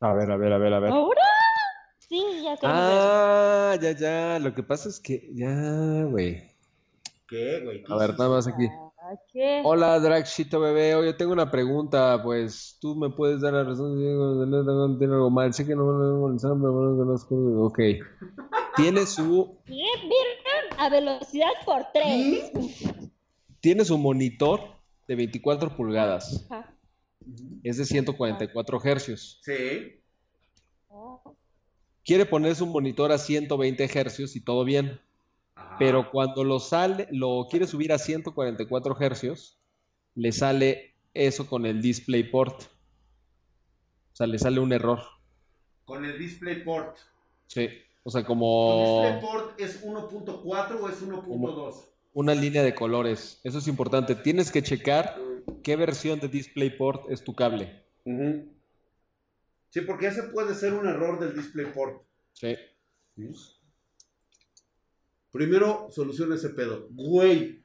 A 0.00 0.12
ver, 0.12 0.30
a 0.30 0.36
ver, 0.36 0.52
a 0.52 0.58
ver, 0.58 0.74
a 0.74 0.80
ver. 0.80 0.90
¿Ahora? 0.90 1.22
Sí, 2.14 2.44
ya. 2.44 2.56
Ah, 2.62 3.76
ya, 3.80 3.90
ya. 3.90 4.38
Lo 4.38 4.54
que 4.54 4.62
pasa 4.62 4.88
es 4.88 5.00
que 5.00 5.28
ya, 5.34 6.04
güey. 6.04 6.48
¿Qué, 7.26 7.60
güey? 7.64 7.82
¿Qué 7.82 7.92
A 7.92 7.96
ver, 7.96 8.16
nada 8.16 8.30
más 8.30 8.46
aquí. 8.46 8.68
Ah, 8.68 9.16
¿Qué? 9.32 9.62
Hola, 9.64 9.98
Dragshito 9.98 10.60
bebé. 10.60 10.94
Oye, 10.94 11.12
tengo 11.14 11.32
una 11.32 11.50
pregunta. 11.50 12.20
Pues 12.22 12.78
tú 12.80 12.94
me 12.94 13.10
puedes 13.10 13.40
dar 13.40 13.54
la 13.54 13.64
razón. 13.64 13.96
si 13.96 14.98
Tiene 14.98 15.14
algo 15.14 15.30
mal. 15.30 15.52
Sé 15.52 15.66
que 15.66 15.74
no 15.74 15.86
me 15.86 16.20
molestaron, 16.20 16.60
pero 16.60 16.72
no 16.72 17.04
conozco. 17.04 17.34
Ok. 17.64 17.80
Tiene 18.76 19.06
su, 19.06 19.58
a 20.78 20.88
velocidad 20.88 21.50
por 21.64 21.86
tres. 21.92 22.52
tiene 23.58 23.84
su 23.84 23.98
monitor 23.98 24.60
de 25.08 25.16
24 25.16 25.76
pulgadas. 25.76 26.46
Ajá. 26.48 26.72
Es 27.64 27.78
de 27.78 27.86
144 27.86 28.80
hercios. 28.84 29.40
Sí. 29.42 30.00
Quiere 32.04 32.26
poner 32.26 32.54
su 32.54 32.66
monitor 32.66 33.12
a 33.12 33.18
120 33.18 33.90
hercios 33.98 34.36
y 34.36 34.40
todo 34.40 34.64
bien. 34.64 35.00
Ajá. 35.54 35.76
Pero 35.78 36.10
cuando 36.10 36.44
lo 36.44 36.60
sale, 36.60 37.08
lo 37.10 37.46
quiere 37.50 37.66
subir 37.66 37.92
a 37.92 37.98
144 37.98 38.96
hercios, 39.00 39.58
le 40.14 40.32
sale 40.32 40.94
eso 41.14 41.46
con 41.46 41.66
el 41.66 41.80
DisplayPort. 41.80 42.62
O 42.62 44.16
sea, 44.16 44.26
le 44.26 44.38
sale 44.38 44.60
un 44.60 44.72
error. 44.72 45.00
Con 45.84 46.04
el 46.04 46.18
DisplayPort. 46.18 46.98
Sí. 47.46 47.68
O 48.04 48.10
sea, 48.10 48.22
¿Tu 48.22 48.26
como 48.26 49.02
DisplayPort 49.02 49.60
es 49.60 49.84
1.4 49.84 50.80
o 50.80 50.88
es 50.88 51.02
1.2? 51.02 51.74
una 52.14 52.34
línea 52.34 52.62
de 52.62 52.74
colores. 52.74 53.40
Eso 53.44 53.58
es 53.58 53.68
importante. 53.68 54.14
Tienes 54.14 54.52
que 54.52 54.62
checar 54.62 55.18
qué 55.62 55.76
versión 55.76 56.20
de 56.20 56.28
DisplayPort 56.28 57.10
es 57.10 57.24
tu 57.24 57.34
cable. 57.34 57.82
Sí, 59.74 59.80
porque 59.80 60.06
ese 60.06 60.22
puede 60.22 60.54
ser 60.54 60.72
un 60.72 60.86
error 60.86 61.18
del 61.18 61.34
DisplayPort. 61.34 62.04
Sí. 62.32 62.54
Primero, 65.32 65.88
soluciona 65.90 66.36
ese 66.36 66.50
pedo. 66.50 66.86
Güey, 66.92 67.64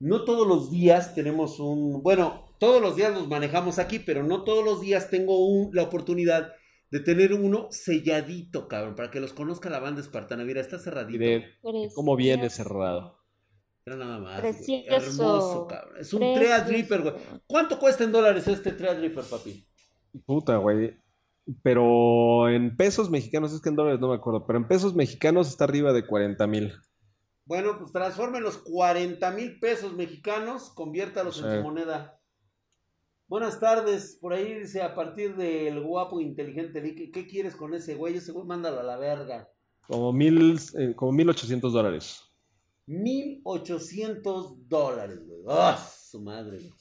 no 0.00 0.24
todos 0.24 0.48
los 0.48 0.68
días 0.72 1.14
tenemos 1.14 1.60
un... 1.60 2.02
Bueno, 2.02 2.56
todos 2.58 2.82
los 2.82 2.96
días 2.96 3.14
los 3.14 3.28
manejamos 3.28 3.78
aquí, 3.78 4.00
pero 4.00 4.24
no 4.24 4.42
todos 4.42 4.64
los 4.64 4.80
días 4.80 5.10
tengo 5.10 5.46
un- 5.46 5.70
la 5.72 5.84
oportunidad 5.84 6.52
de 6.90 6.98
tener 6.98 7.32
uno 7.34 7.68
selladito, 7.70 8.66
cabrón, 8.66 8.96
para 8.96 9.12
que 9.12 9.20
los 9.20 9.32
conozca 9.32 9.70
la 9.70 9.78
banda 9.78 10.00
espartana. 10.00 10.42
Mira, 10.44 10.60
está 10.60 10.80
cerradito. 10.80 11.20
de 11.20 11.44
cómo 11.94 12.16
viene 12.16 12.50
cerrado. 12.50 13.16
Era 13.86 13.94
nada 13.94 14.18
más. 14.18 14.40
güey. 14.40 14.54
Precioso. 14.54 14.90
Hermoso, 15.22 15.66
cabrón. 15.68 15.98
Es 16.00 16.12
un 16.12 16.18
Precioso. 16.18 16.40
Threadripper, 16.40 17.02
güey. 17.02 17.14
¿Cuánto 17.46 17.78
cuesta 17.78 18.02
en 18.02 18.10
dólares 18.10 18.48
este 18.48 18.72
Threadripper, 18.72 19.22
papi? 19.22 19.64
Puta, 20.26 20.56
güey. 20.56 20.98
Pero 21.62 22.48
en 22.48 22.76
pesos 22.76 23.10
mexicanos, 23.10 23.52
es 23.52 23.60
que 23.60 23.70
en 23.70 23.76
dólares 23.76 24.00
no 24.00 24.08
me 24.08 24.16
acuerdo, 24.16 24.46
pero 24.46 24.58
en 24.58 24.68
pesos 24.68 24.94
mexicanos 24.94 25.48
está 25.48 25.64
arriba 25.64 25.92
de 25.92 26.06
40 26.06 26.46
mil. 26.46 26.72
Bueno, 27.46 27.78
pues 27.78 27.92
transformen 27.92 28.42
los 28.42 28.58
40 28.58 29.30
mil 29.30 29.58
pesos 29.58 29.94
mexicanos, 29.94 30.70
conviértalos 30.74 31.38
en 31.42 31.50
Sí. 31.50 31.56
su 31.56 31.62
moneda. 31.62 32.20
Buenas 33.26 33.60
tardes, 33.60 34.18
por 34.20 34.32
ahí 34.32 34.54
dice 34.54 34.82
a 34.82 34.94
partir 34.94 35.36
del 35.36 35.80
guapo 35.82 36.20
inteligente 36.20 36.80
Lick, 36.82 37.12
¿qué 37.12 37.26
quieres 37.26 37.56
con 37.56 37.74
ese 37.74 37.94
güey? 37.94 38.16
Ese 38.16 38.32
güey 38.32 38.46
mándalo 38.46 38.80
a 38.80 38.84
la 38.84 38.96
verga. 38.96 39.48
Como 39.86 40.12
mil, 40.12 40.58
eh, 40.78 40.94
como 40.94 41.12
1800 41.12 41.72
dólares. 41.72 42.22
1800 42.86 44.68
dólares, 44.68 45.18
güey. 45.26 45.40
¡Ah, 45.48 45.78
su 45.78 46.20
madre! 46.20 46.58
güey! 46.58 46.72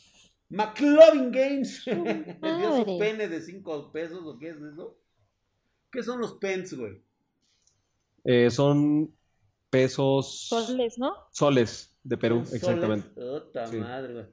McLovin 0.49 1.31
Games 1.31 1.83
me 1.87 1.93
dio 2.57 2.71
su 2.71 2.85
madre. 2.85 2.97
pene 2.99 3.27
de 3.27 3.41
5 3.41 3.91
pesos, 3.91 4.21
¿o 4.25 4.37
qué 4.39 4.49
es 4.49 4.57
eso? 4.61 4.97
¿Qué 5.91 6.03
son 6.03 6.19
los 6.21 6.33
pens, 6.35 6.73
güey? 6.73 7.01
Eh, 8.23 8.49
son 8.49 9.13
pesos 9.69 10.47
Soles, 10.47 10.97
¿no? 10.97 11.13
soles 11.31 11.97
de 12.03 12.17
Perú, 12.17 12.37
soles. 12.45 12.53
exactamente. 12.53 13.09
Puta 13.09 13.67
Sí. 13.67 13.77
madre, 13.77 14.13
güey. 14.13 14.25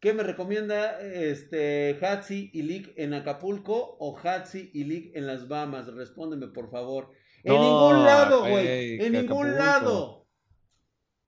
¿Qué 0.00 0.12
me 0.12 0.24
recomienda 0.24 1.00
este 1.00 1.96
Hatsi 2.04 2.50
y 2.52 2.62
Lick 2.62 2.92
en 2.96 3.14
Acapulco 3.14 3.96
o 4.00 4.18
Hatsi 4.18 4.70
y 4.74 4.82
Lick 4.84 5.16
en 5.16 5.28
las 5.28 5.46
Bahamas? 5.46 5.86
Respóndeme, 5.94 6.48
por 6.48 6.70
favor. 6.72 7.10
En 7.44 7.54
No, 7.54 7.60
ningún 7.62 8.04
lado, 8.04 8.40
güey. 8.40 9.00
En 9.00 9.12
ningún 9.12 9.46
Acapulco. 9.46 9.58
lado. 9.64 10.26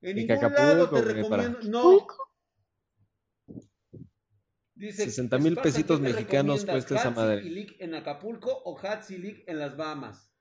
En 0.01 0.17
Y 0.17 0.25
ningún 0.25 0.53
lado 0.53 0.89
te 0.89 1.01
recomiendo. 1.01 1.29
para- 1.29 1.69
No. 1.69 2.05
Dice 4.85 5.05
60 5.05 5.37
mil 5.39 5.55
pesitos 5.57 5.99
¿qué 5.99 6.07
te 6.07 6.13
mexicanos 6.13 6.65
cuesta 6.65 6.95
esa 6.95 7.09
madre. 7.11 7.41
y 7.45 7.49
Lick 7.49 7.75
en 7.79 7.95
Acapulco 7.95 8.51
o 8.65 8.77
Hatsi 8.79 9.17
Lick 9.17 9.43
en 9.47 9.59
las 9.59 9.75
Bahamas? 9.77 10.31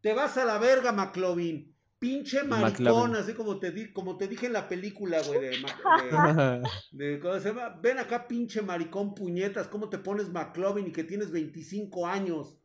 Te 0.00 0.12
vas 0.14 0.36
a 0.36 0.44
la 0.44 0.58
verga, 0.58 0.92
McLovin. 0.92 1.74
Pinche 1.98 2.44
maricón, 2.44 2.70
McLovin. 3.10 3.16
así 3.16 3.34
como 3.34 3.58
te, 3.58 3.72
di, 3.72 3.92
como 3.92 4.16
te 4.16 4.28
dije 4.28 4.46
en 4.46 4.52
la 4.52 4.68
película, 4.68 5.20
güey, 5.22 5.40
de, 5.40 5.48
de- 5.50 6.62
de- 6.92 7.18
¿cómo 7.20 7.38
se 7.40 7.48
llama? 7.48 7.70
Ven 7.82 7.98
acá, 7.98 8.28
pinche 8.28 8.62
maricón, 8.62 9.14
puñetas, 9.14 9.66
¿cómo 9.66 9.88
te 9.88 9.98
pones 9.98 10.28
McLovin 10.28 10.86
y 10.86 10.92
que 10.92 11.02
tienes 11.02 11.32
25 11.32 12.06
años? 12.06 12.56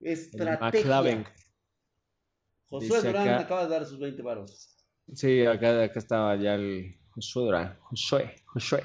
Estrategia. 0.00 1.24
Josué 2.68 2.86
Dice 2.96 3.06
Durán 3.08 3.28
acá- 3.28 3.36
te 3.38 3.44
acaba 3.44 3.64
de 3.64 3.70
dar 3.70 3.84
sus 3.86 3.98
20 3.98 4.22
varos. 4.22 4.70
Sí, 5.12 5.44
acá, 5.44 5.82
acá 5.82 5.98
estaba 5.98 6.34
ya 6.36 6.54
el 6.54 6.96
Josué 7.10 7.42
Durán. 7.44 7.76
Josué, 7.80 8.34
Josué. 8.46 8.82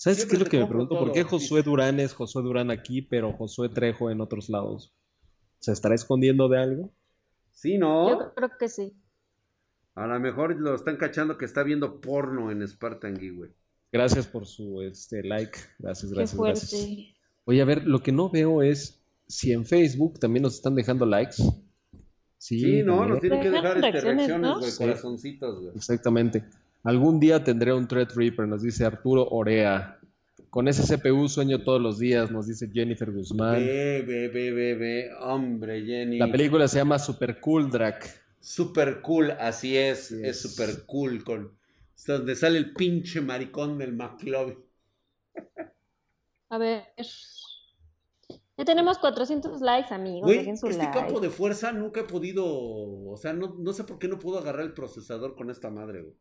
¿Sabes 0.00 0.16
Siempre 0.16 0.38
qué 0.38 0.42
es 0.42 0.46
lo 0.46 0.50
que 0.50 0.58
me 0.60 0.66
pregunto? 0.66 0.98
¿Por 0.98 1.12
qué 1.12 1.24
Josué. 1.24 1.62
Durán 1.62 2.00
es 2.00 2.14
Josué 2.14 2.42
Durán 2.42 2.70
aquí, 2.70 3.02
pero 3.02 3.34
Josué 3.34 3.68
Trejo 3.68 4.10
en 4.10 4.22
otros 4.22 4.48
lados? 4.48 4.94
¿Se 5.58 5.72
estará 5.72 5.94
escondiendo 5.94 6.48
de 6.48 6.58
algo? 6.58 6.90
Sí, 7.50 7.76
¿no? 7.76 8.08
Yo 8.08 8.32
creo 8.34 8.48
que 8.58 8.70
sí. 8.70 8.96
A 9.94 10.06
lo 10.06 10.18
mejor 10.18 10.58
lo 10.58 10.74
están 10.74 10.96
cachando 10.96 11.36
que 11.36 11.44
está 11.44 11.62
viendo 11.64 12.00
porno 12.00 12.50
en 12.50 12.66
Spartan 12.66 13.12
güey. 13.36 13.50
Gracias 13.92 14.26
por 14.26 14.46
su 14.46 14.80
este, 14.80 15.22
like. 15.22 15.58
Gracias, 15.78 16.10
Qué 16.10 16.16
gracias, 16.16 16.34
fuerte. 16.38 16.60
gracias. 16.60 17.14
Oye, 17.44 17.60
a 17.60 17.66
ver, 17.66 17.86
lo 17.86 18.02
que 18.02 18.12
no 18.12 18.30
veo 18.30 18.62
es 18.62 19.04
si 19.26 19.52
en 19.52 19.66
Facebook 19.66 20.18
también 20.18 20.44
nos 20.44 20.54
están 20.54 20.74
dejando 20.74 21.04
likes. 21.04 21.34
Sí, 22.38 22.58
Sí, 22.58 22.82
¿no? 22.82 23.04
Nos 23.04 23.20
tienen 23.20 23.42
que 23.42 23.50
dejar 23.50 23.76
este, 23.76 23.90
reacciones, 23.90 24.16
reacciones, 24.16 24.48
¿no? 24.48 24.58
güey, 24.60 24.70
Sí. 24.70 24.78
corazoncitos, 24.78 25.60
güey. 25.60 25.76
Exactamente. 25.76 26.42
Algún 26.82 27.20
día 27.20 27.44
tendré 27.44 27.74
un 27.74 27.86
Threadripper, 27.86 28.48
nos 28.48 28.62
dice 28.62 28.84
Arturo 28.86 29.28
Orea. 29.28 29.98
Con 30.48 30.66
ese 30.66 30.82
CPU 30.82 31.28
sueño 31.28 31.62
todos 31.62 31.80
los 31.80 31.98
días, 31.98 32.30
nos 32.30 32.46
dice 32.46 32.68
Jennifer 32.72 33.12
Guzmán. 33.12 33.54
Ve, 33.54 34.02
ve, 34.06 34.28
ve, 34.28 34.50
ve, 34.50 34.74
ve. 34.74 35.10
Hombre, 35.20 35.84
Jenny. 35.84 36.18
La 36.18 36.30
película 36.30 36.66
se 36.66 36.78
llama 36.78 36.98
Super 36.98 37.38
Cool 37.40 37.70
Drag. 37.70 38.00
Super 38.40 39.02
cool, 39.02 39.30
así 39.32 39.76
es. 39.76 40.10
Es 40.10 40.40
super 40.40 40.86
cool 40.86 41.22
con 41.22 41.52
Es 41.94 42.06
donde 42.06 42.34
sale 42.34 42.58
el 42.58 42.72
pinche 42.72 43.20
maricón 43.20 43.78
del 43.78 43.92
McLovin. 43.92 44.58
A 46.48 46.58
ver. 46.58 46.84
Ya 48.56 48.64
tenemos 48.64 48.98
400 48.98 49.60
likes, 49.60 49.94
amigos. 49.94 50.30
Su 50.58 50.66
este 50.66 50.78
like. 50.78 50.98
campo 50.98 51.20
de 51.20 51.30
fuerza 51.30 51.72
nunca 51.72 52.00
he 52.00 52.04
podido. 52.04 52.44
O 52.46 53.16
sea, 53.18 53.34
no, 53.34 53.54
no 53.58 53.72
sé 53.72 53.84
por 53.84 53.98
qué 53.98 54.08
no 54.08 54.18
puedo 54.18 54.38
agarrar 54.38 54.62
el 54.62 54.72
procesador 54.72 55.36
con 55.36 55.50
esta 55.50 55.70
madre, 55.70 56.02
güey. 56.02 56.14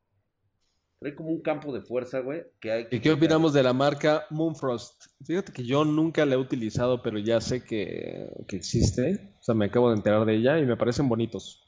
Trae 1.00 1.16
como 1.16 1.30
un 1.30 1.42
campo 1.42 1.74
de 1.74 1.82
fuerza, 1.82 2.20
güey. 2.20 2.44
Que 2.60 2.72
hay 2.72 2.88
que 2.88 2.98
¿Y 2.98 3.00
qué 3.00 3.12
opinamos 3.12 3.54
de 3.54 3.64
la 3.64 3.72
marca 3.72 4.26
Moonfrost? 4.32 5.06
Fíjate 5.26 5.54
que 5.54 5.64
yo 5.64 5.86
nunca 5.86 6.26
la 6.26 6.36
he 6.36 6.38
utilizado, 6.38 7.02
pero 7.02 7.18
ya 7.20 7.40
sé 7.40 7.64
que, 7.64 8.28
que 8.48 8.58
existe. 8.58 9.36
O 9.40 9.44
sea, 9.44 9.56
me 9.56 9.66
acabo 9.66 9.90
de 9.90 9.96
enterar 9.96 10.26
de 10.26 10.36
ella 10.36 10.60
y 10.60 10.66
me 10.66 10.76
parecen 10.76 11.08
bonitos. 11.08 11.64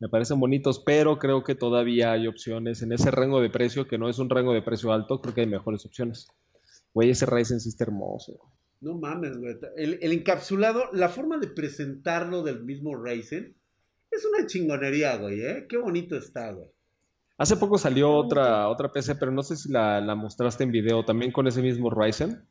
Me 0.00 0.08
parecen 0.08 0.40
bonitos, 0.40 0.82
pero 0.84 1.18
creo 1.18 1.44
que 1.44 1.54
todavía 1.54 2.12
hay 2.12 2.26
opciones 2.26 2.82
en 2.82 2.92
ese 2.92 3.12
rango 3.12 3.40
de 3.40 3.50
precio, 3.50 3.86
que 3.86 3.98
no 3.98 4.08
es 4.08 4.18
un 4.18 4.30
rango 4.30 4.52
de 4.52 4.62
precio 4.62 4.92
alto, 4.92 5.20
creo 5.20 5.34
que 5.34 5.40
hay 5.42 5.46
mejores 5.46 5.86
opciones. 5.86 6.28
Güey, 6.94 7.10
ese 7.10 7.26
Ryzen 7.26 7.60
sí 7.60 7.68
está 7.68 7.84
hermoso. 7.84 8.40
No 8.80 8.98
mames, 8.98 9.36
güey. 9.38 9.56
El, 9.76 9.98
el 10.00 10.12
encapsulado, 10.12 10.84
la 10.92 11.08
forma 11.08 11.38
de 11.38 11.48
presentarlo 11.48 12.42
del 12.42 12.64
mismo 12.64 12.96
Ryzen 12.96 13.56
es 14.10 14.24
una 14.24 14.46
chingonería, 14.46 15.16
güey, 15.16 15.42
¿eh? 15.42 15.66
Qué 15.68 15.76
bonito 15.76 16.16
está, 16.16 16.52
güey. 16.52 16.68
Hace 17.38 17.56
poco 17.56 17.78
salió 17.78 18.10
otra, 18.12 18.68
otra 18.68 18.90
PC, 18.92 19.14
pero 19.14 19.30
no 19.30 19.42
sé 19.42 19.56
si 19.56 19.70
la, 19.70 20.00
la 20.00 20.14
mostraste 20.16 20.64
en 20.64 20.72
video, 20.72 21.04
también 21.04 21.30
con 21.32 21.46
ese 21.46 21.62
mismo 21.62 21.88
Ryzen. 21.88 22.44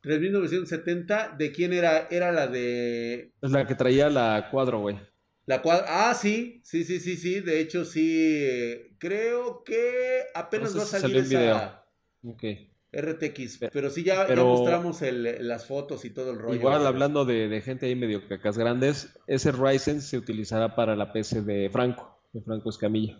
3970, 0.00 1.34
¿de 1.38 1.52
quién 1.52 1.72
era? 1.72 2.08
Era 2.10 2.32
la 2.32 2.46
de. 2.46 3.32
Es 3.40 3.50
la 3.50 3.66
que 3.66 3.74
traía 3.74 4.10
la 4.10 4.48
cuadro, 4.50 4.80
güey. 4.80 4.98
La 5.46 5.62
cual. 5.62 5.82
Ah, 5.86 6.14
sí, 6.14 6.60
sí, 6.64 6.84
sí, 6.84 7.00
sí, 7.00 7.16
sí. 7.16 7.40
De 7.40 7.60
hecho, 7.60 7.84
sí. 7.84 8.18
eh, 8.42 8.96
Creo 8.98 9.62
que 9.64 10.24
apenas 10.34 10.72
No 10.72 10.78
va 10.78 10.82
a 10.84 10.86
sé 10.86 10.96
si 10.96 11.02
salir 11.02 11.16
en 11.18 11.24
esa 11.24 11.84
Ok. 12.24 12.44
RTX. 12.92 13.58
Pe- 13.58 13.70
Pero 13.72 13.90
sí, 13.90 14.02
ya, 14.04 14.26
ya 14.28 14.36
mostramos 14.42 15.02
el- 15.02 15.46
las 15.46 15.66
fotos 15.66 16.04
y 16.04 16.10
todo 16.10 16.32
el 16.32 16.38
rollo. 16.38 16.54
Igual 16.54 16.86
hablando 16.86 17.24
de, 17.24 17.48
de 17.48 17.60
gente 17.60 17.86
ahí 17.86 17.94
medio 17.94 18.26
cacas 18.28 18.56
grandes, 18.58 19.12
ese 19.26 19.52
Ryzen 19.52 20.00
se 20.00 20.18
utilizará 20.18 20.74
para 20.74 20.96
la 20.96 21.12
PC 21.12 21.42
de 21.42 21.68
Franco, 21.70 22.18
de 22.32 22.40
Franco 22.42 22.70
Escamilla. 22.70 23.18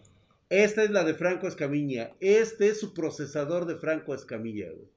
Esta 0.49 0.85
es 0.85 0.91
la 0.91 1.05
de 1.05 1.15
Franco 1.15 1.49
Escamilla. 1.49 2.13
Este 2.21 2.69
es 2.69 2.81
su 2.81 2.95
procesador 2.95 3.67
de 3.67 3.77
Franco 3.77 4.15
Escamilla, 4.15 4.67
güey. 4.71 4.89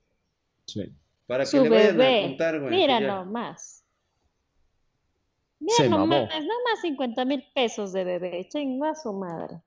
Sí. 0.66 0.92
Para 1.26 1.44
que 1.44 1.50
Su 1.50 1.64
le 1.64 1.70
vayan 1.70 2.02
a 2.02 2.22
contar, 2.28 2.60
güey. 2.60 2.72
Mira 2.76 3.00
ya- 3.00 3.08
nomás. 3.08 3.84
Se 5.68 5.84
Mira 5.84 5.98
mamó. 5.98 6.06
nomás, 6.16 6.30
nada 6.30 6.60
más 6.72 6.82
50 6.82 7.26
mil 7.26 7.44
pesos 7.54 7.92
de 7.94 8.04
bebé. 8.04 8.48
Chinga 8.50 8.96
su 8.96 9.12
madre. 9.14 9.62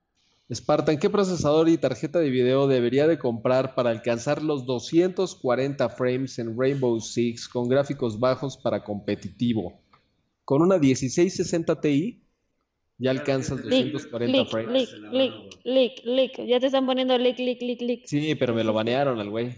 Spartan, 0.53 0.99
¿qué 0.99 1.09
procesador 1.09 1.69
y 1.69 1.79
tarjeta 1.79 2.19
de 2.19 2.29
video 2.31 2.67
debería 2.67 3.07
de 3.07 3.19
comprar 3.19 3.75
para 3.75 3.91
alcanzar 3.91 4.43
los 4.43 4.67
240 4.67 5.89
frames 5.89 6.39
en 6.39 6.59
Rainbow 6.59 7.01
Six 7.01 7.49
con 7.49 7.69
gráficos 7.69 8.19
bajos 8.21 8.57
para 8.57 8.83
competitivo? 8.85 9.81
Con 10.45 10.61
una 10.63 10.79
1660 10.79 11.81
Ti 11.81 12.23
ya 13.03 13.11
alcanzas 13.11 13.61
Clic, 13.61 13.93
240 13.93 14.39
Lick, 14.39 14.49
frames. 14.51 14.93
lick, 14.93 15.13
lick, 15.13 15.35
lick, 15.65 16.05
lick. 16.05 16.47
Ya 16.47 16.61
te 16.61 16.67
están 16.67 16.87
poniendo 16.87 17.17
lick, 17.19 17.39
lick, 17.39 17.61
lick, 17.61 17.81
lick. 17.83 18.07
Sí, 18.07 18.35
pero 18.35 18.55
me 18.55 18.65
lo 18.65 18.73
banearon 18.73 19.19
al 19.19 19.31
güey. 19.31 19.55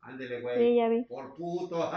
Ándele, 0.00 0.36
Sí, 0.36 0.42
güey. 0.42 0.76
ya 0.76 0.88
vi. 0.88 1.02
Por 1.04 1.36
puto. 1.36 1.90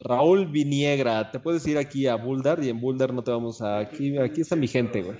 Raúl 0.00 0.46
Viniegra, 0.46 1.30
te 1.30 1.40
puedes 1.40 1.66
ir 1.66 1.78
aquí 1.78 2.06
a 2.06 2.14
Buldar 2.16 2.62
y 2.62 2.68
en 2.68 2.80
Buldar 2.80 3.12
no 3.12 3.22
te 3.24 3.30
vamos 3.30 3.60
a... 3.62 3.78
Aquí, 3.78 4.16
aquí 4.18 4.42
está 4.42 4.56
mi 4.56 4.68
gente, 4.68 5.02
güey. 5.02 5.18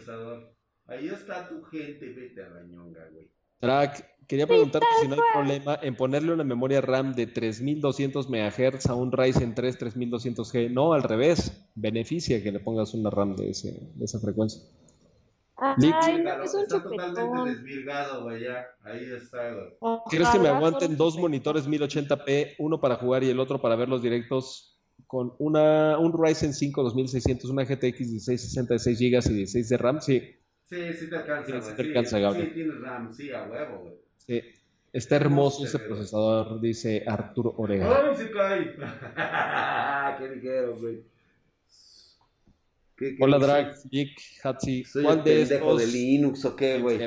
Ahí 0.87 1.09
está 1.09 1.49
tu 1.49 1.62
gente, 1.65 2.12
vete 2.12 2.43
a 2.43 2.49
la 2.49 2.62
ñonga, 2.62 3.09
güey. 3.12 3.31
Track, 3.61 4.07
quería 4.29 4.47
preguntarte 4.47 4.87
si 5.01 5.09
no 5.09 5.15
hay 5.15 5.21
problema 5.33 5.79
en 5.83 5.97
ponerle 5.97 6.33
una 6.33 6.45
memoria 6.45 6.81
RAM 6.81 7.15
de 7.15 7.27
3200 7.27 8.29
MHz 8.29 8.87
a 8.87 8.95
un 8.95 9.11
Ryzen 9.11 9.55
3 9.55 9.79
3200G. 9.81 10.71
No, 10.71 10.93
al 10.93 11.03
revés. 11.03 11.67
Beneficia 11.75 12.43
que 12.43 12.53
le 12.53 12.61
pongas 12.61 12.95
una 12.95 13.11
RAM 13.11 13.35
de, 13.35 13.51
ese, 13.51 13.81
de 13.95 14.05
esa 14.05 14.21
frecuencia. 14.21 14.63
Ay, 15.57 15.75
no, 16.23 16.43
es 16.45 16.55
un 16.55 16.63
está 16.63 16.83
totalmente 16.83 17.51
desvirgado, 17.51 18.23
güey, 18.23 18.45
ya. 18.45 18.65
Ahí 18.85 19.05
está, 19.17 19.53
güey. 19.53 20.03
¿Quieres 20.09 20.29
que 20.29 20.39
me 20.39 20.49
aguanten 20.49 20.97
dos 20.97 21.19
monitores 21.19 21.69
1080p, 21.69 22.55
uno 22.59 22.81
para 22.81 22.97
jugar 22.97 23.25
y 23.25 23.31
el 23.31 23.41
otro 23.41 23.61
para 23.61 23.75
ver 23.75 23.89
los 23.89 24.01
directos 24.01 24.79
con 25.09 25.35
una, 25.39 25.99
un 25.99 26.13
Ryzen 26.13 26.53
5 26.53 26.83
2600, 26.85 27.51
una 27.51 27.65
GTX 27.65 28.01
1660 28.01 28.75
de 28.75 28.79
6 28.79 28.99
GB 29.01 29.31
y 29.31 29.35
16 29.35 29.69
de 29.69 29.77
RAM? 29.77 30.01
Sí, 30.01 30.23
Sí, 30.69 30.77
sí 30.93 31.09
te 31.09 31.17
alcanza, 31.17 31.47
Sí, 31.47 31.53
güey. 31.53 31.63
sí 31.63 31.77
te 31.77 31.83
alcanza, 31.83 32.19
Gabriel. 32.19 32.49
Sí, 32.49 32.55
tienes 32.55 32.81
RAM, 32.81 33.13
sí, 33.15 33.31
a 33.33 33.45
huevo, 33.45 33.79
güey. 33.85 33.95
Está 34.93 35.17
hermoso 35.17 35.65
ese 35.65 35.79
procesador, 35.79 36.61
dice 36.61 37.05
Arturo 37.07 37.55
Orega. 37.57 37.89
¡Qué 40.19 40.29
ligero, 40.35 40.77
güey! 40.79 41.03
¿Qué- 42.97 43.17
qué 43.17 43.23
Hola? 43.23 43.39
Drag, 43.39 43.75
Geek, 43.91 44.19
Hatsi. 44.43 44.83
¿Soy 44.85 45.03
el 45.03 45.07
¿Cuál 45.07 45.23
de 45.25 45.37
pendejo 45.47 45.77
de 45.77 45.85
estos 45.85 45.95
Linux 45.95 46.45
o 46.47 46.57
qué, 46.57 46.81
güey? 46.81 46.99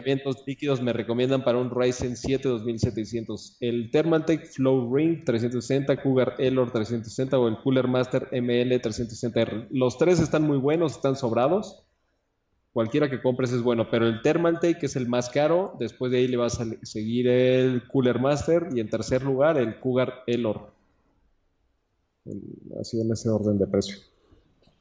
líquidos 0.45 0.81
me 0.81 0.93
recomiendan 0.93 1.43
para 1.43 1.57
un 1.57 1.69
Ryzen 1.69 2.15
7 2.15 2.47
2700? 2.47 3.57
¿El 3.59 3.91
Thermaltake 3.91 4.45
Flow 4.45 4.95
Ring 4.95 5.25
360, 5.25 6.01
Cougar 6.01 6.35
Elor 6.39 6.71
360 6.71 7.37
o 7.37 7.47
el 7.49 7.57
Cooler 7.57 7.89
Master 7.89 8.29
ML 8.31 8.79
360R? 8.79 9.67
Los 9.71 9.97
tres 9.97 10.21
están 10.21 10.43
muy 10.43 10.57
buenos, 10.59 10.93
están 10.93 11.17
sobrados. 11.17 11.83
Cualquiera 12.73 13.09
que 13.09 13.21
compres 13.21 13.51
es 13.51 13.61
bueno, 13.61 13.89
pero 13.89 14.07
el 14.07 14.21
Thermaltake 14.21 14.83
es 14.83 14.95
el 14.95 15.07
más 15.07 15.29
caro. 15.29 15.75
Después 15.77 16.11
de 16.11 16.19
ahí 16.19 16.27
le 16.27 16.37
vas 16.37 16.59
a 16.61 16.65
seguir 16.83 17.27
el 17.27 17.85
Cooler 17.87 18.19
Master 18.19 18.69
y 18.73 18.79
en 18.79 18.89
tercer 18.89 19.23
lugar 19.23 19.57
el 19.57 19.79
Cougar 19.79 20.23
Elor. 20.25 20.71
El- 22.25 22.41
Así 22.79 23.01
en 23.01 23.11
ese 23.11 23.29
orden 23.29 23.57
de 23.57 23.67
precio. 23.67 23.97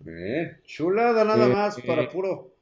Eh, 0.06 0.60
chulada 0.64 1.24
nada 1.24 1.46
Eh, 1.46 1.52
más 1.52 1.78
eh. 1.78 1.82
para 1.86 2.08
puro, 2.08 2.54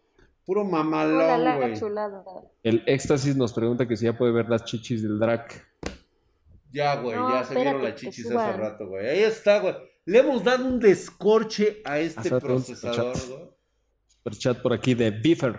puro 0.47 0.63
Hola, 0.63 0.71
mamalón, 0.71 1.57
güey. 1.59 1.79
chulada. 1.79 2.25
El 2.63 2.83
Éxtasis 2.87 3.37
nos 3.37 3.53
pregunta 3.53 3.87
que 3.87 3.97
si 3.97 4.07
ya 4.07 4.17
puede 4.17 4.33
ver 4.33 4.49
las 4.49 4.65
chichis 4.65 5.03
del 5.03 5.19
Drag. 5.19 5.47
Ya, 6.73 6.97
güey, 7.01 7.17
No, 7.17 7.31
ya 7.31 7.45
se 7.45 7.55
vieron 7.55 7.83
las 7.83 7.93
que 7.95 8.01
chichis 8.01 8.31
hace 8.31 8.57
rato, 8.57 8.89
güey. 8.89 9.07
Ahí 9.07 9.21
está, 9.25 9.61
güey. 9.61 9.75
Le 10.07 10.19
hemos 10.21 10.43
dado 10.43 10.65
un 10.67 10.81
descorche 10.81 11.83
a 11.85 11.99
este 11.99 12.31
procesador, 12.41 13.15
güey. 13.29 13.58
Super 14.19 14.35
chat 14.39 14.63
por 14.63 14.73
aquí 14.73 14.95
de 14.95 15.11
Biffer. 15.11 15.59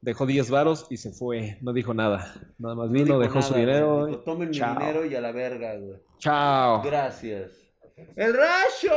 Dejó 0.00 0.24
10 0.24 0.50
varos 0.50 0.86
y 0.90 0.96
se 0.96 1.12
fue. 1.12 1.58
No 1.60 1.72
dijo 1.72 1.92
nada. 1.92 2.34
Nada 2.58 2.74
más 2.74 2.86
No 2.86 2.92
vino, 2.92 3.04
dijo 3.04 3.18
dejó 3.20 3.42
su 3.42 3.52
nada, 3.52 3.62
güey. 3.62 3.66
dinero. 3.66 4.06
Dijo, 4.06 4.18
Tomen 4.20 4.48
mi 4.50 4.56
Chao. 4.56 4.78
dinero 4.78 5.04
y 5.04 5.14
a 5.14 5.20
la 5.20 5.32
verga, 5.32 5.76
güey. 5.76 5.98
Chao. 6.18 6.82
Gracias. 6.82 7.52
¡El 8.16 8.32
rayo! 8.34 8.96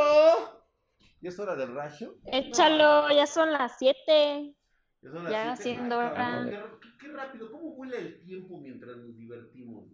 ¿Ya 1.20 1.30
es 1.30 1.40
hora 1.40 1.56
del 1.56 1.74
rayo? 1.76 2.16
Échalo, 2.26 3.10
ya 3.14 3.28
son 3.28 3.52
las 3.52 3.74
7. 3.78 4.56
Ya 5.02 5.12
son 5.12 5.24
las 5.26 5.32
Ya 5.32 5.56
siete. 5.58 5.78
siendo 5.80 6.00
Ay. 6.00 6.52
Qué, 6.52 6.88
qué- 7.02 7.12
rápido, 7.12 7.52
¿cómo 7.52 7.76
vuela 7.76 7.98
el 7.98 8.20
tiempo 8.22 8.58
mientras 8.60 8.96
nos 8.98 9.18
divertimos? 9.18 9.86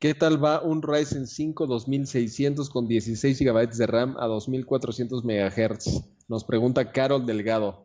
¿Qué 0.00 0.14
tal 0.14 0.44
va 0.44 0.60
un 0.62 0.82
Ryzen 0.82 1.26
5 1.28 1.66
2600 1.66 2.68
con 2.68 2.88
16 2.88 3.38
GB 3.40 3.68
de 3.76 3.86
RAM 3.86 4.16
a 4.18 4.26
2400 4.26 5.24
MHz? 5.24 6.04
Nos 6.28 6.44
pregunta 6.44 6.92
Carol 6.92 7.26
Delgado. 7.26 7.84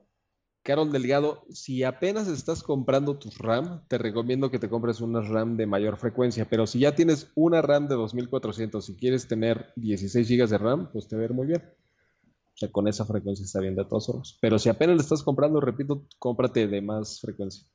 Carol 0.63 0.91
Delgado, 0.91 1.43
si 1.49 1.83
apenas 1.83 2.27
estás 2.27 2.63
comprando 2.63 3.17
tus 3.17 3.37
RAM, 3.37 3.87
te 3.87 3.97
recomiendo 3.97 4.51
que 4.51 4.59
te 4.59 4.69
compres 4.69 5.01
una 5.01 5.21
RAM 5.21 5.57
de 5.57 5.65
mayor 5.65 5.97
frecuencia, 5.97 6.47
pero 6.49 6.67
si 6.67 6.79
ya 6.79 6.95
tienes 6.95 7.31
una 7.35 7.61
RAM 7.61 7.87
de 7.87 7.95
2400 7.95 8.89
y 8.89 8.95
quieres 8.95 9.27
tener 9.27 9.71
16 9.77 10.27
GB 10.27 10.47
de 10.47 10.57
RAM, 10.57 10.91
pues 10.91 11.07
te 11.07 11.15
va 11.15 11.21
a 11.21 11.25
ir 11.25 11.33
muy 11.33 11.47
bien. 11.47 11.63
O 11.63 12.57
sea, 12.59 12.71
con 12.71 12.87
esa 12.89 13.05
frecuencia 13.05 13.45
está 13.45 13.61
bien 13.61 13.75
de 13.75 13.85
todos 13.85 14.07
formas. 14.07 14.37
Pero 14.41 14.59
si 14.59 14.67
apenas 14.67 14.97
le 14.97 15.01
estás 15.01 15.23
comprando, 15.23 15.61
repito, 15.61 16.05
cómprate 16.19 16.67
de 16.67 16.81
más 16.81 17.21
frecuencia. 17.21 17.65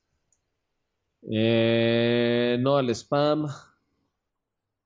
Eh, 1.23 2.59
no 2.61 2.77
al 2.77 2.91
spam. 2.91 3.49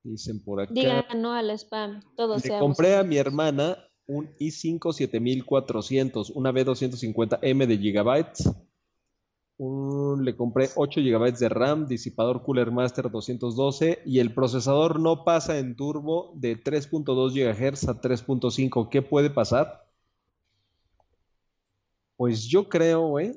Dicen 0.03 0.41
por 0.41 0.61
acá. 0.61 0.73
Digan 0.73 1.21
no 1.21 1.33
al 1.33 1.49
spam. 1.51 2.01
Todos 2.15 2.45
Le 2.45 2.57
compré 2.59 2.95
a 2.95 3.03
mi 3.03 3.17
hermana 3.17 3.88
un 4.09 4.27
i5 4.39 4.91
7400, 4.91 6.31
una 6.31 6.51
B250M 6.51 7.67
de 7.67 7.77
gigabytes. 7.77 8.51
Un- 9.57 10.25
le 10.25 10.35
compré 10.35 10.69
8 10.75 10.99
GB 11.01 11.37
de 11.37 11.49
RAM, 11.49 11.87
disipador 11.87 12.41
Cooler 12.43 12.71
Master 12.71 13.11
212 13.11 14.01
y 14.05 14.19
el 14.19 14.33
procesador 14.33 14.99
no 14.99 15.23
pasa 15.23 15.59
en 15.59 15.75
turbo 15.75 16.31
de 16.35 16.55
3.2 16.57 17.33
GHz 17.33 17.87
a 17.89 18.01
3.5. 18.01 18.89
¿Qué 18.89 19.01
puede 19.01 19.29
pasar? 19.29 19.85
Pues 22.17 22.45
yo 22.45 22.67
creo, 22.67 23.07
güey, 23.09 23.33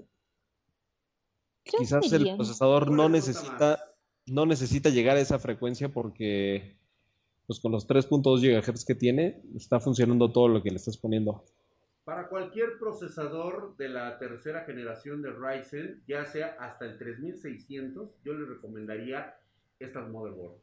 que 1.64 1.72
Yo 1.72 1.78
quizás 1.80 2.12
el 2.12 2.34
procesador 2.36 2.90
no 2.90 3.08
necesita, 3.08 3.78
no 4.26 4.46
necesita 4.46 4.88
llegar 4.90 5.16
a 5.16 5.20
esa 5.20 5.38
frecuencia 5.38 5.88
porque 5.92 6.76
pues 7.52 7.60
con 7.60 7.72
los 7.72 7.86
3.2 7.86 8.40
GHz 8.40 8.86
que 8.86 8.94
tiene, 8.94 9.42
está 9.54 9.78
funcionando 9.78 10.32
todo 10.32 10.48
lo 10.48 10.62
que 10.62 10.70
le 10.70 10.76
estás 10.76 10.96
poniendo. 10.96 11.44
Para 12.04 12.28
cualquier 12.28 12.78
procesador 12.78 13.76
de 13.76 13.90
la 13.90 14.18
tercera 14.18 14.64
generación 14.64 15.20
de 15.20 15.30
Ryzen, 15.32 16.02
ya 16.08 16.24
sea 16.24 16.56
hasta 16.58 16.86
el 16.86 16.96
3600, 16.98 18.08
yo 18.24 18.32
les 18.32 18.48
recomendaría 18.48 19.34
estas 19.78 20.08
motherboard. 20.08 20.54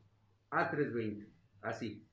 A320, 0.49 1.27
así. 1.61 2.03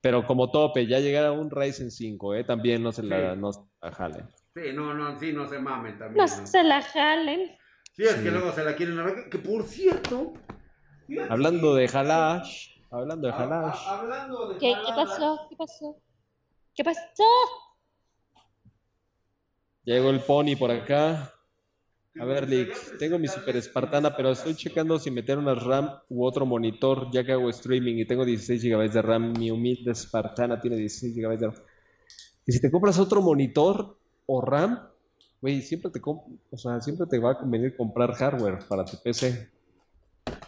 Pero 0.00 0.24
como 0.24 0.52
tope, 0.52 0.86
ya 0.86 1.00
llegará 1.00 1.32
un 1.32 1.50
Ryzen 1.50 1.90
5, 1.90 2.34
¿eh? 2.36 2.44
También 2.44 2.82
no 2.84 2.92
se 2.92 3.02
la, 3.02 3.34
Sí. 3.34 3.40
no 3.40 3.52
se 3.52 3.60
la 3.82 3.92
jalen. 3.92 4.26
Sí, 4.54 4.62
no, 4.72 4.94
no, 4.94 5.18
sí, 5.18 5.32
no 5.32 5.48
se 5.48 5.58
mamen 5.58 5.98
también. 5.98 6.24
No 6.24 6.36
¿no? 6.40 6.46
se 6.46 6.62
la 6.62 6.80
jalen. 6.80 7.50
Sí, 7.94 8.04
es 8.04 8.12
Sí. 8.12 8.22
que 8.22 8.30
luego 8.30 8.52
se 8.52 8.64
la 8.64 8.76
quieren 8.76 8.98
arrancar. 9.00 9.28
Que 9.30 9.38
por 9.38 9.64
cierto. 9.64 10.32
Hablando 11.28 11.74
de 11.74 11.90
Halash, 11.92 12.68
hablando 12.90 13.28
de 13.28 13.34
Halash. 13.34 13.86
a- 13.86 13.98
hablando 14.00 14.48
de 14.48 14.58
¿Qué, 14.58 14.74
qué 14.86 14.92
pasó? 14.94 15.46
¿Qué 15.48 15.56
pasó? 15.56 15.96
¿Qué 16.74 16.84
pasó? 16.84 17.24
Llegó 19.84 20.10
el 20.10 20.20
Pony 20.20 20.56
por 20.58 20.70
acá. 20.70 21.32
A 22.20 22.24
ver, 22.24 22.48
Lix, 22.48 22.98
tengo 22.98 23.18
mi 23.18 23.28
super 23.28 23.56
espartana, 23.56 24.14
pero 24.16 24.30
estoy 24.32 24.54
checando 24.54 24.98
si 24.98 25.10
meter 25.10 25.38
una 25.38 25.54
RAM 25.54 25.90
u 26.08 26.24
otro 26.24 26.44
monitor, 26.44 27.08
ya 27.12 27.24
que 27.24 27.32
hago 27.32 27.48
streaming 27.50 27.96
y 27.98 28.04
tengo 28.06 28.24
16 28.24 28.62
GB 28.62 28.90
de 28.92 29.00
RAM. 29.02 29.32
Mi 29.38 29.50
humilde 29.50 29.92
espartana 29.92 30.60
tiene 30.60 30.76
16 30.76 31.14
GB 31.14 31.38
de 31.38 31.46
RAM. 31.46 31.62
Y 32.46 32.52
si 32.52 32.60
te 32.60 32.70
compras 32.70 32.98
otro 32.98 33.22
monitor 33.22 33.96
o 34.26 34.40
RAM, 34.40 34.88
güey, 35.40 35.62
siempre 35.62 35.90
te 35.92 36.00
com- 36.00 36.20
o 36.50 36.56
sea, 36.58 36.80
siempre 36.80 37.06
te 37.06 37.18
va 37.18 37.32
a 37.32 37.38
convenir 37.38 37.76
comprar 37.76 38.12
hardware 38.12 38.58
para 38.68 38.84
tu 38.84 38.96
PC. 39.00 39.48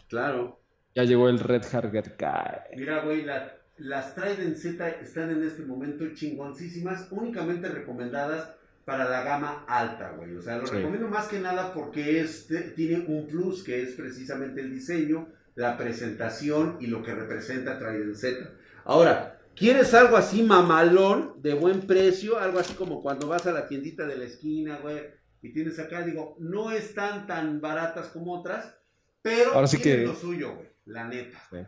Claro. 0.09 0.59
Ya 0.95 1.05
llegó 1.05 1.29
el 1.29 1.39
Red 1.39 1.63
Hardware 1.71 2.15
Guy. 2.19 2.79
Mira, 2.79 3.01
güey, 3.05 3.23
la- 3.23 3.55
las 3.79 4.15
Trident 4.15 4.57
Z 4.57 4.89
están 5.01 5.31
en 5.31 5.43
este 5.43 5.63
momento 5.63 6.05
chingoncísimas, 6.15 7.09
únicamente 7.11 7.69
recomendadas 7.69 8.51
para 8.85 9.09
la 9.09 9.23
gama 9.23 9.65
alta, 9.69 10.13
güey. 10.17 10.35
O 10.37 10.43
sea, 10.43 10.59
lo 10.59 10.67
Sí. 10.67 10.75
recomiendo 10.77 11.09
más 11.09 11.29
que 11.29 11.39
nada 11.41 11.73
porque 11.73 12.21
este 12.21 12.61
tiene 12.73 13.05
un 13.07 13.27
plus 13.27 13.63
que 13.63 13.83
es 13.83 13.95
precisamente 13.95 14.61
el 14.61 14.71
diseño, 14.75 15.29
la 15.55 15.77
presentación 15.79 16.77
y 16.81 16.87
lo 16.89 17.03
que 17.03 17.15
representa 17.15 17.79
Trident 17.79 18.15
Z. 18.17 18.51
Ahora, 18.85 19.39
¿quieres 19.55 19.95
algo 19.95 20.17
así 20.17 20.43
mamalón, 20.43 21.35
de 21.41 21.55
buen 21.55 21.81
precio? 21.83 22.39
Algo 22.39 22.59
así 22.59 22.75
como 22.75 23.01
cuando 23.03 23.29
vas 23.29 23.47
a 23.47 23.53
la 23.53 23.69
tiendita 23.69 24.07
de 24.07 24.17
la 24.17 24.25
esquina, 24.25 24.79
güey, 24.83 24.99
y 25.41 25.53
tienes 25.53 25.79
acá, 25.79 26.03
digo, 26.03 26.37
no 26.41 26.71
están 26.71 27.27
tan 27.27 27.61
baratas 27.61 28.09
como 28.09 28.35
otras, 28.41 28.77
pero 29.23 29.53
Ahora 29.55 29.67
sí 29.67 29.79
tienen 29.79 30.03
que- 30.03 30.07
lo 30.09 30.15
suyo, 30.15 30.55
güey, 30.57 30.69
la 30.87 31.07
neta. 31.09 31.39
Sí. 31.51 31.59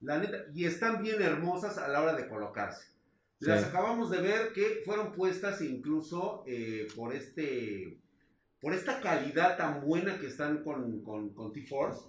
La 0.00 0.18
neta, 0.18 0.44
y 0.54 0.64
están 0.64 1.02
bien 1.02 1.20
hermosas 1.20 1.76
a 1.78 1.88
la 1.88 2.00
hora 2.02 2.14
de 2.14 2.28
colocarse. 2.28 2.86
Las 3.40 3.60
Sí. 3.62 3.68
acabamos 3.68 4.10
de 4.10 4.20
ver 4.20 4.52
que 4.52 4.82
fueron 4.84 5.12
puestas 5.12 5.60
incluso 5.62 6.44
eh, 6.46 6.86
por 6.96 7.14
este 7.14 7.98
por 8.60 8.74
esta 8.74 9.00
calidad 9.00 9.56
tan 9.56 9.80
buena 9.80 10.18
que 10.18 10.26
están 10.26 10.62
con, 10.62 11.00
con, 11.02 11.30
con 11.30 11.50
T-Force. 11.52 12.00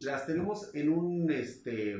Las 0.00 0.26
tenemos 0.26 0.74
en 0.74 0.88
un 0.88 1.30
este 1.30 1.92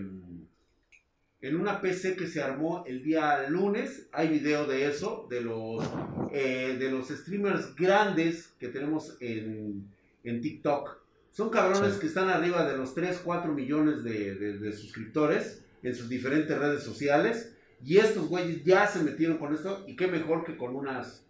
en 1.41 1.55
una 1.61 1.81
PC 1.81 2.17
que 2.17 2.27
se 2.27 2.43
armó 2.43 2.85
el 2.87 3.03
día 3.03 3.49
lunes. 3.49 4.09
Hay 4.13 4.29
video 4.29 4.67
de 4.67 4.87
eso, 4.89 5.27
de 5.31 5.41
los 5.43 5.85
eh, 6.33 6.77
de 6.79 6.91
los 6.91 7.09
streamers 7.09 7.75
grandes 7.77 8.49
que 8.59 8.69
tenemos 8.69 9.17
en, 9.21 9.89
en 10.25 10.41
TikTok. 10.41 10.98
Son 11.39 11.51
cabrones 11.51 11.95
Sí. 11.95 12.01
que 12.01 12.07
están 12.09 12.29
arriba 12.29 12.65
de 12.65 12.77
los 12.77 12.97
3, 12.97 13.21
4 13.25 13.53
millones 13.53 14.03
de, 14.03 14.35
de- 14.35 14.59
de 14.59 14.73
suscriptores 14.73 15.65
en 15.85 15.95
sus 15.95 16.09
diferentes 16.09 16.59
redes 16.59 16.83
sociales. 16.83 17.55
Y 17.81 17.99
estos 17.99 18.27
güeyes 18.27 18.65
ya 18.65 18.89
se 18.89 19.05
metieron 19.05 19.39
con 19.39 19.55
esto. 19.55 19.85
Y 19.87 19.95
qué 19.95 20.09
mejor 20.09 20.43
que 20.45 20.57
con 20.57 20.75
unas 20.75 21.25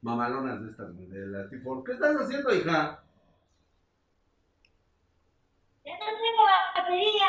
mamalonas 0.00 0.62
de 0.62 0.70
estas, 0.70 0.94
güey, 0.94 1.08
de 1.08 1.26
la 1.26 1.48
tipo. 1.50 1.82
¿Qué 1.82 1.90
estás 1.90 2.14
haciendo, 2.14 2.54
hija? 2.54 3.02
Ya 5.84 5.92
no 5.92 6.06
tengo 6.22 6.44
batería. 6.76 7.26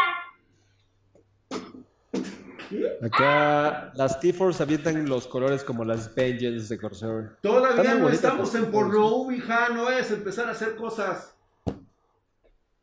Acá 3.07 3.91
las 3.95 4.19
T-Force 4.19 4.61
avientan 4.61 5.09
los 5.09 5.25
colores 5.25 5.63
como 5.63 5.83
las 5.83 6.13
Vengeance 6.13 6.71
de 6.75 6.79
Corsair. 6.79 7.37
Todavía 7.41 7.95
no 7.95 8.07
estamos 8.07 8.53
en 8.53 8.69
porno, 8.69 9.31
hija. 9.31 9.69
No 9.69 9.89
es 9.89 10.11
empezar 10.11 10.47
a 10.47 10.51
hacer 10.51 10.75
cosas. 10.75 11.35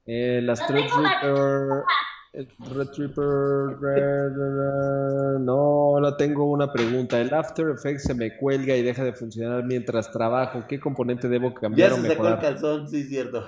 Eh, 0.06 0.40
las 0.42 0.60
No 0.60 0.66
Thread 0.66 1.84
el 2.32 2.48
Red 2.58 2.88
Reaper. 2.98 3.80
re- 3.80 4.28
re- 4.28 4.28
re- 4.28 5.40
No, 5.40 5.52
ahora 5.96 6.16
tengo 6.18 6.44
una 6.50 6.70
pregunta. 6.70 7.18
El 7.18 7.32
After 7.32 7.70
Effects 7.70 8.02
se 8.02 8.14
me 8.14 8.36
cuelga 8.36 8.76
y 8.76 8.82
deja 8.82 9.02
de 9.02 9.14
funcionar 9.14 9.64
mientras 9.64 10.12
trabajo. 10.12 10.64
¿Qué 10.68 10.78
componente 10.78 11.28
debo 11.30 11.54
cambiar 11.54 11.94
o 11.94 11.96
mejorar? 11.98 12.38
calzón, 12.38 12.88
sí, 12.88 13.04
cierto. 13.04 13.42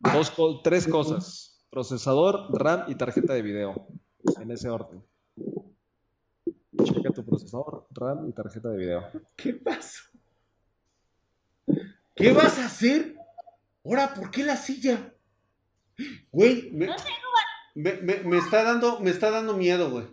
Dos 0.00 0.32
tres 0.62 0.86
cosas: 0.86 1.64
procesador, 1.70 2.48
RAM 2.52 2.84
y 2.88 2.96
tarjeta 2.96 3.32
de 3.32 3.40
video. 3.40 3.88
En 4.38 4.50
ese 4.50 4.68
orden. 4.68 5.02
Checa 6.82 7.12
tu 7.12 7.24
procesador, 7.24 7.86
RAM 7.92 8.28
y 8.28 8.32
tarjeta 8.32 8.68
de 8.68 8.76
video. 8.76 9.04
¿Qué 9.36 9.54
pasó? 9.54 10.02
¿Qué 12.14 12.32
vas 12.32 12.58
a 12.58 12.66
hacer? 12.66 13.16
Ahora, 13.84 14.12
¿por 14.12 14.30
qué 14.30 14.44
la 14.44 14.56
silla? 14.56 15.13
Güey, 16.32 16.70
me, 16.72 16.88
me, 17.74 17.92
me- 18.02 18.20
me 18.24 18.38
está 18.38 18.62
dando, 18.64 19.00
me 19.00 19.10
está 19.10 19.30
dando 19.30 19.54
miedo, 19.56 19.90
güey. 19.90 20.06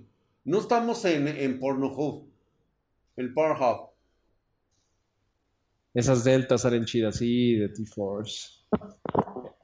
No 0.43 0.59
estamos 0.59 1.03
en, 1.05 1.27
en 1.27 1.59
Pornhub. 1.59 2.27
El 3.15 3.33
Pornhub. 3.33 3.89
Esas 5.93 6.23
deltas 6.23 6.61
salen 6.61 6.85
chidas, 6.85 7.17
sí, 7.17 7.55
de 7.55 7.69
T-Force. 7.69 8.61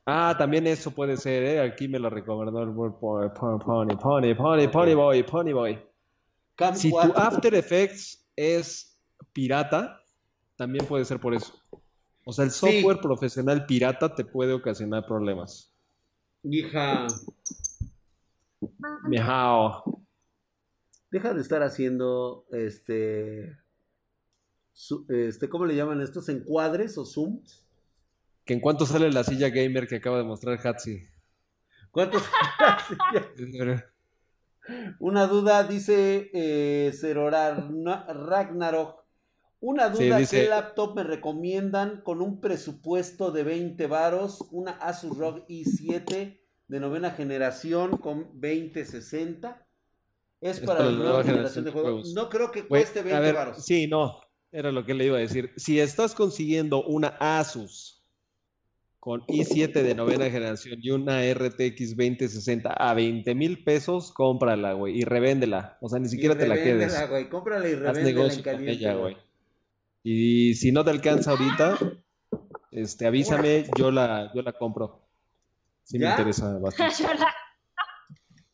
Ah, 0.05 0.35
también 0.37 0.67
eso 0.67 0.91
puede 0.91 1.17
ser, 1.17 1.43
¿eh? 1.43 1.61
Aquí 1.61 1.87
me 1.87 1.99
lo 1.99 2.09
recomendó 2.09 2.63
el 2.63 2.73
po- 2.73 3.31
Pony, 3.33 3.95
Pony, 3.97 4.35
Pony, 4.35 4.67
Pony 4.71 4.93
Boy, 4.95 5.23
Pony 5.23 5.53
Boy. 5.53 5.79
Cam 6.55 6.75
Si 6.75 6.89
tu 6.89 6.95
4. 6.95 7.17
After 7.17 7.55
Effects 7.55 8.25
es 8.35 8.99
pirata, 9.33 10.01
también 10.55 10.85
puede 10.85 11.05
ser 11.05 11.19
por 11.19 11.33
eso. 11.33 11.53
O 12.25 12.33
sea, 12.33 12.45
el 12.45 12.51
Sí. 12.51 12.59
software 12.59 12.99
profesional 12.99 13.65
pirata 13.65 14.13
te 14.13 14.25
puede 14.25 14.53
ocasionar 14.53 15.05
problemas. 15.05 15.73
Hija, 16.43 17.07
Miau. 19.03 19.83
deja 21.11 21.33
de 21.33 21.41
estar 21.41 21.61
haciendo 21.63 22.45
este, 22.51 23.57
su- 24.71 25.05
este, 25.09 25.49
¿cómo 25.49 25.65
le 25.65 25.75
llaman 25.75 26.01
estos? 26.01 26.29
¿Encuadres 26.29 26.97
o 26.97 27.05
zooms? 27.05 27.65
Que 28.45 28.53
en 28.53 28.61
cuanto 28.61 28.85
sale 28.85 29.11
la 29.11 29.23
silla 29.23 29.49
gamer 29.49 29.87
que 29.87 29.97
acaba 29.97 30.17
de 30.19 30.23
mostrar 30.23 30.59
Hatsi. 30.65 31.01
¿Cuántos? 31.91 32.23
Una 34.99 35.27
duda, 35.27 35.63
dice 35.63 36.29
eh, 36.33 36.91
Zerorar 36.93 37.71
Na- 37.71 38.05
Ragnarok. 38.07 39.03
Una 39.59 39.93
Sí, 39.95 40.05
duda, 40.05 40.17
dice- 40.19 40.41
¿qué 40.43 40.49
laptop 40.49 40.95
me 40.95 41.03
recomiendan 41.03 42.01
con 42.01 42.21
un 42.21 42.39
presupuesto 42.39 43.31
de 43.31 43.43
20 43.43 43.87
varos? 43.87 44.47
Una 44.51 44.71
Asus 44.73 45.17
ROG 45.17 45.47
i7 45.47 46.39
de 46.67 46.79
novena 46.79 47.11
generación 47.11 47.97
con 47.97 48.29
2060. 48.33 49.65
Es, 50.41 50.59
para 50.59 50.83
la 50.85 50.91
nueva 50.91 51.23
generación 51.23 51.65
de 51.65 51.71
juegos. 51.71 52.13
No 52.13 52.29
creo 52.29 52.51
que 52.51 52.67
cueste 52.67 52.99
a 52.99 53.03
20 53.03 53.21
ver, 53.21 53.33
varos. 53.35 53.65
sí, 53.65 53.87
no, 53.87 54.19
era 54.51 54.71
lo 54.71 54.85
que 54.85 54.93
le 54.93 55.05
iba 55.05 55.17
a 55.17 55.21
decir. 55.21 55.51
Si 55.57 55.79
estás 55.79 56.13
consiguiendo 56.13 56.83
una 56.83 57.17
Asus 57.19 58.03
con 58.99 59.21
i7 59.21 59.81
de 59.81 59.95
novena 59.95 60.29
generación 60.29 60.79
y 60.83 60.91
una 60.91 61.23
RTX 61.23 61.95
2060 61.95 62.71
a 62.73 62.93
20 62.93 63.33
mil 63.33 63.63
pesos, 63.63 64.11
cómprala, 64.11 64.73
güey, 64.73 64.99
y 64.99 65.03
revéndela. 65.05 65.77
O 65.81 65.89
sea, 65.89 65.97
ni 65.97 66.09
siquiera 66.09 66.37
te 66.37 66.47
la 66.47 66.55
quedes. 66.55 67.09
güey. 67.09 67.29
Cómprala 67.29 67.67
y 67.67 67.73
revéndela 67.73 68.33
en 68.33 68.41
caliente, 68.43 68.71
ella, 68.73 68.93
güey. 68.93 69.17
Y 70.03 70.53
si 70.55 70.71
no 70.71 70.83
te 70.83 70.91
alcanza 70.91 71.31
ahorita, 71.31 71.77
este, 72.71 73.07
avísame, 73.07 73.65
yo 73.77 73.91
la, 73.91 74.31
yo 74.33 74.41
la 74.41 74.53
compro. 74.53 75.09
Sí 75.83 75.97
me 75.99 76.09
interesa 76.09 76.57
bastante. 76.59 76.95
Yo 77.03 77.13
la- 77.13 77.35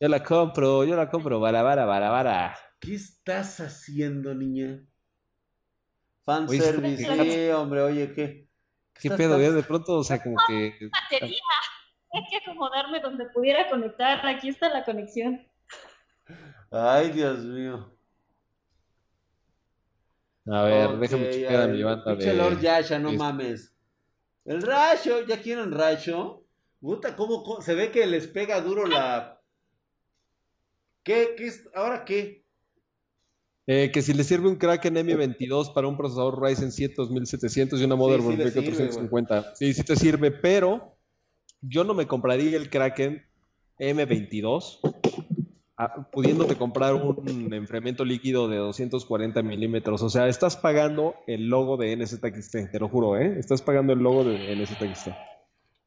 Yo 0.00 0.08
la 0.08 0.22
compro, 0.22 0.84
yo 0.84 0.96
la 0.96 1.08
compro, 1.10 1.40
vara, 1.40 1.62
vara, 1.62 1.84
vara, 1.84 2.10
vara. 2.10 2.58
¿Qué 2.80 2.94
estás 2.94 3.58
haciendo, 3.60 4.34
niña? 4.34 4.84
Fanservice, 6.24 7.04
sí, 7.04 7.48
hombre, 7.50 7.82
oye, 7.82 8.12
¿qué? 8.12 8.48
¿Qué 8.94 9.10
pedo? 9.10 9.38
tan- 9.40 9.54
de 9.56 9.62
pronto, 9.62 9.98
o 9.98 10.04
sea, 10.04 10.22
como 10.22 10.36
que 10.46 10.90
batería. 10.90 11.40
Hay 12.12 12.22
que 12.30 12.36
acomodarme 12.36 13.00
donde 13.00 13.26
pudiera 13.30 13.68
conectar. 13.68 14.24
Aquí 14.26 14.48
está 14.48 14.68
la 14.68 14.84
conexión. 14.84 15.44
Ay, 16.70 17.10
Dios 17.10 17.40
mío. 17.40 17.93
A 20.46 20.62
ver, 20.64 20.86
Ok, 20.88 20.98
déjame 21.00 21.30
checar 21.30 21.62
a 21.62 21.66
mi 21.68 21.82
banda 21.82 22.14
de... 22.14 22.34
Lord 22.34 22.60
Yasha, 22.60 22.98
no 22.98 23.12
de- 23.12 23.18
mames. 23.18 23.72
El 24.44 24.60
rayo, 24.62 25.26
¿ya 25.26 25.40
quieren 25.40 25.72
rayo? 25.72 26.42
Puta, 26.80 27.16
¿cómo, 27.16 27.42
cómo- 27.42 27.62
se 27.62 27.74
ve 27.74 27.90
que 27.90 28.06
les 28.06 28.26
pega 28.26 28.60
duro 28.60 28.86
la... 28.86 29.40
¿Qué, 31.02 31.34
qué 31.36 31.46
es? 31.46 31.66
¿Ahora 31.74 32.04
qué? 32.04 32.44
Eh, 33.66 33.90
que 33.92 34.02
si 34.02 34.12
le 34.12 34.24
sirve 34.24 34.48
un 34.48 34.56
Kraken 34.56 34.94
M22 34.96 35.72
para 35.72 35.88
un 35.88 35.96
procesador 35.96 36.42
Ryzen 36.42 36.70
7 36.70 36.94
2700 36.98 37.80
y 37.80 37.84
una 37.84 37.96
Motherboard 37.96 38.32
sí 38.32 38.36
le 38.38 38.44
B 38.44 38.50
sirve, 38.50 38.64
450. 38.66 39.54
Sí, 39.54 39.72
sí 39.72 39.82
te 39.82 39.96
sirve, 39.96 40.30
pero 40.30 40.98
yo 41.62 41.82
no 41.84 41.94
me 41.94 42.06
compraría 42.06 42.58
el 42.58 42.68
Kraken 42.68 43.24
M22 43.78 44.80
pudiéndote 46.12 46.56
comprar 46.56 46.94
un 46.94 47.52
enfriamiento 47.52 48.04
líquido 48.04 48.48
de 48.48 48.56
240 48.58 49.42
milímetros. 49.42 50.02
O 50.02 50.10
sea, 50.10 50.28
estás 50.28 50.56
pagando 50.56 51.14
el 51.26 51.48
logo 51.48 51.76
de 51.76 51.96
NZXT, 51.96 52.70
te 52.72 52.78
lo 52.78 52.88
juro, 52.88 53.16
¿eh? 53.18 53.36
Estás 53.38 53.62
pagando 53.62 53.92
el 53.92 53.98
logo 54.00 54.24
de 54.24 54.54
NZXT. 54.56 55.08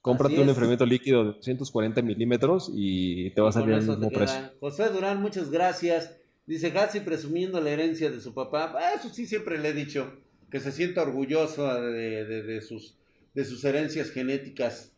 Cómprate 0.02 0.40
un 0.40 0.48
enfriamiento 0.48 0.86
líquido 0.86 1.20
de 1.24 1.26
240 1.34 2.02
milímetros 2.02 2.72
y 2.74 3.30
te 3.32 3.42
va 3.42 3.50
a 3.50 3.52
salir 3.52 3.74
al 3.76 3.82
te 3.86 3.92
mismo 3.92 4.10
precio. 4.10 4.40
José 4.60 4.90
Durán, 4.90 5.22
muchas 5.22 5.50
gracias. 5.52 6.16
Dice 6.46 6.70
Gatsi 6.70 7.02
presumiendo 7.02 7.60
la 7.60 7.72
herencia 7.72 8.10
de 8.10 8.22
su 8.22 8.34
papá. 8.34 8.74
Ah, 8.78 8.94
Eso 8.98 9.10
sí 9.10 9.26
siempre 9.26 9.58
le 9.58 9.70
he 9.70 9.74
dicho, 9.74 10.14
que 10.50 10.62
se 10.62 10.72
sienta 10.72 11.02
orgulloso 11.02 11.82
de, 11.82 12.24
de- 12.26 12.44
de 12.44 12.62
sus, 12.62 12.96
de 13.34 13.44
sus 13.44 13.64
herencias 13.66 14.10
genéticas. 14.12 14.94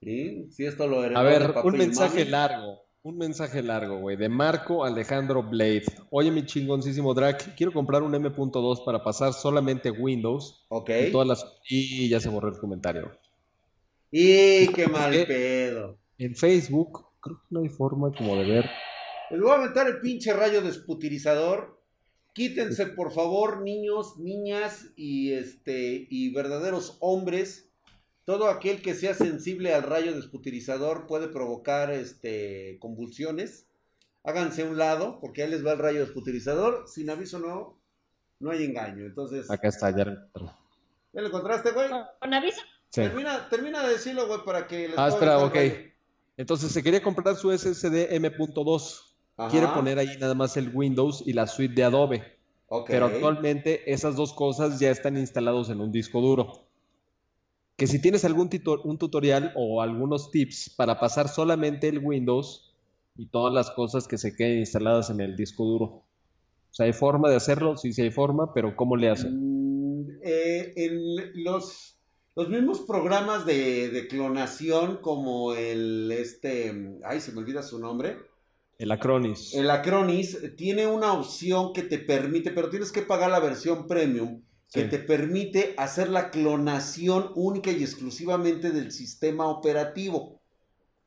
¿Sí? 0.00 0.46
Si 0.50 0.64
esto 0.66 0.86
lo 0.86 1.02
heredó 1.02 1.18
A 1.18 1.22
ver, 1.24 1.52
un 1.64 1.76
mensaje 1.76 2.20
mami. 2.20 2.30
largo. 2.30 2.83
Un 3.06 3.18
mensaje 3.18 3.62
largo, 3.62 3.98
güey, 3.98 4.16
de 4.16 4.30
Marco 4.30 4.82
Alejandro 4.82 5.42
Blade. 5.42 5.84
Oye, 6.08 6.30
mi 6.30 6.46
chingoncísimo 6.46 7.12
Drac, 7.12 7.54
quiero 7.54 7.70
comprar 7.70 8.02
un 8.02 8.14
M.2 8.14 8.82
para 8.82 9.04
pasar 9.04 9.34
solamente 9.34 9.90
Windows 9.90 10.64
Ok. 10.70 10.88
y 11.08 11.12
todas 11.12 11.28
las... 11.28 11.46
Y 11.68 12.08
ya 12.08 12.18
se 12.18 12.30
borró 12.30 12.48
el 12.48 12.56
comentario. 12.56 13.12
Y 14.10 14.68
qué 14.68 14.86
mal 14.86 15.12
pedo. 15.26 15.98
En 16.16 16.34
Facebook, 16.34 17.04
creo 17.20 17.36
que 17.36 17.46
no 17.50 17.60
hay 17.60 17.68
forma 17.68 18.10
como 18.10 18.36
de 18.36 18.44
ver. 18.44 18.70
Les 19.30 19.38
voy 19.38 19.50
a 19.50 19.56
aventar 19.56 19.86
el 19.86 20.00
pinche 20.00 20.32
rayo 20.32 20.62
desputirizador. 20.62 21.78
Quítense, 22.32 22.86
por 22.86 23.12
favor, 23.12 23.60
niños, 23.60 24.16
niñas 24.16 24.86
y 24.96 25.32
este 25.32 26.06
y 26.08 26.32
verdaderos 26.32 26.96
hombres. 27.00 27.70
Todo 28.24 28.48
aquel 28.48 28.80
que 28.80 28.94
sea 28.94 29.12
sensible 29.14 29.74
al 29.74 29.82
rayo 29.82 30.14
desputirizador 30.14 31.06
puede 31.06 31.28
provocar 31.28 31.90
este 31.90 32.78
convulsiones. 32.80 33.66
Háganse 34.22 34.62
a 34.62 34.66
un 34.66 34.78
lado, 34.78 35.18
porque 35.20 35.42
ahí 35.42 35.50
les 35.50 35.64
va 35.64 35.72
el 35.72 35.78
rayo 35.78 36.00
desputirizador. 36.00 36.88
Sin 36.88 37.10
aviso 37.10 37.38
no, 37.38 37.78
no 38.40 38.50
hay 38.50 38.64
engaño. 38.64 39.04
Entonces, 39.04 39.50
Acá 39.50 39.68
está, 39.68 39.90
ya 39.90 40.04
lo 40.06 40.12
encontré. 40.12 40.44
¿ya 41.12 41.20
lo 41.20 41.26
encontraste, 41.28 41.70
güey? 41.72 41.88
Con 42.20 42.32
aviso. 42.32 42.60
Sí. 42.88 43.02
Termina, 43.02 43.48
termina 43.50 43.82
de 43.86 43.92
decirlo, 43.92 44.26
güey, 44.26 44.40
para 44.46 44.66
que 44.66 44.88
les 44.88 44.98
Ah, 44.98 45.08
espera, 45.08 45.38
ok. 45.38 45.54
rayo. 45.54 45.74
Entonces 46.36 46.72
se 46.72 46.82
quería 46.82 47.02
comprar 47.02 47.36
su 47.36 47.50
SSD 47.52 48.14
M.2. 48.14 49.00
Ajá, 49.36 49.50
Quiere 49.50 49.66
poner 49.68 49.98
ahí 49.98 50.16
nada 50.18 50.34
más 50.34 50.56
el 50.56 50.70
Windows 50.74 51.22
y 51.26 51.32
la 51.34 51.46
suite 51.46 51.74
de 51.74 51.84
Adobe. 51.84 52.38
ok. 52.68 52.86
Pero 52.88 53.06
actualmente 53.06 53.92
esas 53.92 54.16
dos 54.16 54.32
cosas 54.32 54.78
ya 54.80 54.90
están 54.90 55.16
instalados 55.18 55.68
en 55.70 55.80
un 55.80 55.92
disco 55.92 56.20
duro. 56.20 56.63
Que 57.76 57.86
si 57.86 58.00
tienes 58.00 58.24
algún 58.24 58.48
un 58.84 58.98
tutorial 58.98 59.52
o 59.56 59.82
algunos 59.82 60.30
tips 60.30 60.70
para 60.76 61.00
pasar 61.00 61.28
solamente 61.28 61.88
el 61.88 61.98
Windows 61.98 62.72
y 63.16 63.26
todas 63.26 63.52
las 63.52 63.70
cosas 63.72 64.06
que 64.08 64.18
se 64.18 64.34
queden 64.36 64.58
instaladas 64.60 65.10
en 65.10 65.20
el 65.20 65.36
disco 65.36 65.64
duro. 65.64 65.84
O 65.86 66.04
sea, 66.76 66.86
¿hay 66.86 66.92
forma 66.92 67.30
de 67.30 67.36
hacerlo? 67.36 67.76
Sí, 67.76 67.92
sí 67.92 68.02
hay 68.02 68.10
forma, 68.10 68.52
pero 68.54 68.76
¿cómo 68.76 68.96
le 68.96 69.08
hacen? 69.10 69.32
Mm, 69.32 70.18
eh, 70.22 70.72
en 70.76 71.44
los, 71.44 71.98
los 72.34 72.48
mismos 72.48 72.80
programas 72.82 73.46
de, 73.46 73.88
de 73.90 74.08
clonación 74.08 74.98
como 75.00 75.54
el 75.54 76.10
este, 76.12 76.98
ay, 77.04 77.20
se 77.20 77.32
me 77.32 77.38
olvida 77.40 77.62
su 77.62 77.78
nombre, 77.78 78.16
El 78.78 78.90
Acronis. 78.92 79.54
el 79.54 79.70
Acronis 79.70 80.38
tiene 80.56 80.86
una 80.86 81.12
opción 81.12 81.72
que 81.72 81.82
te 81.82 81.98
permite, 81.98 82.50
pero 82.50 82.70
tienes 82.70 82.92
que 82.92 83.02
pagar 83.02 83.30
la 83.30 83.40
versión 83.40 83.86
premium, 83.86 84.42
que 84.74 84.84
te 84.84 84.98
permite 84.98 85.72
hacer 85.76 86.08
la 86.10 86.30
clonación 86.30 87.30
única 87.36 87.70
y 87.70 87.82
exclusivamente 87.82 88.72
del 88.72 88.90
sistema 88.90 89.46
operativo. 89.46 90.40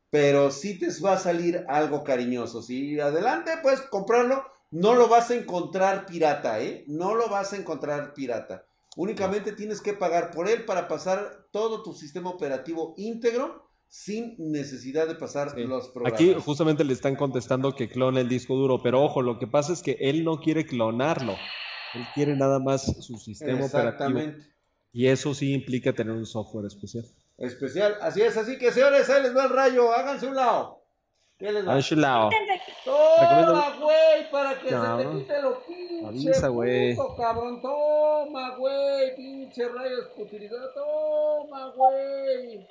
Pero 0.10 0.52
sí 0.52 0.80
te 0.80 0.88
va 1.04 1.14
a 1.14 1.20
salir 1.20 1.66
algo 1.68 2.06
cariñoso. 2.06 2.62
Si 2.62 2.98
adelante, 2.98 3.52
puedes 3.62 3.82
comprarlo. 3.82 4.42
No 4.72 4.96
lo 4.96 5.10
vas 5.10 5.32
a 5.32 5.36
encontrar 5.36 6.06
pirata, 6.06 6.62
¿eh? 6.62 6.86
No 6.88 7.14
lo 7.14 7.28
vas 7.28 7.52
a 7.52 7.58
encontrar 7.58 8.14
pirata. 8.14 8.66
Únicamente 8.96 9.52
tienes 9.52 9.82
que 9.82 9.94
pagar 9.94 10.32
por 10.32 10.48
él 10.48 10.64
para 10.64 10.88
pasar 10.88 11.48
todo 11.52 11.84
tu 11.84 11.94
sistema 11.94 12.30
operativo 12.30 12.94
íntegro 12.98 13.68
sin 13.90 14.36
necesidad 14.38 15.08
de 15.08 15.16
pasar 15.16 15.52
Sí. 15.54 15.64
los 15.64 15.90
programas. 15.90 16.20
Aquí 16.20 16.34
justamente 16.42 16.84
le 16.86 16.94
están 16.94 17.16
contestando 17.16 17.76
que 17.76 17.90
clona 17.90 18.22
el 18.22 18.30
disco 18.30 18.56
duro, 18.56 18.82
pero 18.82 19.02
ojo, 19.04 19.22
lo 19.22 19.40
que 19.40 19.48
pasa 19.48 19.74
es 19.74 19.82
que 19.82 19.98
él 20.00 20.24
no 20.24 20.40
quiere 20.40 20.66
clonarlo. 20.66 21.36
Él 21.94 22.06
quiere 22.14 22.36
nada 22.36 22.60
más 22.60 22.84
su 23.06 23.18
sistema 23.18 23.66
operativo. 23.66 23.90
Exactamente. 23.90 24.48
Y 24.94 25.08
eso 25.08 25.34
sí 25.34 25.54
implica 25.54 25.94
tener 25.94 26.14
un 26.14 26.26
software 26.26 26.66
especial. 26.66 27.06
Especial. 27.38 27.96
Así 28.02 28.22
es, 28.22 28.36
así 28.36 28.58
que 28.58 28.72
señores, 28.72 29.10
ahí 29.10 29.22
les 29.24 29.36
va 29.36 29.44
el 29.46 29.50
rayo. 29.52 29.92
Háganse 29.94 30.28
un 30.28 30.36
lado. 30.36 30.82
¿Qué 31.38 31.52
les 31.52 31.68
va? 31.68 31.74
Anshulao. 31.76 32.30
Toma, 32.84 33.20
Recomiendo- 33.22 33.80
güey, 33.86 34.32
para 34.32 34.60
que 34.60 34.72
No. 34.72 34.98
se 34.98 35.04
te 35.06 35.12
quite 35.20 35.42
lo 35.44 35.64
pinche 35.66 36.06
Avisa, 36.08 36.48
güey. 36.48 36.96
puto, 36.96 37.16
cabrón. 37.16 37.62
Toma, 37.62 38.56
güey, 38.58 39.16
pinche 39.16 39.68
rayos 39.70 40.08
utilizado. 40.18 40.74
Toma, 40.74 41.72
güey. 41.76 42.68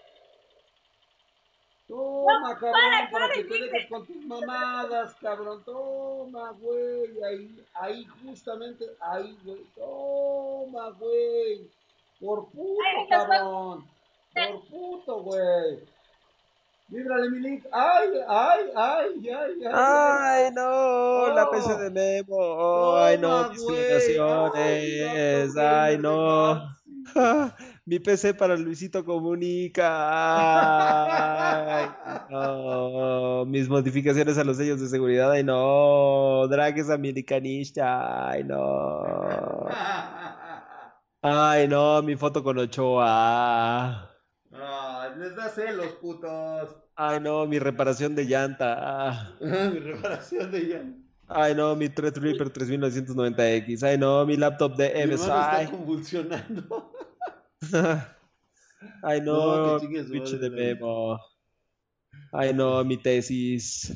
Toma, 2.36 2.54
cabrón, 2.54 3.08
para 3.10 3.28
que 3.32 3.44
te 3.44 3.58
dejes 3.60 3.86
con 3.88 4.06
tus 4.06 4.24
mamadas, 4.26 5.14
cabrón. 5.20 5.62
Toma, 5.64 6.50
güey. 6.60 7.22
Ahí, 7.24 7.64
ahí, 7.74 8.06
justamente, 8.22 8.84
ahí, 9.00 9.36
güey. 9.44 9.64
Toma, 9.74 10.90
güey. 10.90 11.70
Por 12.20 12.48
puto, 12.50 12.82
Ay, 12.84 13.08
cabrón. 13.08 13.86
Por 14.34 14.68
puto, 14.68 15.22
güey. 15.22 15.80
Líbrale 16.88 17.30
mi 17.30 17.40
link. 17.40 17.64
Ay, 17.72 18.08
ay, 18.28 18.70
ay, 18.76 19.28
ay, 19.28 19.64
ay. 19.64 19.72
ay. 19.72 20.52
no, 20.52 21.34
la 21.34 21.50
PC 21.50 21.74
de 21.78 21.90
Memo. 21.90 22.36
Toma, 22.36 23.48
güey. 23.56 23.92
Ay, 23.92 24.14
gato 24.14 24.52
Ay, 24.54 24.98
gamer 24.98 26.00
no. 26.00 26.76
Mi 27.88 28.00
PC 28.00 28.34
para 28.34 28.56
Luisito 28.56 29.04
Comunica. 29.04 29.86
Ay, 31.78 31.88
no. 32.30 33.44
Mis 33.46 33.68
modificaciones 33.68 34.36
a 34.38 34.44
los 34.44 34.56
sellos 34.56 34.80
de 34.80 34.88
seguridad. 34.88 35.30
Ay, 35.30 35.44
no. 35.44 36.48
Drag 36.48 36.76
es 36.78 36.90
americanista. 36.90 38.28
Ay, 38.30 38.42
no. 38.42 39.66
Ay, 41.22 41.68
no. 41.68 42.02
Mi 42.02 42.16
foto 42.16 42.42
con 42.42 42.58
Ochoa. 42.58 44.10
Ah, 44.52 45.08
les 45.16 45.36
da 45.36 45.48
celos, 45.48 45.92
putos. 46.00 46.74
Ay, 46.96 47.20
no. 47.20 47.46
Mi 47.46 47.60
reparación 47.60 48.16
de 48.16 48.24
llanta. 48.24 49.36
Mi 49.40 49.78
reparación 49.78 50.50
de 50.50 50.66
ya. 50.68 50.82
Ay, 51.28 51.54
no. 51.54 51.76
Mi 51.76 51.88
Threadripper 51.88 52.52
3990X. 52.52 53.82
Ay, 53.84 53.96
no. 53.96 54.26
Mi 54.26 54.36
laptop 54.36 54.74
de 54.76 54.92
Mi 54.92 55.00
hermano 55.02 55.22
está 55.22 55.62
MSI. 55.62 55.70
convulsionando. 55.70 56.95
Ay, 59.03 59.20
No, 59.20 59.78
pinche 59.81 60.39
de. 60.39 60.51
Memo. 60.51 61.19
Ay, 62.33 62.53
no, 62.53 62.85
mi 62.85 62.97
tesis. 62.97 63.93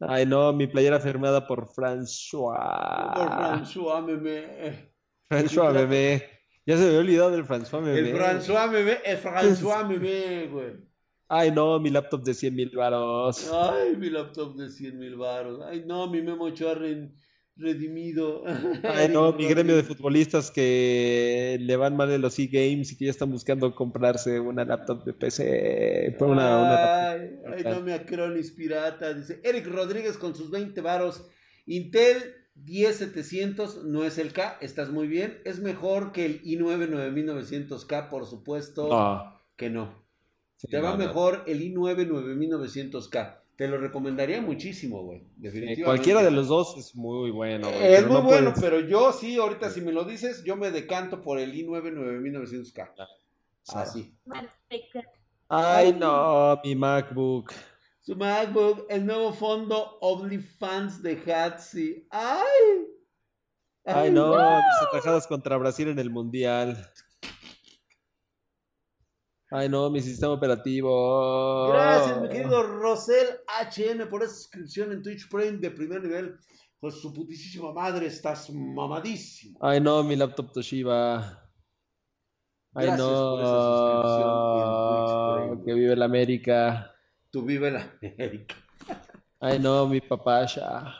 Ay, 0.00 0.26
no, 0.26 0.52
mi 0.52 0.66
playera 0.66 1.00
firmada 1.00 1.46
por 1.46 1.66
Por 1.66 1.74
François. 1.74 3.14
François 3.14 4.00
Meme. 4.04 4.92
François 5.28 5.72
bebé. 5.72 6.22
Ya 6.66 6.76
se 6.76 6.82
me 6.82 6.88
había 6.88 7.00
olvidado 7.00 7.30
del 7.30 7.44
François 7.44 7.82
bebé. 7.82 8.10
El 8.10 8.16
François 8.16 8.70
Meme, 8.70 8.98
el 9.04 9.18
François 9.18 9.84
Meme, 9.88 10.46
güey. 10.48 10.88
Ay, 11.30 11.50
no, 11.50 11.78
mi 11.78 11.90
laptop 11.90 12.22
de 12.22 12.32
100 12.32 12.54
mil 12.54 12.70
varos. 12.74 13.50
Ay, 13.52 13.96
mi 13.96 14.08
laptop 14.08 14.56
de 14.56 14.70
100 14.70 14.98
mil 14.98 15.16
baros. 15.16 15.60
Ay, 15.66 15.84
no, 15.84 16.08
mi 16.08 16.22
Memo 16.22 16.48
re- 16.48 17.10
redimido. 17.58 18.44
Ay, 18.84 19.08
no, 19.12 19.32
mi 19.32 19.46
gremio 19.46 19.76
de 19.76 19.82
futbolistas 19.82 20.50
que 20.50 21.58
le 21.60 21.76
van 21.76 21.96
mal 21.96 22.10
en 22.10 22.20
los 22.22 22.38
e-games 22.38 22.92
y 22.92 22.96
que 22.96 23.06
ya 23.06 23.10
están 23.10 23.30
buscando 23.30 23.74
comprarse 23.74 24.40
una 24.40 24.64
laptop 24.64 25.04
de 25.04 25.12
PC. 25.12 26.16
Una, 26.20 26.30
una 26.30 26.70
laptop. 26.72 27.52
Ay, 27.52 27.62
ay, 27.64 27.72
no 27.72 27.80
me 27.82 27.92
acronis 27.94 28.52
pirata. 28.52 29.12
Dice 29.14 29.40
Eric 29.44 29.66
Rodríguez 29.66 30.16
con 30.16 30.34
sus 30.34 30.50
20 30.50 30.80
varos. 30.80 31.26
Intel 31.66 32.34
10700 32.64 33.84
no 33.84 34.04
es 34.04 34.18
el 34.18 34.32
K, 34.32 34.58
estás 34.60 34.90
muy 34.90 35.06
bien. 35.06 35.38
Es 35.44 35.60
mejor 35.60 36.12
que 36.12 36.26
el 36.26 36.42
i9 36.42 36.88
9900K, 36.88 38.08
por 38.08 38.26
supuesto 38.26 38.88
No. 38.88 39.40
que 39.56 39.70
no. 39.70 40.06
Sí, 40.56 40.66
Te 40.68 40.80
va 40.80 40.90
no, 40.90 40.98
no. 40.98 41.06
mejor 41.06 41.44
el 41.46 41.60
i9 41.62 42.08
9900K. 42.08 43.36
Te 43.58 43.66
lo 43.66 43.76
recomendaría 43.76 44.40
muchísimo, 44.40 45.02
güey. 45.02 45.18
Eh, 45.18 45.24
Definitivamente. 45.34 45.84
Cualquiera 45.84 46.22
de 46.22 46.30
los 46.30 46.46
dos 46.46 46.76
es 46.78 46.94
muy 46.94 47.32
bueno. 47.32 47.66
güey, 47.68 47.92
Es 47.94 48.06
muy 48.06 48.14
no 48.14 48.22
bueno, 48.22 48.54
puedes- 48.54 48.60
pero 48.62 48.78
yo 48.88 49.12
sí, 49.12 49.36
ahorita 49.36 49.68
si 49.70 49.80
me 49.80 49.90
lo 49.90 50.04
dices, 50.04 50.44
yo 50.44 50.54
me 50.54 50.70
decanto 50.70 51.20
por 51.20 51.40
el 51.40 51.52
i9 51.52 51.90
9900K. 51.92 53.08
Así. 53.74 54.14
Ay, 55.48 55.92
no, 55.92 56.60
mi 56.62 56.76
MacBook. 56.76 57.52
Su 58.00 58.14
MacBook, 58.14 58.86
el 58.88 59.04
nuevo 59.04 59.32
fondo 59.32 59.98
OnlyFans 60.02 61.02
de 61.02 61.20
Hatsi. 61.32 62.06
¡Ay! 62.10 62.86
Ay, 63.84 64.10
no, 64.12 64.36
mis 64.36 64.88
atajadas 64.88 65.26
contra 65.26 65.56
Brasil 65.56 65.88
en 65.88 65.98
el 65.98 66.10
Mundial. 66.10 66.76
Ay, 69.50 69.68
no, 69.68 69.88
mi 69.88 70.02
sistema 70.02 70.32
operativo. 70.34 71.68
Gracias, 71.68 72.20
mi 72.20 72.28
querido 72.28 72.62
Rosel 72.62 73.26
HN, 73.46 74.08
por 74.10 74.22
esa 74.22 74.34
suscripción 74.34 74.92
en 74.92 75.02
Twitch 75.02 75.28
Prime 75.30 75.58
de 75.58 75.70
primer 75.70 76.02
nivel. 76.02 76.38
Con 76.78 76.92
su 76.92 77.12
putísima 77.12 77.72
madre, 77.72 78.06
estás 78.06 78.50
mamadísimo. 78.50 79.58
Ay, 79.60 79.80
no, 79.80 80.04
mi 80.04 80.16
laptop 80.16 80.52
Toshiba. 80.52 81.48
Ay, 82.74 82.86
Gracias 82.86 83.08
por 83.08 83.40
esa 83.40 83.60
suscripción 83.64 84.28
en. 84.28 85.48
Twitch 85.48 85.48
Prime. 85.48 85.64
Que 85.64 85.74
vive 85.74 85.96
la 85.96 86.04
América. 86.04 86.94
Tu 87.30 87.42
vive 87.42 87.70
la 87.70 87.90
América. 88.00 88.54
Ay, 89.40 89.58
no, 89.58 89.86
mi 89.88 90.00
papaya. 90.00 90.94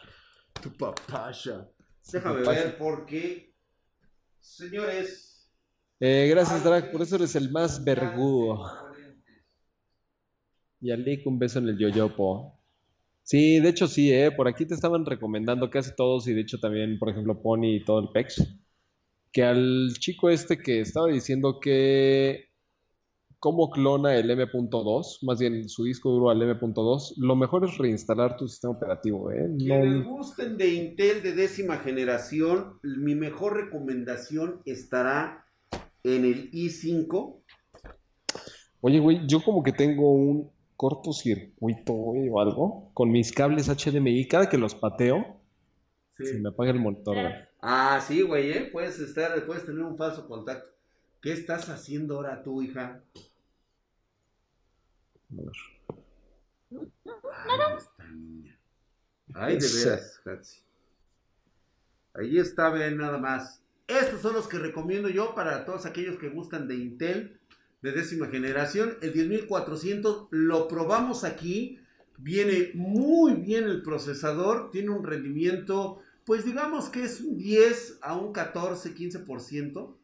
Tu 0.61 0.73
papaya. 0.73 1.69
Déjame 2.11 2.41
papaya. 2.41 2.65
ver 2.65 2.79
porque, 2.79 3.55
señores. 4.41 5.28
Eh, 6.01 6.29
gracias, 6.31 6.63
Drag, 6.63 6.93
por 6.93 7.03
eso 7.03 7.17
eres 7.17 7.35
el 7.35 7.51
más 7.51 7.83
vergudo. 7.83 8.65
Y 10.81 10.93
a 10.93 10.97
Lick 10.97 11.27
un 11.27 11.39
beso 11.39 11.59
en 11.59 11.69
el 11.69 11.79
yoyopo. 11.79 12.55
Sí, 13.25 13.59
de 13.59 13.69
hecho 13.69 13.89
sí, 13.89 14.13
eh. 14.13 14.31
Por 14.31 14.47
aquí 14.47 14.65
te 14.65 14.75
estaban 14.75 15.05
recomendando 15.05 15.69
casi 15.71 15.95
todos, 15.97 16.29
y 16.29 16.35
de 16.35 16.43
hecho 16.43 16.59
también, 16.61 16.99
por 16.99 17.11
ejemplo, 17.11 17.43
Pony 17.43 17.77
y 17.77 17.85
todo 17.85 17.99
el 18.01 18.09
PEX, 18.15 18.47
que 19.33 19.43
al 19.43 19.93
chico 19.99 20.31
este 20.31 20.59
que 20.59 20.81
estaba 20.81 21.09
diciendo 21.09 21.59
que 21.61 22.45
cómo 23.41 23.71
clona 23.71 24.17
el 24.17 24.31
M.2, 24.31 25.19
más 25.23 25.41
bien 25.41 25.69
su 25.69 25.85
disco 25.85 26.11
duro 26.11 26.31
al 26.31 26.41
M.2, 26.41 27.15
lo 27.19 27.37
mejor 27.37 27.65
es 27.65 27.77
reinstalar 27.77 28.37
tu 28.37 28.47
sistema 28.49 28.75
operativo, 28.75 29.33
eh. 29.33 29.49
Quienes 29.59 30.05
No, 30.05 30.17
gusten 30.17 30.57
de 30.57 30.75
Intel 30.75 31.23
de 31.23 31.33
décima 31.35 31.79
generación, 31.79 32.79
mi 32.83 33.17
mejor 33.17 33.57
recomendación 33.57 34.63
estará 34.65 35.45
en 36.05 36.25
el 36.25 36.51
i5. 36.51 37.43
Oye, 38.81 39.01
güey, 39.01 39.27
yo 39.27 39.43
como 39.43 39.63
que 39.63 39.73
tengo 39.73 40.13
un 40.13 40.51
cortocircuito, 40.77 41.93
güey, 41.93 42.29
o 42.29 42.41
algo, 42.41 42.91
con 42.95 43.11
mis 43.11 43.33
cables 43.33 43.69
HDMI, 43.69 44.29
cada 44.29 44.49
que 44.49 44.59
los 44.59 44.75
pateo, 44.75 45.41
se 46.17 46.39
me 46.39 46.51
apaga 46.51 46.71
el 46.71 46.81
monitor, 46.81 47.15
güey. 47.15 47.35
Ah, 47.61 48.01
sí, 48.07 48.23
güey, 48.23 48.53
¿eh? 48.53 48.69
Puedes, 48.73 49.01
estar, 49.01 49.45
puedes 49.47 49.67
tener 49.67 49.83
un 49.83 49.97
falso 49.97 50.29
contacto. 50.29 50.69
¿Qué 51.21 51.33
estás 51.33 51.69
haciendo 51.69 52.17
ahora 52.17 52.43
tú, 52.43 52.63
hija? 52.63 53.03
A 55.31 55.43
ver. 55.43 55.53
Ay, 56.71 57.77
esta 57.77 58.05
niña. 58.09 58.59
Ay, 59.35 59.59
de 59.59 59.67
veras, 59.67 60.21
Hatsi. 60.25 60.61
Ahí 62.15 62.39
está, 62.39 62.71
ven, 62.71 62.97
nada 62.97 63.19
más. 63.19 63.63
Estos 63.89 64.21
son 64.21 64.35
los 64.35 64.49
que 64.49 64.59
recomiendo 64.59 65.09
yo 65.09 65.35
para 65.35 65.65
todos 65.65 65.87
aquellos 65.87 66.19
que 66.19 66.29
gustan 66.29 66.69
de 66.69 66.77
Intel 66.77 67.41
de 67.81 67.93
décima 67.93 68.27
generación. 68.27 68.99
El 69.01 69.15
10400 69.15 70.29
lo 70.31 70.69
probamos 70.69 71.25
aquí. 71.25 71.81
Viene 72.19 72.73
muy 72.75 73.33
bien 73.33 73.65
el 73.65 73.83
procesador. 73.83 74.71
Tiene 74.71 74.91
un 74.91 75.05
rendimiento, 75.05 76.01
pues 76.27 76.45
digamos 76.45 76.91
que 76.91 77.05
es 77.05 77.23
un 77.23 77.39
10 77.39 78.01
a 78.03 78.15
un 78.15 78.35
14, 78.35 78.95
15% 78.95 79.97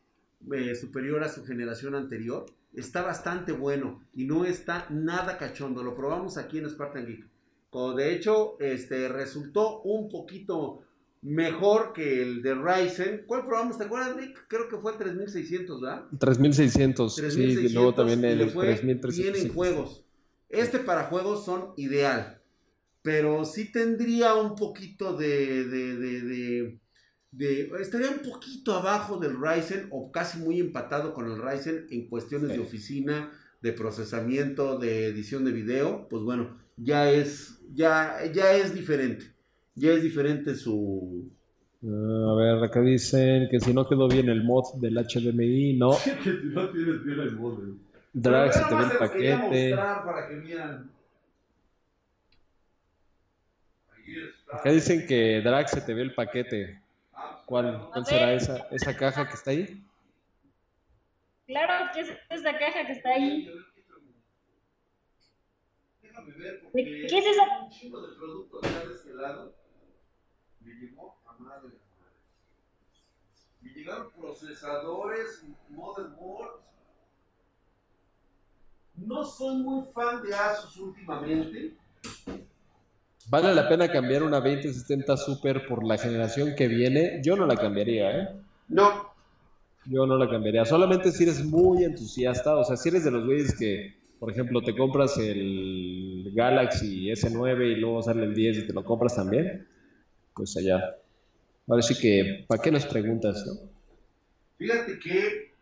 eh, 0.53 0.75
superior 0.75 1.23
a 1.23 1.29
su 1.29 1.45
generación 1.45 1.95
anterior. 1.95 2.47
Está 2.73 3.03
bastante 3.03 3.53
bueno 3.53 4.03
y 4.15 4.25
no 4.25 4.47
está 4.47 4.87
nada 4.89 5.37
cachondo. 5.37 5.85
Lo 5.85 5.95
probamos 5.95 6.39
aquí 6.39 6.57
en 6.57 6.71
Spartan 6.71 7.05
Geek. 7.07 7.27
De 7.97 8.15
hecho, 8.15 8.57
este 8.61 9.09
resultó 9.09 9.83
un 9.83 10.09
poquito 10.09 10.84
mejor 11.25 11.93
que 11.95 12.23
el 12.23 12.43
de 12.43 12.55
Ryzen. 12.55 13.25
¿Cuál 13.27 13.47
probamos? 13.47 13.79
¿Te 13.79 13.85
acuerdas, 13.85 14.15
Nick? 14.17 14.47
Creo 14.47 14.69
que 14.69 14.77
fue 14.77 14.93
el 14.93 14.99
3600, 14.99 15.81
¿verdad? 15.81 16.05
3600, 16.21 17.15
sí, 17.15 17.21
y 17.21 17.23
3600 17.23 17.73
luego 17.73 17.95
también 17.95 18.25
el 18.25 18.39
le 18.39 18.47
fue 18.49 18.67
bien 18.75 18.91
en 18.91 19.01
3300. 19.01 19.55
juegos. 19.55 20.05
Este 20.51 20.79
para 20.79 21.05
juegos 21.05 21.45
son 21.45 21.73
ideal. 21.77 22.41
Pero 23.03 23.45
sí 23.45 23.73
tendría 23.73 24.35
un 24.35 24.55
poquito 24.55 25.17
de, 25.17 25.65
de, 25.65 25.97
de, 25.97 26.21
de- 26.23 26.81
de- 27.33 27.71
Estaría 27.81 28.11
un 28.11 28.21
poquito 28.21 28.75
abajo 28.75 29.19
del 29.19 29.37
Ryzen 29.41 29.89
o 29.91 30.13
casi 30.13 30.39
muy 30.39 30.61
empatado 30.61 31.13
con 31.15 31.31
el 31.31 31.41
Ryzen 31.41 31.87
en 31.91 32.09
cuestiones 32.09 32.49
de 32.51 32.55
Sí. 32.57 32.61
oficina, 32.61 33.33
de 33.61 33.73
procesamiento, 33.73 34.79
de 34.79 35.07
edición 35.07 35.45
de 35.45 35.53
video. 35.53 36.07
Pues 36.09 36.23
bueno, 36.23 36.59
ya 36.77 37.11
es, 37.11 37.59
ya, 37.75 38.21
ya 38.33 38.53
es 38.55 38.75
diferente. 38.75 39.34
Ya 39.77 39.93
es 39.93 40.03
diferente 40.03 40.55
su... 40.55 41.31
Ah, 41.83 42.33
a 42.33 42.35
ver, 42.37 42.65
acá 42.65 42.81
dicen 42.81 43.49
que 43.51 43.61
si 43.61 43.75
no 43.75 43.87
quedó 43.87 44.09
bien 44.09 44.29
el 44.29 44.43
mod 44.43 44.65
del 44.81 44.97
HDMI, 44.97 45.75
no. 45.75 45.91
que 46.25 46.31
no 46.45 46.71
tienes 46.71 47.05
bien 47.05 47.21
el 47.21 47.33
modelo. 47.33 47.75
Drag, 48.13 48.53
se 48.53 48.65
te 48.65 48.75
ve 48.75 48.85
el 48.85 48.99
paquete. 48.99 49.75
para 49.77 50.29
que. 50.29 50.85
Acá 54.51 54.71
dicen 54.71 55.07
que 55.07 55.41
Drag 55.43 55.69
se 55.69 55.81
te 55.81 55.93
ve 55.95 56.03
el 56.03 56.15
paquete. 56.15 56.81
¿Cuál, 57.45 57.89
cuál 57.93 58.03
A 58.03 58.05
será 58.05 58.33
esa, 58.33 58.67
esa 58.71 58.97
caja 58.97 59.29
que 59.29 59.35
está 59.35 59.51
ahí? 59.51 59.83
Claro 61.47 61.91
que 61.93 62.01
es 62.01 62.09
esa 62.31 62.59
caja 62.59 62.87
que 62.87 62.93
está 62.93 63.11
ahí. 63.11 63.51
Déjame 66.03 66.33
ver 66.33 66.53
¿De 66.55 66.61
porque 66.63 67.07
qué 67.09 67.19
es 67.19 67.27
esa? 67.27 67.43
un 67.63 67.71
chingo 67.71 68.01
de 68.01 68.17
productos 68.17 68.63
de 68.63 68.95
este 68.95 69.15
lado. 69.15 69.64
Me 70.65 70.75
llegó 70.75 71.17
a 71.27 71.43
madre. 71.43 71.75
Me 73.61 73.71
llegaron 73.71 74.11
procesadores, 74.19 75.45
motherboards. 75.69 76.61
No 78.97 79.25
soy 79.25 79.57
muy 79.57 79.85
fan 79.93 80.23
de 80.23 80.35
Asus 80.35 80.77
últimamente. 80.79 81.75
¿Vale 83.29 83.55
la 83.55 83.69
pena 83.69 83.91
cambiar 83.91 84.23
una 84.23 84.41
2070 84.41 85.17
Super 85.17 85.67
por 85.67 85.83
la 85.85 85.97
generación 85.99 86.55
que 86.55 86.69
viene? 86.69 87.21
Yo 87.23 87.37
no 87.37 87.47
la 87.47 87.57
cambiaría, 87.57 88.21
¿eh? 88.21 88.29
No, 88.69 89.13
Yo 89.87 90.07
no 90.07 90.17
la 90.17 90.29
cambiaría. 90.29 90.65
Solamente 90.65 91.11
si 91.11 91.25
eres 91.25 91.45
muy 91.45 91.85
entusiasta, 91.85 92.55
o 92.57 92.65
sea, 92.65 92.77
si 92.77 92.91
eres 92.91 93.05
de 93.05 93.11
los 93.11 93.25
güeyes 93.25 93.57
que, 93.59 93.95
por 94.19 94.31
ejemplo, 94.31 94.63
te 94.63 94.77
compras 94.77 95.17
el 95.19 96.31
Galaxy 96.35 97.09
S9 97.11 97.73
y 97.73 97.77
luego 97.77 98.03
sale 98.03 98.25
el 98.25 98.35
10 98.35 98.59
y 98.59 98.67
te 98.67 98.73
lo 98.73 98.85
compras 98.85 99.17
también, 99.17 99.67
pues 100.35 100.57
allá. 100.57 100.97
Ahora 101.67 101.83
sí 101.83 101.95
que, 101.99 102.45
¿para 102.47 102.63
qué 102.63 102.71
nos 102.71 102.87
preguntas, 102.87 103.45
no? 103.47 103.71
Fíjate 104.59 104.99
que 104.99 105.53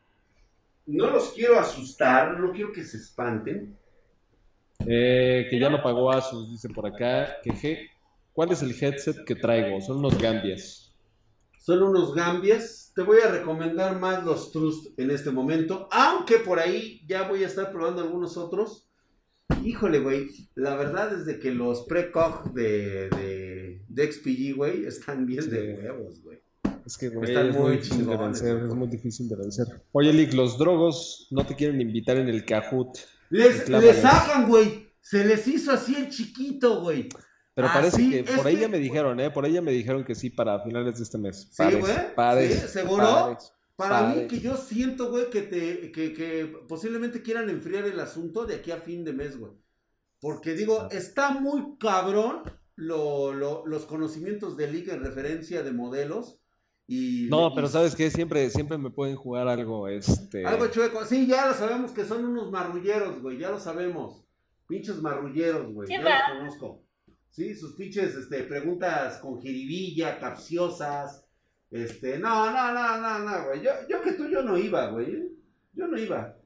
no 0.87 1.11
los 1.11 1.31
quiero 1.33 1.59
asustar, 1.59 2.39
no 2.39 2.53
quiero 2.53 2.73
que 2.73 2.85
se 2.85 2.97
espanten. 2.99 3.77
Eh, 4.87 5.47
que 5.49 5.59
ya 5.61 5.71
lo 5.71 5.83
pagó 5.83 6.11
Asus, 6.11 6.51
dice 6.51 6.69
por 6.69 6.87
acá. 6.87 7.37
Que, 7.43 7.51
je- 7.53 7.91
¿Cuál 8.33 8.51
es 8.53 8.63
el 8.63 8.71
headset 8.71 9.25
que 9.25 9.35
traigo? 9.37 9.81
Son 9.81 9.99
unos 9.99 10.19
Gambias. 10.19 10.93
Son 11.59 11.83
unos 11.83 12.15
Gambias. 12.15 12.93
Te 12.95 13.03
voy 13.03 13.21
a 13.21 13.31
recomendar 13.31 13.99
más 13.99 14.25
los 14.25 14.51
Trust 14.53 14.99
en 14.99 15.11
este 15.11 15.31
momento. 15.31 15.89
Aunque 15.93 16.39
por 16.39 16.59
ahí 16.59 17.01
ya 17.07 17.29
voy 17.29 17.45
a 17.45 17.47
estar 17.47 17.71
probando 17.71 18.03
algunos 18.03 18.37
otros. 18.37 18.89
Híjole, 19.65 20.01
güey. 20.01 20.29
La 20.55 20.75
verdad 20.77 21.13
es 21.15 21.27
de 21.27 21.39
que 21.39 21.51
los 21.53 21.83
pre-cog 21.87 22.53
de, 22.53 23.09
de, 23.11 23.85
de 23.89 24.13
XPG, 24.13 24.57
güey, 24.57 24.85
están 24.87 25.27
bien 25.27 25.49
de 25.51 25.77
Sí. 25.77 25.83
huevos, 25.83 26.23
güey. 26.23 26.41
Es 26.85 26.99
que, 26.99 27.11
güey, 27.11 27.31
Están 27.31 27.49
es 27.51 27.55
muy 27.55 27.63
muy 27.63 27.73
difícil 27.77 27.99
de 27.99 28.05
chingones, 28.05 28.41
vencer, 28.43 28.57
güey. 28.59 28.69
es 28.69 28.75
muy 28.75 28.89
difícil 28.89 29.29
de 29.29 29.37
vencer. 29.37 29.67
Oye, 29.93 30.13
Lick, 30.13 30.33
los 30.35 30.59
drogos 30.59 31.29
no 31.31 31.47
te 31.47 31.55
quieren 31.55 31.81
invitar 31.81 32.17
en 32.17 32.29
el 32.29 32.45
Kahoot. 32.45 32.99
Les, 33.31 33.69
les 33.69 33.97
sacan, 33.99 34.49
güey. 34.49 34.89
Se 35.01 35.25
les 35.25 35.47
hizo 35.49 35.73
así 35.73 35.95
el 35.97 36.09
chiquito, 36.09 36.81
güey. 36.83 37.09
Pero 37.55 37.69
parece 37.69 37.97
sí, 37.99 38.11
que 38.11 38.23
por 38.33 38.47
ahí 38.47 38.57
ya 38.57 38.69
me 38.69 38.79
dijeron, 38.79 39.21
¿eh? 39.21 39.31
Por 39.31 39.45
ahí 39.45 39.53
ya 39.53 39.63
me 39.63 39.73
dijeron 39.73 40.05
que 40.05 40.15
sí 40.15 40.31
para 40.31 40.61
finales 40.65 40.97
de 40.97 41.03
este 41.05 41.19
mes. 41.19 41.49
Sí, 41.51 41.57
Pares, 41.59 41.81
güey. 41.81 42.15
pares, 42.17 42.61
Sí, 42.63 42.69
¿seguro? 42.69 43.05
pares. 43.05 43.53
Para 43.89 44.15
mí, 44.15 44.27
que 44.29 44.41
yo 44.41 44.57
siento, 44.57 45.11
güey, 45.11 45.31
que, 45.31 45.43
te, 45.43 45.93
que, 45.93 46.13
que 46.13 46.47
posiblemente 46.69 47.23
quieran 47.23 47.49
enfriar 47.51 47.85
el 47.87 47.99
asunto 48.01 48.45
de 48.47 48.57
aquí 48.57 48.71
a 48.71 48.79
fin 48.79 49.05
de 49.05 49.13
mes, 49.13 49.39
güey. 49.39 49.53
Porque 50.21 50.55
digo, 50.55 50.89
está 50.91 51.31
muy 51.41 51.77
cabrón 51.79 52.43
lo- 52.77 53.33
lo- 53.33 53.67
los 53.67 53.85
conocimientos 53.87 54.57
de 54.57 54.71
League 54.71 54.93
en 54.93 55.03
referencia 55.03 55.63
de 55.63 55.73
modelos. 55.73 56.39
Y, 56.87 57.29
No, 57.31 57.49
y- 57.49 57.55
pero 57.55 57.69
¿sabes 57.69 57.95
qué? 57.95 58.11
Siempre, 58.11 58.49
siempre 58.51 58.79
me 58.79 58.91
pueden 58.91 59.17
jugar 59.17 59.49
algo, 59.49 59.89
este... 59.89 60.47
Algo 60.47 60.69
chueco. 60.69 61.05
Sí, 61.05 61.27
ya 61.27 61.47
lo 61.49 61.55
sabemos 61.55 61.93
que 61.93 62.05
son 62.05 62.25
unos 62.25 62.51
marrulleros, 62.51 63.21
güey. 63.23 63.39
Ya 63.39 63.51
lo 63.51 63.59
sabemos. 63.61 64.25
Pinches 64.69 64.97
marrulleros, 65.03 65.73
güey. 65.73 65.87
Sí, 65.89 65.95
ya 65.95 66.01
¿verdad? 66.03 66.19
los 66.29 66.39
conozco. 66.57 66.83
Sí, 67.31 67.55
sus 67.55 67.75
pinches 67.77 68.15
este, 68.15 68.43
preguntas 68.45 69.19
con 69.19 69.41
jiribilla, 69.41 70.19
capciosas. 70.19 71.25
Este, 71.73 72.19
no, 72.19 72.51
no, 72.53 72.73
no, 72.75 72.99
no, 73.01 73.19
no, 73.21 73.47
güey. 73.47 73.63
Yo, 73.63 73.71
yo 73.89 74.03
que 74.03 74.13
tú, 74.13 74.29
yo 74.29 74.43
no 74.43 74.59
iba, 74.59 74.89
güey. 74.91 75.29
Yo 75.75 75.87
no 75.89 75.99
iba. 75.99 76.37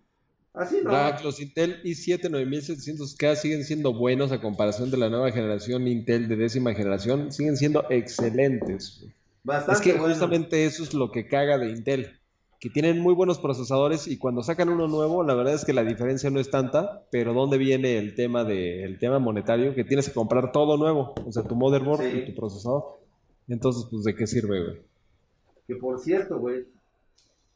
Así 0.54 0.76
no. 0.82 0.90
Drag, 0.90 1.22
los 1.24 1.40
Intel 1.40 1.82
i7 1.82 2.30
9700K 2.30 3.34
siguen 3.36 3.64
siendo 3.64 3.92
buenos 3.92 4.32
a 4.32 4.40
comparación 4.40 4.90
de 4.90 4.96
la 4.96 5.10
nueva 5.10 5.30
generación 5.32 5.86
Intel 5.88 6.28
de 6.28 6.36
décima 6.36 6.72
generación. 6.74 7.32
Siguen 7.32 7.56
siendo 7.56 7.84
excelentes. 7.90 8.98
güey. 9.00 9.12
Bastante 9.44 9.72
Es 9.72 9.80
que 9.80 9.92
bueno. 9.98 10.08
justamente 10.14 10.64
eso 10.64 10.82
es 10.82 10.94
lo 10.94 11.10
que 11.12 11.28
caga 11.28 11.58
de 11.58 11.70
Intel, 11.70 12.18
que 12.58 12.70
tienen 12.70 13.00
muy 13.00 13.14
buenos 13.14 13.38
procesadores 13.38 14.08
y 14.08 14.16
cuando 14.18 14.42
sacan 14.42 14.68
uno 14.70 14.88
nuevo, 14.88 15.22
la 15.24 15.34
verdad 15.34 15.54
es 15.54 15.64
que 15.64 15.72
la 15.72 15.84
diferencia 15.84 16.30
no 16.30 16.40
es 16.40 16.50
tanta, 16.50 17.04
pero 17.10 17.32
¿dónde 17.34 17.58
viene 17.58 17.98
el 17.98 18.14
tema 18.14 18.42
de, 18.44 18.82
el 18.84 18.98
tema 18.98 19.18
monetario? 19.18 19.74
Que 19.74 19.84
tienes 19.84 20.08
que 20.08 20.14
comprar 20.14 20.50
todo 20.52 20.76
nuevo, 20.76 21.14
o 21.24 21.30
sea, 21.32 21.42
tu 21.44 21.54
motherboard 21.54 22.00
Sí. 22.02 22.18
y 22.18 22.26
tu 22.26 22.34
procesador. 22.34 22.98
Entonces, 23.48 23.86
pues, 23.90 24.02
¿de 24.04 24.14
qué 24.16 24.26
sirve, 24.26 24.64
güey? 24.64 24.76
Que 25.66 25.76
por 25.76 25.98
cierto, 26.00 26.38
güey, 26.38 26.66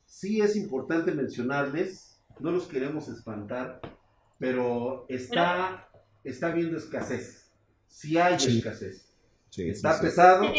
sí 0.06 0.40
es 0.40 0.56
importante 0.56 1.12
mencionarles, 1.12 2.20
no 2.40 2.50
los 2.50 2.66
queremos 2.66 3.08
espantar, 3.08 3.80
pero 4.38 5.04
está, 5.08 5.88
está 6.24 6.48
habiendo 6.48 6.76
escasez. 6.76 7.50
Sí 7.88 8.18
hay 8.18 8.38
Sí. 8.38 8.58
escasez. 8.58 9.06
Sí, 9.50 9.68
Está 9.68 9.94
sí. 9.94 10.02
pesado 10.06 10.52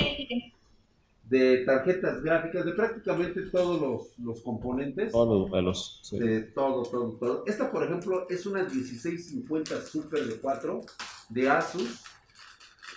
de 1.23 1.64
tarjetas 1.65 2.22
gráficas, 2.22 2.65
de 2.65 2.73
prácticamente 2.73 3.41
todos 3.44 3.80
los, 3.82 4.19
los 4.19 4.41
componentes. 4.41 5.14
Todos 5.14 5.49
los 5.49 6.02
sí. 6.03 6.19
De 6.19 6.41
todo, 6.41 6.84
todo, 6.84 7.11
todo. 7.18 7.44
Esta, 7.48 7.72
por 7.72 7.86
ejemplo, 7.86 8.28
es 8.30 8.45
una 8.45 8.64
1650 8.64 9.82
Super 9.86 10.26
de 10.26 10.36
4 10.36 10.82
de 11.30 11.49
Asus, 11.49 12.03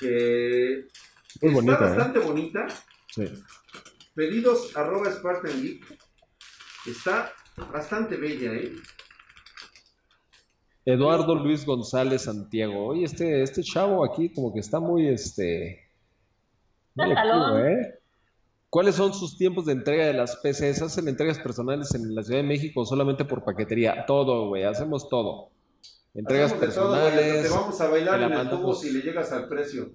que 0.00 0.88
Muy 1.42 1.50
está 1.50 1.54
bonita, 1.54 1.74
¿eh? 1.78 1.88
bastante 1.96 2.18
bonita. 2.18 2.66
Sí. 3.08 3.24
Pedidos 4.14 4.76
arroba 4.76 5.10
Spartan 5.10 5.60
Geek. 5.60 5.84
Está 6.86 7.32
bastante 7.72 8.16
bella, 8.16 8.52
¿eh? 8.52 8.72
Eduardo 10.84 11.34
Luis 11.34 11.64
González 11.64 12.22
Santiago. 12.22 12.86
Oye, 12.86 13.04
este, 13.04 13.42
este 13.42 13.62
chavo 13.62 14.04
aquí 14.04 14.32
como 14.32 14.52
que 14.52 14.60
está 14.60 14.80
muy, 14.80 15.08
este... 15.08 15.90
muy 16.94 17.10
activo, 17.12 17.58
¿eh? 17.58 18.00
¿Cuáles 18.68 18.96
son 18.96 19.14
sus 19.14 19.38
tiempos 19.38 19.66
de 19.66 19.72
entrega 19.72 20.06
de 20.06 20.14
las 20.14 20.36
PCs? 20.36 20.82
¿Hacen 20.82 21.08
entregas 21.08 21.38
personales 21.38 21.94
en 21.94 22.14
la 22.14 22.22
Ciudad 22.22 22.40
de 22.40 22.48
México 22.48 22.80
o 22.80 22.84
solamente 22.84 23.24
por 23.24 23.44
paquetería? 23.44 24.04
Todo, 24.04 24.48
güey, 24.48 24.64
hacemos 24.64 25.08
todo. 25.08 25.50
Entregas 26.12 26.52
Hacemos 26.52 26.74
todo, 26.74 26.92
personales, 26.92 27.42
Te 27.42 27.48
vamos 27.48 27.80
a 27.80 27.88
bailar 27.88 28.22
en 28.22 28.32
el 28.32 28.50
tubo 28.50 28.50
mandamos. 28.50 28.80
si 28.80 28.90
le 28.92 29.00
llegas 29.00 29.32
al 29.32 29.48
precio. 29.48 29.92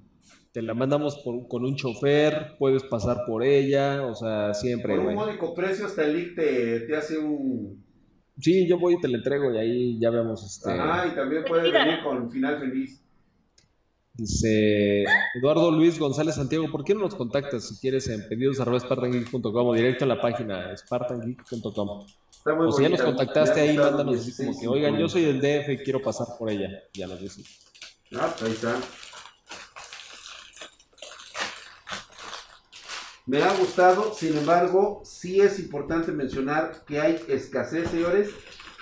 Te 0.52 0.62
la 0.62 0.74
mandamos 0.74 1.18
por- 1.24 1.48
con 1.48 1.64
un 1.64 1.76
chofer, 1.76 2.56
puedes 2.58 2.84
pasar 2.84 3.18
por 3.28 3.44
ella, 3.44 4.06
o 4.06 4.16
sea, 4.16 4.54
siempre, 4.54 4.96
Por 4.96 5.06
un 5.08 5.14
módico 5.16 5.54
precio, 5.54 5.86
hasta 5.86 6.06
el 6.06 6.20
IC 6.20 6.36
te, 6.36 6.80
te 6.82 6.96
hace 6.98 7.18
un. 7.18 7.84
Sí, 8.40 8.68
yo 8.68 8.80
voy 8.80 8.96
y 8.96 9.02
te 9.02 9.08
la 9.10 9.18
entrego 9.18 9.54
y 9.54 9.58
ahí 9.58 10.00
ya 10.00 10.10
vemos, 10.10 10.44
este... 10.46 10.72
Ajá, 10.72 11.08
y 11.08 11.12
también 11.16 11.44
puedes 11.46 11.72
venir 11.72 12.02
con 12.04 12.32
final 12.32 12.60
feliz. 12.60 13.04
Dice 14.14 15.04
Eduardo 15.36 15.72
Luis 15.72 15.98
González 16.00 16.36
Santiago, 16.36 16.70
¿por 16.72 16.84
qué 16.84 16.94
no 16.94 17.02
nos 17.02 17.16
contactas 17.16 17.68
si 17.70 17.80
quieres 17.80 18.08
en 18.10 18.28
pedidos.spartangeek.com 18.28 19.68
o 19.68 19.74
directo 19.74 20.04
en 20.06 20.10
la 20.10 20.20
página 20.22 20.76
spartangeek.com? 20.76 22.06
Está 22.32 22.54
muy 22.56 22.68
O 22.68 22.72
si 22.72 22.84
ya 22.84 22.90
nos 22.90 23.02
contactaste 23.02 23.60
ahí, 23.62 23.78
mándanos 23.78 24.18
así 24.20 24.32
como 24.46 24.60
que, 24.60 24.66
16.50. 24.68 24.70
oigan, 24.72 24.98
yo 24.98 25.08
soy 25.10 25.24
del 25.24 25.40
DF 25.40 25.70
y 25.70 25.78
quiero 25.84 26.02
pasar 26.02 26.28
por 26.38 26.50
ella. 26.50 26.70
Ya 26.94 27.08
nos 27.08 27.22
dices. 27.22 27.46
Ah, 28.14 28.34
ahí 28.42 28.52
está. 28.52 28.76
Me 33.30 33.44
ha 33.44 33.56
gustado, 33.56 34.12
sin 34.16 34.36
embargo, 34.36 35.04
sí 35.06 35.40
es 35.40 35.60
importante 35.60 36.12
mencionar 36.12 36.84
que 36.88 37.00
hay 37.00 37.24
escasez, 37.28 37.88
señores. 37.92 38.32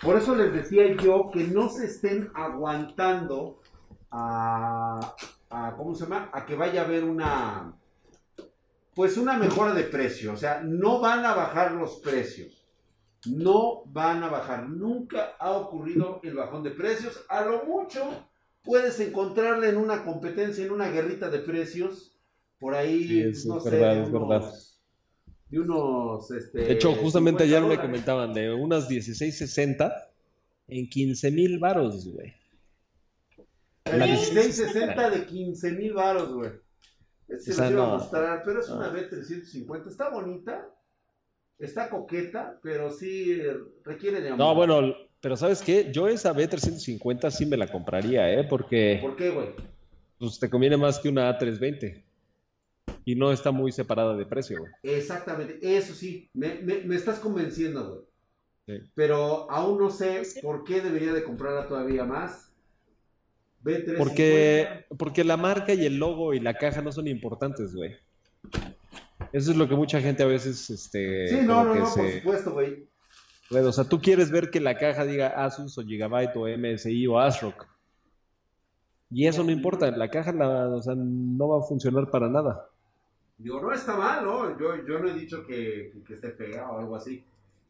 Por 0.01 0.15
eso 0.15 0.33
les 0.35 0.53
decía 0.53 0.95
yo 1.03 1.31
que 1.33 1.43
no 1.43 1.67
se 1.67 1.87
estén 1.87 2.31
aguantando 2.33 3.59
a, 4.09 5.15
¿cómo 5.75 5.93
se 5.95 6.05
llama? 6.05 6.29
A 6.31 6.45
que 6.45 6.55
vaya 6.55 6.83
a 6.83 6.85
haber 6.85 7.03
una, 7.03 7.73
pues 8.95 9.17
una 9.17 9.37
mejora 9.37 9.73
de 9.73 9.83
precio. 9.83 10.31
O 10.31 10.37
sea, 10.37 10.61
no 10.63 11.01
van 11.01 11.25
a 11.25 11.35
bajar 11.35 11.73
los 11.73 11.97
precios. 11.97 12.65
No 13.25 13.83
van 13.87 14.23
a 14.23 14.29
bajar. 14.29 14.69
Nunca 14.69 15.35
ha 15.39 15.51
ocurrido 15.51 16.21
el 16.23 16.35
bajón 16.35 16.63
de 16.63 16.71
precios. 16.71 17.21
A 17.27 17.41
lo 17.41 17.65
mucho 17.65 18.01
puedes 18.63 18.97
encontrarle 19.01 19.67
en 19.67 19.75
una 19.75 20.05
competencia, 20.05 20.63
en 20.63 20.71
una 20.71 20.87
guerrita 20.87 21.29
de 21.29 21.39
precios, 21.39 22.16
por 22.59 22.75
ahí, 22.75 23.07
Sí, 23.07 23.21
es- 23.21 23.45
no 23.45 23.57
es 23.57 23.63
sé, 23.63 23.69
verdad, 23.71 24.01
es 24.03 24.09
unos, 24.09 24.29
verdad. 24.29 24.53
de 25.49 25.59
unos, 25.59 26.31
este, 26.31 26.57
De 26.59 26.73
hecho, 26.73 26.93
justamente 26.95 27.43
50 27.43 27.43
ayer 27.43 27.61
me 27.61 27.67
dólares. 27.75 27.85
comentaban 27.85 28.33
de 28.33 28.53
unas 28.53 28.89
1660 28.89 30.11
en 30.67 30.89
15 30.89 31.31
mil 31.31 31.59
varos, 31.59 32.07
güey. 32.11 32.33
La 33.85 33.97
La 33.97 34.05
1660 34.07 35.09
de 35.09 35.25
15 35.25 35.71
mil 35.71 35.93
baros, 35.93 36.33
güey. 36.33 36.51
Se 37.39 37.49
los 37.55 37.71
iba 37.71 37.85
a 37.85 37.89
mostrar, 37.97 38.41
pero 38.43 38.59
es 38.61 38.69
No. 38.69 38.77
una 38.77 38.91
B350. 38.91 39.89
Está 39.89 40.09
bonita, 40.09 40.67
está 41.59 41.89
coqueta, 41.89 42.59
pero 42.63 42.91
sí 42.91 43.37
requiere 43.83 44.21
de 44.21 44.29
amor. 44.29 44.39
No, 44.39 44.55
bueno, 44.55 44.93
pero 45.21 45.37
¿sabes 45.37 45.61
qué? 45.61 45.89
Yo 45.91 46.07
esa 46.07 46.33
B350 46.33 47.31
sí 47.31 47.45
me 47.45 47.55
la 47.57 47.67
compraría, 47.71 48.31
¿eh? 48.33 48.43
Porque 48.43 48.99
¿Por 49.01 49.15
qué, 49.15 49.29
güey? 49.29 49.49
pues, 50.19 50.39
te 50.39 50.49
conviene 50.49 50.75
más 50.77 50.99
que 50.99 51.09
una 51.09 51.29
A320. 51.29 52.03
Y 53.07 53.15
no 53.15 53.31
está 53.31 53.51
muy 53.51 53.71
separada 53.71 54.17
de 54.17 54.25
precio, 54.25 54.59
güey. 54.59 54.71
Exactamente, 54.83 55.59
eso 55.61 55.93
sí, 55.93 56.29
me, 56.33 56.55
me- 56.55 56.81
me 56.83 56.95
estás 56.97 57.19
convenciendo, 57.19 57.89
güey. 57.89 58.01
Sí. 58.81 58.91
Pero 58.95 59.49
aún 59.49 59.79
no 59.79 59.89
sé 59.89 60.23
por 60.41 60.65
qué 60.65 60.81
debería 60.81 61.13
de 61.13 61.23
comprarla 61.23 61.67
todavía 61.69 62.03
más. 62.03 62.51
B350. 63.63 63.97
Porque, 63.97 64.85
porque 64.97 65.23
la 65.23 65.37
marca 65.37 65.73
y 65.73 65.85
el 65.85 65.97
logo 65.97 66.33
y 66.33 66.41
la 66.41 66.55
caja 66.55 66.81
no 66.81 66.91
son 66.91 67.07
importantes, 67.07 67.73
güey. 67.73 67.95
Eso 69.31 69.51
es 69.51 69.57
lo 69.57 69.69
que 69.69 69.75
mucha 69.75 70.01
gente 70.01 70.23
a 70.23 70.27
veces, 70.27 70.69
este, 70.69 71.29
Sí, 71.29 71.35
no, 71.45 71.63
no, 71.63 71.73
que 71.73 71.79
no, 71.79 71.85
por 71.93 72.11
supuesto, 72.11 72.51
güey. 72.51 72.87
Bueno, 73.49 73.69
o 73.69 73.71
sea, 73.71 73.85
tú 73.85 74.01
quieres 74.01 74.31
ver 74.31 74.49
que 74.49 74.59
la 74.59 74.77
caja 74.77 75.05
diga 75.05 75.27
Asus 75.29 75.77
o 75.77 75.83
Gigabyte 75.83 76.35
o 76.35 76.45
MSI 76.45 77.07
o 77.07 77.17
ASRock. 77.19 77.65
Y 79.09 79.27
eso 79.27 79.45
no 79.45 79.51
importa, 79.51 79.89
la 79.91 80.09
caja 80.09 80.33
la- 80.33 80.67
o 80.75 80.81
sea, 80.81 80.93
no 80.97 81.47
va 81.47 81.59
a 81.59 81.67
funcionar 81.67 82.11
para 82.11 82.27
nada. 82.27 82.67
Digo, 83.37 83.61
no 83.61 83.71
está 83.71 83.95
mal, 83.95 84.25
¿no? 84.25 84.57
Yo, 84.59 84.75
yo 84.87 84.99
no 84.99 85.09
he 85.09 85.13
dicho 85.13 85.45
que, 85.45 85.93
que 86.05 86.13
esté 86.15 86.31
fea 86.31 86.69
o 86.69 86.79
algo 86.79 86.95
así. 86.95 87.23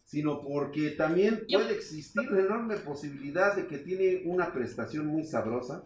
Sino 0.06 0.42
porque 0.42 0.92
también 0.92 1.44
Yo- 1.50 1.60
puede 1.60 1.74
existir 1.76 2.24
la 2.32 2.40
enorme 2.40 2.78
posibilidad 2.78 3.56
de 3.56 3.68
que 3.68 3.78
tiene 3.80 4.22
una 4.26 4.54
prestación 4.54 5.06
muy 5.08 5.24
sabrosa. 5.26 5.84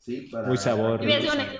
Sí, 0.00 0.28
para, 0.32 0.48
Muy 0.48 0.56
sabor. 0.56 0.98
para 0.98 1.14
aquellos, 1.16 1.34
una- 1.34 1.52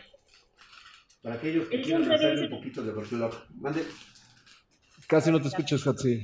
para 1.23 1.35
aquellos 1.37 1.69
que 1.69 1.83
quieran 1.83 2.11
hacerle 2.11 2.45
un 2.47 2.51
poquito 2.51 2.83
de 2.83 2.93
workshop. 2.93 3.35
Mande. 3.61 3.85
Casi 5.07 5.31
no 5.31 5.41
te 5.41 5.49
escuchas, 5.49 5.87
Hatsi. 5.87 6.23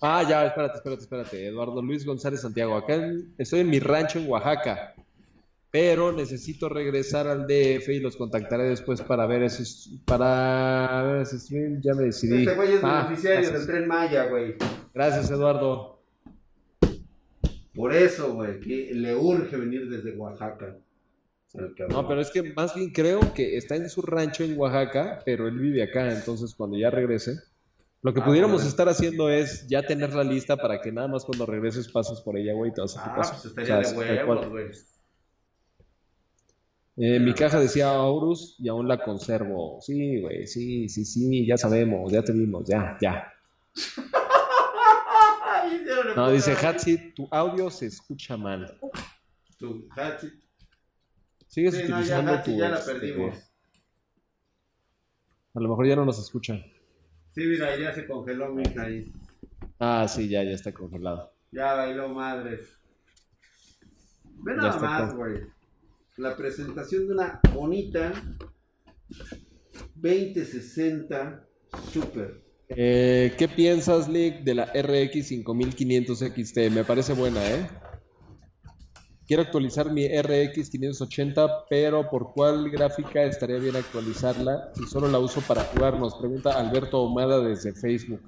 Ah, 0.00 0.22
ya, 0.28 0.46
espérate, 0.46 0.76
espérate, 0.76 1.02
espérate. 1.02 1.46
Eduardo 1.48 1.82
Luis 1.82 2.04
González 2.04 2.42
Santiago. 2.42 2.76
Acá 2.76 2.94
en- 2.94 3.34
estoy 3.38 3.60
en 3.60 3.70
mi 3.70 3.80
rancho 3.80 4.18
en 4.20 4.28
Oaxaca, 4.28 4.94
pero 5.78 6.10
necesito 6.10 6.70
regresar 6.70 7.26
al 7.26 7.46
DF 7.46 7.86
y 7.90 8.00
los 8.00 8.16
contactaré 8.16 8.64
después 8.64 9.02
para 9.02 9.26
ver 9.26 9.42
ese, 9.42 9.62
para 10.06 11.02
ver 11.02 11.20
ese 11.20 11.38
stream. 11.38 11.82
Ya 11.82 11.92
me 11.92 12.04
decidí. 12.04 12.38
Este 12.44 12.54
güey 12.54 12.72
es 12.72 12.80
Ah, 12.82 13.02
beneficiario 13.04 13.40
gracias. 13.42 13.66
del 13.66 13.76
tren 13.76 13.86
Maya, 13.86 14.24
güey. 14.24 14.54
Gracias, 14.94 15.30
Eduardo. 15.30 16.00
Por 17.74 17.92
eso, 17.92 18.32
güey, 18.32 18.58
que 18.60 18.90
le 18.94 19.14
urge 19.14 19.54
venir 19.58 19.90
desde 19.90 20.16
Oaxaca. 20.16 20.78
No, 21.90 22.08
pero 22.08 22.22
es 22.22 22.30
que 22.30 22.54
más 22.54 22.74
bien 22.74 22.90
creo 22.90 23.20
que 23.34 23.58
está 23.58 23.76
en 23.76 23.90
su 23.90 24.00
rancho 24.00 24.44
en 24.44 24.58
Oaxaca, 24.58 25.20
pero 25.26 25.46
él 25.46 25.58
vive 25.58 25.82
acá, 25.82 26.10
entonces 26.10 26.54
cuando 26.54 26.78
ya 26.78 26.88
regrese, 26.88 27.34
lo 28.00 28.14
que 28.14 28.20
Ah, 28.20 28.24
pudiéramos 28.24 28.64
estar 28.64 28.88
haciendo 28.88 29.28
es 29.28 29.66
ya 29.68 29.82
tener 29.82 30.14
la 30.14 30.24
lista 30.24 30.56
para 30.56 30.80
que 30.80 30.90
nada 30.90 31.08
más 31.08 31.26
cuando 31.26 31.44
regreses 31.44 31.88
pases 31.92 32.22
por 32.22 32.38
ella, 32.38 32.54
güey, 32.54 32.70
y 32.70 32.74
te 32.74 32.80
vas 32.80 32.96
a 32.96 33.04
tu 33.04 33.10
Ah, 33.10 33.14
casa. 33.16 33.32
pues 33.34 33.44
O 33.44 33.48
estaría 33.48 33.84
sea, 33.84 33.92
de 33.92 34.24
huevos, 34.24 34.48
güey. 34.48 34.64
Eh, 36.98 37.20
mi 37.20 37.34
caja 37.34 37.60
decía 37.60 37.90
Aurus 37.90 38.56
y 38.58 38.68
aún 38.68 38.88
la 38.88 38.98
conservo. 39.02 39.78
Sí, 39.82 40.20
güey, 40.20 40.46
sí, 40.46 40.88
sí, 40.88 41.04
sí, 41.04 41.46
ya 41.46 41.56
sabemos, 41.58 42.10
ya 42.10 42.22
te 42.22 42.32
vimos, 42.32 42.66
ya, 42.68 42.96
ya. 43.00 43.32
No, 46.14 46.30
dice 46.30 46.52
Hatsi, 46.52 47.12
tu 47.12 47.28
audio 47.30 47.68
se 47.70 47.86
escucha 47.86 48.36
mal. 48.36 48.78
Tu 49.58 49.86
Hatsi. 49.94 50.30
Sigues 51.46 51.74
Sí, 51.74 51.82
no, 51.82 51.88
ya, 51.88 51.94
utilizando 51.96 52.32
Hatsi, 52.32 52.52
tu, 52.52 52.58
ya 52.58 52.68
la 52.70 52.78
este, 52.78 52.92
perdimos. 52.92 53.52
a 55.54 55.60
lo 55.60 55.68
mejor 55.68 55.86
ya 55.86 55.96
no 55.96 56.04
nos 56.06 56.18
escucha. 56.18 56.54
Sí, 57.32 57.42
mira, 57.44 57.76
ya 57.76 57.92
se 57.92 58.06
congeló 58.06 58.48
mi 58.54 58.62
hija 58.62 58.82
ahí. 58.82 59.12
Ah, 59.78 60.06
sí, 60.08 60.28
ya, 60.28 60.42
ya 60.42 60.52
está 60.52 60.72
congelado. 60.72 61.34
Ya 61.52 61.74
bailó 61.74 62.08
madres. 62.08 62.78
Ve 64.38 64.54
nada 64.56 64.78
más, 64.78 65.14
güey. 65.14 65.42
La 66.16 66.36
presentación 66.36 67.08
de 67.08 67.14
una 67.14 67.40
bonita 67.52 68.12
2060 69.94 71.46
Super. 71.92 72.42
Eh, 72.68 73.34
¿qué 73.38 73.48
piensas, 73.48 74.08
Lick, 74.08 74.42
de 74.42 74.54
la 74.54 74.64
RX 74.66 75.28
5500 75.28 76.18
XT? 76.18 76.56
Me 76.72 76.84
parece 76.84 77.12
buena, 77.12 77.46
¿eh? 77.48 77.68
Quiero 79.26 79.42
actualizar 79.42 79.92
mi 79.92 80.06
RX 80.06 80.70
580, 80.70 81.66
pero 81.68 82.08
¿por 82.08 82.32
cuál 82.32 82.70
gráfica 82.70 83.24
estaría 83.24 83.58
bien 83.58 83.76
actualizarla 83.76 84.70
si 84.74 84.84
solo 84.86 85.08
la 85.08 85.18
uso 85.18 85.40
para 85.42 85.64
jugar? 85.64 85.98
Nos 85.98 86.14
pregunta 86.14 86.58
Alberto 86.58 87.02
Omada 87.02 87.40
desde 87.40 87.74
Facebook. 87.74 88.20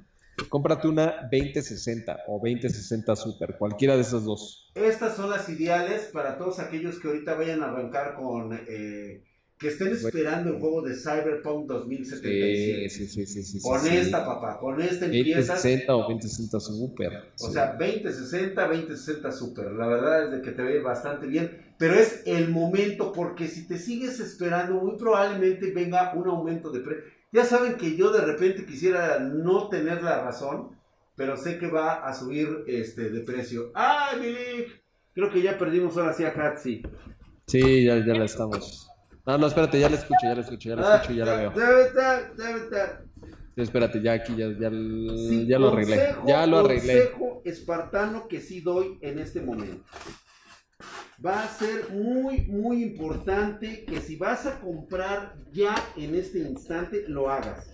Cómprate 0.48 0.89
una 0.89 1.28
2060 1.31 2.24
o 2.28 2.40
2060 2.43 3.16
Super, 3.16 3.56
cualquiera 3.59 3.97
de 3.97 4.02
esas 4.02 4.24
dos. 4.24 4.70
Estas 4.74 5.16
son 5.16 5.31
las 5.31 5.48
ideales 5.48 6.10
para 6.12 6.39
todos 6.39 6.59
aquellos 6.59 6.98
que 6.98 7.09
ahorita 7.09 7.35
vayan 7.35 7.62
a 7.62 7.70
arrancar 7.70 8.15
con... 8.15 8.59
eh, 8.69 9.24
que 9.59 9.69
estén 9.69 9.89
esperando 9.89 10.51
el 10.51 10.60
juego 10.60 10.82
de 10.82 10.94
Cyberpunk 10.94 11.66
2077. 11.66 12.89
Sí, 12.89 13.09
sí, 13.09 13.27
sí, 13.27 13.60
con 13.60 13.81
sí. 13.81 13.97
esta, 13.97 14.24
papá, 14.24 14.59
con 14.60 14.81
esta 14.81 15.06
empiezas. 15.06 15.62
2060 15.62 15.97
o 15.97 15.98
2060 16.02 16.60
Super. 16.60 17.12
O 17.40 17.47
sí. 17.48 17.52
sea, 17.52 17.77
2060, 17.77 18.69
2060 18.69 19.32
Super. 19.32 19.73
La 19.73 19.89
verdad 19.89 20.24
es 20.27 20.31
de 20.31 20.43
que 20.43 20.52
te 20.52 20.62
ve 20.62 20.81
bastante 20.81 21.27
bien. 21.27 21.74
Pero 21.77 21.94
es 21.94 22.23
el 22.27 22.51
momento 22.51 23.12
porque 23.12 23.48
si 23.48 23.66
te 23.66 23.78
sigues 23.78 24.20
esperando, 24.20 24.74
muy 24.74 24.97
probablemente 24.97 25.73
venga 25.73 26.12
un 26.15 26.28
aumento 26.28 26.70
de 26.70 26.81
precio. 26.81 27.05
Ya 27.32 27.44
saben 27.44 27.76
que 27.76 27.96
yo 27.96 28.10
de 28.10 28.22
repente 28.22 28.64
quisiera 28.64 29.18
no 29.18 29.68
tener 29.68 30.02
la 30.02 30.22
razón, 30.22 30.70
pero 31.14 31.36
sé 31.36 31.59
que 31.59 31.66
va 31.66 32.06
a 32.06 32.14
subir 32.14 32.64
este 32.66 33.10
de 33.10 33.20
precio. 33.20 33.70
¡Ay, 33.74 34.18
Milik! 34.20 34.82
Creo 35.14 35.30
que 35.30 35.42
ya 35.42 35.59
perdimos 35.59 35.96
ahora 35.96 36.12
sí 36.14 36.24
a 36.24 36.28
Hatsi. 36.28 36.82
Sí, 37.46 37.84
ya, 37.84 37.96
ya 37.98 38.14
la 38.14 38.24
estamos. 38.24 38.88
No, 39.26 39.36
no, 39.36 39.46
espérate, 39.46 39.78
ya 39.80 39.90
la 39.90 39.96
escucho, 39.96 40.20
ya 40.22 40.34
la 40.34 40.40
escucho, 40.40 40.68
ya 40.70 40.76
la 40.76 40.96
escucho, 40.96 41.12
ya 41.14 41.24
la 41.26 41.36
veo. 41.36 41.50
Debe 41.50 41.82
estar, 41.82 42.34
debe 42.36 42.59
estar. 42.60 43.05
Sí, 43.55 43.62
espérate, 43.62 44.00
ya 44.00 44.12
aquí, 44.12 44.36
ya, 44.36 44.46
ya, 44.59 44.70
Sí, 44.70 45.46
ya 45.46 45.59
lo 45.59 45.68
arreglé. 45.68 45.96
consejo- 45.96 46.24
Ya 46.28 46.46
lo 46.46 46.59
arreglé. 46.60 47.10
Consejo 47.10 47.42
espartano 47.44 48.28
que 48.28 48.40
sí 48.40 48.60
doy 48.60 48.98
en 49.02 49.18
este 49.18 49.40
momento. 49.42 49.84
Va 51.24 51.43
a 51.43 51.49
ser 51.49 51.90
muy, 51.90 52.43
muy 52.47 52.82
importante 52.82 53.85
que 53.85 54.01
si 54.01 54.16
vas 54.16 54.47
a 54.47 54.61
comprar 54.61 55.35
ya 55.53 55.74
en 55.97 56.15
este 56.15 56.39
instante, 56.39 57.05
lo 57.09 57.28
hagas. 57.28 57.70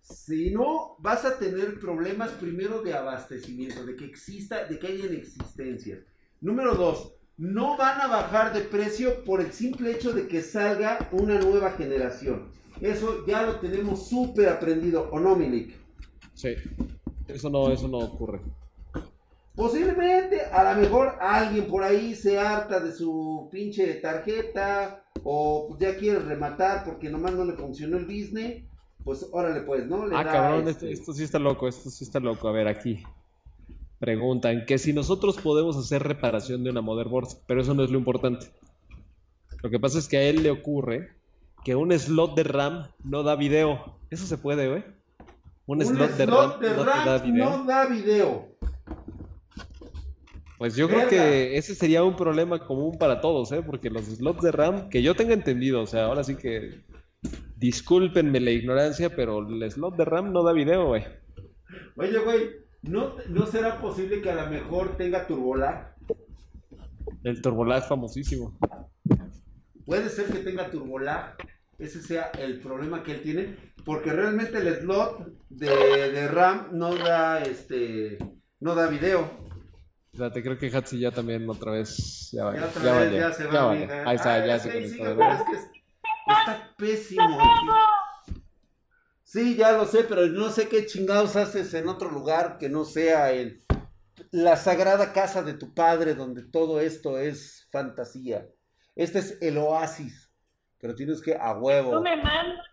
Si 0.00 0.50
no, 0.50 0.96
vas 0.98 1.24
a 1.24 1.38
tener 1.38 1.78
problemas 1.78 2.30
primero 2.30 2.80
de 2.80 2.94
abastecimiento, 2.94 3.84
de 3.84 3.96
que 3.96 4.06
exista, 4.06 4.64
de 4.64 4.78
que 4.78 4.86
haya 4.86 5.04
existencias. 5.06 5.98
Número 6.40 6.74
dos, 6.74 7.12
no 7.36 7.76
van 7.76 8.00
a 8.00 8.06
bajar 8.06 8.54
de 8.54 8.62
precio 8.62 9.22
por 9.24 9.42
el 9.42 9.52
simple 9.52 9.90
hecho 9.90 10.12
de 10.12 10.26
que 10.26 10.40
salga 10.40 11.10
una 11.12 11.38
nueva 11.38 11.72
generación. 11.72 12.50
Eso 12.80 13.26
ya 13.26 13.42
lo 13.42 13.60
tenemos 13.60 14.08
súper 14.08 14.48
aprendido, 14.48 15.08
¿o 15.10 15.20
no, 15.20 15.36
Milik? 15.36 15.74
Sí. 16.34 16.54
Eso 17.28 17.50
no, 17.50 17.70
eso 17.70 17.88
no 17.88 17.98
ocurre. 17.98 18.40
Posiblemente, 19.56 20.42
a 20.52 20.74
lo 20.74 20.80
mejor 20.82 21.16
alguien 21.18 21.66
por 21.66 21.82
ahí 21.82 22.14
se 22.14 22.38
harta 22.38 22.78
de 22.78 22.92
su 22.92 23.48
pinche 23.50 23.94
tarjeta 23.94 25.02
o 25.24 25.68
pues, 25.68 25.80
ya 25.80 25.98
quiere 25.98 26.18
rematar 26.18 26.84
porque 26.84 27.08
nomás 27.08 27.32
no 27.32 27.44
le 27.44 27.54
funcionó 27.54 27.96
el 27.96 28.04
business. 28.04 28.62
Pues 29.02 29.26
órale, 29.32 29.60
pues, 29.62 29.86
¿no? 29.86 30.06
Le 30.06 30.14
Ah, 30.14 30.24
da, 30.24 30.32
cabrón, 30.32 30.68
este, 30.68 30.90
esto, 30.92 31.02
esto 31.02 31.12
sí 31.14 31.24
está 31.24 31.38
loco, 31.38 31.68
esto 31.68 31.88
sí 31.88 32.04
está 32.04 32.20
loco. 32.20 32.48
A 32.48 32.52
ver, 32.52 32.68
aquí. 32.68 33.02
Preguntan 33.98 34.66
que 34.66 34.76
si 34.76 34.92
nosotros 34.92 35.38
podemos 35.38 35.74
hacer 35.78 36.02
reparación 36.02 36.62
de 36.62 36.70
una 36.70 36.82
motherboard, 36.82 37.28
pero 37.46 37.62
eso 37.62 37.72
no 37.72 37.82
es 37.82 37.90
lo 37.90 37.96
importante. 37.96 38.48
Lo 39.62 39.70
que 39.70 39.80
pasa 39.80 39.98
es 39.98 40.06
que 40.06 40.18
a 40.18 40.22
él 40.22 40.42
le 40.42 40.50
ocurre 40.50 41.12
que 41.64 41.74
un 41.74 41.98
slot 41.98 42.36
de 42.36 42.42
RAM 42.42 42.88
no 43.04 43.22
da 43.22 43.36
video. 43.36 43.96
Eso 44.10 44.26
se 44.26 44.36
puede, 44.36 44.68
güey. 44.68 44.84
Un, 45.66 45.78
Un 45.78 45.86
slot, 45.86 46.10
de 46.10 46.26
RAM, 46.26 46.60
de 46.60 46.70
no 46.70 46.84
da 46.84 46.94
no 47.24 47.64
da 47.64 47.86
video. 47.86 48.48
Pues 50.58 50.74
yo 50.74 50.88
creo 50.88 51.08
que 51.08 51.58
ese 51.58 51.74
sería 51.74 52.02
un 52.02 52.16
problema 52.16 52.58
común 52.66 52.96
para 52.98 53.20
todos, 53.20 53.52
¿eh? 53.52 53.62
Porque 53.64 53.90
los 53.90 54.04
slots 54.06 54.42
de 54.42 54.52
RAM, 54.52 54.88
que 54.88 55.02
yo 55.02 55.14
tenga 55.14 55.34
entendido, 55.34 55.82
o 55.82 55.86
sea, 55.86 56.06
ahora 56.06 56.24
sí 56.24 56.36
que 56.36 56.82
discúlpenme 57.56 58.40
la 58.40 58.52
ignorancia, 58.52 59.14
pero 59.14 59.46
el 59.46 59.70
slot 59.70 59.96
de 59.96 60.04
RAM 60.04 60.32
no 60.32 60.42
da 60.42 60.52
video, 60.52 60.86
güey. 60.86 61.04
Oye, 61.96 62.18
güey, 62.18 62.50
¿no, 62.82 63.14
¿no 63.28 63.46
será 63.46 63.80
posible 63.80 64.22
que 64.22 64.30
a 64.30 64.34
lo 64.34 64.50
mejor 64.50 64.96
tenga 64.96 65.26
turbolag? 65.26 65.94
El 67.22 67.42
turbolag 67.42 67.86
famosísimo. 67.86 68.58
Puede 69.84 70.08
ser 70.08 70.26
que 70.26 70.38
tenga 70.38 70.70
turbolag. 70.70 71.36
Ese 71.78 72.00
sea 72.00 72.30
el 72.38 72.60
problema 72.60 73.02
que 73.02 73.12
él 73.12 73.22
tiene. 73.22 73.56
Porque 73.84 74.10
realmente 74.10 74.58
el 74.58 74.74
slot 74.76 75.32
de, 75.50 75.68
de 75.68 76.28
RAM 76.28 76.68
no 76.72 76.94
da 76.94 77.42
este. 77.42 78.18
no 78.60 78.74
da 78.74 78.86
video. 78.88 79.30
Espérate, 80.16 80.42
creo 80.42 80.56
que 80.56 80.74
Hatsi 80.74 80.98
ya 80.98 81.10
también 81.10 81.46
otra 81.50 81.72
vez. 81.72 82.30
Ya 82.32 82.44
vale. 82.44 82.58
Ya 82.60 82.64
otra 82.66 82.82
Ya 82.82 82.92
vez 82.92 83.04
vale. 83.10 83.18
ya 83.18 83.32
se 83.32 83.44
va. 83.44 83.52
Ya 83.52 83.62
vale. 83.64 83.92
Ahí 84.06 84.16
está, 84.16 84.34
Ah, 84.34 84.46
ya 84.46 84.58
se 84.58 84.72
conectó. 84.72 85.04
es 85.22 85.42
que 85.42 86.32
está 86.32 86.74
pésimo. 86.78 87.38
aquí. 87.38 88.34
Sí, 89.24 89.56
ya 89.56 89.72
lo 89.72 89.84
sé, 89.84 90.04
pero 90.04 90.26
no 90.28 90.48
sé 90.48 90.68
qué 90.68 90.86
chingados 90.86 91.36
haces 91.36 91.74
en 91.74 91.86
otro 91.88 92.10
lugar 92.10 92.56
que 92.56 92.70
no 92.70 92.86
sea 92.86 93.30
en 93.32 93.62
la 94.30 94.56
sagrada 94.56 95.12
casa 95.12 95.42
de 95.42 95.52
tu 95.52 95.74
padre, 95.74 96.14
donde 96.14 96.44
todo 96.44 96.80
esto 96.80 97.18
es 97.18 97.68
fantasía. 97.70 98.46
Este 98.94 99.18
es 99.18 99.36
el 99.42 99.58
oasis, 99.58 100.32
pero 100.78 100.94
tienes 100.94 101.20
que 101.20 101.34
a 101.36 101.52
huevo. 101.58 101.92
No 101.92 102.00
me 102.00 102.16
mandas. 102.16 102.64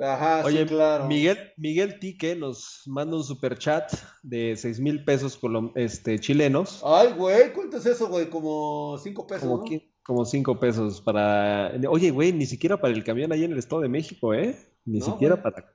Ajá, 0.00 0.42
Oye, 0.44 0.62
sí, 0.62 0.66
claro. 0.66 1.06
Miguel, 1.06 1.38
Miguel 1.56 1.98
Tique 2.00 2.34
nos 2.34 2.82
manda 2.86 3.16
un 3.16 3.22
super 3.22 3.56
chat 3.56 3.92
de 4.22 4.56
6 4.56 4.80
mil 4.80 5.04
pesos 5.04 5.38
este, 5.76 6.18
chilenos. 6.18 6.82
Ay, 6.84 7.12
güey, 7.16 7.52
¿cuánto 7.52 7.76
es 7.76 7.86
eso, 7.86 8.08
güey? 8.08 8.28
Como 8.28 8.98
cinco 8.98 9.24
pesos, 9.26 9.42
Como, 9.48 9.58
¿no? 9.58 9.64
qui- 9.64 9.88
como 10.02 10.24
5 10.24 10.58
pesos 10.58 11.00
para. 11.00 11.72
Oye, 11.88 12.10
güey, 12.10 12.32
ni 12.32 12.44
siquiera 12.46 12.80
para 12.80 12.92
el 12.92 13.04
camión 13.04 13.30
ahí 13.32 13.44
en 13.44 13.52
el 13.52 13.58
Estado 13.58 13.82
de 13.82 13.88
México, 13.88 14.34
¿eh? 14.34 14.58
Ni 14.84 14.98
No, 14.98 15.04
siquiera 15.06 15.36
güey. 15.36 15.42
para. 15.52 15.72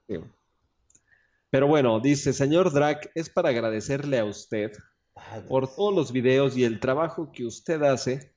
Pero 1.50 1.68
bueno, 1.68 2.00
dice, 2.00 2.34
señor 2.34 2.72
Drac, 2.74 3.10
es 3.16 3.30
para 3.30 3.50
agradecerle 3.50 4.20
a 4.20 4.26
usted 4.26 4.72
Ay, 5.16 5.42
por 5.48 5.68
todos 5.74 5.96
los 5.96 6.12
videos 6.12 6.56
y 6.58 6.64
el 6.64 6.80
trabajo 6.80 7.32
que 7.32 7.46
usted 7.46 7.82
hace. 7.84 8.36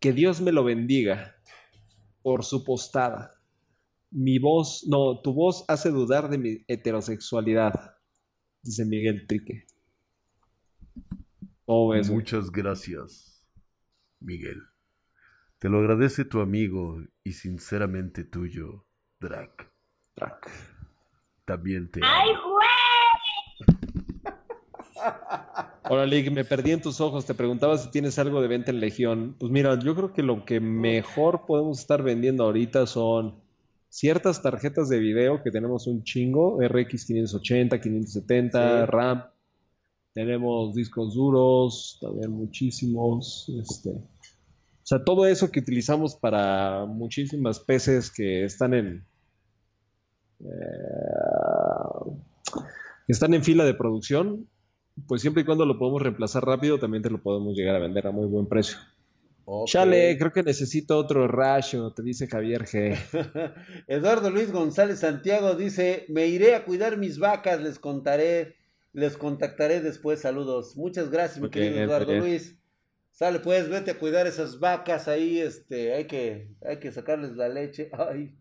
Que 0.00 0.12
Dios 0.12 0.40
me 0.40 0.50
lo 0.52 0.64
bendiga 0.64 1.36
por 2.22 2.44
su 2.44 2.64
postada. 2.64 3.32
Mi 4.10 4.38
voz, 4.38 4.86
no, 4.88 5.20
tu 5.20 5.34
voz 5.34 5.64
hace 5.68 5.90
dudar 5.90 6.30
de 6.30 6.38
mi 6.38 6.64
heterosexualidad, 6.66 7.96
dice 8.62 8.84
Miguel 8.84 9.26
Trique. 9.26 9.66
¿Cómo 11.66 11.90
ves, 11.90 12.08
güey? 12.08 12.20
Muchas 12.20 12.50
gracias, 12.50 13.46
Miguel. 14.20 14.62
Te 15.58 15.68
lo 15.68 15.78
agradece 15.78 16.24
tu 16.24 16.40
amigo 16.40 17.02
y 17.24 17.32
sinceramente 17.32 18.24
tuyo, 18.24 18.86
Drac. 19.20 19.70
Drac? 20.16 20.50
También 21.44 21.90
te 21.90 22.00
¡Ay, 22.02 22.30
güey! 22.30 22.68
Hola, 25.90 26.06
Lick, 26.06 26.30
me 26.30 26.44
perdí 26.44 26.72
en 26.72 26.80
tus 26.80 27.00
ojos. 27.00 27.26
Te 27.26 27.34
preguntaba 27.34 27.76
si 27.78 27.90
tienes 27.90 28.18
algo 28.18 28.40
de 28.40 28.48
venta 28.48 28.70
en 28.70 28.80
Legión. 28.80 29.36
Pues 29.38 29.50
mira, 29.50 29.78
yo 29.78 29.94
creo 29.94 30.12
que 30.12 30.22
lo 30.22 30.44
que 30.44 30.60
mejor 30.60 31.46
podemos 31.46 31.80
estar 31.80 32.02
vendiendo 32.02 32.44
ahorita 32.44 32.86
son 32.86 33.42
ciertas 33.88 34.42
tarjetas 34.42 34.88
de 34.88 34.98
video 34.98 35.42
que 35.42 35.50
tenemos 35.50 35.86
un 35.86 36.02
chingo, 36.04 36.58
RX 36.60 37.06
580, 37.06 37.80
570, 37.80 38.80
Sí. 38.80 38.90
RAM. 38.90 39.24
Tenemos 40.14 40.74
discos 40.74 41.14
duros, 41.14 41.98
también 42.00 42.30
muchísimos. 42.32 43.48
Este, 43.60 43.90
o 43.90 44.02
sea, 44.82 45.04
todo 45.04 45.26
eso 45.26 45.50
que 45.50 45.60
utilizamos 45.60 46.16
para 46.16 46.86
muchísimas 46.86 47.60
PCs 47.60 48.10
que 48.10 48.44
están 48.44 48.74
en 48.74 49.04
eh, 50.40 50.44
que 53.06 53.12
están 53.12 53.34
en 53.34 53.42
fila 53.42 53.64
de 53.64 53.74
producción, 53.74 54.48
pues 55.06 55.22
siempre 55.22 55.42
y 55.42 55.46
cuando 55.46 55.64
lo 55.64 55.78
podemos 55.78 56.02
reemplazar 56.02 56.44
rápido, 56.44 56.78
también 56.78 57.02
te 57.02 57.10
lo 57.10 57.22
podemos 57.22 57.56
llegar 57.56 57.76
a 57.76 57.78
vender 57.78 58.06
a 58.06 58.10
muy 58.10 58.26
buen 58.26 58.46
precio. 58.46 58.76
Chale, 59.66 60.16
creo 60.18 60.32
que 60.32 60.42
necesito 60.42 60.98
otro 60.98 61.26
rayo, 61.28 61.92
te 61.92 62.02
dice 62.02 62.26
Javier 62.26 62.64
G. 62.64 62.96
Eduardo 63.86 64.30
Luis 64.30 64.52
González 64.52 65.00
Santiago 65.00 65.54
dice, 65.54 66.04
me 66.08 66.26
iré 66.26 66.54
a 66.54 66.64
cuidar 66.64 66.96
mis 66.96 67.18
vacas, 67.18 67.60
les 67.62 67.78
contaré, 67.78 68.56
les 68.92 69.16
contactaré 69.16 69.80
después, 69.80 70.20
saludos. 70.20 70.76
Muchas 70.76 71.10
gracias, 71.10 71.40
mi 71.40 71.46
Ok, 71.46 71.52
querido 71.52 71.82
Eduardo. 71.82 72.14
Luis. 72.16 72.56
Sale 73.10 73.40
pues, 73.40 73.68
vete 73.68 73.90
a 73.92 73.98
cuidar 73.98 74.26
esas 74.26 74.60
vacas 74.60 75.08
ahí, 75.08 75.40
este, 75.40 75.92
hay 75.94 76.06
que, 76.06 76.54
hay 76.64 76.78
que 76.78 76.92
sacarles 76.92 77.32
la 77.36 77.48
leche. 77.48 77.90
Ay. 77.98 78.36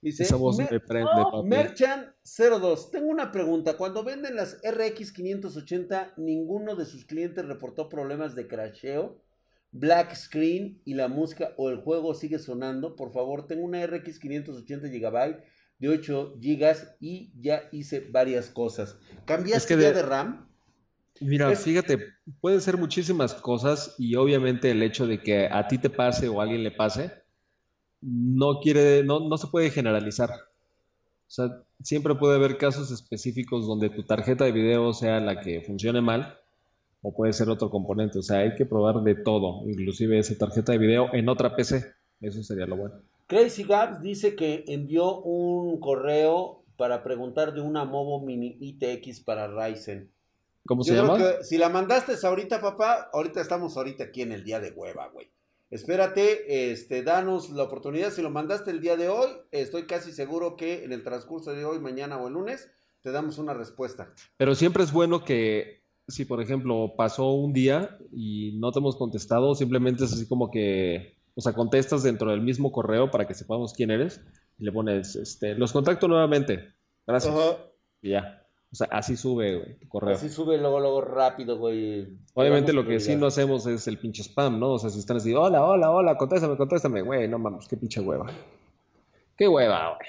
Dice, 0.00 0.24
Esa 0.24 0.34
voz 0.34 0.58
"Me- 0.58 0.66
me 0.68 0.80
prende, 0.80 1.08
papi. 1.30 1.46
Merchan 1.48 2.12
02, 2.24 2.90
tengo 2.90 3.06
una 3.06 3.30
pregunta. 3.30 3.76
Cuando 3.76 4.02
venden 4.02 4.34
las 4.34 4.58
RX 4.64 5.12
580, 5.12 6.14
ninguno 6.16 6.74
de 6.74 6.86
sus 6.86 7.04
clientes 7.04 7.44
reportó 7.46 7.88
problemas 7.88 8.34
de 8.34 8.48
crasheo, 8.48 9.22
black 9.72 10.14
screen 10.14 10.80
y 10.84 10.94
la 10.94 11.08
música 11.08 11.52
o 11.56 11.70
el 11.70 11.78
juego 11.78 12.14
sigue 12.14 12.38
sonando. 12.38 12.94
Por 12.94 13.12
favor, 13.12 13.46
tengo 13.46 13.64
una 13.64 13.84
RX 13.84 14.18
580 14.18 14.88
GB 14.88 15.42
de 15.78 15.88
8 15.88 16.36
GB 16.38 16.76
y 17.00 17.32
ya 17.40 17.62
hice 17.72 18.00
varias 18.10 18.50
cosas. 18.50 18.96
¿Cambiaste 19.24 19.56
Es 19.58 19.66
que 19.66 19.76
de- 19.76 19.92
de 19.94 20.02
RAM? 20.02 20.48
Mira, 21.20 21.50
Es- 21.52 21.60
fíjate, 21.60 21.98
pueden 22.40 22.60
ser 22.60 22.76
muchísimas 22.76 23.34
cosas 23.34 23.94
y 23.98 24.14
obviamente 24.16 24.70
el 24.70 24.82
hecho 24.82 25.06
de 25.06 25.20
que 25.22 25.46
a 25.50 25.66
ti 25.68 25.78
te 25.78 25.90
pase 25.90 26.28
o 26.28 26.40
a 26.40 26.44
alguien 26.44 26.62
le 26.64 26.70
pase, 26.70 27.10
no 28.00 28.60
quiere, 28.60 29.04
no, 29.04 29.20
no 29.28 29.36
se 29.38 29.46
puede 29.46 29.70
generalizar. 29.70 30.30
O 30.30 31.34
sea, 31.34 31.62
siempre 31.82 32.14
puede 32.14 32.36
haber 32.36 32.58
casos 32.58 32.90
específicos 32.90 33.66
donde 33.66 33.88
tu 33.90 34.02
tarjeta 34.02 34.44
de 34.44 34.52
video 34.52 34.92
sea 34.92 35.20
la 35.20 35.40
que 35.40 35.60
funcione 35.62 36.00
mal 36.00 36.38
o 37.02 37.14
puede 37.14 37.32
ser 37.32 37.50
otro 37.50 37.68
componente. 37.68 38.18
O 38.18 38.22
sea, 38.22 38.38
hay 38.38 38.54
que 38.54 38.64
probar 38.64 39.02
de 39.02 39.16
todo, 39.16 39.68
inclusive 39.68 40.18
esa 40.18 40.36
tarjeta 40.38 40.72
de 40.72 40.78
video 40.78 41.12
en 41.12 41.28
otra 41.28 41.54
PC. 41.54 41.84
Eso 42.20 42.42
sería 42.42 42.66
lo 42.66 42.76
bueno. 42.76 42.94
Crazy 43.26 43.64
Gaps 43.64 44.00
dice 44.00 44.36
que 44.36 44.64
envió 44.68 45.20
un 45.20 45.80
correo 45.80 46.64
para 46.76 47.02
preguntar 47.02 47.52
de 47.54 47.60
una 47.60 47.84
Movo 47.84 48.24
Mini 48.24 48.56
ITX 48.60 49.20
para 49.20 49.48
Ryzen. 49.48 50.10
¿Cómo 50.66 50.84
Yo 50.84 50.94
se 50.94 51.00
llama? 51.00 51.18
que 51.18 51.44
si 51.44 51.58
la 51.58 51.68
mandaste 51.68 52.14
ahorita, 52.24 52.60
papá, 52.60 53.10
ahorita 53.12 53.40
estamos 53.40 53.76
ahorita 53.76 54.04
aquí 54.04 54.22
en 54.22 54.32
el 54.32 54.44
día 54.44 54.60
de 54.60 54.70
hueva, 54.70 55.08
güey. 55.08 55.30
Espérate, 55.70 56.70
este, 56.70 57.02
danos 57.02 57.50
la 57.50 57.64
oportunidad. 57.64 58.10
Si 58.10 58.20
lo 58.20 58.30
mandaste 58.30 58.70
el 58.70 58.80
día 58.80 58.96
de 58.96 59.08
hoy, 59.08 59.30
estoy 59.50 59.86
casi 59.86 60.12
seguro 60.12 60.54
que 60.56 60.84
en 60.84 60.92
el 60.92 61.02
transcurso 61.02 61.52
de 61.52 61.64
hoy, 61.64 61.80
mañana 61.80 62.18
o 62.18 62.28
el 62.28 62.34
lunes, 62.34 62.70
te 63.00 63.10
damos 63.10 63.38
una 63.38 63.54
respuesta. 63.54 64.12
Pero 64.36 64.54
siempre 64.54 64.84
es 64.84 64.92
bueno 64.92 65.24
que 65.24 65.81
si, 66.12 66.24
por 66.26 66.42
ejemplo, 66.42 66.94
pasó 66.96 67.32
un 67.32 67.52
día 67.52 67.96
y 68.12 68.52
no 68.60 68.70
te 68.70 68.78
hemos 68.78 68.96
contestado, 68.96 69.54
simplemente 69.54 70.04
es 70.04 70.12
así 70.12 70.28
como 70.28 70.50
que, 70.50 71.16
o 71.34 71.40
sea, 71.40 71.54
contestas 71.54 72.02
dentro 72.02 72.30
del 72.30 72.42
mismo 72.42 72.70
correo 72.70 73.10
para 73.10 73.26
que 73.26 73.34
sepamos 73.34 73.72
quién 73.72 73.90
eres 73.90 74.20
y 74.58 74.64
le 74.64 74.72
pones, 74.72 75.16
este, 75.16 75.54
los 75.54 75.72
contacto 75.72 76.08
nuevamente. 76.08 76.74
Gracias. 77.06 77.34
Y 78.02 78.10
ya. 78.10 78.46
O 78.70 78.74
sea, 78.74 78.88
así 78.90 79.16
sube, 79.16 79.56
güey, 79.56 79.78
tu 79.78 79.88
correo. 79.88 80.14
Así 80.14 80.28
sube 80.28 80.56
luego, 80.58 80.80
luego 80.80 81.00
rápido, 81.00 81.58
güey. 81.58 82.08
Obviamente 82.34 82.72
lo 82.72 82.86
que 82.86 83.00
sí 83.00 83.16
no 83.16 83.26
hacemos 83.26 83.66
es 83.66 83.86
el 83.86 83.98
pinche 83.98 84.22
spam, 84.22 84.58
¿no? 84.58 84.72
O 84.72 84.78
sea, 84.78 84.90
si 84.90 84.98
están 84.98 85.18
así, 85.18 85.34
hola, 85.34 85.64
hola, 85.64 85.90
hola, 85.90 86.16
contéstame, 86.16 86.56
contéstame, 86.56 87.02
güey, 87.02 87.28
no 87.28 87.38
mames, 87.38 87.68
qué 87.68 87.76
pinche 87.76 88.00
hueva. 88.00 88.26
Qué 89.36 89.48
hueva, 89.48 89.96
güey. 89.96 90.08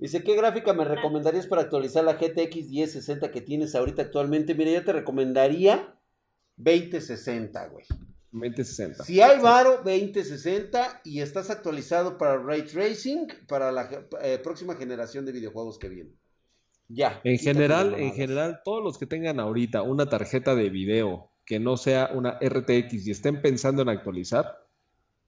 Dice, 0.00 0.24
¿qué 0.24 0.34
gráfica 0.34 0.72
me 0.72 0.84
recomendarías 0.84 1.46
para 1.46 1.62
actualizar 1.62 2.02
la 2.02 2.14
GTX 2.14 2.70
1060 2.70 3.30
que 3.30 3.42
tienes 3.42 3.74
ahorita 3.74 4.00
actualmente? 4.00 4.54
Mira, 4.54 4.70
yo 4.70 4.84
te 4.84 4.94
recomendaría 4.94 5.94
2060, 6.56 7.68
güey. 7.68 7.84
2060. 8.32 9.04
Si 9.04 9.20
hay 9.20 9.40
varo, 9.40 9.82
2060 9.84 11.02
y 11.04 11.20
estás 11.20 11.50
actualizado 11.50 12.16
para 12.16 12.38
Ray 12.38 12.62
Tracing 12.62 13.28
para 13.46 13.72
la 13.72 13.90
eh, 14.22 14.40
próxima 14.42 14.74
generación 14.76 15.26
de 15.26 15.32
videojuegos 15.32 15.78
que 15.78 15.88
viene. 15.90 16.12
Ya. 16.88 17.20
En 17.22 17.38
general, 17.38 17.94
en 17.94 18.14
general, 18.14 18.60
todos 18.64 18.82
los 18.82 18.98
que 18.98 19.06
tengan 19.06 19.38
ahorita 19.38 19.82
una 19.82 20.08
tarjeta 20.08 20.54
de 20.54 20.70
video 20.70 21.30
que 21.44 21.60
no 21.60 21.76
sea 21.76 22.10
una 22.14 22.38
RTX 22.40 23.06
y 23.06 23.10
estén 23.10 23.42
pensando 23.42 23.82
en 23.82 23.90
actualizar, 23.90 24.66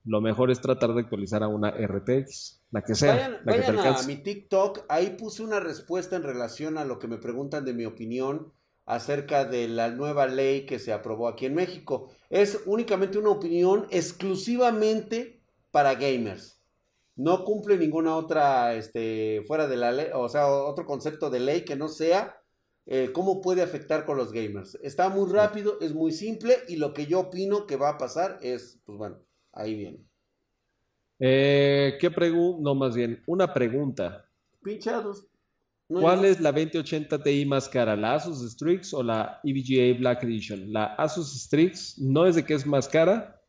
lo 0.05 0.21
mejor 0.21 0.51
es 0.51 0.61
tratar 0.61 0.95
de 0.95 1.01
actualizar 1.01 1.43
a 1.43 1.49
una 1.49 1.71
RTX, 1.71 2.63
la 2.71 2.83
que 2.83 2.95
sea, 2.95 3.15
Vayan, 3.15 3.33
la 3.45 3.53
que 3.55 3.61
te 3.63 3.73
vayan 3.73 3.95
a 3.95 4.03
mi 4.03 4.17
TikTok, 4.17 4.85
ahí 4.89 5.11
puse 5.11 5.43
una 5.43 5.61
respuesta 5.61 6.17
en 6.17 6.23
relación 6.23 6.79
a 6.79 6.85
lo 6.85 6.99
que 6.99 7.09
me 7.09 7.19
preguntan 7.19 7.65
de 7.65 7.75
mi 7.75 7.85
opinión 7.85 8.53
acerca 8.85 9.45
de 9.45 9.69
la 9.69 9.91
nueva 9.91 10.27
ley 10.27 10.67
que 10.67 10.79
se 10.79 10.93
aprobó 10.93 11.29
aquí 11.29 11.47
en 11.47 11.55
México. 11.55 12.11
Es 12.31 12.61
únicamente 12.67 13.19
una 13.19 13.31
opinión 13.31 13.87
exclusivamente 13.91 15.41
para 15.71 15.95
gamers. 15.95 16.61
No 17.15 17.45
cumple 17.45 17.77
ninguna 17.77 18.17
otra, 18.17 18.75
este, 18.75 19.45
fuera 19.47 19.69
de 19.69 19.77
la 19.77 19.93
ley, 19.93 20.07
o 20.15 20.29
sea, 20.29 20.49
otro 20.49 20.85
concepto 20.85 21.31
de 21.31 21.41
ley 21.41 21.65
que 21.65 21.77
no 21.77 21.89
sea 21.89 22.43
eh, 22.87 23.11
cómo 23.13 23.41
puede 23.41 23.63
afectar 23.63 24.05
con 24.05 24.17
los 24.17 24.33
gamers. 24.33 24.77
Está 24.83 25.09
muy 25.09 25.31
rápido, 25.31 25.79
es 25.81 25.95
muy 25.95 26.11
simple 26.11 26.57
y 26.67 26.77
lo 26.77 26.93
que 26.93 27.07
yo 27.07 27.21
opino 27.21 27.67
que 27.67 27.77
va 27.77 27.91
a 27.91 27.99
pasar 27.99 28.41
es, 28.43 28.81
pues 28.85 28.99
bueno, 28.99 29.19
ahí 29.53 29.75
viene. 29.75 29.99
Eh, 31.19 31.99
¿qué 32.01 32.11
pregunta? 32.11 32.61
No, 32.63 32.75
más 32.75 32.97
bien, 32.97 33.23
una 33.27 33.53
pregunta. 33.53 34.25
Pinchados. 34.63 35.27
No, 35.89 36.01
¿Cuál 36.01 36.25
es 36.25 36.41
la 36.41 36.53
2080 36.53 37.23
Ti 37.23 37.45
más 37.45 37.69
cara, 37.69 37.97
la 37.97 38.15
Asus 38.15 38.51
Strix 38.53 38.95
o 38.95 39.03
la 39.03 39.41
EVGA 39.45 39.99
Black 39.99 40.25
Edition? 40.25 40.73
La 40.73 40.95
Asus 40.95 41.45
Strix 41.45 41.99
no 41.99 42.27
es 42.27 42.37
de 42.37 42.45
que 42.45 42.55
es 42.55 42.67
más 42.67 42.89
cara, 42.89 43.41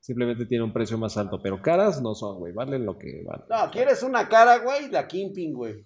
simplemente 0.00 0.46
tiene 0.46 0.64
un 0.64 0.72
precio 0.72 0.96
más 0.96 1.16
alto, 1.16 1.40
pero 1.42 1.60
caras 1.60 2.00
no 2.00 2.14
son, 2.14 2.38
güey, 2.38 2.52
valen 2.52 2.86
lo 2.86 2.98
que 2.98 3.22
valen. 3.24 3.44
No, 3.50 3.70
¿quieres 3.70 4.02
una 4.02 4.28
cara, 4.28 4.58
güey? 4.58 4.90
La 4.90 5.06
Kimping, 5.06 5.52
güey. 5.52 5.84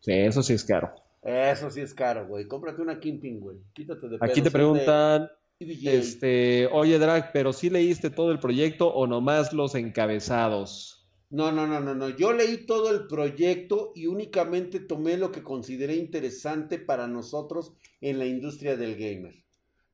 Sí, 0.00 0.12
eso 0.12 0.42
sí 0.42 0.54
es 0.54 0.64
caro. 0.64 0.94
Eso 1.22 1.70
sí 1.70 1.80
es 1.80 1.94
caro, 1.94 2.26
güey. 2.26 2.48
Cómprate 2.48 2.82
una 2.82 2.98
Kimping, 2.98 3.38
güey. 3.38 3.58
Quítate 3.72 4.08
de 4.08 4.18
Aquí 4.20 4.42
te 4.42 4.50
preguntan, 4.50 5.22
de. 5.22 5.28
Este, 5.84 6.68
oye 6.72 6.98
Drag, 6.98 7.32
pero 7.32 7.52
sí 7.52 7.70
leíste 7.70 8.10
todo 8.10 8.32
el 8.32 8.38
proyecto 8.38 8.88
o 8.88 9.06
nomás 9.06 9.52
los 9.52 9.74
encabezados? 9.74 11.02
No, 11.30 11.50
no, 11.50 11.66
no, 11.66 11.80
no, 11.80 11.94
no. 11.94 12.10
Yo 12.10 12.32
leí 12.32 12.66
todo 12.66 12.90
el 12.90 13.06
proyecto 13.06 13.92
y 13.94 14.06
únicamente 14.06 14.80
tomé 14.80 15.16
lo 15.16 15.32
que 15.32 15.42
consideré 15.42 15.96
interesante 15.96 16.78
para 16.78 17.08
nosotros 17.08 17.72
en 18.02 18.18
la 18.18 18.26
industria 18.26 18.76
del 18.76 18.96
gamer. 18.96 19.42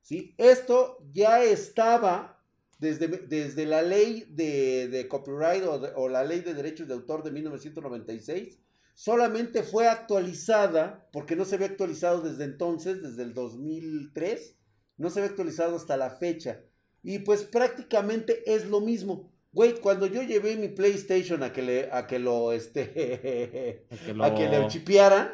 ¿Sí? 0.01 0.35
Esto 0.37 0.97
ya 1.13 1.43
estaba 1.43 2.43
desde, 2.77 3.07
desde 3.07 3.65
la 3.65 3.81
ley 3.81 4.25
de, 4.29 4.89
de 4.89 5.07
copyright 5.07 5.63
o, 5.63 5.79
o 5.95 6.09
la 6.09 6.23
ley 6.23 6.41
de 6.41 6.53
derechos 6.53 6.87
de 6.87 6.95
autor 6.95 7.23
de 7.23 7.31
1996. 7.31 8.59
Solamente 8.93 9.63
fue 9.63 9.87
actualizada, 9.87 11.07
porque 11.13 11.37
no 11.37 11.45
se 11.45 11.55
había 11.55 11.67
actualizado 11.67 12.19
desde 12.21 12.43
entonces, 12.43 13.01
desde 13.01 13.23
el 13.23 13.33
2003. 13.33 14.58
No 14.99 15.09
se 15.09 15.19
había 15.19 15.31
actualizado 15.31 15.75
hasta 15.75 15.97
la 15.97 16.11
fecha. 16.11 16.61
Y 17.01 17.19
pues 17.19 17.43
prácticamente 17.43 18.43
es 18.53 18.65
lo 18.67 18.81
mismo. 18.81 19.31
Güey, 19.51 19.79
cuando 19.79 20.05
yo 20.05 20.21
llevé 20.21 20.55
mi 20.57 20.67
PlayStation 20.67 21.41
a 21.41 21.51
que, 21.51 21.63
le, 21.63 21.89
a 21.91 22.05
que 22.05 22.19
lo, 22.19 22.51
este, 22.51 23.85
Que 24.05 24.13
lo- 24.13 24.23
a 24.25 24.35
que 24.35 24.47
le 24.47 24.67
chipearan, 24.67 25.31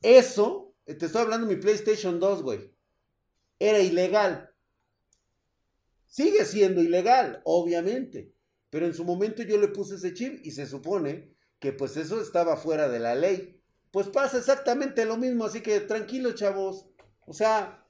eso, 0.00 0.74
te 0.86 1.06
estoy 1.06 1.22
hablando 1.22 1.48
de 1.48 1.56
mi 1.56 1.60
PlayStation 1.60 2.20
2, 2.20 2.42
güey, 2.42 2.72
era 3.58 3.80
ilegal. 3.80 4.50
Sigue 6.06 6.44
siendo 6.44 6.82
ilegal, 6.82 7.40
obviamente. 7.44 8.32
Pero 8.70 8.86
en 8.86 8.94
su 8.94 9.04
momento 9.04 9.42
yo 9.42 9.58
le 9.58 9.68
puse 9.68 9.96
ese 9.96 10.14
chip 10.14 10.40
y 10.44 10.50
se 10.50 10.66
supone 10.66 11.34
que 11.58 11.72
pues 11.72 11.96
eso 11.96 12.20
estaba 12.20 12.56
fuera 12.56 12.88
de 12.88 12.98
la 13.00 13.14
ley. 13.14 13.60
Pues 13.90 14.08
pasa 14.08 14.38
exactamente 14.38 15.04
lo 15.04 15.16
mismo, 15.16 15.44
así 15.44 15.60
que 15.60 15.80
tranquilos, 15.80 16.34
chavos. 16.36 16.86
O 17.26 17.32
sea, 17.34 17.81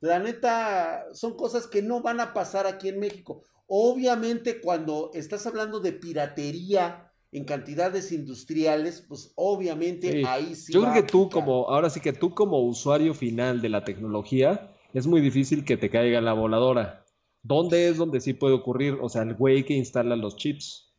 la 0.00 0.18
neta, 0.18 1.06
son 1.12 1.36
cosas 1.36 1.66
que 1.66 1.82
no 1.82 2.02
van 2.02 2.20
a 2.20 2.32
pasar 2.32 2.66
aquí 2.66 2.88
en 2.88 3.00
México. 3.00 3.42
Obviamente, 3.66 4.60
cuando 4.60 5.10
estás 5.14 5.46
hablando 5.46 5.80
de 5.80 5.92
piratería 5.92 7.12
en 7.32 7.44
cantidades 7.44 8.10
industriales, 8.12 9.04
pues 9.06 9.32
obviamente 9.36 10.12
Sí. 10.12 10.22
ahí 10.26 10.54
sí. 10.54 10.72
Yo 10.72 10.80
va 10.82 10.92
creo 10.92 11.02
a 11.02 11.06
que 11.06 11.10
tú 11.12 11.28
como, 11.28 11.68
ahora 11.68 11.90
sí 11.90 12.00
que 12.00 12.12
tú 12.12 12.34
como 12.34 12.60
usuario 12.62 13.12
final 13.12 13.60
de 13.60 13.68
la 13.68 13.84
tecnología, 13.84 14.74
es 14.94 15.06
muy 15.06 15.20
difícil 15.20 15.64
que 15.64 15.76
te 15.76 15.90
caiga 15.90 16.20
la 16.22 16.32
voladora. 16.32 17.04
¿Dónde 17.42 17.88
es 17.88 17.96
donde 17.98 18.20
sí 18.20 18.32
puede 18.32 18.54
ocurrir? 18.54 18.96
O 19.02 19.08
sea, 19.08 19.22
el 19.22 19.34
güey 19.34 19.64
que 19.64 19.74
instala 19.74 20.16
los 20.16 20.36
chips. 20.36 20.94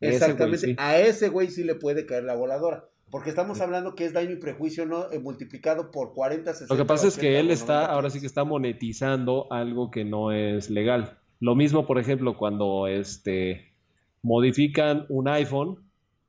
Ese 0.00 0.10
güey 0.10 0.14
Exactamente, 0.16 0.66
sí. 0.66 0.74
a 0.78 0.98
ese 0.98 1.28
güey 1.28 1.50
sí 1.50 1.64
le 1.64 1.74
puede 1.74 2.06
caer 2.06 2.24
la 2.24 2.34
voladora. 2.34 2.88
Porque 3.12 3.28
estamos 3.28 3.60
hablando 3.60 3.94
que 3.94 4.06
es 4.06 4.14
daño 4.14 4.30
y 4.30 4.36
prejuicio 4.36 4.86
¿no? 4.86 5.12
Eh, 5.12 5.18
multiplicado 5.18 5.90
por 5.90 6.14
40, 6.14 6.50
60. 6.50 6.74
Lo 6.74 6.78
que 6.78 6.86
pasa 6.86 7.08
es 7.08 7.18
que 7.18 7.28
80, 7.28 7.40
él 7.40 7.50
está, 7.50 7.74
90 7.74 7.92
ahora 7.92 8.08
sí 8.08 8.20
que 8.20 8.26
está 8.26 8.44
monetizando 8.44 9.52
algo 9.52 9.90
que 9.90 10.06
no 10.06 10.32
es 10.32 10.70
legal. 10.70 11.18
Lo 11.38 11.54
mismo, 11.54 11.86
por 11.86 11.98
ejemplo, 11.98 12.38
cuando 12.38 12.86
este 12.86 13.74
modifican 14.22 15.04
un 15.10 15.28
iPhone 15.28 15.76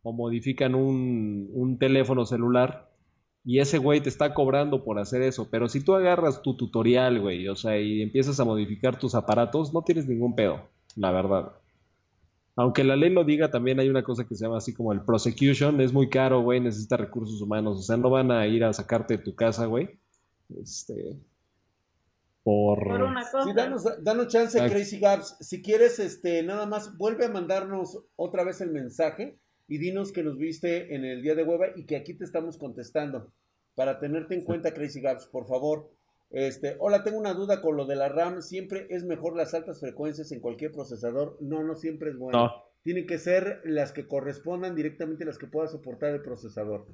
o 0.02 0.12
modifican 0.12 0.76
un, 0.76 1.50
un 1.54 1.80
teléfono 1.80 2.26
celular 2.26 2.92
y 3.46 3.60
ese 3.60 3.78
güey 3.78 4.02
te 4.02 4.10
está 4.10 4.34
cobrando 4.34 4.84
por 4.84 5.00
hacer 5.00 5.22
eso. 5.22 5.48
Pero 5.50 5.70
si 5.70 5.82
tú 5.86 5.96
agarras 5.96 6.42
tu 6.42 6.58
tutorial, 6.58 7.22
güey, 7.22 7.48
o 7.48 7.56
sea, 7.56 7.80
y 7.80 8.02
empiezas 8.02 8.42
a 8.42 8.44
modificar 8.44 9.00
tus 9.00 9.16
aparatos, 9.16 9.74
no 9.74 9.84
tienes 9.84 10.06
ningún 10.06 10.36
pedo, 10.36 10.68
la 10.98 11.12
verdad. 11.12 11.54
Aunque 12.56 12.84
la 12.84 12.96
ley 12.96 13.10
lo 13.10 13.24
diga, 13.24 13.50
también 13.50 13.80
hay 13.80 13.90
una 13.90 14.04
cosa 14.04 14.28
que 14.28 14.36
se 14.36 14.46
llama 14.46 14.58
así 14.58 14.74
como 14.74 14.94
el 14.94 15.02
prosecution. 15.02 15.82
Es 15.82 15.92
muy 15.92 16.10
caro, 16.10 16.42
güey, 16.42 16.60
necesita 16.60 16.98
recursos 16.98 17.42
humanos. 17.42 17.80
O 17.80 17.82
sea, 17.82 17.98
no 17.98 18.10
van 18.10 18.32
a 18.32 18.46
ir 18.46 18.64
a 18.64 18.74
sacarte 18.74 19.18
de 19.18 19.24
tu 19.24 19.36
casa, 19.36 19.66
güey. 19.66 20.00
Este. 20.62 21.18
Por. 22.44 22.88
Por 22.88 23.02
una 23.02 23.24
cosa. 23.24 23.46
Sí, 23.46 23.54
danos, 23.54 24.04
danos 24.04 24.28
chance, 24.28 24.62
Ay. 24.62 24.70
Crazy 24.70 25.00
Gaps. 25.00 25.38
Si 25.40 25.64
quieres, 25.64 25.98
este, 25.98 26.44
nada 26.44 26.68
más 26.68 26.96
vuelve 26.98 27.26
a 27.26 27.30
mandarnos 27.30 28.04
otra 28.16 28.44
vez 28.44 28.62
el 28.62 28.72
mensaje 28.72 29.40
y 29.68 29.80
dinos 29.80 30.12
que 30.12 30.24
nos 30.24 30.38
viste 30.38 30.94
en 30.94 31.06
el 31.06 31.24
día 31.24 31.34
de 31.34 31.44
hueva 31.44 31.68
y 31.76 31.86
que 31.86 31.96
aquí 31.96 32.14
te 32.14 32.24
estamos 32.24 32.58
contestando. 32.58 33.32
Para 33.74 34.00
tenerte 34.00 34.36
en 34.36 34.44
cuenta, 34.44 34.74
Crazy 34.74 35.02
Gaps, 35.02 35.26
por 35.26 35.48
favor. 35.48 35.90
Este, 36.34 36.76
hola, 36.80 37.04
tengo 37.04 37.20
una 37.20 37.34
duda 37.36 37.62
con 37.62 37.78
lo 37.78 37.86
de 37.86 37.96
la 37.96 38.10
RAM. 38.10 38.42
¿Siempre 38.42 38.88
es 38.90 39.04
mejor 39.06 39.36
las 39.38 39.54
altas 39.54 39.80
frecuencias 39.80 40.32
en 40.32 40.40
cualquier 40.40 40.72
procesador? 40.72 41.38
No, 41.40 41.64
no 41.64 41.76
siempre 41.76 42.10
es 42.10 42.18
bueno. 42.18 42.38
No. 42.46 42.52
Tienen 42.82 43.06
que 43.06 43.20
ser 43.20 43.62
las 43.64 43.92
que 43.94 44.08
correspondan 44.08 44.76
directamente 44.76 45.26
las 45.26 45.38
que 45.38 45.48
pueda 45.48 45.68
soportar 45.68 46.10
el 46.14 46.22
procesador. 46.22 46.88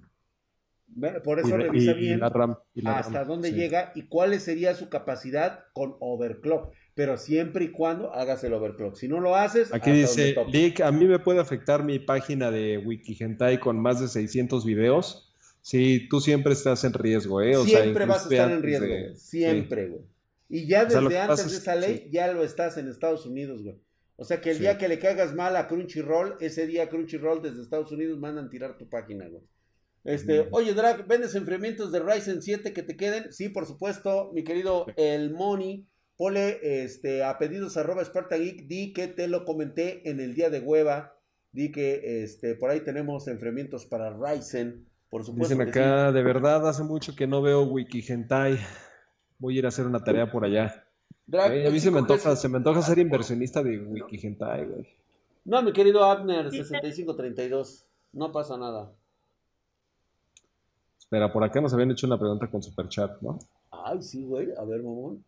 Por 1.24 1.40
eso 1.40 1.56
revisa 1.56 1.92
y- 1.92 1.94
y 1.94 2.00
bien 2.00 2.20
la 2.20 2.30
RAM. 2.30 2.58
la 2.74 2.98
hasta 2.98 3.20
RAM, 3.20 3.28
dónde 3.28 3.50
sí. 3.50 3.56
llega 3.56 3.92
y 3.96 4.08
cuál 4.08 4.38
sería 4.40 4.74
su 4.76 4.90
capacidad 4.90 5.66
con 5.74 5.96
overclock. 6.00 6.74
Pero 6.96 7.16
siempre 7.18 7.66
y 7.66 7.72
cuando 7.72 8.12
hagas 8.14 8.44
el 8.44 8.54
overclock. 8.54 8.96
Si 8.96 9.08
no 9.08 9.20
lo 9.22 9.36
haces, 9.36 9.74
Aquí 9.74 9.92
dice. 9.92 10.36
Lick, 10.52 10.82
a 10.82 10.92
mí 10.92 11.06
me 11.06 11.20
puede 11.20 11.40
afectar 11.40 11.84
mi 11.84 12.00
página 12.00 12.52
de 12.52 12.78
Wikigentai 12.80 13.60
con 13.60 13.80
más 13.80 14.02
de 14.02 14.08
600 14.10 14.66
videos. 14.66 15.29
Sí, 15.62 16.08
tú 16.10 16.22
siempre 16.22 16.54
estás 16.54 16.84
en 16.84 16.94
riesgo, 16.94 17.42
¿eh? 17.42 17.56
O 17.58 17.66
sea, 17.66 17.82
siempre 17.82 18.06
vas 18.06 18.26
a 18.26 18.30
estar 18.30 18.52
en 18.52 18.64
riesgo, 18.64 18.86
de-. 18.88 19.16
Siempre, 19.16 19.88
güey. 19.88 20.02
Y 20.48 20.68
ya 20.68 20.84
O 20.84 20.86
desde 20.86 21.10
sea, 21.10 21.24
antes 21.26 21.46
de 21.46 21.52
es- 21.52 21.58
esa 21.62 21.76
ley, 21.76 21.98
sí. 22.06 22.10
ya 22.12 22.32
lo 22.32 22.44
estás 22.44 22.78
en 22.78 22.88
Estados 22.88 23.26
Unidos, 23.26 23.62
güey. 23.64 23.76
O 24.16 24.26
sea 24.26 24.42
que 24.42 24.50
el 24.52 24.56
Sí. 24.58 24.62
día 24.64 24.78
que 24.78 24.88
le 24.88 25.00
caigas 25.00 25.34
mal 25.36 25.56
a 25.56 25.68
Crunchyroll, 25.68 26.36
ese 26.40 26.66
día 26.68 26.90
Crunchyroll 26.90 27.42
desde 27.42 27.62
Estados 27.62 27.92
Unidos 27.92 28.20
mandan 28.20 28.50
tirar 28.50 28.78
tu 28.78 28.90
página, 28.90 29.28
güey. 29.28 29.44
Este, 30.06 30.48
oye, 30.52 30.74
Drag, 30.74 31.08
¿vendes 31.08 31.36
enfriamientos 31.36 31.92
de 31.92 32.00
Ryzen 32.00 32.42
7 32.42 32.74
que 32.74 32.84
te 32.84 32.96
queden? 32.96 33.32
Sí, 33.32 33.50
por 33.50 33.66
supuesto, 33.66 34.32
mi 34.34 34.44
querido 34.44 34.86
El 34.96 35.32
Money. 35.32 35.86
Pole 36.18 36.60
este, 36.84 37.24
a 37.24 37.38
pedidos 37.38 37.78
arroba 37.78 38.04
Spartan 38.04 38.42
Geek, 38.42 38.68
di 38.68 38.92
que 38.92 39.08
te 39.08 39.30
lo 39.30 39.46
comenté 39.46 40.10
en 40.10 40.20
el 40.20 40.34
día 40.36 40.50
de 40.50 40.60
hueva. 40.60 41.16
Di 41.54 41.72
que 41.72 42.24
este, 42.24 42.56
por 42.56 42.70
ahí 42.72 42.82
tenemos 42.82 43.28
enfriamientos 43.30 43.86
para 43.86 44.10
Ryzen. 44.18 44.86
Por 45.10 45.24
supuesto. 45.24 45.56
Dicen 45.56 45.68
acá, 45.68 46.12
de 46.12 46.24
verdad, 46.24 46.68
hace 46.68 46.84
mucho 46.84 47.16
que 47.16 47.28
no 47.28 47.42
veo 47.42 47.64
Wikigentai. 47.64 48.60
Voy 49.40 49.56
a 49.56 49.60
ir 49.60 49.66
a 49.66 49.70
hacer 49.70 49.88
una 49.88 50.04
tarea 50.04 50.32
por 50.32 50.46
allá. 50.46 50.86
Drag, 51.26 51.68
a 51.68 51.70
mí 51.72 51.80
se 51.80 51.92
me 51.92 52.00
5G 52.00 52.02
antoja, 52.02 52.36
se 52.36 52.50
me 52.50 52.58
antoja 52.58 52.82
ser 52.82 53.00
inversionista 53.00 53.64
de 53.64 53.80
Wikigentai, 53.80 54.66
güey. 54.66 54.88
No, 55.46 55.62
mi 55.62 55.74
querido 55.74 56.04
Abner, 56.04 56.52
6532. 56.52 57.86
No 58.14 58.32
pasa 58.32 58.58
nada. 58.58 58.92
Espera, 61.00 61.32
por 61.32 61.44
acá 61.44 61.60
nos 61.62 61.74
habían 61.74 61.92
hecho 61.92 62.06
una 62.06 62.20
pregunta 62.20 62.50
con 62.50 62.62
Superchat, 62.62 63.22
¿no? 63.22 63.40
Ay, 63.72 64.02
sí, 64.02 64.24
güey. 64.26 64.50
A 64.58 64.64
ver, 64.64 64.84
mamón. 64.84 65.24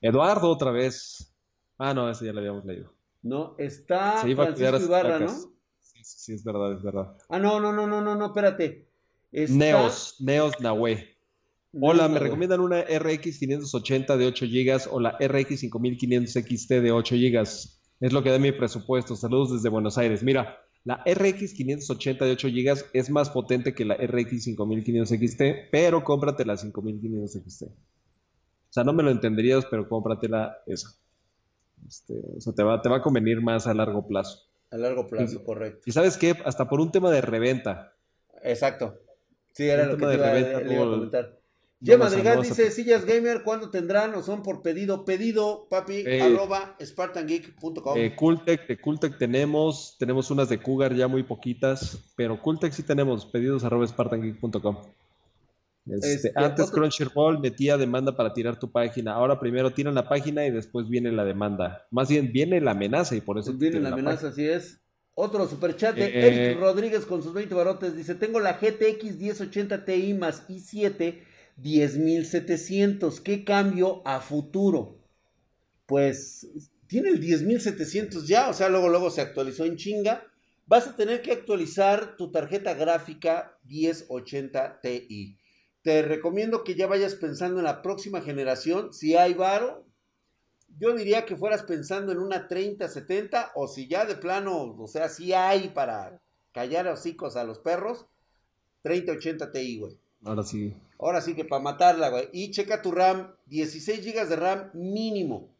Eduardo 0.00 0.50
otra 0.50 0.72
vez. 0.72 1.32
Ah, 1.78 1.94
no, 1.94 2.10
ese 2.10 2.26
ya 2.26 2.32
lo 2.32 2.40
habíamos 2.40 2.64
leído. 2.64 2.92
No, 3.22 3.54
está 3.58 4.18
Se 4.22 4.30
iba 4.30 4.44
Francisco 4.44 4.76
a 4.94 5.00
Ibarra. 5.00 5.18
¿no? 5.20 5.53
Sí, 6.04 6.34
es 6.34 6.44
verdad, 6.44 6.72
es 6.74 6.82
verdad. 6.82 7.16
Ah, 7.30 7.38
no, 7.38 7.60
no, 7.60 7.72
no, 7.72 7.86
no, 7.86 8.00
no, 8.02 8.14
no, 8.14 8.26
espérate. 8.26 8.86
Está- 9.32 9.54
Neos, 9.56 10.16
Neos 10.20 10.60
Nahue. 10.60 11.08
Hola, 11.80 12.06
me 12.08 12.18
recomiendan 12.20 12.60
una 12.60 12.82
RX 12.82 13.38
580 13.38 14.16
de 14.16 14.26
8 14.26 14.44
GB 14.46 14.88
o 14.92 15.00
la 15.00 15.16
RX 15.18 15.60
5500 15.60 16.32
XT 16.34 16.80
de 16.80 16.92
8 16.92 17.16
GB. 17.16 17.40
Es 18.00 18.12
lo 18.12 18.22
que 18.22 18.30
da 18.30 18.38
mi 18.38 18.52
presupuesto. 18.52 19.16
Saludos 19.16 19.52
desde 19.54 19.70
Buenos 19.70 19.98
Aires. 19.98 20.22
Mira, 20.22 20.58
la 20.84 21.02
RX 21.04 21.54
580 21.54 22.24
de 22.26 22.32
8 22.32 22.48
GB 22.48 22.84
es 22.92 23.10
más 23.10 23.30
potente 23.30 23.74
que 23.74 23.84
la 23.84 23.94
RX 23.96 24.44
5500 24.44 25.08
XT, 25.08 25.42
pero 25.72 26.04
cómprate 26.04 26.44
la 26.44 26.56
5500 26.56 27.32
XT. 27.42 27.62
O 27.64 27.72
sea, 28.74 28.84
no 28.84 28.92
me 28.92 29.02
lo 29.02 29.10
entenderías, 29.10 29.64
pero 29.66 29.88
cómpratela 29.88 30.58
esa. 30.66 30.90
Este, 31.88 32.14
o 32.36 32.40
sea, 32.40 32.52
te 32.52 32.62
va, 32.62 32.80
te 32.82 32.88
va 32.88 32.98
a 32.98 33.02
convenir 33.02 33.40
más 33.40 33.66
a 33.66 33.74
largo 33.74 34.06
plazo. 34.06 34.38
A 34.74 34.76
largo 34.76 35.06
plazo, 35.06 35.44
correcto. 35.44 35.82
Y 35.86 35.92
sabes 35.92 36.16
qué, 36.16 36.34
hasta 36.44 36.68
por 36.68 36.80
un 36.80 36.90
tema 36.90 37.10
de 37.12 37.20
reventa. 37.20 37.94
Exacto. 38.42 38.98
Sí, 39.52 39.68
era 39.68 39.84
Un 39.84 39.90
lo 39.90 39.96
que 39.98 40.06
te 40.06 40.14
iba, 40.14 40.26
reventa, 40.32 40.60
le 40.60 40.74
iba 40.74 40.82
a 40.82 40.86
comentar. 40.90 41.38
nos 41.80 41.98
Madrigal 41.98 42.38
a- 42.38 42.40
dice, 42.42 42.70
sillas 42.72 43.04
gamer, 43.04 43.44
¿cuándo 43.44 43.70
tendrán 43.70 44.14
o 44.16 44.22
son 44.22 44.42
por 44.42 44.62
pedido? 44.62 45.04
Pedido, 45.04 45.68
papi, 45.70 46.02
Eh, 46.04 46.22
arroba 46.22 46.74
spartangeek.com. 46.84 47.96
Eh, 47.96 48.16
Cultec, 48.16 48.66
de 48.66 48.80
Cultec 48.80 49.16
tenemos, 49.16 49.94
tenemos 49.98 50.30
unas 50.32 50.48
de 50.48 50.58
Cougar 50.60 50.92
ya 50.94 51.06
muy 51.06 51.22
poquitas, 51.22 52.12
pero 52.16 52.40
Cultec 52.42 52.72
sí 52.72 52.82
tenemos, 52.82 53.26
pedidos 53.26 53.62
arroba 53.62 53.86
spartangeek.com. 53.86 54.76
Este, 55.86 56.14
Este, 56.14 56.32
antes 56.34 56.66
otro- 56.68 56.76
Crunchyroll 56.80 57.40
metía 57.40 57.76
demanda 57.76 58.16
para 58.16 58.32
tirar 58.32 58.58
tu 58.58 58.70
página, 58.72 59.12
ahora 59.12 59.38
primero 59.38 59.70
tiran 59.72 59.94
la 59.94 60.08
página 60.08 60.46
y 60.46 60.50
después 60.50 60.88
viene 60.88 61.12
la 61.12 61.24
demanda. 61.24 61.86
Más 61.90 62.08
bien 62.08 62.32
viene 62.32 62.60
la 62.60 62.70
amenaza 62.70 63.14
y 63.16 63.20
por 63.20 63.38
eso 63.38 63.52
te 63.52 63.58
Viene 63.58 63.80
la 63.80 63.90
amenaza, 63.90 64.28
así 64.28 64.46
es. 64.48 64.80
Otro 65.14 65.46
superchat 65.46 65.94
de 65.94 66.06
Eh, 66.06 66.26
Eric 66.48 66.60
Rodríguez 66.60 67.04
con 67.04 67.22
sus 67.22 67.34
20 67.34 67.54
barotes. 67.54 67.94
Dice, 67.96 68.14
tengo 68.14 68.40
la 68.40 68.54
GTX 68.58 69.16
1080 69.18 69.84
Ti 69.84 70.14
más 70.14 70.48
i7 70.48 71.20
10700. 71.56 73.20
¿Qué 73.20 73.44
cambio 73.44 74.02
a 74.06 74.20
futuro? 74.20 74.98
Pues 75.86 76.48
tiene 76.86 77.10
el 77.10 77.20
10700 77.20 78.26
ya, 78.26 78.48
o 78.48 78.54
sea, 78.54 78.68
luego 78.68 78.88
luego 78.88 79.10
se 79.10 79.20
actualizó 79.20 79.64
en 79.64 79.76
chinga. 79.76 80.24
Vas 80.66 80.88
a 80.88 80.96
tener 80.96 81.20
que 81.20 81.32
actualizar 81.32 82.16
tu 82.16 82.30
tarjeta 82.32 82.72
gráfica 82.74 83.58
1080 83.64 84.80
Ti. 84.80 85.36
Te 85.84 86.00
recomiendo 86.00 86.64
que 86.64 86.74
ya 86.74 86.86
vayas 86.86 87.14
pensando 87.14 87.58
en 87.58 87.64
la 87.64 87.82
próxima 87.82 88.22
generación. 88.22 88.94
Si 88.94 89.16
hay 89.16 89.34
varo, 89.34 89.84
yo 90.78 90.94
diría 90.94 91.26
que 91.26 91.36
fueras 91.36 91.62
pensando 91.62 92.10
en 92.10 92.20
una 92.20 92.48
3070 92.48 93.52
o 93.54 93.68
si 93.68 93.86
ya 93.86 94.06
de 94.06 94.14
plano, 94.14 94.74
o 94.78 94.88
sea, 94.88 95.10
si 95.10 95.34
hay 95.34 95.68
para 95.68 96.22
callar 96.52 96.88
hocicos 96.88 97.36
a 97.36 97.44
los 97.44 97.58
perros, 97.58 98.06
3080 98.80 99.52
Ti, 99.52 99.78
güey. 99.78 99.98
Ahora 100.24 100.42
sí. 100.42 100.74
Ahora 100.98 101.20
sí 101.20 101.34
que 101.34 101.44
para 101.44 101.62
matarla, 101.62 102.08
güey. 102.08 102.30
Y 102.32 102.50
checa 102.50 102.80
tu 102.80 102.90
RAM, 102.90 103.34
16 103.44 104.06
GB 104.06 104.26
de 104.26 104.36
RAM 104.36 104.70
mínimo. 104.72 105.53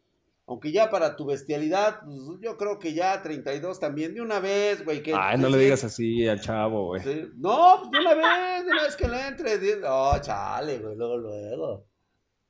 Aunque 0.47 0.71
ya 0.71 0.91
para 0.91 1.15
tu 1.15 1.25
bestialidad, 1.25 2.01
pues, 2.05 2.39
yo 2.39 2.55
creo 2.55 2.77
que 2.77 2.93
ya 2.93 3.21
32 3.21 3.79
también, 3.79 4.13
de 4.13 4.21
una 4.21 4.39
vez, 4.39 4.85
güey. 4.85 5.01
Que, 5.01 5.13
Ay, 5.15 5.39
no 5.39 5.49
le 5.49 5.57
digas 5.57 5.83
así 5.83 6.27
al 6.27 6.39
chavo, 6.39 6.87
güey. 6.87 7.01
sí. 7.01 7.27
No, 7.35 7.79
pues 7.79 7.91
de 7.91 7.99
una 7.99 8.13
vez, 8.13 8.65
de 8.65 8.71
una 8.71 8.83
vez 8.83 8.95
que 8.95 9.07
le 9.07 9.27
entre. 9.27 9.81
Oh, 9.87 10.15
chale, 10.21 10.77
güey, 10.79 10.95
luego, 10.95 11.17
luego. 11.17 11.85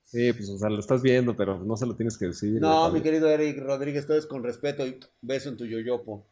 Sí, 0.03 0.33
pues, 0.33 0.49
o 0.49 0.57
sea, 0.57 0.69
lo 0.69 0.79
estás 0.79 1.01
viendo, 1.01 1.35
pero 1.35 1.57
no 1.57 1.77
se 1.77 1.85
lo 1.85 1.95
tienes 1.95 2.17
que 2.17 2.27
decir. 2.27 2.59
No, 2.61 2.91
mi 2.91 3.01
querido 3.01 3.29
Eric 3.29 3.59
Rodríguez, 3.59 4.05
todo 4.05 4.17
es 4.17 4.27
con 4.27 4.43
respeto 4.43 4.85
y 4.85 4.99
beso 5.21 5.49
en 5.49 5.57
tu 5.57 5.65
yoyopo. 5.65 6.27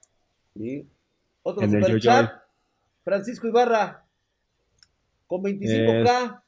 ¿Sí? 0.56 0.88
Otro 1.41 1.64
En 1.64 1.72
superchat. 1.72 2.44
Francisco 3.03 3.48
Ibarra. 3.48 4.06
Con 5.27 5.41
25k. 5.44 6.43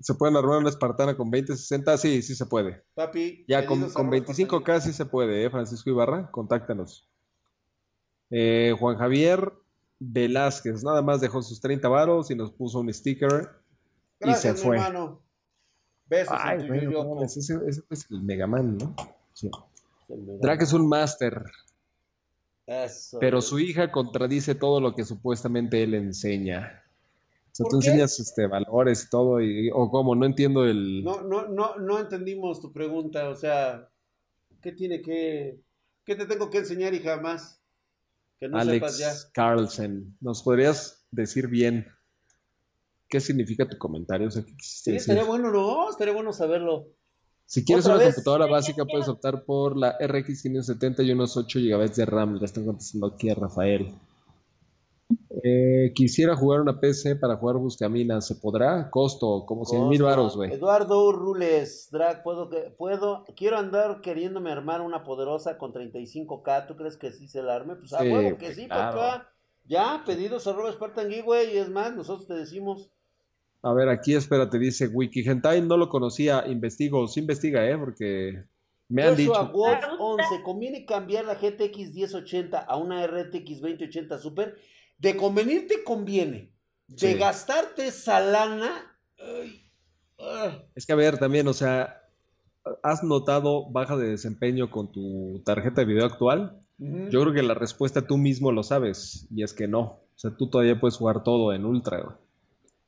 ¿Se 0.00 0.14
pueden 0.14 0.36
armar 0.36 0.58
una 0.58 0.70
espartana 0.70 1.16
con 1.16 1.30
2060? 1.30 1.96
Sí, 1.98 2.22
sí 2.22 2.34
se 2.34 2.46
puede. 2.46 2.82
Papi. 2.94 3.44
Ya, 3.46 3.66
con, 3.66 3.80
con 3.90 4.06
arroba 4.06 4.24
25K 4.26 4.80
sí 4.80 4.92
se 4.92 5.04
puede, 5.06 5.44
¿eh? 5.44 5.50
Francisco 5.50 5.90
Ibarra, 5.90 6.30
contáctanos. 6.30 7.08
Eh, 8.30 8.74
Juan 8.78 8.96
Javier 8.96 9.52
Velázquez, 9.98 10.82
nada 10.84 11.02
más 11.02 11.20
dejó 11.20 11.42
sus 11.42 11.60
30 11.60 11.88
varos 11.88 12.30
y 12.30 12.34
nos 12.34 12.52
puso 12.52 12.80
un 12.80 12.92
sticker 12.92 13.50
y 14.20 14.24
Gracias, 14.24 14.58
se 14.60 14.64
mi 14.64 14.68
fue. 14.68 14.76
hermano. 14.78 15.22
Besos 16.06 16.36
Ay, 16.40 16.60
en 16.60 16.66
tu 16.66 16.68
güey, 16.68 16.80
no 16.86 16.90
yoyopo. 16.92 17.14
mames, 17.16 17.36
ese, 17.36 17.58
ese 17.66 17.82
es 17.90 18.10
el 18.10 18.22
Megaman, 18.22 18.78
¿no? 18.78 18.94
Sí. 19.34 19.50
Drake 20.08 20.64
es 20.64 20.72
un 20.72 20.88
máster, 20.88 21.44
Eso, 22.66 23.18
pero 23.20 23.40
su 23.40 23.58
hija 23.60 23.92
contradice 23.92 24.54
todo 24.54 24.80
lo 24.80 24.94
que 24.94 25.04
supuestamente 25.04 25.82
él 25.82 25.94
enseña. 25.94 26.82
O 27.52 27.54
sea, 27.54 27.64
¿Por 27.64 27.72
tú 27.72 27.80
qué? 27.80 27.88
enseñas 27.88 28.18
este, 28.20 28.46
valores 28.46 29.04
y 29.04 29.10
todo, 29.10 29.40
y, 29.40 29.70
o 29.72 29.90
cómo, 29.90 30.14
no 30.14 30.24
entiendo 30.26 30.64
el... 30.64 31.02
No, 31.04 31.22
no, 31.22 31.48
no, 31.48 31.76
no 31.76 31.98
entendimos 31.98 32.60
tu 32.60 32.72
pregunta. 32.72 33.28
O 33.28 33.34
sea, 33.36 33.88
¿qué 34.62 34.72
tiene 34.72 35.02
que. 35.02 35.60
¿Qué 36.04 36.14
te 36.16 36.26
tengo 36.26 36.50
que 36.50 36.58
enseñar, 36.58 36.94
hija, 36.94 37.20
más? 37.20 37.60
Que 38.38 38.48
no 38.48 38.58
sepas 38.64 38.98
ya. 38.98 39.08
Alex 39.08 39.30
Carlsen, 39.34 40.16
¿nos 40.20 40.42
podrías 40.42 41.04
decir 41.10 41.48
bien 41.48 41.86
qué 43.08 43.20
significa 43.20 43.68
tu 43.68 43.76
comentario? 43.78 44.28
O 44.28 44.30
sea, 44.30 44.42
¿qué 44.44 44.56
quisiste 44.56 44.90
Sí, 44.90 44.92
decir? 44.92 45.12
estaría 45.12 45.24
bueno, 45.24 45.50
¿no? 45.50 45.90
Estaría 45.90 46.14
bueno 46.14 46.32
saberlo. 46.32 46.88
Si 47.44 47.64
quieres 47.64 47.84
¿Otra 47.84 47.96
una 47.96 48.04
vez? 48.04 48.14
computadora 48.14 48.46
básica, 48.46 48.84
puedes 48.86 49.08
optar 49.08 49.44
por 49.44 49.76
la 49.76 49.96
RX 50.00 50.42
570 50.42 51.02
y 51.02 51.10
unos 51.12 51.36
8 51.36 51.58
GB 51.58 51.92
de 51.94 52.06
RAM. 52.06 52.36
Le 52.38 52.44
están 52.46 52.64
contestando 52.64 53.08
aquí 53.08 53.28
a 53.28 53.34
Rafael. 53.34 53.92
Eh, 55.42 55.92
quisiera 55.94 56.36
jugar 56.36 56.60
una 56.60 56.80
PC 56.80 57.16
para 57.16 57.36
jugar 57.36 57.56
Buscaminas. 57.56 58.26
¿Se 58.26 58.34
podrá? 58.36 58.90
Costo, 58.90 59.44
como 59.46 59.64
100 59.64 59.88
mil 59.88 60.02
baros, 60.02 60.36
güey. 60.36 60.52
Eduardo 60.52 61.12
Rules, 61.12 61.88
Drag, 61.90 62.22
puedo, 62.22 62.50
puedo, 62.76 63.24
quiero 63.36 63.58
andar 63.58 64.00
queriéndome 64.00 64.50
armar 64.50 64.80
una 64.80 65.04
poderosa 65.04 65.58
con 65.58 65.72
35k, 65.72 66.66
¿tú 66.66 66.76
crees 66.76 66.96
que 66.96 67.12
sí 67.12 67.28
se 67.28 67.42
la 67.42 67.54
arme? 67.54 67.76
Pues 67.76 67.92
a 67.92 68.00
Sí, 68.00 68.08
huevo 68.08 68.36
que 68.38 68.46
güey, 68.46 68.54
sí, 68.54 68.66
claro. 68.66 68.98
papá. 68.98 69.32
Ya, 69.64 70.02
pedidos 70.04 70.46
arroba 70.46 70.72
Spartan 70.72 71.08
güey, 71.24 71.54
y 71.54 71.58
es 71.58 71.68
más, 71.68 71.94
nosotros 71.94 72.26
te 72.26 72.34
decimos. 72.34 72.90
A 73.62 73.72
ver, 73.74 73.88
aquí 73.88 74.14
espérate, 74.14 74.58
dice 74.58 74.88
Wiki 74.88 75.20
Hentai, 75.20 75.60
no 75.62 75.76
lo 75.76 75.88
conocía, 75.88 76.44
investigo, 76.46 77.06
sí 77.08 77.20
investiga, 77.20 77.68
¿eh? 77.68 77.76
Porque 77.76 78.44
me 78.88 79.02
han 79.02 79.10
Joshua 79.16 79.44
dicho. 79.44 79.52
Wolf 79.52 79.84
11, 79.98 80.42
¿conviene 80.42 80.84
cambiar 80.86 81.24
la 81.26 81.34
GTX 81.34 81.94
1080 81.94 82.58
a 82.58 82.76
una 82.76 83.06
RTX 83.06 83.60
2080 83.60 84.18
Super? 84.18 84.56
De 85.00 85.16
convenirte 85.16 85.82
conviene. 85.82 86.52
De 86.86 87.14
gastarte 87.14 87.86
esa 87.86 88.20
lana, 88.20 88.96
ay, 89.18 89.62
ah, 90.18 90.58
Es 90.74 90.86
que 90.86 90.92
a 90.92 90.96
ver, 90.96 91.18
también, 91.18 91.46
o 91.48 91.52
sea, 91.52 92.02
¿has 92.82 93.02
notado 93.02 93.70
baja 93.70 93.96
de 93.96 94.10
desempeño 94.10 94.70
con 94.70 94.90
tu 94.90 95.40
tarjeta 95.44 95.80
de 95.80 95.86
video 95.86 96.04
actual? 96.04 96.60
Yo 96.78 97.20
creo 97.20 97.34
que 97.34 97.42
la 97.42 97.54
respuesta 97.54 98.06
tú 98.06 98.16
mismo 98.16 98.52
lo 98.52 98.62
sabes, 98.62 99.26
y 99.30 99.42
es 99.42 99.52
que 99.52 99.68
no. 99.68 99.80
O 99.80 100.18
sea, 100.18 100.30
tú 100.30 100.48
todavía 100.48 100.80
puedes 100.80 100.96
jugar 100.96 101.22
todo 101.22 101.52
en 101.52 101.64
Ultra, 101.64 102.00
güey. 102.00 102.16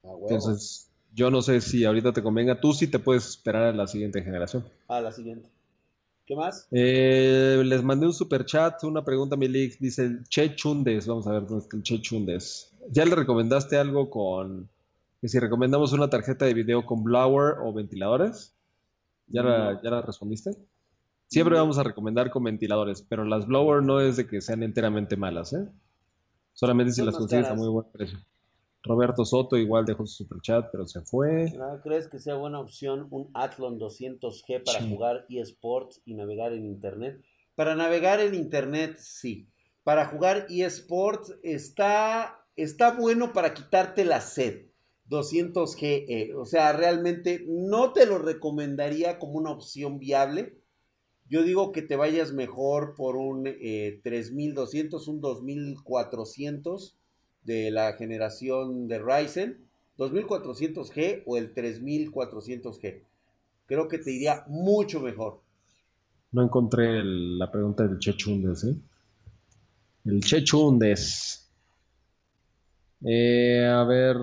A 0.02 0.08
huevo. 0.08 0.26
Entonces, 0.30 0.90
yo 1.14 1.30
no 1.30 1.42
sé 1.42 1.60
si 1.60 1.84
ahorita 1.84 2.12
te 2.12 2.22
convenga. 2.22 2.60
Tú 2.60 2.72
sí 2.72 2.86
te 2.86 2.98
puedes 2.98 3.28
esperar 3.28 3.64
a 3.64 3.72
la 3.72 3.86
siguiente 3.86 4.22
generación. 4.22 4.64
A 4.88 5.00
la 5.00 5.12
siguiente. 5.12 5.48
¿Qué 6.32 6.36
más? 6.36 6.66
Eh, 6.70 7.62
les 7.62 7.82
mandé 7.82 8.06
un 8.06 8.14
super 8.14 8.46
chat, 8.46 8.82
una 8.84 9.04
pregunta, 9.04 9.36
Milik. 9.36 9.78
Dice 9.78 10.20
Che 10.30 10.54
Chundes. 10.54 11.06
Vamos 11.06 11.26
a 11.26 11.32
ver 11.32 11.42
dónde 11.42 11.64
está 11.64 11.76
el 11.76 11.82
Che 11.82 12.00
Chundes. 12.00 12.72
¿Ya 12.90 13.04
le 13.04 13.14
recomendaste 13.14 13.76
algo 13.76 14.08
con. 14.08 14.70
que 15.20 15.28
si 15.28 15.38
recomendamos 15.38 15.92
una 15.92 16.08
tarjeta 16.08 16.46
de 16.46 16.54
video 16.54 16.86
con 16.86 17.04
blower 17.04 17.56
o 17.62 17.74
ventiladores? 17.74 18.56
¿Ya 19.26 19.42
la, 19.42 19.78
ya 19.82 19.90
la 19.90 20.00
respondiste? 20.00 20.52
Siempre 21.26 21.56
vamos 21.56 21.76
a 21.76 21.82
recomendar 21.82 22.30
con 22.30 22.44
ventiladores, 22.44 23.04
pero 23.06 23.26
las 23.26 23.46
blower 23.46 23.82
no 23.82 24.00
es 24.00 24.16
de 24.16 24.26
que 24.26 24.40
sean 24.40 24.62
enteramente 24.62 25.18
malas, 25.18 25.52
¿eh? 25.52 25.68
Solamente 26.54 26.92
si 26.92 27.00
Son 27.00 27.06
las 27.06 27.16
consigues 27.16 27.46
a 27.48 27.54
muy 27.54 27.68
buen 27.68 27.92
precio. 27.92 28.18
Roberto 28.84 29.24
Soto 29.24 29.56
igual 29.56 29.84
dejó 29.84 30.06
su 30.06 30.24
super 30.24 30.40
chat, 30.40 30.68
pero 30.72 30.86
se 30.86 31.00
fue. 31.02 31.52
¿No 31.52 31.80
crees 31.82 32.08
que 32.08 32.18
sea 32.18 32.34
buena 32.34 32.60
opción 32.60 33.06
un 33.10 33.30
Athlon 33.34 33.78
200G 33.78 34.64
para 34.64 34.80
Sí. 34.80 34.88
jugar 34.90 35.26
eSports 35.28 36.02
y 36.04 36.14
navegar 36.14 36.52
en 36.52 36.64
Internet? 36.64 37.22
Para 37.54 37.74
navegar 37.76 38.20
en 38.20 38.34
Internet, 38.34 38.96
sí. 38.98 39.48
Para 39.84 40.06
jugar 40.06 40.46
eSports 40.48 41.38
está, 41.42 42.44
está 42.56 42.92
bueno 42.96 43.32
para 43.32 43.54
quitarte 43.54 44.04
la 44.04 44.20
sed. 44.20 44.66
200G, 45.08 46.06
eh, 46.08 46.34
o 46.34 46.44
sea, 46.44 46.72
realmente 46.72 47.44
no 47.46 47.92
te 47.92 48.06
lo 48.06 48.18
recomendaría 48.18 49.18
como 49.18 49.34
una 49.34 49.50
opción 49.50 49.98
viable. 49.98 50.58
Yo 51.28 51.42
digo 51.42 51.72
que 51.72 51.82
te 51.82 51.96
vayas 51.96 52.32
mejor 52.32 52.94
por 52.94 53.16
un 53.16 53.46
eh, 53.46 54.00
3200, 54.02 55.08
un 55.08 55.20
2400 55.20 56.98
de 57.44 57.70
la 57.70 57.94
generación 57.94 58.88
de 58.88 58.98
Ryzen, 58.98 59.58
2400G 59.98 61.22
o 61.26 61.36
el 61.36 61.54
3400G. 61.54 63.02
Creo 63.66 63.88
que 63.88 63.98
te 63.98 64.12
iría 64.12 64.44
mucho 64.48 65.00
mejor. 65.00 65.40
No 66.32 66.42
encontré 66.42 67.02
la 67.04 67.50
pregunta 67.50 67.86
del 67.86 67.98
Che 67.98 68.16
Chundes, 68.16 68.64
¿eh? 68.64 68.74
El 70.04 70.20
Che 70.22 70.42
Chundes. 70.42 71.50
Eh, 73.04 73.66
a 73.66 73.84
ver. 73.84 74.16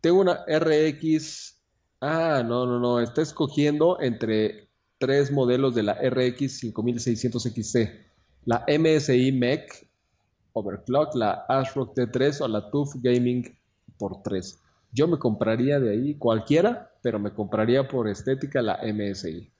Tengo 0.00 0.20
una 0.20 0.44
RX. 0.46 1.56
Ah, 2.00 2.42
no, 2.46 2.66
no, 2.66 2.78
no. 2.78 3.00
Está 3.00 3.22
escogiendo 3.22 4.00
entre 4.00 4.68
tres 4.98 5.32
modelos 5.32 5.74
de 5.74 5.82
la 5.82 5.94
RX 5.94 6.60
5600 6.60 7.42
XT. 7.42 7.76
La 8.44 8.64
MSI 8.68 9.32
Mech 9.32 9.89
Overclock, 10.52 11.14
la 11.14 11.44
ASRock 11.48 11.96
T3 11.96 12.40
o 12.42 12.48
la 12.48 12.70
TUF 12.70 12.94
Gaming 13.02 13.56
por 13.98 14.22
3. 14.22 14.60
Yo 14.92 15.06
me 15.06 15.18
compraría 15.18 15.78
de 15.78 15.90
ahí 15.90 16.14
cualquiera, 16.14 16.92
pero 17.02 17.18
me 17.18 17.32
compraría 17.32 17.86
por 17.86 18.08
estética 18.08 18.60
la 18.62 18.80
MSI. 18.82 19.50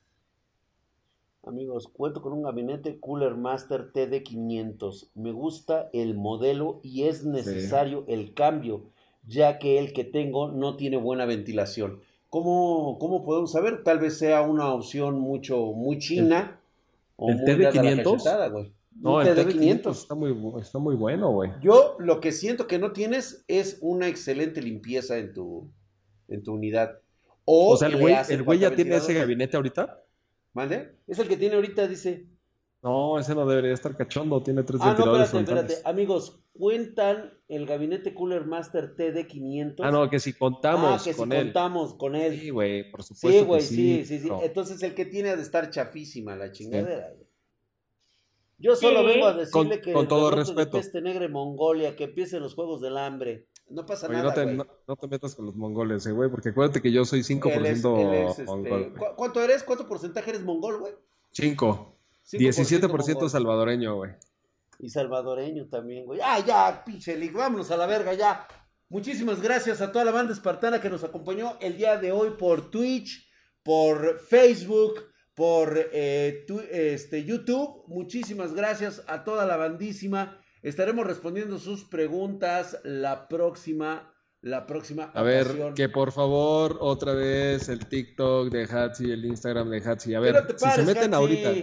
Amigos, 1.47 1.89
cuento 1.89 2.21
con 2.21 2.33
un 2.33 2.43
gabinete 2.43 3.01
Cooler 3.01 3.35
Master 3.35 3.93
TD500. 3.93 5.09
Me 5.15 5.33
gusta 5.33 5.89
el 5.93 6.15
modelo 6.15 6.81
y 6.83 7.05
es 7.05 7.25
necesario 7.25 8.05
el 8.09 8.35
cambio, 8.35 8.83
ya 9.27 9.59
que 9.59 9.79
el 9.79 9.93
que 9.93 10.05
tengo 10.05 10.51
no 10.51 10.77
tiene 10.77 10.97
buena 10.97 11.25
ventilación. 11.25 12.01
¿Cómo, 12.29 12.99
cómo 12.99 13.25
podemos 13.25 13.53
saber? 13.53 13.83
Tal 13.83 13.99
vez 13.99 14.19
sea 14.19 14.43
una 14.43 14.73
opción 14.73 15.19
mucho, 15.19 15.73
muy 15.73 15.99
china 15.99 16.61
o 17.17 17.31
el 17.31 17.37
muy 17.37 17.57
dada 17.57 18.49
la 18.49 18.49
TD500? 18.49 18.73
Güey. 18.93 19.03
No, 19.03 19.21
el 19.23 19.29
TD500. 19.37 19.83
TD500 19.83 19.91
está 19.93 20.15
muy, 20.15 20.61
está 20.61 20.79
muy 20.79 20.95
bueno, 20.97 21.31
güey. 21.33 21.51
Yo 21.63 21.97
lo 21.99 22.21
que 22.21 22.33
siento 22.33 22.67
que 22.67 22.79
no 22.79 22.93
tienes 22.93 23.45
es 23.49 23.79
una 23.81 24.09
excelente 24.09 24.61
limpieza 24.63 25.19
en 25.19 25.33
tu, 25.33 25.73
en 26.29 26.43
tu 26.43 26.55
unidad. 26.55 26.99
O, 27.45 27.73
O 27.73 27.77
sea, 27.77 27.89
el 27.89 27.97
güey, 27.97 28.15
el 28.29 28.43
güey 28.43 28.59
ya 28.59 28.75
tiene 28.75 28.97
ese 28.97 29.15
gabinete 29.15 29.57
ahorita. 29.57 30.03
¿Mande? 30.53 30.97
Es 31.07 31.19
el 31.19 31.29
que 31.29 31.37
tiene 31.37 31.55
ahorita, 31.57 31.87
dice. 31.89 32.27
No, 32.83 33.19
ese 33.19 33.35
no 33.35 33.47
debería 33.47 33.75
estar 33.75 33.95
cachondo, 33.95 34.43
tiene 34.43 34.63
tres 34.63 34.81
Ah, 34.81 34.87
no, 34.87 34.91
ventiladores 34.93 35.27
espérate, 35.27 35.47
frontales. 35.47 35.73
espérate. 35.77 35.91
Amigos, 35.91 36.41
cuentan 36.55 37.31
el 37.49 37.67
gabinete 37.67 38.15
Cooler 38.15 38.47
Master 38.47 38.95
TD500. 38.97 39.75
Ah, 39.81 39.91
no, 39.91 40.09
que 40.09 40.19
si 40.19 40.33
contamos 40.33 41.01
Ah, 41.01 41.05
que 41.05 41.13
si 41.13 41.23
él. 41.23 41.29
contamos 41.29 41.95
con 41.95 42.15
él. 42.17 42.39
Sí, 42.41 42.49
güey, 42.51 42.91
por 42.91 43.03
Sí, 43.03 43.15
supuesto 43.15 43.47
güey, 43.47 43.61
que 43.61 43.67
sí, 43.67 44.05
sí, 44.07 44.19
sí. 44.21 44.29
no. 44.29 44.43
Entonces 44.43 44.83
el 44.83 44.95
que 44.95 45.05
tiene 45.05 45.29
ha 45.31 45.37
de 45.37 45.43
estar 45.43 45.69
chafísima 45.71 46.37
la 46.37 46.53
chingadera, 46.53 47.11
güey. 47.15 47.27
Yo 48.61 48.77
solo 48.77 49.01
Sí. 49.01 49.07
vengo 49.07 49.27
a 49.27 49.33
decirle 49.33 49.51
Con- 49.71 49.81
que 49.81 49.93
con 49.93 50.07
todo 50.09 50.31
respeto. 50.31 50.77
peste 50.77 51.01
negra 51.01 51.25
en 51.25 51.33
Mongolia, 51.33 51.97
que 51.97 52.05
empiecen 52.05 52.43
los 52.43 52.55
juegos 52.55 52.81
del 52.81 52.97
hambre. 52.99 53.47
No 53.69 53.87
pasa 53.87 54.07
Oye, 54.07 54.17
nada, 54.17 54.29
no 54.29 54.35
te, 54.35 54.43
güey. 54.45 54.57
no, 54.57 54.67
no 54.87 54.97
te 54.97 55.09
metas 55.09 55.35
con 55.35 55.47
los 55.47 55.55
mongoles, 55.57 56.05
eh, 56.07 56.13
güey, 56.13 56.31
porque 56.31 56.51
acuérdate 56.51 56.83
que 56.83 56.93
yo 56.93 57.05
soy 57.05 57.23
5% 57.23 57.99
Él 58.01 58.07
es- 58.07 58.19
él 58.19 58.25
es, 58.25 58.31
este, 58.31 58.45
mongol. 58.45 58.95
¿cu- 58.99 59.05
¿Cuánto 59.17 59.43
eres? 59.43 59.63
¿Cuánto 59.63 59.87
porcentaje 59.89 60.31
eres 60.31 60.43
mongol, 60.43 60.79
güey? 60.81 60.93
5. 61.33 61.97
5% 62.23 62.39
17% 62.39 63.15
mongol. 63.21 63.31
salvadoreño, 63.31 63.97
güey. 63.97 64.11
Y 64.79 64.89
salvadoreño 64.91 65.69
también, 65.69 66.05
güey. 66.07 66.21
Ah, 66.23 66.39
ya, 66.45 66.83
pinche 66.85 67.17
vámonos 67.33 67.71
a 67.71 67.77
la 67.77 67.87
verga 67.87 68.15
ya. 68.15 68.47
Muchísimas 68.89 69.41
gracias 69.41 69.81
a 69.81 69.93
toda 69.93 70.05
la 70.05 70.11
banda 70.11 70.33
espartana 70.33 70.81
que 70.81 70.91
nos 70.91 71.05
acompañó 71.05 71.57
el 71.61 71.77
día 71.77 71.97
de 71.97 72.11
hoy 72.13 72.31
por 72.39 72.71
Twitch, 72.71 73.29
por 73.63 74.19
Facebook, 74.19 74.95
por 75.35 75.79
eh, 75.93 76.45
tu- 76.47 76.61
este, 76.71 77.25
YouTube. 77.25 77.85
Muchísimas 77.87 78.55
gracias 78.55 79.03
a 79.07 79.25
toda 79.25 79.47
la 79.47 79.57
bandísima. 79.57 80.39
Estaremos 80.63 81.07
respondiendo 81.07 81.59
sus 81.59 81.85
preguntas 81.85 82.79
la 82.85 83.29
próxima, 83.29 84.13
la 84.43 84.67
próxima 84.67 85.11
A 85.15 85.23
ver, 85.23 85.73
que 85.75 85.89
por 85.89 86.13
favor, 86.13 86.77
otra 86.81 87.15
vez 87.15 87.69
el 87.69 87.87
TikTok 87.87 88.51
de 88.51 88.65
Hatsi, 88.65 89.11
el 89.11 89.25
Instagram 89.25 89.71
de 89.71 89.79
Hatsi. 89.79 90.15
A 90.15 90.21
ver, 90.21 90.35
no 90.35 90.59
si 90.59 90.71
se 90.71 90.83
meten 90.83 91.15
Hatsi. 91.15 91.15
ahorita, 91.15 91.55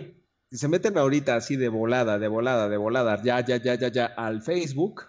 si 0.49 0.57
se 0.57 0.67
meten 0.67 0.97
ahorita 0.97 1.35
así 1.35 1.55
de 1.57 1.69
volada, 1.69 2.17
de 2.17 2.27
volada, 2.27 2.69
de 2.69 2.77
volada, 2.77 3.21
ya, 3.21 3.45
ya, 3.45 3.57
ya, 3.57 3.75
ya, 3.75 3.89
ya, 3.89 4.05
al 4.05 4.41
Facebook, 4.41 5.03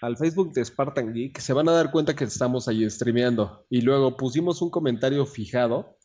al 0.00 0.16
Facebook 0.16 0.52
de 0.52 0.64
Spartan 0.64 1.12
Geek, 1.12 1.38
se 1.38 1.52
van 1.52 1.68
a 1.68 1.72
dar 1.72 1.90
cuenta 1.90 2.14
que 2.16 2.24
estamos 2.24 2.68
ahí 2.68 2.88
streameando. 2.90 3.66
Y 3.70 3.82
luego 3.82 4.16
pusimos 4.16 4.62
un 4.62 4.70
comentario 4.70 5.24
fijado 5.26 5.96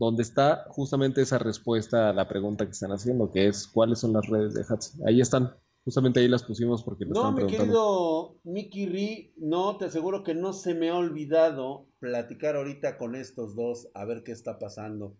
donde 0.00 0.22
está 0.22 0.64
justamente 0.70 1.20
esa 1.20 1.36
respuesta 1.38 2.08
a 2.08 2.14
la 2.14 2.26
pregunta 2.26 2.64
que 2.64 2.70
están 2.70 2.90
haciendo, 2.90 3.30
que 3.30 3.46
es 3.48 3.68
¿cuáles 3.68 3.98
son 3.98 4.14
las 4.14 4.26
redes 4.26 4.54
de 4.54 4.64
Hatsi? 4.66 4.98
Ahí 5.06 5.20
están, 5.20 5.54
justamente 5.84 6.20
ahí 6.20 6.26
las 6.28 6.42
pusimos 6.42 6.82
porque 6.82 7.04
nos 7.04 7.14
No, 7.18 7.32
mi 7.32 7.46
querido 7.46 8.40
Mickey 8.44 8.86
Ri, 8.86 9.34
no, 9.36 9.76
te 9.76 9.84
aseguro 9.84 10.22
que 10.22 10.34
no 10.34 10.54
se 10.54 10.72
me 10.74 10.88
ha 10.88 10.96
olvidado 10.96 11.86
platicar 11.98 12.56
ahorita 12.56 12.96
con 12.96 13.14
estos 13.14 13.54
dos, 13.54 13.88
a 13.92 14.06
ver 14.06 14.22
qué 14.24 14.32
está 14.32 14.58
pasando. 14.58 15.18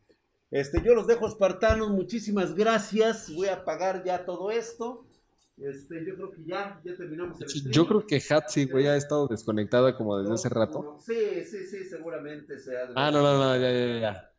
Este, 0.50 0.82
yo 0.82 0.94
los 0.94 1.06
dejo 1.06 1.28
espartanos, 1.28 1.90
muchísimas 1.90 2.54
gracias. 2.54 3.30
Voy 3.34 3.48
a 3.48 3.56
apagar 3.56 4.02
ya 4.02 4.24
todo 4.24 4.50
esto. 4.50 5.06
Este, 5.58 6.06
yo 6.06 6.14
creo 6.16 6.30
que 6.32 6.42
ya, 6.46 6.80
ya 6.82 6.96
terminamos 6.96 7.38
el 7.38 7.50
stream. 7.50 7.70
Yo 7.70 7.86
creo 7.86 8.06
que 8.06 8.16
Hatsi, 8.16 8.64
güey, 8.64 8.86
ha 8.86 8.96
estado 8.96 9.28
desconectada 9.28 9.94
como 9.94 10.18
desde 10.18 10.32
hace 10.32 10.48
rato. 10.48 10.96
Sí, 11.00 11.44
sí, 11.44 11.66
sí, 11.66 11.84
seguramente 11.84 12.58
sea. 12.58 12.86
de- 12.86 12.94
Ah, 12.96 13.10
no, 13.10 13.20
no, 13.20 13.36
no, 13.38 13.54
ya, 13.56 13.70
ya, 13.70 14.00
ya. 14.00 14.29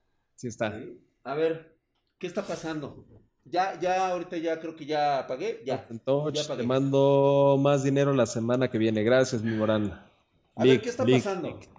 Sí 0.41 0.47
está. 0.47 0.75
Sí. 0.75 0.99
A 1.23 1.35
ver, 1.35 1.77
¿qué 2.17 2.25
está 2.25 2.41
pasando? 2.41 3.05
Ya, 3.45 3.79
ya, 3.79 4.09
ahorita 4.09 4.37
ya 4.37 4.59
creo 4.59 4.75
que 4.75 4.87
ya 4.87 5.19
apagué, 5.19 5.61
ya. 5.63 5.87
Touch, 6.03 6.33
ya 6.33 6.41
apagué. 6.41 6.61
te 6.63 6.67
mando 6.67 7.59
más 7.61 7.83
dinero 7.83 8.11
la 8.11 8.25
semana 8.25 8.67
que 8.67 8.79
viene. 8.79 9.03
Gracias, 9.03 9.43
mi 9.43 9.51
Morán. 9.51 9.91
A 10.55 10.63
ver, 10.63 10.81
¿qué 10.81 10.89
está 10.89 11.05
Lick, 11.05 11.17
pasando? 11.17 11.47
Lick. 11.49 11.69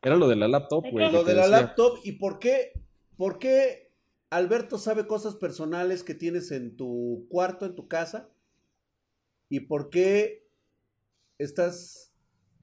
Era 0.00 0.16
lo 0.16 0.26
de 0.26 0.36
la 0.36 0.48
laptop, 0.48 0.84
¿De 0.84 0.90
güey. 0.90 1.12
Lo 1.12 1.22
de 1.22 1.34
la 1.34 1.42
decía. 1.42 1.60
laptop 1.60 1.98
y 2.02 2.12
por 2.12 2.38
qué, 2.38 2.72
por 3.18 3.38
qué 3.38 3.92
Alberto 4.30 4.78
sabe 4.78 5.06
cosas 5.06 5.34
personales 5.34 6.02
que 6.02 6.14
tienes 6.14 6.50
en 6.50 6.78
tu 6.78 7.26
cuarto, 7.28 7.66
en 7.66 7.74
tu 7.74 7.88
casa, 7.88 8.30
y 9.50 9.60
por 9.60 9.90
qué 9.90 10.48
estás 11.36 12.14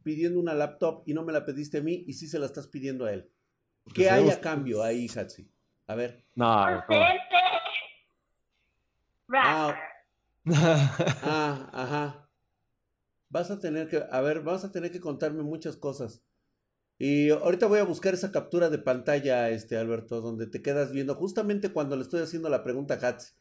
pidiendo 0.02 0.40
una 0.40 0.56
laptop 0.56 1.03
y 1.06 1.14
no 1.14 1.24
me 1.24 1.34
la 1.34 1.45
pediste 1.45 1.78
a 1.78 1.82
mí 1.84 2.03
y 2.07 2.14
sí 2.14 2.28
se 2.28 2.40
la 2.40 2.48
estás 2.48 2.68
pidiendo 2.68 3.06
a 3.06 3.14
él. 3.14 3.30
Porque 3.86 4.02
¿Qué 4.02 4.10
hay 4.10 4.30
a 4.30 4.41
cambio 4.41 4.84
ahí, 4.84 5.07
Hatsi? 5.07 5.49
A 5.88 5.95
ver. 5.95 6.26
No, 6.36 6.70
no. 6.72 6.82
Ah, 9.32 9.76
ah, 11.24 11.70
ajá. 11.72 12.30
Vas 13.30 13.52
a 13.52 13.60
tener 13.60 13.88
que, 13.88 14.03
a 14.10 14.22
ver, 14.22 14.41
vas 14.41 14.66
a 14.66 14.72
tener 14.72 14.91
que 14.91 14.99
contarme 14.99 15.44
muchas 15.44 15.78
cosas. 15.78 16.24
Y 16.98 17.30
ahorita 17.30 17.68
voy 17.68 17.80
a 17.80 17.84
buscar 17.84 18.14
esa 18.14 18.32
captura 18.32 18.70
de 18.70 18.78
pantalla, 18.78 19.49
este 19.49 19.78
Alberto, 19.78 20.22
donde 20.22 20.48
te 20.48 20.62
quedas 20.62 20.91
viendo 20.91 21.16
justamente 21.16 21.72
cuando 21.72 21.95
le 21.95 22.03
estoy 22.03 22.22
haciendo 22.22 22.49
la 22.49 22.64
pregunta 22.64 22.95
a 22.95 23.07
Hatsi. 23.07 23.34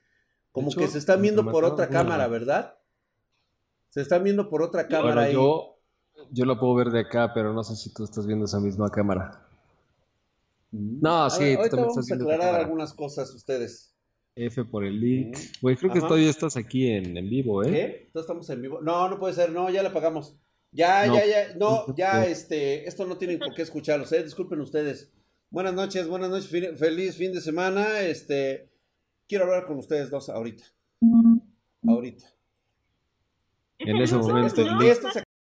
Como 0.52 0.68
hecho, 0.68 0.80
que 0.80 0.88
se 0.88 0.98
están 0.98 1.22
viendo 1.22 1.44
por 1.50 1.64
otra 1.64 1.88
cámara, 1.88 2.26
¿verdad? 2.28 2.78
Se 3.90 4.00
están 4.00 4.24
viendo 4.24 4.48
por 4.50 4.62
otra 4.62 4.88
cámara 4.88 5.14
Bueno, 5.14 5.20
ahí. 5.20 5.32
yo, 5.32 5.78
yo 6.30 6.44
lo 6.44 6.58
puedo 6.58 6.74
ver 6.74 6.90
de 6.90 7.00
acá, 7.00 7.32
pero 7.32 7.52
no 7.52 7.62
sé 7.62 7.76
si 7.76 7.94
tú 7.94 8.04
estás 8.04 8.26
viendo 8.26 8.46
esa 8.46 8.58
misma 8.58 8.90
cámara. 8.90 9.43
No, 10.76 11.24
A 11.24 11.30
sí, 11.30 11.44
ver, 11.44 11.54
tú 11.54 11.58
ahorita 11.60 11.76
vamos 11.76 12.10
a 12.10 12.14
aclarar 12.14 12.54
algunas 12.60 12.92
cosas 12.94 13.32
ustedes. 13.34 13.94
F 14.36 14.64
por 14.64 14.84
el 14.84 15.00
leak. 15.00 15.38
Güey, 15.62 15.76
creo 15.76 15.92
que 15.92 16.00
todavía 16.00 16.28
estás 16.30 16.56
aquí 16.56 16.88
en, 16.88 17.16
en 17.16 17.30
vivo, 17.30 17.62
¿eh? 17.62 17.70
¿Qué? 17.70 18.10
¿Todos 18.12 18.24
estamos 18.24 18.50
en 18.50 18.62
vivo? 18.62 18.80
No, 18.82 19.08
no 19.08 19.18
puede 19.20 19.32
ser, 19.34 19.52
no, 19.52 19.70
ya 19.70 19.82
la 19.84 19.90
apagamos. 19.90 20.36
Ya, 20.72 21.06
No. 21.06 21.14
ya, 21.14 21.26
ya, 21.26 21.54
no, 21.56 21.94
ya, 21.96 22.24
este, 22.26 22.88
esto 22.88 23.06
no 23.06 23.16
tienen 23.16 23.38
por 23.38 23.54
qué 23.54 23.62
escucharlos, 23.62 24.10
eh, 24.12 24.24
disculpen 24.24 24.60
ustedes. 24.60 25.12
Buenas 25.50 25.72
noches, 25.74 26.08
buenas 26.08 26.30
noches, 26.30 26.48
fin- 26.48 26.76
feliz 26.76 27.16
fin 27.16 27.32
de 27.32 27.40
semana, 27.40 28.00
este, 28.00 28.68
quiero 29.28 29.44
hablar 29.44 29.66
con 29.66 29.78
ustedes 29.78 30.10
dos 30.10 30.28
ahorita, 30.28 30.64
ahorita. 31.86 32.24
En 33.78 33.96
ese 33.98 34.16
momento. 34.16 34.62
esto- 34.82 35.10
se 35.12 35.22